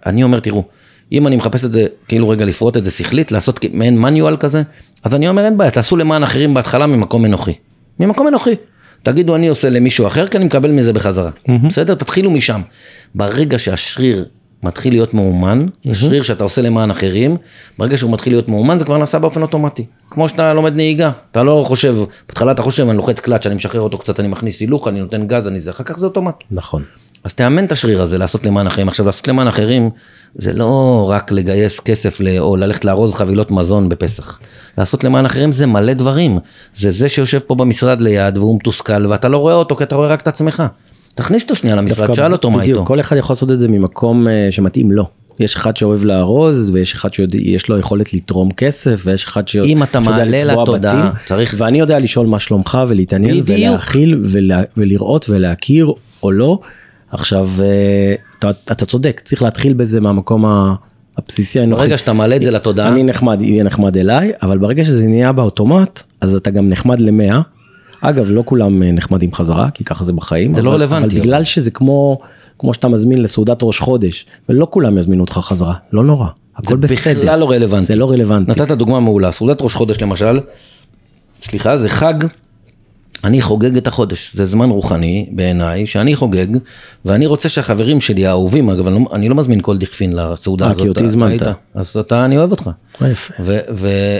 אני 0.05 0.23
אומר, 0.23 0.39
תראו, 0.39 0.63
אם 1.11 1.27
אני 1.27 1.35
מחפש 1.35 1.65
את 1.65 1.71
זה, 1.71 1.85
כאילו 2.07 2.29
רגע 2.29 2.45
לפרוט 2.45 2.77
את 2.77 2.83
זה 2.83 2.91
שכלית, 2.91 3.31
לעשות 3.31 3.65
מעין 3.73 3.99
מניואל 3.99 4.37
כזה, 4.37 4.61
אז 5.03 5.15
אני 5.15 5.27
אומר, 5.27 5.45
אין 5.45 5.57
בעיה, 5.57 5.71
תעשו 5.71 5.97
למען 5.97 6.23
אחרים 6.23 6.53
בהתחלה 6.53 6.87
ממקום 6.87 7.25
אנוכי. 7.25 7.53
ממקום 7.99 8.27
אנוכי. 8.27 8.55
תגידו, 9.03 9.35
אני 9.35 9.47
עושה 9.47 9.69
למישהו 9.69 10.07
אחר, 10.07 10.27
כי 10.27 10.37
אני 10.37 10.45
מקבל 10.45 10.71
מזה 10.71 10.93
בחזרה. 10.93 11.29
בסדר? 11.67 11.95
תתחילו 11.95 12.31
משם. 12.31 12.61
ברגע 13.15 13.59
שהשריר 13.59 14.25
מתחיל 14.63 14.93
להיות 14.93 15.13
מאומן, 15.13 15.65
השריר 15.89 16.21
שאתה 16.21 16.43
עושה 16.43 16.61
למען 16.61 16.91
אחרים, 16.91 17.37
ברגע 17.77 17.97
שהוא 17.97 18.11
מתחיל 18.11 18.33
להיות 18.33 18.49
מאומן, 18.49 18.77
זה 18.77 18.85
כבר 18.85 18.97
נעשה 18.97 19.19
באופן 19.19 19.41
אוטומטי. 19.41 19.85
כמו 20.09 20.29
שאתה 20.29 20.53
לומד 20.53 20.75
נהיגה, 20.75 21.11
אתה 21.31 21.43
לא 21.43 21.63
חושב, 21.67 21.95
בהתחלה 22.27 22.51
אתה 22.51 22.61
חושב, 22.61 22.87
אני 22.89 22.97
לוחץ 22.97 23.19
קלאץ', 23.19 23.45
אני 23.45 23.55
משחרר 23.55 23.81
אותו 23.81 23.97
קצת, 23.97 24.19
אני 24.19 24.27
מכניס 24.27 24.59
הילוך, 24.59 24.87
אני 24.87 24.99
נותן 24.99 25.27
גז, 25.27 25.47
אני 25.47 25.59
זה, 25.59 25.71
אחר 25.71 25.83
כך 25.83 25.97
זה 25.99 26.05
אוטומטי. 26.05 26.45
נכון. 26.51 26.83
אז 27.23 27.33
תאמן 27.33 27.65
את 27.65 27.71
השריר 27.71 28.01
הזה, 28.01 28.17
לעשות 28.17 28.45
למען 28.45 28.67
אחרים. 28.67 28.87
עכשיו, 28.87 29.05
לעשות 29.05 29.27
למען 29.27 29.47
אחרים, 29.47 29.89
זה 30.35 30.53
לא 30.53 31.05
רק 31.09 31.31
לגייס 31.31 31.79
כסף 31.79 32.19
ל- 32.21 32.37
או 32.39 32.55
ללכת 32.55 32.85
לארוז 32.85 33.13
חבילות 33.13 33.51
מזון 33.51 33.89
בפסח. 33.89 34.39
לעשות 34.77 35.03
למען 35.03 35.25
אחרים 35.25 35.51
זה 35.51 35.65
מלא 35.65 35.93
דברים. 35.93 36.39
זה 36.73 36.89
זה 36.89 37.09
שיושב 37.09 37.39
פה 37.39 37.55
במשרד 37.55 38.01
ליד 38.01 38.37
והוא 38.37 38.55
מתוסכל 38.55 39.05
ואתה 39.05 39.29
לא 39.29 39.37
רואה 39.37 39.53
אותו 39.53 39.75
כי 39.75 39.83
אתה 39.83 39.95
רואה 39.95 40.07
רק 40.07 40.21
את 40.21 40.27
עצמך. 40.27 40.63
תכניס 41.15 41.43
אותו 41.43 41.55
שנייה 41.55 41.75
למשרד, 41.75 42.13
שאל 42.13 42.31
אותו 42.31 42.49
מה 42.51 42.63
איתו. 42.63 42.85
כל 42.85 42.99
אחד 42.99 43.17
יכול 43.17 43.33
לעשות 43.33 43.51
את 43.51 43.59
זה 43.59 43.67
ממקום 43.67 44.27
אה, 44.27 44.47
שמתאים 44.51 44.91
לו. 44.91 45.05
יש 45.39 45.55
אחד 45.55 45.77
שאוהב 45.77 46.05
לארוז 46.05 46.69
ויש 46.73 46.93
אחד 46.93 47.09
שיש 47.13 47.69
לו 47.69 47.77
יכולת 47.77 48.13
לתרום 48.13 48.51
כסף 48.51 49.01
ויש 49.05 49.25
אחד 49.25 49.47
ש... 49.47 49.55
אם 49.55 49.83
אתה 49.83 49.99
שיודע 50.03 50.17
מעלה 50.17 50.43
לצבוע 50.47 50.63
לתודעה, 50.63 51.09
בתים, 51.09 51.25
צריך- 51.25 51.55
ואני 51.57 51.79
יודע 51.79 51.99
לשאול 51.99 52.27
מה 52.27 52.39
שלומך 52.39 52.77
ולהתעניין. 52.87 53.43
ולהכיל 53.45 54.19
ולה, 54.23 54.61
ולראות 54.77 55.25
ולהכיר 55.29 55.93
או 56.23 56.31
לא. 56.31 56.59
עכשיו 57.11 57.49
אה, 57.61 58.15
אתה, 58.39 58.49
אתה 58.71 58.85
צודק 58.85 59.21
צריך 59.25 59.41
להתחיל 59.41 59.73
בזה 59.73 60.01
מהמקום 60.01 60.45
הבסיסי 61.17 61.59
האנוכי. 61.59 61.81
ברגע 61.83 61.97
שאתה 61.97 62.13
מעלה 62.13 62.35
את 62.35 62.43
זה 62.43 62.51
לתודעה, 62.51 62.87
אני 62.87 63.03
נחמד, 63.03 63.41
יהיה 63.41 63.63
נחמד 63.63 63.97
אליי, 63.97 64.31
אבל 64.43 64.57
ברגע 64.57 64.83
שזה 64.83 65.07
נהיה 65.07 65.31
באוטומט, 65.31 66.01
אז 66.21 66.35
אתה 66.35 66.51
גם 66.51 66.69
נחמד 66.69 66.99
למאה. 66.99 67.41
אגב, 68.01 68.31
לא 68.31 68.43
כולם 68.45 68.83
אה, 68.83 68.91
נחמדים 68.91 69.33
חזרה, 69.33 69.69
כי 69.73 69.83
ככה 69.83 70.03
זה 70.03 70.13
בחיים. 70.13 70.53
זה 70.53 70.61
לא 70.61 70.69
אבל- 70.69 70.77
רלוונטי, 70.77 71.15
אבל 71.15 71.19
בגלל 71.25 71.43
שזה 71.43 71.71
כמו, 71.71 72.19
כמו 72.59 72.73
שאתה 72.73 72.87
מזמין 72.87 73.21
לסעודת 73.21 73.59
ראש 73.63 73.79
חודש, 73.79 74.25
ולא 74.49 74.67
כולם 74.69 74.97
יזמינו 74.97 75.21
אותך 75.23 75.33
חזרה, 75.33 75.73
לא 75.93 76.03
נורא, 76.03 76.27
הכל 76.55 76.75
בסדר. 76.75 77.19
בכלל 77.21 77.39
לא 77.39 77.51
רלוונטי. 77.51 77.85
זה 77.85 77.95
לא 77.95 78.09
רלוונטי. 78.11 78.51
נתת 78.51 78.71
דוגמה 78.71 78.99
מעולה, 78.99 79.31
סעודת 79.31 79.61
ראש 79.61 79.75
חודש 79.75 80.01
למשל, 80.01 80.39
סליחה, 81.41 81.77
זה 81.77 81.89
חג, 81.89 82.13
אני 83.23 83.41
חוגג 83.41 83.77
את 83.77 83.87
החודש, 83.87 84.31
זה 84.35 84.45
זמן 84.45 84.69
רוחני 84.69 85.25
בעיניי, 85.31 85.85
שאני 85.85 86.15
חוגג, 86.15 86.47
ואני 87.05 87.25
רוצה 87.25 87.49
שהחברים 87.49 88.01
שלי 88.01 88.25
האהובים, 88.25 88.69
אגב, 88.69 88.87
אני 88.87 88.95
לא, 88.95 89.09
אני 89.13 89.29
לא 89.29 89.35
מזמין 89.35 89.61
כל 89.61 89.77
דכפין 89.77 90.15
לסעודה 90.15 90.65
אה, 90.65 90.71
הזאת. 90.71 90.83
כי 90.83 90.89
אותי 90.89 91.03
הזמנת. 91.03 91.41
אז 91.73 91.97
אתה, 91.97 92.25
אני 92.25 92.37
אוהב 92.37 92.51
אותך. 92.51 92.69
אה, 93.01 93.09
יפה. 93.09 93.33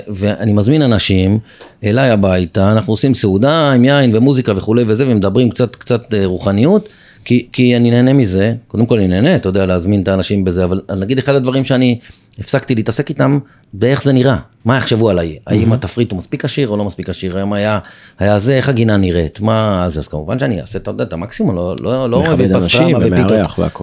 ואני 0.08 0.54
מזמין 0.54 0.82
אנשים 0.82 1.40
אליי 1.84 2.10
הביתה, 2.10 2.72
אנחנו 2.72 2.94
עושים 2.94 3.14
סעודה 3.14 3.72
עם 3.72 3.86
יין 3.86 4.16
ומוזיקה 4.16 4.54
וכולי 4.56 4.84
וזה, 4.88 5.08
ומדברים 5.08 5.50
קצת 5.50 5.76
קצת 5.76 6.14
אה, 6.14 6.26
רוחניות, 6.26 6.90
כי, 7.26 7.48
כי 7.54 7.76
אני 7.76 7.92
נהנה 7.92 8.14
מזה, 8.14 8.54
קודם 8.68 8.86
כל 8.86 8.98
אני 8.98 9.08
נהנה, 9.08 9.36
אתה 9.36 9.50
יודע, 9.50 9.66
להזמין 9.66 10.02
את 10.02 10.08
האנשים 10.08 10.44
בזה, 10.44 10.64
אבל 10.64 10.82
נגיד 11.00 11.18
אחד 11.18 11.36
הדברים 11.36 11.66
שאני 11.66 12.00
הפסקתי 12.40 12.76
להתעסק 12.76 13.10
איתם, 13.10 13.40
באיך 13.74 14.04
זה 14.04 14.14
נראה, 14.14 14.38
מה 14.66 14.78
יחשבו 14.78 15.10
עליי, 15.10 15.38
האם 15.48 15.74
התפריט 15.74 16.12
הוא 16.12 16.18
מספיק 16.18 16.46
עשיר 16.46 16.68
או 16.70 16.78
לא 16.78 16.86
מספיק 16.86 17.10
עשיר, 17.10 17.38
האם 17.38 17.54
היה, 17.54 17.80
היה 18.20 18.40
זה, 18.40 18.54
איך 18.54 18.70
הגינה 18.70 18.98
נראית, 18.98 19.40
מה, 19.40 19.84
אז, 19.86 19.98
אז 19.98 20.08
כמובן 20.08 20.40
שאני 20.40 20.62
אעשה, 20.62 20.80
יודע, 20.92 21.04
את 21.04 21.14
המקסימום, 21.14 21.56
לא, 21.56 21.76
לא, 21.80 22.10
לא 22.10 22.22
מכבד 22.22 22.40
אוהב 22.52 22.64
אנשים 22.64 22.80
פסטרמה 22.88 23.06
ופיתות. 23.14 23.32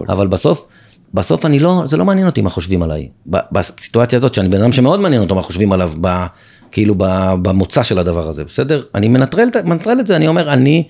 אבל 0.09 0.27
בסוף, 0.27 0.67
בסוף 1.13 1.45
אני 1.45 1.59
לא, 1.59 1.83
זה 1.85 1.97
לא 1.97 2.05
מעניין 2.05 2.27
אותי 2.27 2.41
מה 2.41 2.49
חושבים 2.49 2.83
עליי. 2.83 3.09
בסיטואציה 3.51 4.17
הזאת, 4.17 4.33
שאני 4.33 4.49
בן 4.49 4.61
אדם 4.61 4.71
שמאוד 4.71 4.99
מעניין 4.99 5.21
אותו 5.21 5.35
מה 5.35 5.41
חושבים 5.41 5.71
עליו, 5.71 5.91
ב, 6.01 6.25
כאילו 6.71 6.95
במוצא 7.41 7.83
של 7.83 7.99
הדבר 7.99 8.27
הזה, 8.27 8.43
בסדר? 8.43 8.83
אני 8.95 9.07
מנטרל, 9.07 9.47
את- 9.47 9.65
מנטרל 9.65 9.99
את 9.99 10.07
זה, 10.07 10.15
אני 10.15 10.27
אומר, 10.27 10.53
אני 10.53 10.87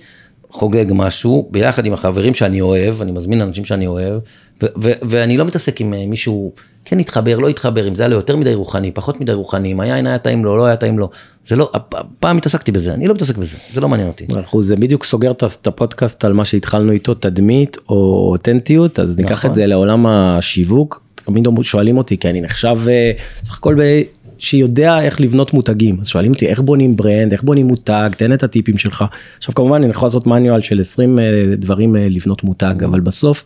חוגג 0.52 0.86
משהו 0.90 1.48
ביחד 1.52 1.86
עם 1.86 1.94
החברים 1.94 2.34
שאני 2.34 2.62
אוהב, 2.62 3.02
אני 3.02 3.12
מזמין 3.12 3.42
אנשים 3.42 3.66
שאני 3.66 3.88
אוהב, 3.88 4.20
ו, 4.64 4.66
ו, 4.82 4.92
ואני 5.02 5.38
לא 5.38 5.46
מתעסק 5.46 5.82
עם 5.82 5.94
אה, 5.94 6.06
מישהו, 6.08 6.52
כן 6.86 7.00
התחבר, 7.00 7.38
לא 7.38 7.48
התחבר, 7.48 7.88
אם 7.88 7.96
זה 7.96 8.04
היה 8.04 8.10
לו 8.10 8.16
יותר 8.16 8.36
מדי 8.36 8.54
רוחני, 8.54 8.92
פחות 8.92 9.22
מדי 9.22 9.34
רוחני, 9.34 9.72
אם 9.72 9.80
היין 9.80 10.08
היה 10.08 10.18
טעים 10.18 10.46
לו, 10.46 10.58
לא 10.58 10.66
היה 10.66 10.76
טעים 10.76 11.00
לו. 11.00 11.10
זה 11.48 11.56
לא, 11.56 11.72
פעם 12.20 12.38
התעסקתי 12.38 12.72
בזה, 12.72 12.94
אני 12.94 13.08
לא 13.08 13.14
מתעסק 13.14 13.38
בזה, 13.38 13.58
זה 13.74 13.82
לא 13.82 13.90
מעניין 13.90 14.10
אותי. 14.10 14.26
אנחנו 14.36 14.62
זה 14.62 14.76
בדיוק 14.76 15.04
סוגר 15.04 15.32
את 15.32 15.68
הפודקאסט 15.68 16.26
על 16.26 16.34
מה 16.34 16.46
שהתחלנו 16.46 16.92
איתו 16.92 17.14
תדמית 17.14 17.78
או 17.90 18.30
אותנטיות 18.32 19.00
אז 19.00 19.18
ניקח 19.18 19.32
נכון. 19.32 19.50
את 19.50 19.56
זה 19.56 19.66
לעולם 19.66 20.06
השיווק 20.08 21.02
תמיד 21.16 21.48
שואלים 21.62 21.98
אותי 21.98 22.18
כי 22.18 22.30
אני 22.30 22.42
נחשב 22.42 22.76
אה, 22.88 23.12
סך 23.44 23.58
הכל 23.58 23.76
ב- 23.76 24.02
שיודע 24.40 25.02
איך 25.02 25.22
לבנות 25.22 25.54
מותגים. 25.54 25.98
אז 26.02 26.08
שואלים 26.08 26.32
אותי 26.32 26.48
איך 26.48 26.62
בונים 26.62 26.96
brand? 26.96 27.32
איך 27.32 27.44
בונים 27.44 27.68
מותג? 27.68 28.10
תן 28.18 28.34
את 28.34 28.44
הטיפים 28.44 28.78
שלך. 28.78 29.06
עכשיו 29.38 29.56
כמובן 29.56 29.84
אני 29.84 29.92
יכול 29.92 30.06
לעשות 30.06 30.28
manual 30.28 30.62
של 30.62 30.80
20 30.80 31.20
אה, 31.20 31.24
דברים 31.58 31.96
אה, 31.96 32.08
לבנות 32.10 32.44
מותג 32.44 32.84
אבל 32.84 33.00
בסוף 33.00 33.44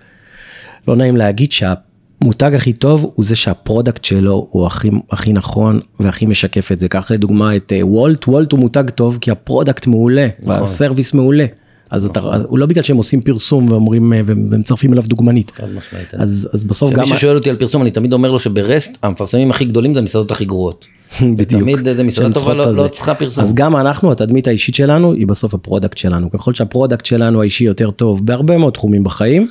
לא 0.88 0.96
נעים 0.96 1.18
להגיד 1.18 1.52
שהמותג 1.52 2.56
הכי 2.56 2.74
טוב 2.74 3.12
הוא 3.16 3.26
זה 3.26 3.36
שה 3.36 3.57
product 3.57 4.06
שלו 4.06 4.48
הוא 4.52 4.66
הכי, 4.66 4.90
הכי 5.12 5.34
נכון 5.34 5.80
והכי 6.00 6.26
משקף 6.26 6.72
את 6.72 6.80
זה. 6.80 6.88
קח 6.88 7.12
לדוגמה 7.12 7.56
את 7.56 7.74
אה, 7.76 7.88
וולט, 7.88 8.28
וולט 8.28 8.52
הוא 8.52 8.60
מותג 8.60 8.90
טוב 8.90 9.18
כי 9.22 9.32
ה 9.32 9.39
product 9.39 9.88
מעולה 9.88 10.28
וה 10.44 10.59
service 10.59 11.14
מעולה. 11.14 11.46
אז 11.94 12.06
אתה, 12.06 12.20
אז 12.32 12.44
הוא 12.48 12.60
לא 12.60 12.66
בגלל 12.66 12.84
שהם 12.84 12.98
עושים 12.98 13.22
פרסום 13.22 13.66
ואומרים 13.70 14.14
אה, 14.14 14.22
ומצרפים 14.26 14.94
אליו 14.94 15.04
דוגמנית. 15.08 15.52
משמעית. 15.78 16.14
אז, 16.14 16.50
אז 16.54 16.64
בסוף 16.64 16.92
גם, 16.92 17.04
כשמישהו 17.04 17.22
שואל 17.22 17.36
אותי 17.36 17.50
על 17.50 17.56
פרסום, 17.56 17.82
אני 17.82 17.92
תמיד 17.92 18.14
אומר 18.14 18.32
לו 18.32 18.40
שברסט, 18.40 18.98
המפרסמים 19.04 19.52
הכי 19.52 19.66
גדולים 19.66 19.94
זה 19.94 20.00
המסעדות 20.00 20.32
הכי 20.32 20.46
גרועות. 20.46 20.88
בדיוק, 21.38 21.62
תמיד 21.62 21.88
איזה 21.88 22.04
מסעדה 22.04 22.34
טובה 22.34 22.54
לא-. 22.54 22.72
לא 22.72 22.88
צריכה 22.88 23.16
פרסום. 23.16 23.44
אז 23.44 23.54
גם 23.54 23.76
אנחנו, 23.76 24.12
התדמית 24.12 24.48
האישית 24.48 24.76
שלנו 24.76 25.14
היא 25.14 25.28
בסוף 25.28 25.54
ה 25.54 25.59
product 25.59 25.98
שלנו. 25.98 26.32
ככל 26.32 26.54
שה 26.54 26.69
product 26.69 27.06
שלנו 27.06 27.42
האישי 27.42 27.64
יותר 27.64 27.92
טוב 27.92 28.26
בהרבה 28.26 28.58
מאוד 28.58 28.74
תחומים 28.74 29.04
בחיים. 29.04 29.48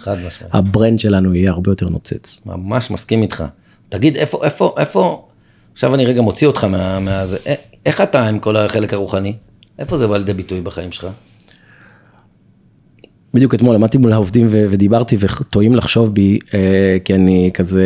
ה 0.52 0.60
brand 0.60 0.98
שלנו 0.98 1.34
יהיה 1.34 1.50
הרבה 1.50 1.70
יותר 1.70 1.88
נוצץ. 1.88 2.40
ממש 2.46 2.90
מסכים 2.90 3.22
איתך. 3.22 3.44
תגיד, 3.88 4.16
איפה, 4.16 4.40
איפה, 4.44 4.74
איפה, 4.78 5.26
עכשיו 5.72 5.94
אני 5.94 6.04
רגע 6.04 6.20
מוציא 6.20 6.46
אותך 6.46 6.64
מה... 6.64 7.00
מה 7.00 7.26
זה, 7.26 7.36
א- 7.36 7.54
איך 7.86 8.00
אתה 8.00 8.28
עם 8.28 8.38
כל 8.38 8.56
החלק 8.56 8.94
הרוחני? 8.94 9.32
איפה 9.78 9.98
זה 9.98 10.06
בא 10.06 10.16
לידי 10.16 10.32
ביטוי 10.34 10.60
בחיים 10.60 10.92
שלך? 10.92 11.06
בדיוק 13.34 13.54
אתמול 13.54 13.74
עמדתי 13.74 13.98
מול 13.98 14.12
העובדים 14.12 14.46
ו- 14.48 14.64
ודיברתי 14.70 15.16
וטועים 15.20 15.74
לחשוב 15.74 16.14
בי 16.14 16.38
אה, 16.54 16.96
כי 17.04 17.14
אני 17.14 17.50
כזה 17.54 17.84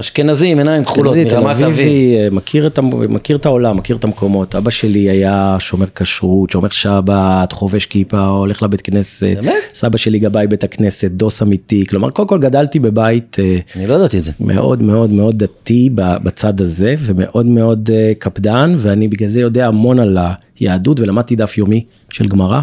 אשכנזי 0.00 0.46
עם 0.46 0.58
עיניים 0.58 0.84
כחולות, 0.84 1.16
מרמת 1.16 1.56
אביב. 1.62 1.78
אה, 1.78 2.28
מכיר 2.30 2.66
את, 2.66 2.78
מכיר 3.08 3.36
את 3.36 3.46
העולם, 3.46 3.76
מכיר 3.76 3.96
את 3.96 4.04
המקומות. 4.04 4.54
אבא 4.54 4.70
שלי 4.70 4.98
היה 4.98 5.56
שומר 5.58 5.86
כשרות, 5.94 6.50
שומר 6.50 6.68
שבת, 6.68 7.52
חובש 7.52 7.86
כיפה, 7.86 8.26
הולך 8.26 8.62
לבית 8.62 8.80
כנסת. 8.80 9.26
באמת? 9.34 9.54
סבא 9.74 9.98
שלי 9.98 10.18
גבאי 10.18 10.46
בית 10.46 10.64
הכנסת, 10.64 11.10
דוס 11.10 11.42
אמיתי. 11.42 11.84
כלומר, 11.86 12.10
קודם 12.10 12.28
כל 12.28 12.38
גדלתי 12.38 12.78
בבית 12.78 13.36
אה, 13.38 13.58
אני 13.76 13.86
לא 13.86 13.94
ידעתי 13.94 14.18
את 14.18 14.24
זה. 14.24 14.32
מאוד 14.40 14.82
מאוד 14.82 15.10
מאוד 15.10 15.38
דתי 15.38 15.90
בצד 15.94 16.60
הזה, 16.60 16.94
ומאוד 17.00 17.46
מאוד 17.46 17.90
אה, 17.92 18.12
קפדן, 18.18 18.74
ואני 18.78 19.08
בגלל 19.08 19.28
זה 19.28 19.40
יודע 19.40 19.66
המון 19.66 19.98
על 19.98 20.18
היהדות, 20.58 21.00
ולמדתי 21.00 21.36
דף 21.36 21.58
יומי 21.58 21.84
של 22.10 22.26
גמרא. 22.26 22.60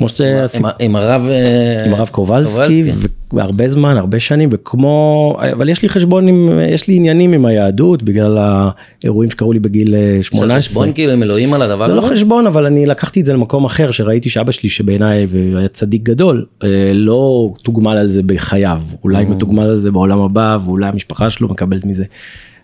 כמו 0.00 0.08
שעשיתי. 0.08 0.64
עם 0.64 0.70
עם 0.78 0.96
הרב... 0.96 1.26
אה, 1.30 1.84
עם 1.86 1.94
הרב 1.94 2.08
קובלסקי. 2.08 2.92
והרבה 3.32 3.68
זמן, 3.68 3.96
הרבה 3.96 4.20
שנים, 4.20 4.48
וכמו, 4.52 5.36
אבל 5.52 5.68
יש 5.68 5.82
לי 5.82 5.88
חשבון 5.88 6.28
עם, 6.28 6.60
יש 6.68 6.88
לי 6.88 6.94
עניינים 6.94 7.32
עם 7.32 7.46
היהדות, 7.46 8.02
בגלל 8.02 8.38
האירועים 8.38 9.30
שקרו 9.30 9.52
לי 9.52 9.58
בגיל 9.58 9.94
אה, 9.94 10.00
יש 10.18 10.28
לך 10.28 10.34
18. 10.34 10.58
חשבון 10.58 10.92
כאילו 10.92 11.12
עם 11.12 11.22
אלוהים 11.22 11.54
על 11.54 11.62
הדבר 11.62 11.88
זה 11.88 11.94
לא 11.94 12.00
הזה? 12.00 12.14
חשבון, 12.14 12.46
אבל 12.46 12.66
אני 12.66 12.86
לקחתי 12.86 13.20
את 13.20 13.24
זה 13.24 13.32
למקום 13.32 13.64
אחר, 13.64 13.90
שראיתי 13.90 14.28
שאבא 14.30 14.52
שלי, 14.52 14.68
שבעיניי 14.68 15.26
היה 15.56 15.68
צדיק 15.68 16.02
גדול, 16.02 16.46
אה, 16.62 16.90
לא 16.94 17.52
תוגמל 17.62 17.96
על 17.96 18.08
זה 18.08 18.22
בחייו, 18.22 18.82
אולי 19.04 19.24
מתוגמל 19.24 19.64
על 19.64 19.78
זה 19.78 19.90
בעולם 19.90 20.20
הבא, 20.20 20.58
ואולי 20.64 20.86
המשפחה 20.86 21.30
שלו 21.30 21.48
מקבלת 21.48 21.84
מזה 21.84 22.04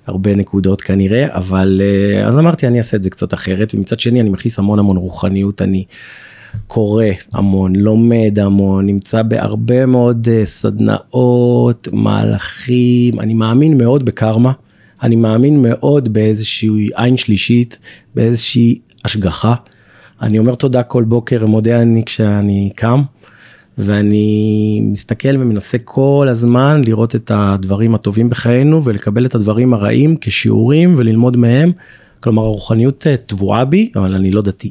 הרבה 0.07 0.35
נקודות 0.35 0.81
כנראה, 0.81 1.27
אבל 1.31 1.81
אה, 1.85 2.27
אז 2.27 2.39
אמרתי, 2.39 2.67
אני 2.67 2.79
אעשה 2.79 2.97
את 2.97 3.03
זה 3.03 3.11
קצת 3.11 3.35
אחרת, 3.35 3.75
ומצד 3.75 3.99
שני 3.99 4.21
אני 4.21 4.31
מכניס 4.31 4.59
המון 4.59 4.79
המון 4.79 4.97
רוחניות, 4.97 5.63
אני 5.63 5.85
קורא 6.67 7.05
המון, 7.33 7.77
לומד 7.77 8.39
המון, 8.39 8.87
נמצא 8.87 9.23
בהרבה 9.23 9.87
מאוד 9.87 10.29
אה, 10.31 10.45
סדנאות, 10.45 11.89
מהלכים, 11.93 13.21
אני 13.21 13.35
מאמין 13.35 13.79
מאוד 13.79 14.05
בקרמה, 14.05 14.53
אני 15.03 15.17
מאמין 15.17 15.63
מאוד 15.63 16.13
באיזושהי 16.13 16.89
עין 16.95 17.17
שלישית, 17.17 17.79
באיזושהי 18.15 18.79
השגחה. 19.05 19.55
אני 20.23 20.39
אומר 20.39 20.55
תודה 20.55 20.83
כל 20.83 21.05
בוקר 21.05 21.39
ומודה 21.41 21.83
אני 21.83 22.05
כשאני 22.05 22.71
קם, 22.77 23.03
ואני 23.79 24.81
מסתכל 24.93 25.37
ומנסה 25.37 25.79
כל 25.79 26.27
הזמן 26.31 26.85
לראות 26.85 27.15
את 27.15 27.31
הדברים 27.35 27.95
הטובים 27.95 28.31
בחיינו 28.31 28.85
ולקבל 28.85 29.27
את 29.27 29.35
הדברים 29.35 29.75
הרעים 29.75 30.17
כשיעורים 30.21 30.95
וללמוד 30.97 31.37
מהם. 31.37 31.73
כלומר 32.23 32.43
הרוחניות 32.43 33.07
אה, 33.07 33.17
טבועה 33.17 33.65
בי, 33.65 33.91
אבל 33.97 34.15
אני 34.15 34.31
לא 34.31 34.43
דתי. 34.43 34.71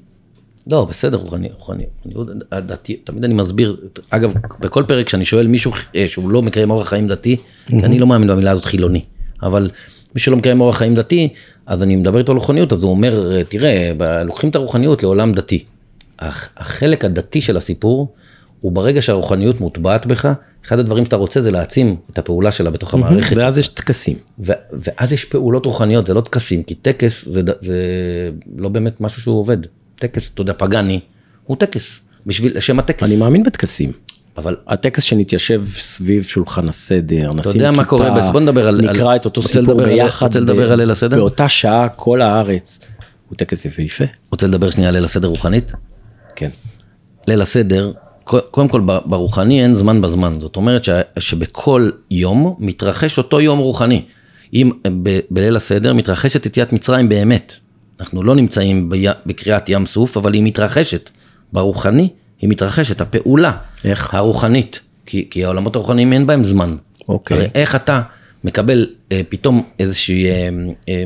לא, 0.67 0.85
בסדר, 0.85 1.17
רוחני, 1.17 1.49
רוחני. 1.59 1.83
אני 2.05 2.13
עוד- 2.13 2.29
הדתי, 2.51 2.95
תמיד 3.03 3.23
אני 3.23 3.33
מסביר, 3.33 3.77
אגב, 4.09 4.33
בכל 4.59 4.83
פרק 4.87 5.09
שאני 5.09 5.25
שואל 5.25 5.47
מישהו 5.47 5.71
אה, 5.95 6.07
שהוא 6.07 6.29
לא 6.29 6.41
מקיים 6.41 6.71
אורח 6.71 6.87
חיים 6.89 7.07
דתי, 7.07 7.37
כי 7.67 7.75
אני 7.83 7.99
לא 7.99 8.07
מאמין 8.07 8.27
במילה 8.29 8.51
הזאת 8.51 8.65
חילוני, 8.65 9.01
אבל 9.43 9.69
מי 10.15 10.21
שלא 10.21 10.37
מקיים 10.37 10.61
אורח 10.61 10.77
חיים 10.77 10.95
דתי, 10.95 11.29
אז 11.65 11.83
אני 11.83 11.95
מדבר 11.95 12.19
איתו 12.19 12.31
על 12.31 12.37
רוחניות, 12.37 12.73
אז 12.73 12.83
הוא 12.83 12.91
אומר, 12.91 13.31
אה, 13.35 13.43
תראה, 13.43 13.91
לוקחים 14.25 14.49
את 14.49 14.55
הרוחניות 14.55 15.03
לעולם 15.03 15.31
דתי. 15.33 15.63
הח- 16.19 16.49
החלק 16.57 17.05
הדתי 17.05 17.41
של 17.41 17.57
הסיפור, 17.57 18.13
הוא 18.61 18.71
ברגע 18.71 19.01
שהרוחניות 19.01 19.61
מוטבעת 19.61 20.05
בך, 20.05 20.29
אחד 20.65 20.79
הדברים 20.79 21.05
שאתה 21.05 21.15
רוצה 21.15 21.41
זה 21.41 21.51
להעצים 21.51 21.95
את 22.09 22.17
הפעולה 22.17 22.51
שלה 22.51 22.71
בתוך 22.71 22.93
המערכת. 22.93 23.37
ואז 23.37 23.59
יש 23.59 23.67
טקסים. 23.67 24.17
ו- 24.39 24.51
ואז 24.73 25.13
יש 25.13 25.25
פעולות 25.25 25.65
רוחניות, 25.65 26.05
זה 26.07 26.13
לא 26.13 26.21
טקסים, 26.21 26.63
כי 26.63 26.75
טקס 26.75 27.25
זה, 27.27 27.41
זה 27.61 27.77
לא 28.57 28.69
באמת 28.69 29.01
משהו 29.01 29.21
שהוא 29.21 29.39
עובד. 29.39 29.57
טקס, 29.95 30.29
אתה 30.33 30.41
יודע, 30.41 30.53
פגאני, 30.57 30.99
הוא 31.43 31.57
טקס, 31.57 31.99
בשביל, 32.25 32.57
לשם 32.57 32.79
הטקס. 32.79 33.03
אני 33.03 33.17
מאמין 33.17 33.43
בטקסים. 33.43 33.91
אבל 34.37 34.55
הטקס 34.67 35.03
שנתיישב 35.03 35.63
סביב 35.77 36.23
שולחן 36.23 36.67
הסדר, 36.69 37.29
נשים 37.35 37.51
יודע 37.53 37.71
מה 37.71 37.85
קורה? 37.85 38.31
בוא 38.31 38.41
נדבר 38.41 38.67
על- 38.67 38.81
נקרא 38.91 39.09
על- 39.11 39.15
את 39.15 39.25
אותו 39.25 39.41
סיפור 39.41 39.83
ביחד. 39.83 40.25
רוצה 40.25 40.39
לדבר 40.39 40.71
על 40.71 40.79
ליל 40.79 40.91
הסדר? 40.91 41.17
באותה 41.17 41.49
שעה 41.49 41.89
כל 41.89 42.21
הארץ. 42.21 42.79
הוא 43.29 43.37
טקס 43.37 43.65
יפהפה. 43.65 44.03
רוצה 44.31 44.47
לדבר 44.47 44.69
שנייה 44.69 44.89
על 44.89 44.95
ליל 44.95 45.05
הסדר 45.05 45.27
רוחנית? 45.27 45.71
כן. 46.35 46.49
ליל 47.27 47.41
הסדר, 47.41 47.91
קודם 48.23 48.67
כל 48.67 48.81
ברוחני 49.05 49.63
אין 49.63 49.73
זמן 49.73 50.01
בזמן, 50.01 50.37
זאת 50.39 50.55
אומרת 50.55 50.83
ש- 50.83 50.89
שבכל 51.19 51.89
יום 52.11 52.55
מתרחש 52.59 53.17
אותו 53.17 53.41
יום 53.41 53.59
רוחני. 53.59 54.01
אם 54.53 54.71
ב- 55.03 55.19
בליל 55.31 55.55
הסדר 55.55 55.93
מתרחשת 55.93 56.45
יציאת 56.45 56.73
מצרים 56.73 57.09
באמת. 57.09 57.55
אנחנו 57.99 58.23
לא 58.23 58.35
נמצאים 58.35 58.89
בי- 58.89 59.05
בקריאת 59.25 59.69
ים 59.69 59.85
סוף, 59.85 60.17
אבל 60.17 60.33
היא 60.33 60.43
מתרחשת. 60.43 61.09
ברוחני 61.53 62.09
היא 62.41 62.49
מתרחשת, 62.49 63.01
הפעולה 63.01 63.51
איך? 63.85 64.13
הרוחנית, 64.13 64.79
כי, 65.05 65.27
כי 65.29 65.45
העולמות 65.45 65.75
הרוחניים 65.75 66.13
אין 66.13 66.27
בהם 66.27 66.43
זמן. 66.43 66.75
אוקיי. 67.09 67.37
הרי 67.37 67.47
איך 67.55 67.75
אתה 67.75 68.01
מקבל 68.43 68.87
אה, 69.11 69.21
פתאום 69.29 69.63
איזושהי, 69.79 70.25
אה, 70.25 70.49
אה, 70.89 71.03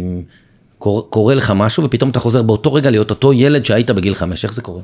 קור, 0.78 1.08
קורה 1.10 1.34
לך 1.36 1.54
משהו 1.56 1.84
ופתאום 1.84 2.10
אתה 2.10 2.20
חוזר 2.20 2.42
באותו 2.42 2.74
רגע 2.74 2.90
להיות 2.90 3.10
אותו 3.10 3.34
ילד 3.34 3.66
שהיית 3.66 3.92
בגיל 3.92 4.16
חמש, 4.16 4.44
איך 4.44 4.54
זה 4.54 4.62
קורה? 4.62 4.82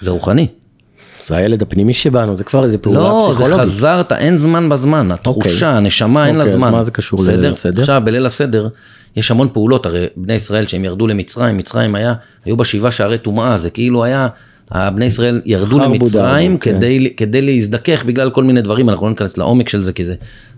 זה 0.00 0.10
רוחני. 0.10 0.46
זה 1.22 1.36
הילד 1.36 1.62
הפנימי 1.62 1.94
שבנו, 1.94 2.34
זה 2.34 2.44
כבר 2.44 2.62
איזה 2.62 2.78
פעולה 2.78 2.98
לא, 3.00 3.26
זה 3.28 3.34
פסיכולוגית. 3.34 3.60
חזרת, 3.66 4.12
אין 4.12 4.36
זמן 4.36 4.68
בזמן, 4.68 5.10
התחושה, 5.10 5.48
אוקיי. 5.50 5.68
הנשמה, 5.68 6.26
אין 6.26 6.34
לה 6.34 6.44
אוקיי, 6.44 6.54
אז 6.54 6.60
זמן. 6.60 6.72
מה 6.72 6.82
זה 6.82 6.90
קשור 6.90 7.24
לליל 7.24 7.46
הסדר? 7.50 7.80
עכשיו, 7.80 8.02
בליל 8.04 8.26
הסדר, 8.26 8.68
יש 9.18 9.30
המון 9.30 9.48
פעולות, 9.52 9.86
הרי 9.86 10.06
בני 10.16 10.34
ישראל 10.34 10.66
שהם 10.66 10.84
ירדו 10.84 11.06
למצרים, 11.06 11.56
מצרים 11.56 11.94
היה, 11.94 12.14
היו 12.44 12.56
בה 12.56 12.64
שבעה 12.64 12.92
שערי 12.92 13.18
טומאה, 13.18 13.58
זה 13.58 13.70
כאילו 13.70 14.04
היה, 14.04 14.28
הבני 14.70 15.04
ישראל 15.04 15.40
ירדו 15.44 15.78
למצרים 15.78 16.50
דרבו, 16.50 16.60
כן. 16.60 16.76
כדי, 16.76 17.14
כדי 17.16 17.42
להזדכך 17.42 18.04
בגלל 18.04 18.30
כל 18.30 18.44
מיני 18.44 18.62
דברים, 18.62 18.90
אנחנו 18.90 19.06
לא 19.06 19.10
ניכנס 19.10 19.36
לעומק 19.36 19.68
של 19.68 19.82
זה, 19.82 19.92
כי 19.92 20.04
זה 20.04 20.14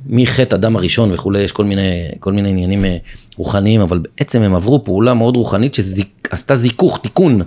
מחטא 0.07 0.55
אדם 0.55 0.77
הראשון 0.77 1.11
וכולי, 1.13 1.41
יש 1.41 1.53
כל 1.53 1.65
מיני, 1.65 2.09
כל 2.21 2.33
מיני 2.33 2.49
עניינים 2.49 2.85
אה, 2.85 2.97
רוחניים, 3.37 3.81
אבל 3.81 3.99
בעצם 3.99 4.43
הם 4.43 4.55
עברו 4.55 4.85
פעולה 4.85 5.15
מאוד 5.15 5.37
רוחנית 5.37 5.75
שעשתה 5.75 6.55
זיכוך, 6.55 6.99
תיקון. 7.03 7.43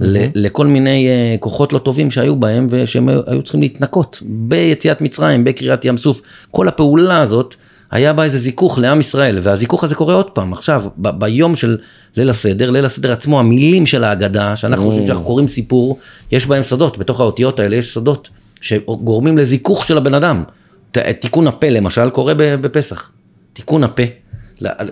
ל- 0.00 0.26
לכל 0.34 0.66
מיני 0.66 1.08
אה, 1.08 1.36
כוחות 1.40 1.72
לא 1.72 1.78
טובים 1.78 2.10
שהיו 2.10 2.36
בהם 2.36 2.66
ושהם 2.70 3.08
היו 3.26 3.42
צריכים 3.42 3.60
להתנקות 3.60 4.22
ביציאת 4.26 5.00
מצרים, 5.00 5.44
בקריעת 5.44 5.84
ים 5.84 5.96
סוף, 5.96 6.20
כל 6.50 6.68
הפעולה 6.68 7.20
הזאת 7.20 7.54
היה 7.90 8.12
בה 8.12 8.24
איזה 8.24 8.38
זיכוך 8.38 8.78
לעם 8.78 9.00
ישראל 9.00 9.38
והזיכוך 9.42 9.84
הזה 9.84 9.94
קורה 9.94 10.14
עוד 10.14 10.30
פעם 10.30 10.52
עכשיו 10.52 10.82
ב- 10.96 11.18
ביום 11.20 11.56
של 11.56 11.78
ליל 12.16 12.30
הסדר, 12.30 12.70
ליל 12.70 12.84
הסדר 12.84 13.12
עצמו 13.12 13.40
המילים 13.40 13.86
של 13.86 14.04
ההגדה 14.04 14.56
שאנחנו 14.56 14.86
חושבים 14.86 15.06
שאנחנו 15.06 15.24
קוראים 15.24 15.48
סיפור, 15.48 15.98
יש 16.32 16.46
בהם 16.46 16.62
סודות, 16.62 16.98
בתוך 16.98 17.20
האותיות 17.20 17.60
האלה 17.60 17.76
יש 17.76 17.92
סודות 17.94 18.28
שגורמים 18.60 19.38
לזיכוך 19.38 19.84
של 19.84 19.96
הבן 19.96 20.14
אדם. 20.14 20.44
ת- 20.92 20.98
תיקון 20.98 21.46
הפה 21.46 21.68
למשל 21.68 22.10
קורה 22.10 22.32
בפסח, 22.36 23.10
תיקון 23.52 23.84
הפה. 23.84 24.02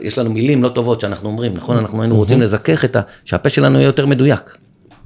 יש 0.01 0.19
לנו 0.19 0.31
מילים 0.31 0.63
לא 0.63 0.69
טובות 0.69 1.01
שאנחנו 1.01 1.29
אומרים, 1.29 1.55
נכון? 1.55 1.77
אנחנו 1.77 2.03
היינו 2.03 2.17
רוצים 2.17 2.41
לזכך 2.43 2.85
את 2.85 2.97
ה... 2.97 3.01
שהפה 3.25 3.49
שלנו 3.49 3.79
יהיה 3.79 3.87
יותר 3.87 4.07
מדויק. 4.07 4.57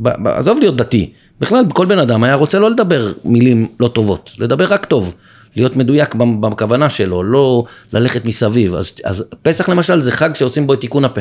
ב- 0.01 0.09
ב- 0.23 0.29
עזוב 0.29 0.59
להיות 0.59 0.77
דתי, 0.77 1.11
בכלל 1.41 1.65
כל 1.75 1.87
בן 1.87 1.99
אדם 1.99 2.25
היה 2.25 2.35
רוצה 2.35 2.59
לא 2.59 2.71
לדבר 2.71 3.13
מילים 3.25 3.67
לא 3.81 3.89
טובות, 3.89 4.31
לדבר 4.39 4.65
רק 4.69 4.85
טוב, 4.85 5.15
להיות 5.57 5.77
מדויק 5.77 6.15
בכוונה 6.15 6.89
שלו, 6.89 7.23
לא 7.23 7.65
ללכת 7.93 8.25
מסביב. 8.25 8.75
אז, 8.75 8.93
אז 9.05 9.25
פסח 9.43 9.69
למשל 9.69 10.01
זה 10.01 10.13
חג 10.13 10.35
שעושים 10.35 10.67
בו 10.67 10.73
את 10.75 10.81
תיקון 10.81 11.05
הפה. 11.05 11.21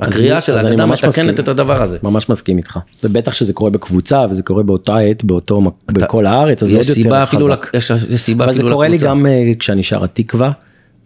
הקריאה 0.00 0.40
של 0.40 0.52
ממש 0.76 1.04
מתקנת 1.04 1.06
מסכים. 1.08 1.30
את 1.30 1.48
הדבר 1.48 1.82
הזה. 1.82 1.98
ממש 2.02 2.28
מסכים 2.28 2.56
איתך. 2.56 2.78
ובטח 3.04 3.34
שזה 3.34 3.52
קורה 3.52 3.70
בקבוצה 3.70 4.24
וזה 4.30 4.42
קורה 4.42 4.62
באותה 4.62 4.96
עת, 4.96 5.24
באותו, 5.24 5.60
מק- 5.60 5.72
בכל 5.92 6.26
הארץ, 6.26 6.62
אז 6.62 6.68
זה 6.68 6.76
עוד 6.76 6.86
יותר 6.88 7.22
אפילו, 7.22 7.42
חזק. 7.46 7.52
לק- 7.52 7.70
יש, 7.74 7.92
יש 8.10 8.20
סיבה 8.22 8.44
אבל 8.44 8.52
זה 8.52 8.56
אפילו 8.58 8.72
קורה 8.72 8.88
לי 8.88 8.94
לקבוצה. 8.94 9.10
גם 9.10 9.26
אה, 9.26 9.52
כשאני 9.58 9.82
שר 9.82 10.04
התקווה. 10.04 10.50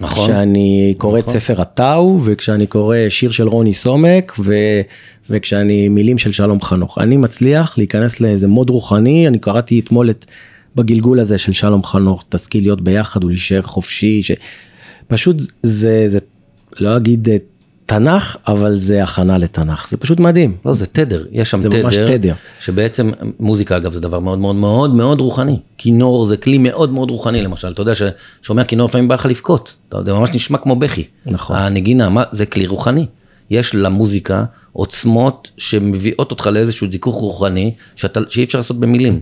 נכון. 0.01 0.25
כשאני 0.25 0.95
קורא 0.99 1.19
את 1.19 1.29
ספר 1.29 1.61
הטאו, 1.61 2.19
וכשאני 2.25 2.67
קורא 2.67 2.97
שיר 3.09 3.31
של 3.31 3.49
רוני 3.49 3.75
סומק, 3.75 4.33
ו... 4.39 4.55
וכשאני 5.31 5.89
מילים 5.89 6.19
של 6.19 6.33
שלום 6.33 6.63
חנוך. 6.63 6.99
אני 6.99 7.17
מצליח 7.17 7.79
להיכנס 7.79 8.21
לאיזה 8.21 8.49
מוד 8.49 8.71
רוחני, 8.71 9.29
אני 9.29 9.39
קראתי 9.39 9.81
אתמול 9.81 10.11
את... 10.11 10.27
בגלגול 10.81 11.21
הזה 11.21 11.39
של 11.39 11.53
שלום 11.53 11.85
חנוך, 11.85 12.25
תשכיל 12.29 12.63
להיות 12.63 12.81
ביחד 12.81 13.25
ולהישאר 13.25 13.63
חופשי, 13.63 14.23
ש... 14.23 14.31
פשוט 15.09 15.37
זה, 15.63 16.05
זה, 16.07 16.19
לא 16.81 16.97
אגיד 16.97 17.29
אה, 17.29 17.37
תנ"ך, 17.87 18.37
אבל 18.47 18.77
זה 18.77 19.03
הכנה 19.03 19.39
לתנ"ך, 19.39 19.89
זה 19.89 19.97
פשוט 19.97 20.21
מדהים. 20.21 20.57
לא, 20.65 20.75
זה 20.75 20.87
תדר, 20.87 21.25
יש 21.33 21.51
שם 21.51 21.59
זה 21.59 21.69
תדר, 21.69 21.83
ממש 21.83 21.97
תדר. 21.97 22.35
שבעצם, 22.61 23.11
מוזיקה 23.41 23.77
אגב 23.77 23.93
זה 23.93 24.01
דבר 24.01 24.21
מאוד 24.21 24.39
מאוד 24.39 24.57
מאוד 24.57 24.95
מאוד 24.95 25.21
רוחני. 25.21 25.59
כינור 25.79 26.27
זה 26.27 26.37
כלי 26.37 26.59
מאוד 26.59 26.93
מאוד 26.93 27.11
רוחני 27.11 27.43
למשל, 27.43 27.69
אתה 27.69 27.83
יודע 27.83 27.93
ששומע 27.95 28.65
כינור 28.65 28.89
לפעמים 28.89 29.09
בא 29.09 29.15
לך 29.15 29.27
לבכות, 29.27 29.77
יודע, 29.95 30.15
ממש 30.15 30.31
נשמע 30.35 30.59
כמו 30.59 30.77
בכי. 30.77 31.05
נכון. 31.27 31.57
הנגינה, 31.57 32.09
מה, 32.09 32.23
זה 32.33 32.47
כלי 32.47 32.67
רוחני. 32.67 33.07
יש 33.51 33.75
למוזיקה 33.75 34.45
עוצמות 34.73 35.51
שמביאות 35.57 36.31
אותך 36.31 36.47
לאיזשהו 36.47 36.91
זיכוך 36.91 37.15
רוחני, 37.15 37.75
שאתה, 37.97 38.21
שאי 38.29 38.45
אפשר 38.45 38.59
לעשות 38.59 38.81
במילים. 38.81 39.21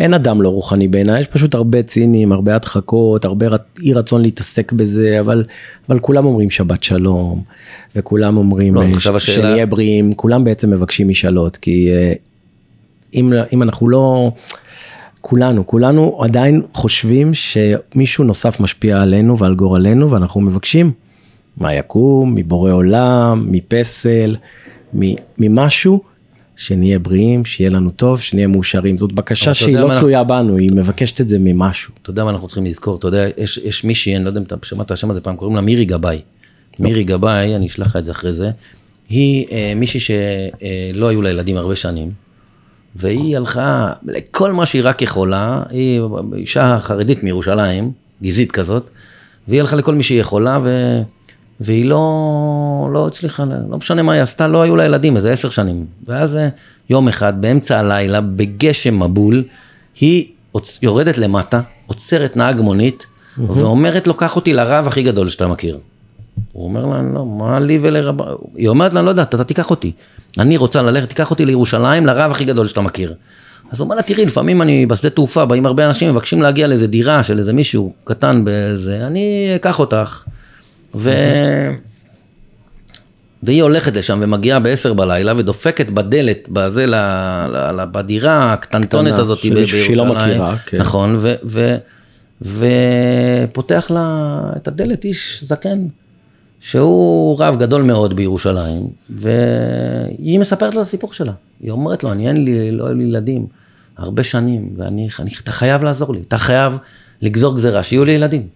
אין 0.00 0.14
אדם 0.14 0.42
לא 0.42 0.48
רוחני 0.48 0.88
בעיניי, 0.88 1.20
יש 1.20 1.26
פשוט 1.26 1.54
הרבה 1.54 1.82
ציניים, 1.82 2.32
הרבה 2.32 2.54
הדחקות, 2.56 3.24
הרבה 3.24 3.46
אי 3.82 3.92
רצון 3.92 4.20
להתעסק 4.20 4.72
בזה, 4.72 5.16
אבל, 5.20 5.44
אבל 5.88 5.98
כולם 5.98 6.24
אומרים 6.26 6.50
שבת 6.50 6.82
שלום, 6.82 7.42
וכולם 7.96 8.36
אומרים 8.36 8.74
לא, 8.74 8.80
אה, 8.82 8.86
ש- 9.00 9.06
השאלה- 9.06 9.18
שנהיה 9.48 9.66
בריאים, 9.66 10.12
כולם 10.14 10.44
בעצם 10.44 10.70
מבקשים 10.70 11.08
משאלות, 11.08 11.56
כי 11.56 11.88
אה, 11.92 12.12
אם, 13.14 13.32
אם 13.52 13.62
אנחנו 13.62 13.88
לא, 13.88 14.32
כולנו, 15.20 15.66
כולנו 15.66 16.18
עדיין 16.22 16.62
חושבים 16.72 17.30
שמישהו 17.34 18.24
נוסף 18.24 18.60
משפיע 18.60 19.02
עלינו 19.02 19.38
ועל 19.38 19.54
גורלנו, 19.54 20.10
ואנחנו 20.10 20.40
מבקשים 20.40 20.92
מה 21.56 21.74
יקום, 21.74 22.34
מבורא 22.34 22.72
עולם, 22.72 23.46
מפסל, 23.50 24.36
ממשהו. 25.38 26.00
שנהיה 26.56 26.98
בריאים, 26.98 27.44
שיהיה 27.44 27.70
לנו 27.70 27.90
טוב, 27.90 28.20
שנהיה 28.20 28.46
מאושרים. 28.46 28.96
זאת 28.96 29.12
בקשה 29.12 29.54
שהיא 29.54 29.76
לא 29.76 29.90
תלויה 30.00 30.24
בנו, 30.24 30.56
היא 30.56 30.70
מבקשת 30.72 31.20
את 31.20 31.28
זה 31.28 31.38
ממשהו. 31.40 31.92
אתה 32.02 32.10
יודע 32.10 32.24
מה 32.24 32.30
אנחנו 32.30 32.48
צריכים 32.48 32.66
לזכור, 32.66 32.96
אתה 32.96 33.08
יודע, 33.08 33.26
יש, 33.36 33.58
יש 33.58 33.84
מישהי, 33.84 34.16
אני 34.16 34.24
לא 34.24 34.28
יודע 34.28 34.40
אם 34.40 34.44
אתה 34.44 34.56
שמעת 34.62 34.90
השם 34.90 35.10
הזה 35.10 35.20
פעם, 35.20 35.36
קוראים 35.36 35.56
לה 35.56 35.62
מירי 35.62 35.84
גבאי. 35.84 36.20
מירי 36.78 37.04
גבאי, 37.04 37.56
אני 37.56 37.66
אשלח 37.66 37.86
לך 37.86 37.96
את 37.96 38.04
זה 38.04 38.10
אחרי 38.10 38.32
זה, 38.32 38.50
היא 39.08 39.46
אה, 39.52 39.72
מישהי 39.76 40.00
שלא 40.00 41.08
היו 41.08 41.22
לה 41.22 41.30
ילדים 41.30 41.56
הרבה 41.56 41.76
שנים, 41.76 42.10
והיא 42.96 43.36
הלכה 43.36 43.92
לכל 44.06 44.52
מה 44.52 44.66
שהיא 44.66 44.82
רק 44.84 45.02
יכולה, 45.02 45.62
היא 45.70 46.00
אישה 46.36 46.78
חרדית 46.80 47.22
מירושלים, 47.22 47.92
גזעית 48.22 48.52
כזאת, 48.52 48.90
והיא 49.48 49.60
הלכה 49.60 49.76
לכל 49.76 49.94
מי 49.94 50.02
שהיא 50.02 50.20
יכולה, 50.20 50.58
ו... 50.62 51.00
והיא 51.60 51.84
לא, 51.84 52.00
לא 52.92 53.06
הצליחה, 53.06 53.44
לא 53.70 53.76
משנה 53.76 54.02
מה 54.02 54.12
היא 54.12 54.22
עשתה, 54.22 54.46
לא 54.48 54.62
היו 54.62 54.76
לה 54.76 54.84
ילדים, 54.84 55.16
איזה 55.16 55.32
עשר 55.32 55.50
שנים. 55.50 55.86
ואז 56.06 56.36
אה, 56.36 56.48
יום 56.90 57.08
אחד, 57.08 57.40
באמצע 57.42 57.78
הלילה, 57.78 58.20
בגשם 58.20 59.02
מבול, 59.02 59.44
היא 60.00 60.24
עוצ- 60.56 60.78
יורדת 60.82 61.18
למטה, 61.18 61.60
עוצרת 61.86 62.36
נהג 62.36 62.60
מונית, 62.60 63.06
ואומרת 63.38 64.06
לו, 64.06 64.14
קח 64.14 64.36
אותי 64.36 64.52
לרב 64.52 64.86
הכי 64.86 65.02
גדול 65.02 65.28
שאתה 65.28 65.46
מכיר. 65.46 65.78
הוא 66.52 66.64
אומר 66.64 66.86
לה, 66.86 67.02
לא, 67.14 67.26
מה 67.26 67.60
לי 67.60 67.78
ולרב... 67.82 68.16
היא 68.56 68.68
אומרת 68.68 68.94
לה, 68.94 69.02
לא 69.02 69.10
יודעת, 69.10 69.34
אתה 69.34 69.44
תיקח 69.44 69.70
אותי. 69.70 69.92
אני 70.38 70.56
רוצה 70.56 70.82
ללכת, 70.82 71.08
תיקח 71.08 71.30
אותי 71.30 71.44
לירושלים, 71.44 72.06
לרב 72.06 72.30
הכי 72.30 72.44
גדול 72.44 72.68
שאתה 72.68 72.80
מכיר. 72.80 73.14
אז 73.70 73.80
הוא 73.80 73.84
אומר 73.84 73.96
לה, 73.96 74.02
תראי, 74.02 74.26
לפעמים 74.26 74.62
אני 74.62 74.86
בשדה 74.86 75.10
תעופה, 75.10 75.44
באים 75.44 75.66
הרבה 75.66 75.86
אנשים, 75.86 76.10
מבקשים 76.10 76.42
להגיע 76.42 76.66
לאיזה 76.66 76.86
דירה 76.86 77.22
של 77.22 77.38
איזה 77.38 77.52
מישהו 77.52 77.92
קטן 78.04 78.44
באיזה, 78.44 79.06
אני 79.06 79.52
אקח 79.56 79.78
אותך. 79.80 80.22
ו... 80.96 81.10
והיא 83.42 83.62
הולכת 83.62 83.96
לשם 83.96 84.18
ומגיעה 84.22 84.60
ב-10 84.60 84.92
בלילה 84.94 85.32
ודופקת 85.36 85.90
בדלת, 85.90 86.48
בזה, 86.48 86.86
ל... 86.86 86.94
ל... 86.94 87.80
ל... 87.80 87.84
בדירה 87.92 88.52
הקטנטונת 88.52 89.18
הזאת 89.18 89.38
של 89.38 89.54
ב- 89.54 89.58
מישהו 89.58 89.80
שהיא 89.80 89.96
לא 89.96 90.04
בירושלים. 90.04 90.30
מכירה, 90.30 90.56
כן. 90.66 90.78
נכון, 90.78 91.16
ו... 91.18 91.34
ו... 91.44 91.76
ופותח 92.42 93.90
לה 93.94 94.40
את 94.56 94.68
הדלת 94.68 95.04
איש 95.04 95.44
זקן. 95.44 95.86
שהוא 96.60 97.36
רב 97.40 97.56
גדול 97.58 97.82
מאוד 97.82 98.16
בירושלים, 98.16 98.88
והיא 99.10 100.38
מספרת 100.38 100.74
לו 100.74 100.80
את 100.80 100.86
הסיפור 100.86 101.12
שלה. 101.12 101.32
היא 101.60 101.70
אומרת 101.70 102.04
לו, 102.04 102.12
אני 102.12 102.28
אין 102.28 102.44
לי, 102.44 102.70
לא 102.70 102.86
היו 102.86 102.94
לי 102.94 103.04
ילדים 103.04 103.46
הרבה 103.96 104.24
שנים, 104.24 104.74
ואני, 104.76 105.08
אני, 105.20 105.30
אתה 105.42 105.52
חייב 105.52 105.84
לעזור 105.84 106.14
לי, 106.14 106.20
אתה 106.28 106.38
חייב 106.38 106.78
לגזור 107.22 107.54
גזירה, 107.54 107.82
שיהיו 107.82 108.04
לי 108.04 108.12
ילדים. 108.12 108.46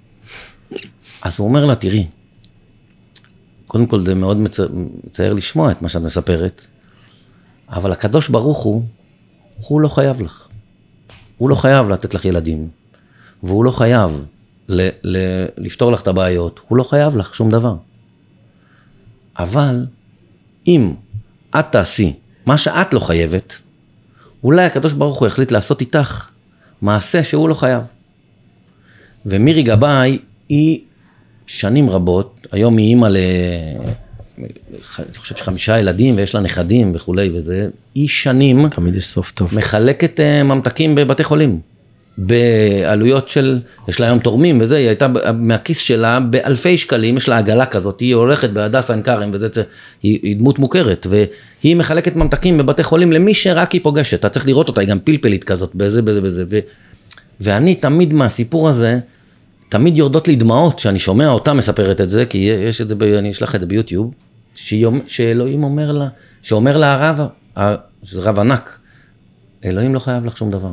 אז 1.23 1.35
הוא 1.39 1.49
אומר 1.49 1.65
לה, 1.65 1.75
תראי, 1.75 2.07
קודם 3.71 3.87
כל 3.87 4.01
זה 4.01 4.15
מאוד 4.15 4.37
מצער 5.07 5.33
לשמוע 5.33 5.71
את 5.71 5.83
מה 5.83 5.89
שאת 5.89 6.03
מספרת, 6.03 6.67
אבל 7.69 7.93
הקדוש 7.93 8.29
ברוך 8.29 8.59
הוא, 8.59 8.85
הוא 9.69 9.81
לא 9.81 9.89
חייב 9.89 10.23
לך. 10.23 10.49
הוא 11.39 11.51
לא 11.51 11.55
חייב 11.55 11.89
לתת 11.89 12.15
לך 12.15 12.25
ילדים, 12.25 12.69
והוא 13.43 13.65
לא 13.65 13.71
חייב 13.71 14.25
ל- 14.69 14.89
ל- 15.05 15.47
לפתור 15.59 15.93
לך 15.93 16.01
את 16.03 16.09
הבעיות, 16.09 16.61
הוא 16.69 16.79
לא 16.79 16.83
חייב 16.83 17.17
לך 17.17 17.35
שום 17.35 17.51
דבר. 17.51 17.77
אבל 19.39 19.87
אם 20.67 20.95
את 21.59 21.65
תעשי 21.71 22.15
מה 22.47 22.59
שאת 22.59 22.95
לא 22.95 23.01
חייבת, 23.01 23.55
אולי 24.45 24.65
הקדוש 24.65 24.93
ברוך 24.93 25.19
הוא 25.19 25.27
יחליט 25.29 25.53
לעשות 25.53 25.81
איתך 25.81 26.31
מעשה 26.83 27.23
שהוא 27.23 27.49
לא 27.49 27.55
חייב. 27.55 27.83
ומירי 29.27 29.63
גבאי 29.63 30.19
היא 30.49 30.81
שנים 31.53 31.91
רבות, 31.91 32.47
היום 32.53 32.77
היא 32.77 32.87
אימא 32.89 33.07
ל... 33.07 33.17
אני 34.99 35.17
חושב 35.17 35.37
שחמישה 35.37 35.79
ילדים 35.79 36.17
ויש 36.17 36.35
לה 36.35 36.41
נכדים 36.41 36.93
וכולי 36.95 37.31
וזה, 37.35 37.69
היא 37.95 38.09
שנים 38.09 38.69
תמיד 38.69 38.97
יש 38.97 39.07
סוף 39.07 39.31
טוב. 39.31 39.55
מחלקת 39.57 40.21
אה, 40.21 40.43
ממתקים 40.43 40.95
בבתי 40.95 41.25
חולים. 41.25 41.61
בעלויות 42.19 43.29
של, 43.29 43.61
יש 43.89 44.01
לה 44.01 44.07
היום 44.07 44.19
תורמים 44.19 44.59
וזה, 44.61 44.77
היא 44.77 44.87
הייתה 44.87 45.07
מהכיס 45.35 45.79
שלה 45.79 46.21
באלפי 46.21 46.79
שקלים, 46.79 47.17
יש 47.17 47.29
לה 47.29 47.39
עגלה 47.39 47.67
כזאת, 47.67 48.01
היא 48.01 48.15
הולכת 48.15 48.51
בהדסה 48.51 48.93
עין 48.93 49.03
כרם 49.03 49.31
וזה, 49.33 49.49
היא, 50.03 50.19
היא 50.23 50.37
דמות 50.37 50.59
מוכרת, 50.59 51.07
והיא 51.11 51.77
מחלקת 51.77 52.17
ממתקים 52.17 52.59
בבתי 52.59 52.83
חולים 52.83 53.13
למי 53.13 53.35
שרק 53.35 53.73
היא 53.73 53.81
פוגשת, 53.83 54.21
אתה 54.21 54.29
צריך 54.29 54.47
לראות 54.47 54.69
אותה, 54.69 54.81
היא 54.81 54.89
גם 54.89 54.99
פלפלית 55.05 55.45
כזאת, 55.45 55.75
בזה, 55.75 56.03
בזה, 56.03 56.21
בזה, 56.21 56.45
ו, 56.51 56.59
ואני 57.41 57.75
תמיד 57.75 58.13
מהסיפור 58.13 58.69
הזה, 58.69 58.99
תמיד 59.71 59.97
יורדות 59.97 60.29
לי 60.29 60.37
דמעות 60.37 60.75
כשאני 60.75 60.99
שומע 60.99 61.29
אותה 61.29 61.53
מספרת 61.53 62.01
את 62.01 62.11
זה, 62.11 62.25
כי 62.25 62.39
יש 62.39 62.81
את 62.81 62.89
זה, 62.89 62.95
ב, 62.95 63.03
אני 63.03 63.31
אשלח 63.31 63.55
את 63.55 63.61
זה 63.61 63.67
ביוטיוב, 63.67 64.15
שאלוהים 65.07 65.65
אומר 65.65 65.93
לה, 65.93 66.09
שאומר 66.43 66.77
לה 66.77 66.95
הרב, 66.95 67.21
שזה 68.03 68.21
רב 68.21 68.39
ענק, 68.39 68.79
אלוהים 69.65 69.95
לא 69.95 69.99
חייב 69.99 70.27
לך 70.27 70.37
שום 70.37 70.51
דבר. 70.51 70.73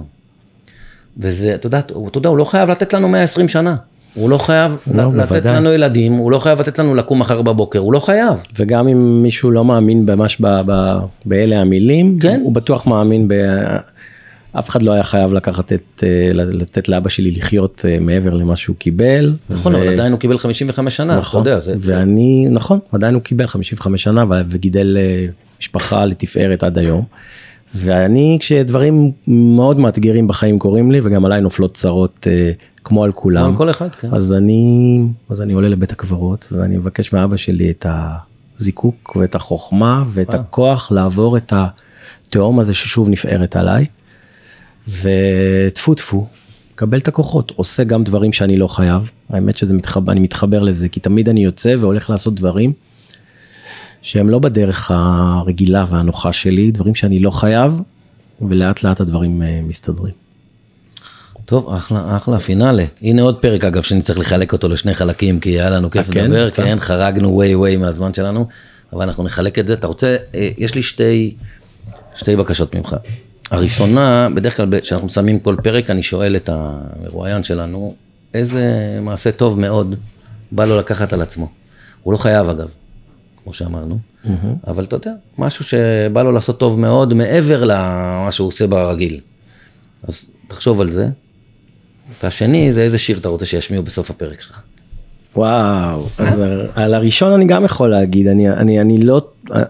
וזה, 1.17 1.55
אתה 1.55 1.67
יודע, 1.67 1.79
אתה 1.79 2.17
יודע, 2.17 2.29
הוא 2.29 2.37
לא 2.37 2.43
חייב 2.43 2.71
לתת 2.71 2.93
לנו 2.93 3.09
120 3.09 3.47
שנה. 3.47 3.75
הוא 4.13 4.29
לא 4.29 4.37
חייב 4.37 4.77
לא, 4.93 5.13
לתת 5.13 5.29
בוודאי. 5.29 5.55
לנו 5.55 5.73
ילדים, 5.73 6.13
הוא 6.13 6.31
לא 6.31 6.39
חייב 6.39 6.59
לתת 6.59 6.79
לנו 6.79 6.95
לקום 6.95 7.19
מחר 7.19 7.41
בבוקר, 7.41 7.79
הוא 7.79 7.93
לא 7.93 7.99
חייב. 7.99 8.43
וגם 8.59 8.87
אם 8.87 9.23
מישהו 9.23 9.51
לא 9.51 9.65
מאמין 9.65 10.05
ממש 10.05 10.41
באלה 11.25 11.61
המילים, 11.61 12.19
כן? 12.19 12.41
הוא 12.43 12.53
בטוח 12.53 12.87
מאמין 12.87 13.27
ב... 13.27 13.33
אף 14.59 14.69
אחד 14.69 14.81
לא 14.81 14.91
היה 14.91 15.03
חייב 15.03 15.33
לקחת 15.33 15.73
את, 15.73 16.03
אה, 16.03 16.29
לתת 16.33 16.89
לאבא 16.89 17.09
שלי 17.09 17.31
לחיות 17.31 17.85
אה, 17.87 17.99
מעבר 17.99 18.33
למה 18.33 18.55
שהוא 18.55 18.75
קיבל. 18.75 19.35
נכון, 19.49 19.75
ו... 19.75 19.77
אבל 19.77 19.87
עדיין 19.87 20.11
הוא 20.11 20.19
קיבל 20.19 20.37
55 20.37 20.97
שנה, 20.97 21.17
נכון, 21.17 21.41
אתה 21.41 21.49
יודע. 21.49 21.59
זה, 21.59 21.73
ואני. 21.79 22.47
נכון, 22.49 22.79
עדיין 22.91 23.13
הוא 23.13 23.21
קיבל 23.21 23.47
55 23.47 24.03
שנה 24.03 24.23
וגידל 24.49 24.97
אה, 24.99 25.25
משפחה 25.59 26.05
לתפארת 26.05 26.63
עד 26.63 26.77
היום. 26.77 27.03
ואני, 27.75 28.37
כשדברים 28.39 29.11
מאוד 29.27 29.79
מאתגרים 29.79 30.27
בחיים 30.27 30.59
קורים 30.59 30.91
לי, 30.91 30.99
וגם 31.03 31.25
עליי 31.25 31.41
נופלות 31.41 31.73
צרות 31.73 32.27
אה, 32.31 32.51
כמו 32.83 33.03
על 33.03 33.11
כולם. 33.11 33.49
על 33.49 33.57
כל 33.57 33.69
אחד, 33.69 33.89
כן. 33.95 34.09
אז 34.11 34.33
אני, 34.33 34.99
אז 35.29 35.41
אני 35.41 35.53
עולה 35.53 35.69
לבית 35.69 35.91
הקברות, 35.91 36.47
ואני 36.51 36.77
מבקש 36.77 37.13
מאבא 37.13 37.37
שלי 37.37 37.71
את 37.71 37.85
הזיקוק 37.89 39.15
ואת 39.19 39.35
החוכמה 39.35 40.03
ואת 40.07 40.35
אה. 40.35 40.39
הכוח 40.39 40.91
לעבור 40.91 41.37
את 41.37 41.53
התהום 42.27 42.59
הזה 42.59 42.73
ששוב 42.73 43.09
נפערת 43.09 43.55
עליי. 43.55 43.85
וטפו 44.87 45.93
טפו, 45.93 46.27
מקבל 46.73 46.97
את 46.97 47.07
הכוחות, 47.07 47.51
עושה 47.55 47.83
גם 47.83 48.03
דברים 48.03 48.33
שאני 48.33 48.57
לא 48.57 48.67
חייב. 48.67 49.11
האמת 49.29 49.57
שזה 49.57 49.73
מתחבר, 49.73 50.11
אני 50.11 50.19
מתחבר 50.19 50.63
לזה, 50.63 50.89
כי 50.89 50.99
תמיד 50.99 51.29
אני 51.29 51.43
יוצא 51.43 51.75
והולך 51.79 52.09
לעשות 52.09 52.35
דברים. 52.35 52.73
שהם 54.01 54.29
לא 54.29 54.39
בדרך 54.39 54.91
הרגילה 54.93 55.83
והנוחה 55.89 56.33
שלי, 56.33 56.71
דברים 56.71 56.95
שאני 56.95 57.19
לא 57.19 57.31
חייב, 57.31 57.81
ולאט 58.41 58.83
לאט 58.83 58.99
הדברים 58.99 59.41
אה, 59.41 59.61
מסתדרים. 59.63 60.13
טוב, 61.45 61.73
אחלה, 61.73 62.17
אחלה, 62.17 62.39
פינאלה. 62.39 62.85
הנה 63.01 63.21
עוד 63.21 63.41
פרק 63.41 63.63
אגב 63.63 63.81
שנצטרך 63.81 64.17
לחלק 64.17 64.53
אותו 64.53 64.69
לשני 64.69 64.93
חלקים, 64.93 65.39
כי 65.39 65.49
היה 65.49 65.69
לנו 65.69 65.91
כיף 65.91 66.09
אה, 66.09 66.13
כן? 66.13 66.25
לדבר, 66.25 66.49
כן, 66.49 66.63
כן, 66.63 66.79
חרגנו 66.79 67.29
ווי 67.29 67.55
ווי 67.55 67.77
מהזמן 67.77 68.13
שלנו, 68.13 68.47
אבל 68.93 69.03
אנחנו 69.03 69.23
נחלק 69.23 69.59
את 69.59 69.67
זה. 69.67 69.73
אתה 69.73 69.87
רוצה, 69.87 70.15
אה, 70.35 70.49
יש 70.57 70.75
לי 70.75 70.81
שתי, 70.81 71.35
שתי 72.15 72.35
בקשות 72.35 72.75
ממך. 72.75 72.95
הראשונה, 73.51 74.27
בדרך 74.35 74.57
כלל 74.57 74.79
כשאנחנו 74.79 75.07
מסיימים 75.07 75.39
כל 75.39 75.55
פרק, 75.63 75.89
אני 75.89 76.03
שואל 76.03 76.35
את 76.35 76.49
המרואיין 76.53 77.43
שלנו, 77.43 77.95
איזה 78.33 78.63
מעשה 79.01 79.31
טוב 79.31 79.59
מאוד 79.59 79.95
בא 80.51 80.65
לו 80.65 80.77
לקחת 80.77 81.13
על 81.13 81.21
עצמו. 81.21 81.49
הוא 82.03 82.13
לא 82.13 82.17
חייב 82.17 82.49
אגב. 82.49 82.69
כמו 83.43 83.53
שאמרנו, 83.53 83.97
mm-hmm. 84.23 84.29
אבל 84.67 84.83
אתה 84.83 84.95
יודע, 84.95 85.11
משהו 85.37 85.65
שבא 85.65 86.23
לו 86.23 86.31
לעשות 86.31 86.59
טוב 86.59 86.79
מאוד 86.79 87.13
מעבר 87.13 87.63
למה 87.63 88.27
שהוא 88.31 88.47
עושה 88.47 88.67
ברגיל. 88.67 89.19
אז 90.03 90.25
תחשוב 90.47 90.81
על 90.81 90.91
זה. 90.91 91.09
והשני 92.23 92.73
זה 92.73 92.81
איזה 92.81 92.97
שיר 92.97 93.17
אתה 93.17 93.29
רוצה 93.29 93.45
שישמיעו 93.45 93.83
בסוף 93.83 94.09
הפרק 94.09 94.41
שלך. 94.41 94.61
וואו, 95.35 96.07
אז 96.17 96.41
על 96.75 96.93
הראשון 96.93 97.33
אני 97.33 97.45
גם 97.47 97.65
יכול 97.65 97.89
להגיד, 97.89 98.27
אני, 98.27 98.49
אני, 98.49 98.81
אני 98.81 98.97
לא, 98.97 99.21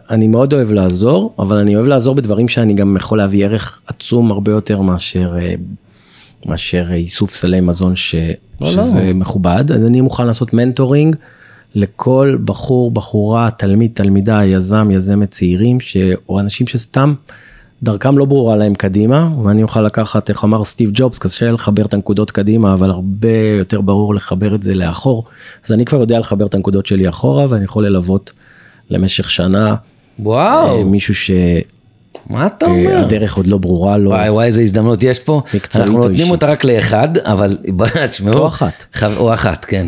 אני 0.10 0.28
מאוד 0.28 0.54
אוהב 0.54 0.72
לעזור, 0.72 1.34
אבל 1.40 1.58
אני 1.58 1.76
אוהב 1.76 1.88
לעזור 1.88 2.16
בדברים 2.16 2.48
שאני 2.48 2.74
גם 2.74 2.96
יכול 2.96 3.18
להביא 3.18 3.46
ערך 3.46 3.82
עצום 3.88 4.32
הרבה 4.32 4.52
יותר 4.52 4.82
מאשר, 4.82 5.36
אה, 5.40 5.54
מאשר 6.46 6.94
איסוף 6.94 7.36
סלי 7.36 7.60
מזון 7.60 7.96
ש, 7.96 8.16
לא, 8.62 8.68
שזה 8.68 9.04
לא. 9.04 9.14
מכובד, 9.14 9.72
אז 9.72 9.86
אני 9.86 10.02
מוכן 10.02 10.28
לעשות 10.28 10.54
מנטורינג. 10.54 11.16
לכל 11.76 12.38
בחור, 12.46 12.92
בחורה, 12.92 13.50
תלמיד, 13.58 13.92
תלמידה, 13.94 14.46
יזם, 14.46 14.92
יזמת 14.92 15.32
צעירים, 15.32 15.80
ש... 15.80 15.98
או 16.30 16.40
אנשים 16.40 16.68
שסתם 16.68 17.14
דרכם 17.84 18.18
לא 18.18 18.26
ברורה 18.26 18.56
להם 18.56 18.76
קדימה, 18.76 19.30
ואני 19.44 19.64
אוכל 19.64 19.82
לקחת, 19.82 20.30
איך 20.30 20.44
אמר 20.44 20.64
סטיב 20.64 20.90
ג'ובס, 20.94 21.20
קשה 21.20 21.52
לחבר 21.52 21.86
את 21.86 21.94
הנקודות 21.94 22.32
קדימה, 22.32 22.74
אבל 22.74 22.90
הרבה 22.90 23.38
יותר 23.58 23.82
ברור 23.82 24.16
לחבר 24.16 24.56
את 24.56 24.64
זה 24.64 24.76
לאחור. 24.76 25.24
אז 25.66 25.72
אני 25.72 25.86
כבר 25.86 26.00
יודע 26.00 26.20
לחבר 26.20 26.46
את 26.46 26.54
הנקודות 26.54 26.86
שלי 26.86 27.10
אחורה, 27.10 27.46
ואני 27.50 27.64
יכול 27.64 27.86
ללוות 27.86 28.32
למשך 28.90 29.32
שנה. 29.32 29.76
וואו. 30.20 30.78
אה, 30.78 30.84
מישהו 30.84 31.16
ש... 31.16 31.32
מה 32.30 32.46
אתה 32.48 32.66
אה, 32.66 32.72
אומר? 32.72 32.98
הדרך 32.98 33.38
עוד 33.38 33.48
לא 33.48 33.58
ברורה 33.58 33.98
לו. 33.98 34.10
וואי 34.10 34.30
וואי 34.30 34.48
איזה 34.48 34.62
הזדמנות 34.62 35.04
יש 35.04 35.20
פה. 35.20 35.42
מקצועית 35.54 35.88
אנחנו 35.88 36.02
נותנים 36.02 36.32
אותה 36.32 36.46
רק 36.46 36.64
לאחד, 36.64 37.18
אבל 37.18 37.58
תשמעו. 38.10 38.38
או 38.38 38.48
אחת. 38.48 38.86
או 39.18 39.34
אחת, 39.34 39.66
כן. 39.66 39.88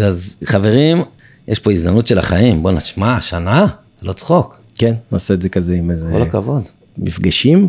אז 0.00 0.36
חברים, 0.44 1.02
יש 1.48 1.58
פה 1.58 1.72
הזדמנות 1.72 2.06
של 2.06 2.18
החיים. 2.18 2.62
בוא 2.62 2.70
נשמע, 2.70 3.20
שנה? 3.20 3.66
לא 4.02 4.12
צחוק. 4.12 4.60
כן, 4.78 4.94
נעשה 5.12 5.34
את 5.34 5.42
זה 5.42 5.48
כזה 5.48 5.74
עם 5.74 5.90
איזה... 5.90 6.06
כל 6.12 6.22
הכבוד. 6.22 6.62
מפגשים, 6.98 7.66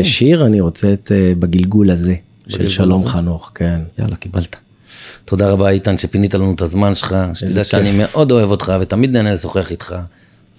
ושיר 0.00 0.46
אני 0.46 0.60
רוצה 0.60 0.92
את 0.92 1.12
אה, 1.14 1.32
בגלגול 1.38 1.90
הזה, 1.90 2.14
של 2.48 2.68
שלום 2.68 3.06
חנוך, 3.06 3.52
כן. 3.54 3.80
יאללה, 3.98 4.16
קיבלת. 4.16 4.56
תודה 5.24 5.50
רבה 5.50 5.68
איתן 5.68 5.98
שפינית 5.98 6.34
לנו 6.34 6.54
את 6.54 6.60
הזמן 6.60 6.94
שלך, 6.94 7.16
שתדע 7.34 7.64
שאני 7.64 7.90
מאוד 7.98 8.32
אוהב 8.32 8.50
אותך 8.50 8.72
ותמיד 8.80 9.10
נהנה 9.10 9.32
לשוחח 9.32 9.70
איתך, 9.70 9.96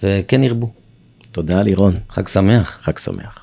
וכן 0.02 0.44
ירבו. 0.44 0.70
תודה 1.32 1.62
לירון. 1.62 1.96
חג 2.10 2.28
שמח. 2.28 2.78
חג 2.82 2.98
שמח. 2.98 3.41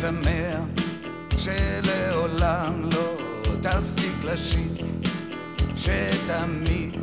שמח, 0.00 0.60
שלעולם 1.38 2.82
לא 2.92 3.16
תפסיק 3.60 4.24
לשיר, 4.24 4.86
שתמיד 5.76 6.96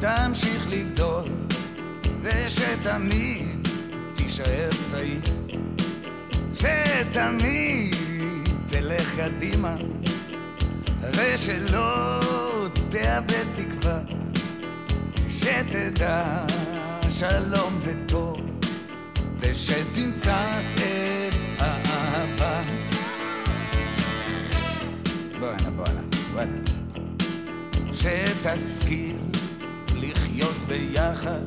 תמשיך 0.00 0.68
לגדול, 0.70 1.24
ושתמיד 2.22 3.68
תישאר 4.14 4.68
צעיר, 4.90 5.20
שתמיד 6.54 7.94
תלך 8.70 9.16
קדימה, 9.16 9.76
ושלא 11.12 12.20
תאבד 12.90 13.44
תקווה, 13.56 13.98
שתדע 15.28 16.44
שלום 17.10 17.80
וטוב, 17.84 18.40
ושתמצא 19.38 20.60
את 20.74 21.31
אהבה. 22.12 22.62
בואנה, 25.40 25.70
בואנה, 25.76 26.00
בואנה. 26.32 26.58
שתזכיר 27.92 29.16
לחיות 29.96 30.56
ביחד 30.66 31.40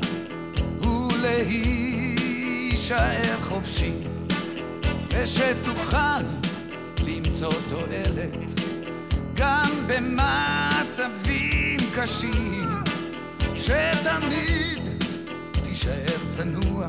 ולהישאר 0.81 2.17
חופשי, 3.41 3.93
ושתוכל 5.13 6.21
למצוא 7.05 7.53
תועלת 7.69 8.35
גם 9.33 9.69
במצבים 9.87 11.79
קשים, 11.95 12.69
שתמיד 13.55 14.81
תישאר 15.63 16.17
צנוע 16.35 16.87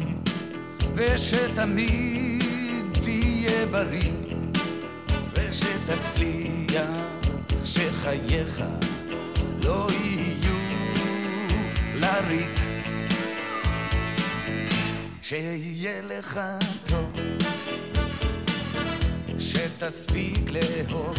ושתמיד 0.94 2.55
תהיה 3.56 3.66
בריא 3.66 4.12
ושתצליח 5.34 6.88
שחייך 7.64 8.64
לא 9.64 9.86
יהיו 9.90 10.56
לריק. 11.94 12.60
שיהיה 15.22 16.02
לך 16.02 16.40
טוב 16.86 17.12
שתספיק 19.38 20.50
לאהוב. 20.50 21.14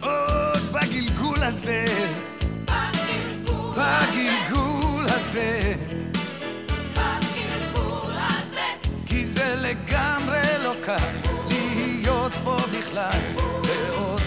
עוד 0.00 0.62
בגלגול 0.72 1.42
הזה 1.42 1.86
בגלגול 3.76 5.06
הזה 5.08 5.87
לא 10.68 10.74
קל 10.84 11.28
להיות 11.48 12.32
פה 12.44 12.56
בכלל. 12.78 13.20
ועוד 13.64 14.20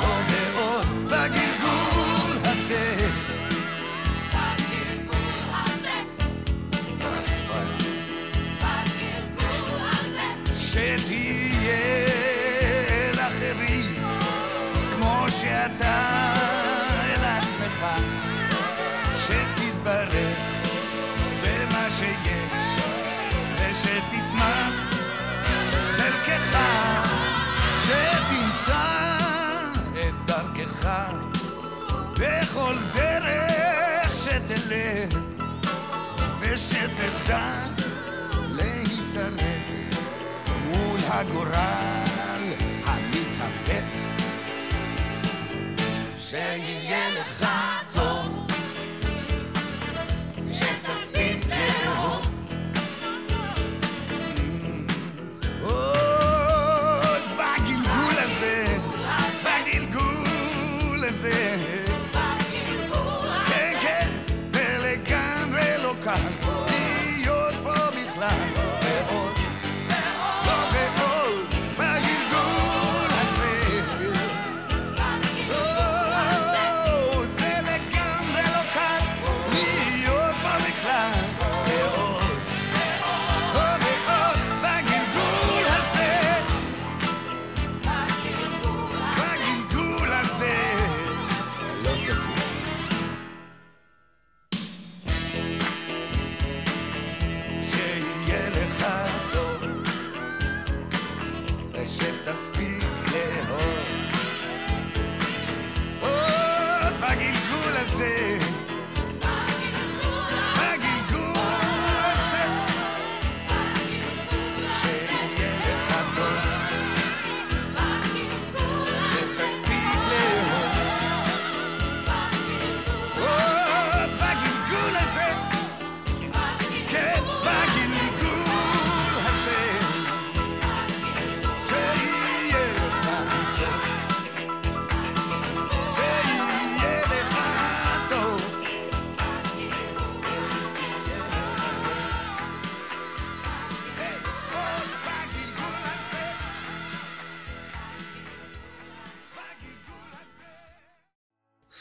עוד 0.00 0.24
ועוד 0.28 0.86
בגלגול 1.06 2.36
הזה. 2.44 3.08
שתהיה 10.56 11.76
לאחרים 13.16 13.94
כמו 14.96 15.24
שאתה 15.28 16.17
חלקך 26.52 27.12
שתמצא 27.84 29.18
את 29.92 30.14
דרכך 30.26 30.88
בכל 32.12 32.74
דרך 32.94 34.16
שתלך 34.16 35.18
ושתדע 36.40 37.66
להישרד 38.34 39.32
מול 40.64 41.00
הגורל 41.08 42.52
המתהפך. 42.84 43.84
שיהיה 46.18 47.10
לך 47.10 47.46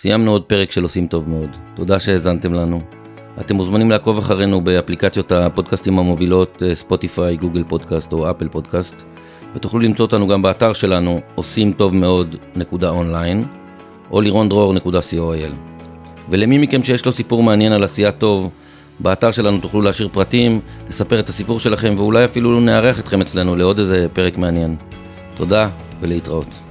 סיימנו 0.07 0.31
עוד 0.31 0.43
פרק 0.43 0.71
של 0.71 0.83
עושים 0.83 1.07
טוב 1.07 1.29
מאוד. 1.29 1.49
תודה 1.75 1.99
שהאזנתם 1.99 2.53
לנו. 2.53 2.81
אתם 3.39 3.55
מוזמנים 3.55 3.91
לעקוב 3.91 4.17
אחרינו 4.17 4.61
באפליקציות 4.61 5.31
הפודקאסטים 5.31 5.99
המובילות 5.99 6.63
אה, 6.65 6.75
ספוטיפיי, 6.75 7.37
גוגל 7.37 7.63
פודקאסט 7.67 8.13
או 8.13 8.31
אפל 8.31 8.47
פודקאסט, 8.47 8.95
ותוכלו 9.55 9.79
למצוא 9.79 10.05
אותנו 10.05 10.27
גם 10.27 10.41
באתר 10.41 10.73
שלנו 10.73 11.21
עושים 11.35 11.73
טוב 11.73 11.95
מאוד 11.95 12.35
נקודה 12.55 12.89
אונליין, 12.89 13.43
או 14.11 14.21
לירונדרור.co.il. 14.21 15.53
ולמי 16.29 16.57
מכם 16.57 16.83
שיש 16.83 17.05
לו 17.05 17.11
סיפור 17.11 17.43
מעניין 17.43 17.71
על 17.71 17.83
עשייה 17.83 18.11
טוב, 18.11 18.49
באתר 18.99 19.31
שלנו 19.31 19.57
תוכלו 19.57 19.81
להשאיר 19.81 20.09
פרטים, 20.11 20.59
לספר 20.89 21.19
את 21.19 21.29
הסיפור 21.29 21.59
שלכם, 21.59 21.93
ואולי 21.97 22.25
אפילו 22.25 22.59
נארח 22.59 22.99
אתכם 22.99 23.21
אצלנו 23.21 23.55
לעוד 23.55 23.79
איזה 23.79 24.07
פרק 24.13 24.37
מעניין. 24.37 24.75
תודה 25.35 25.69
ולהתראות. 26.01 26.66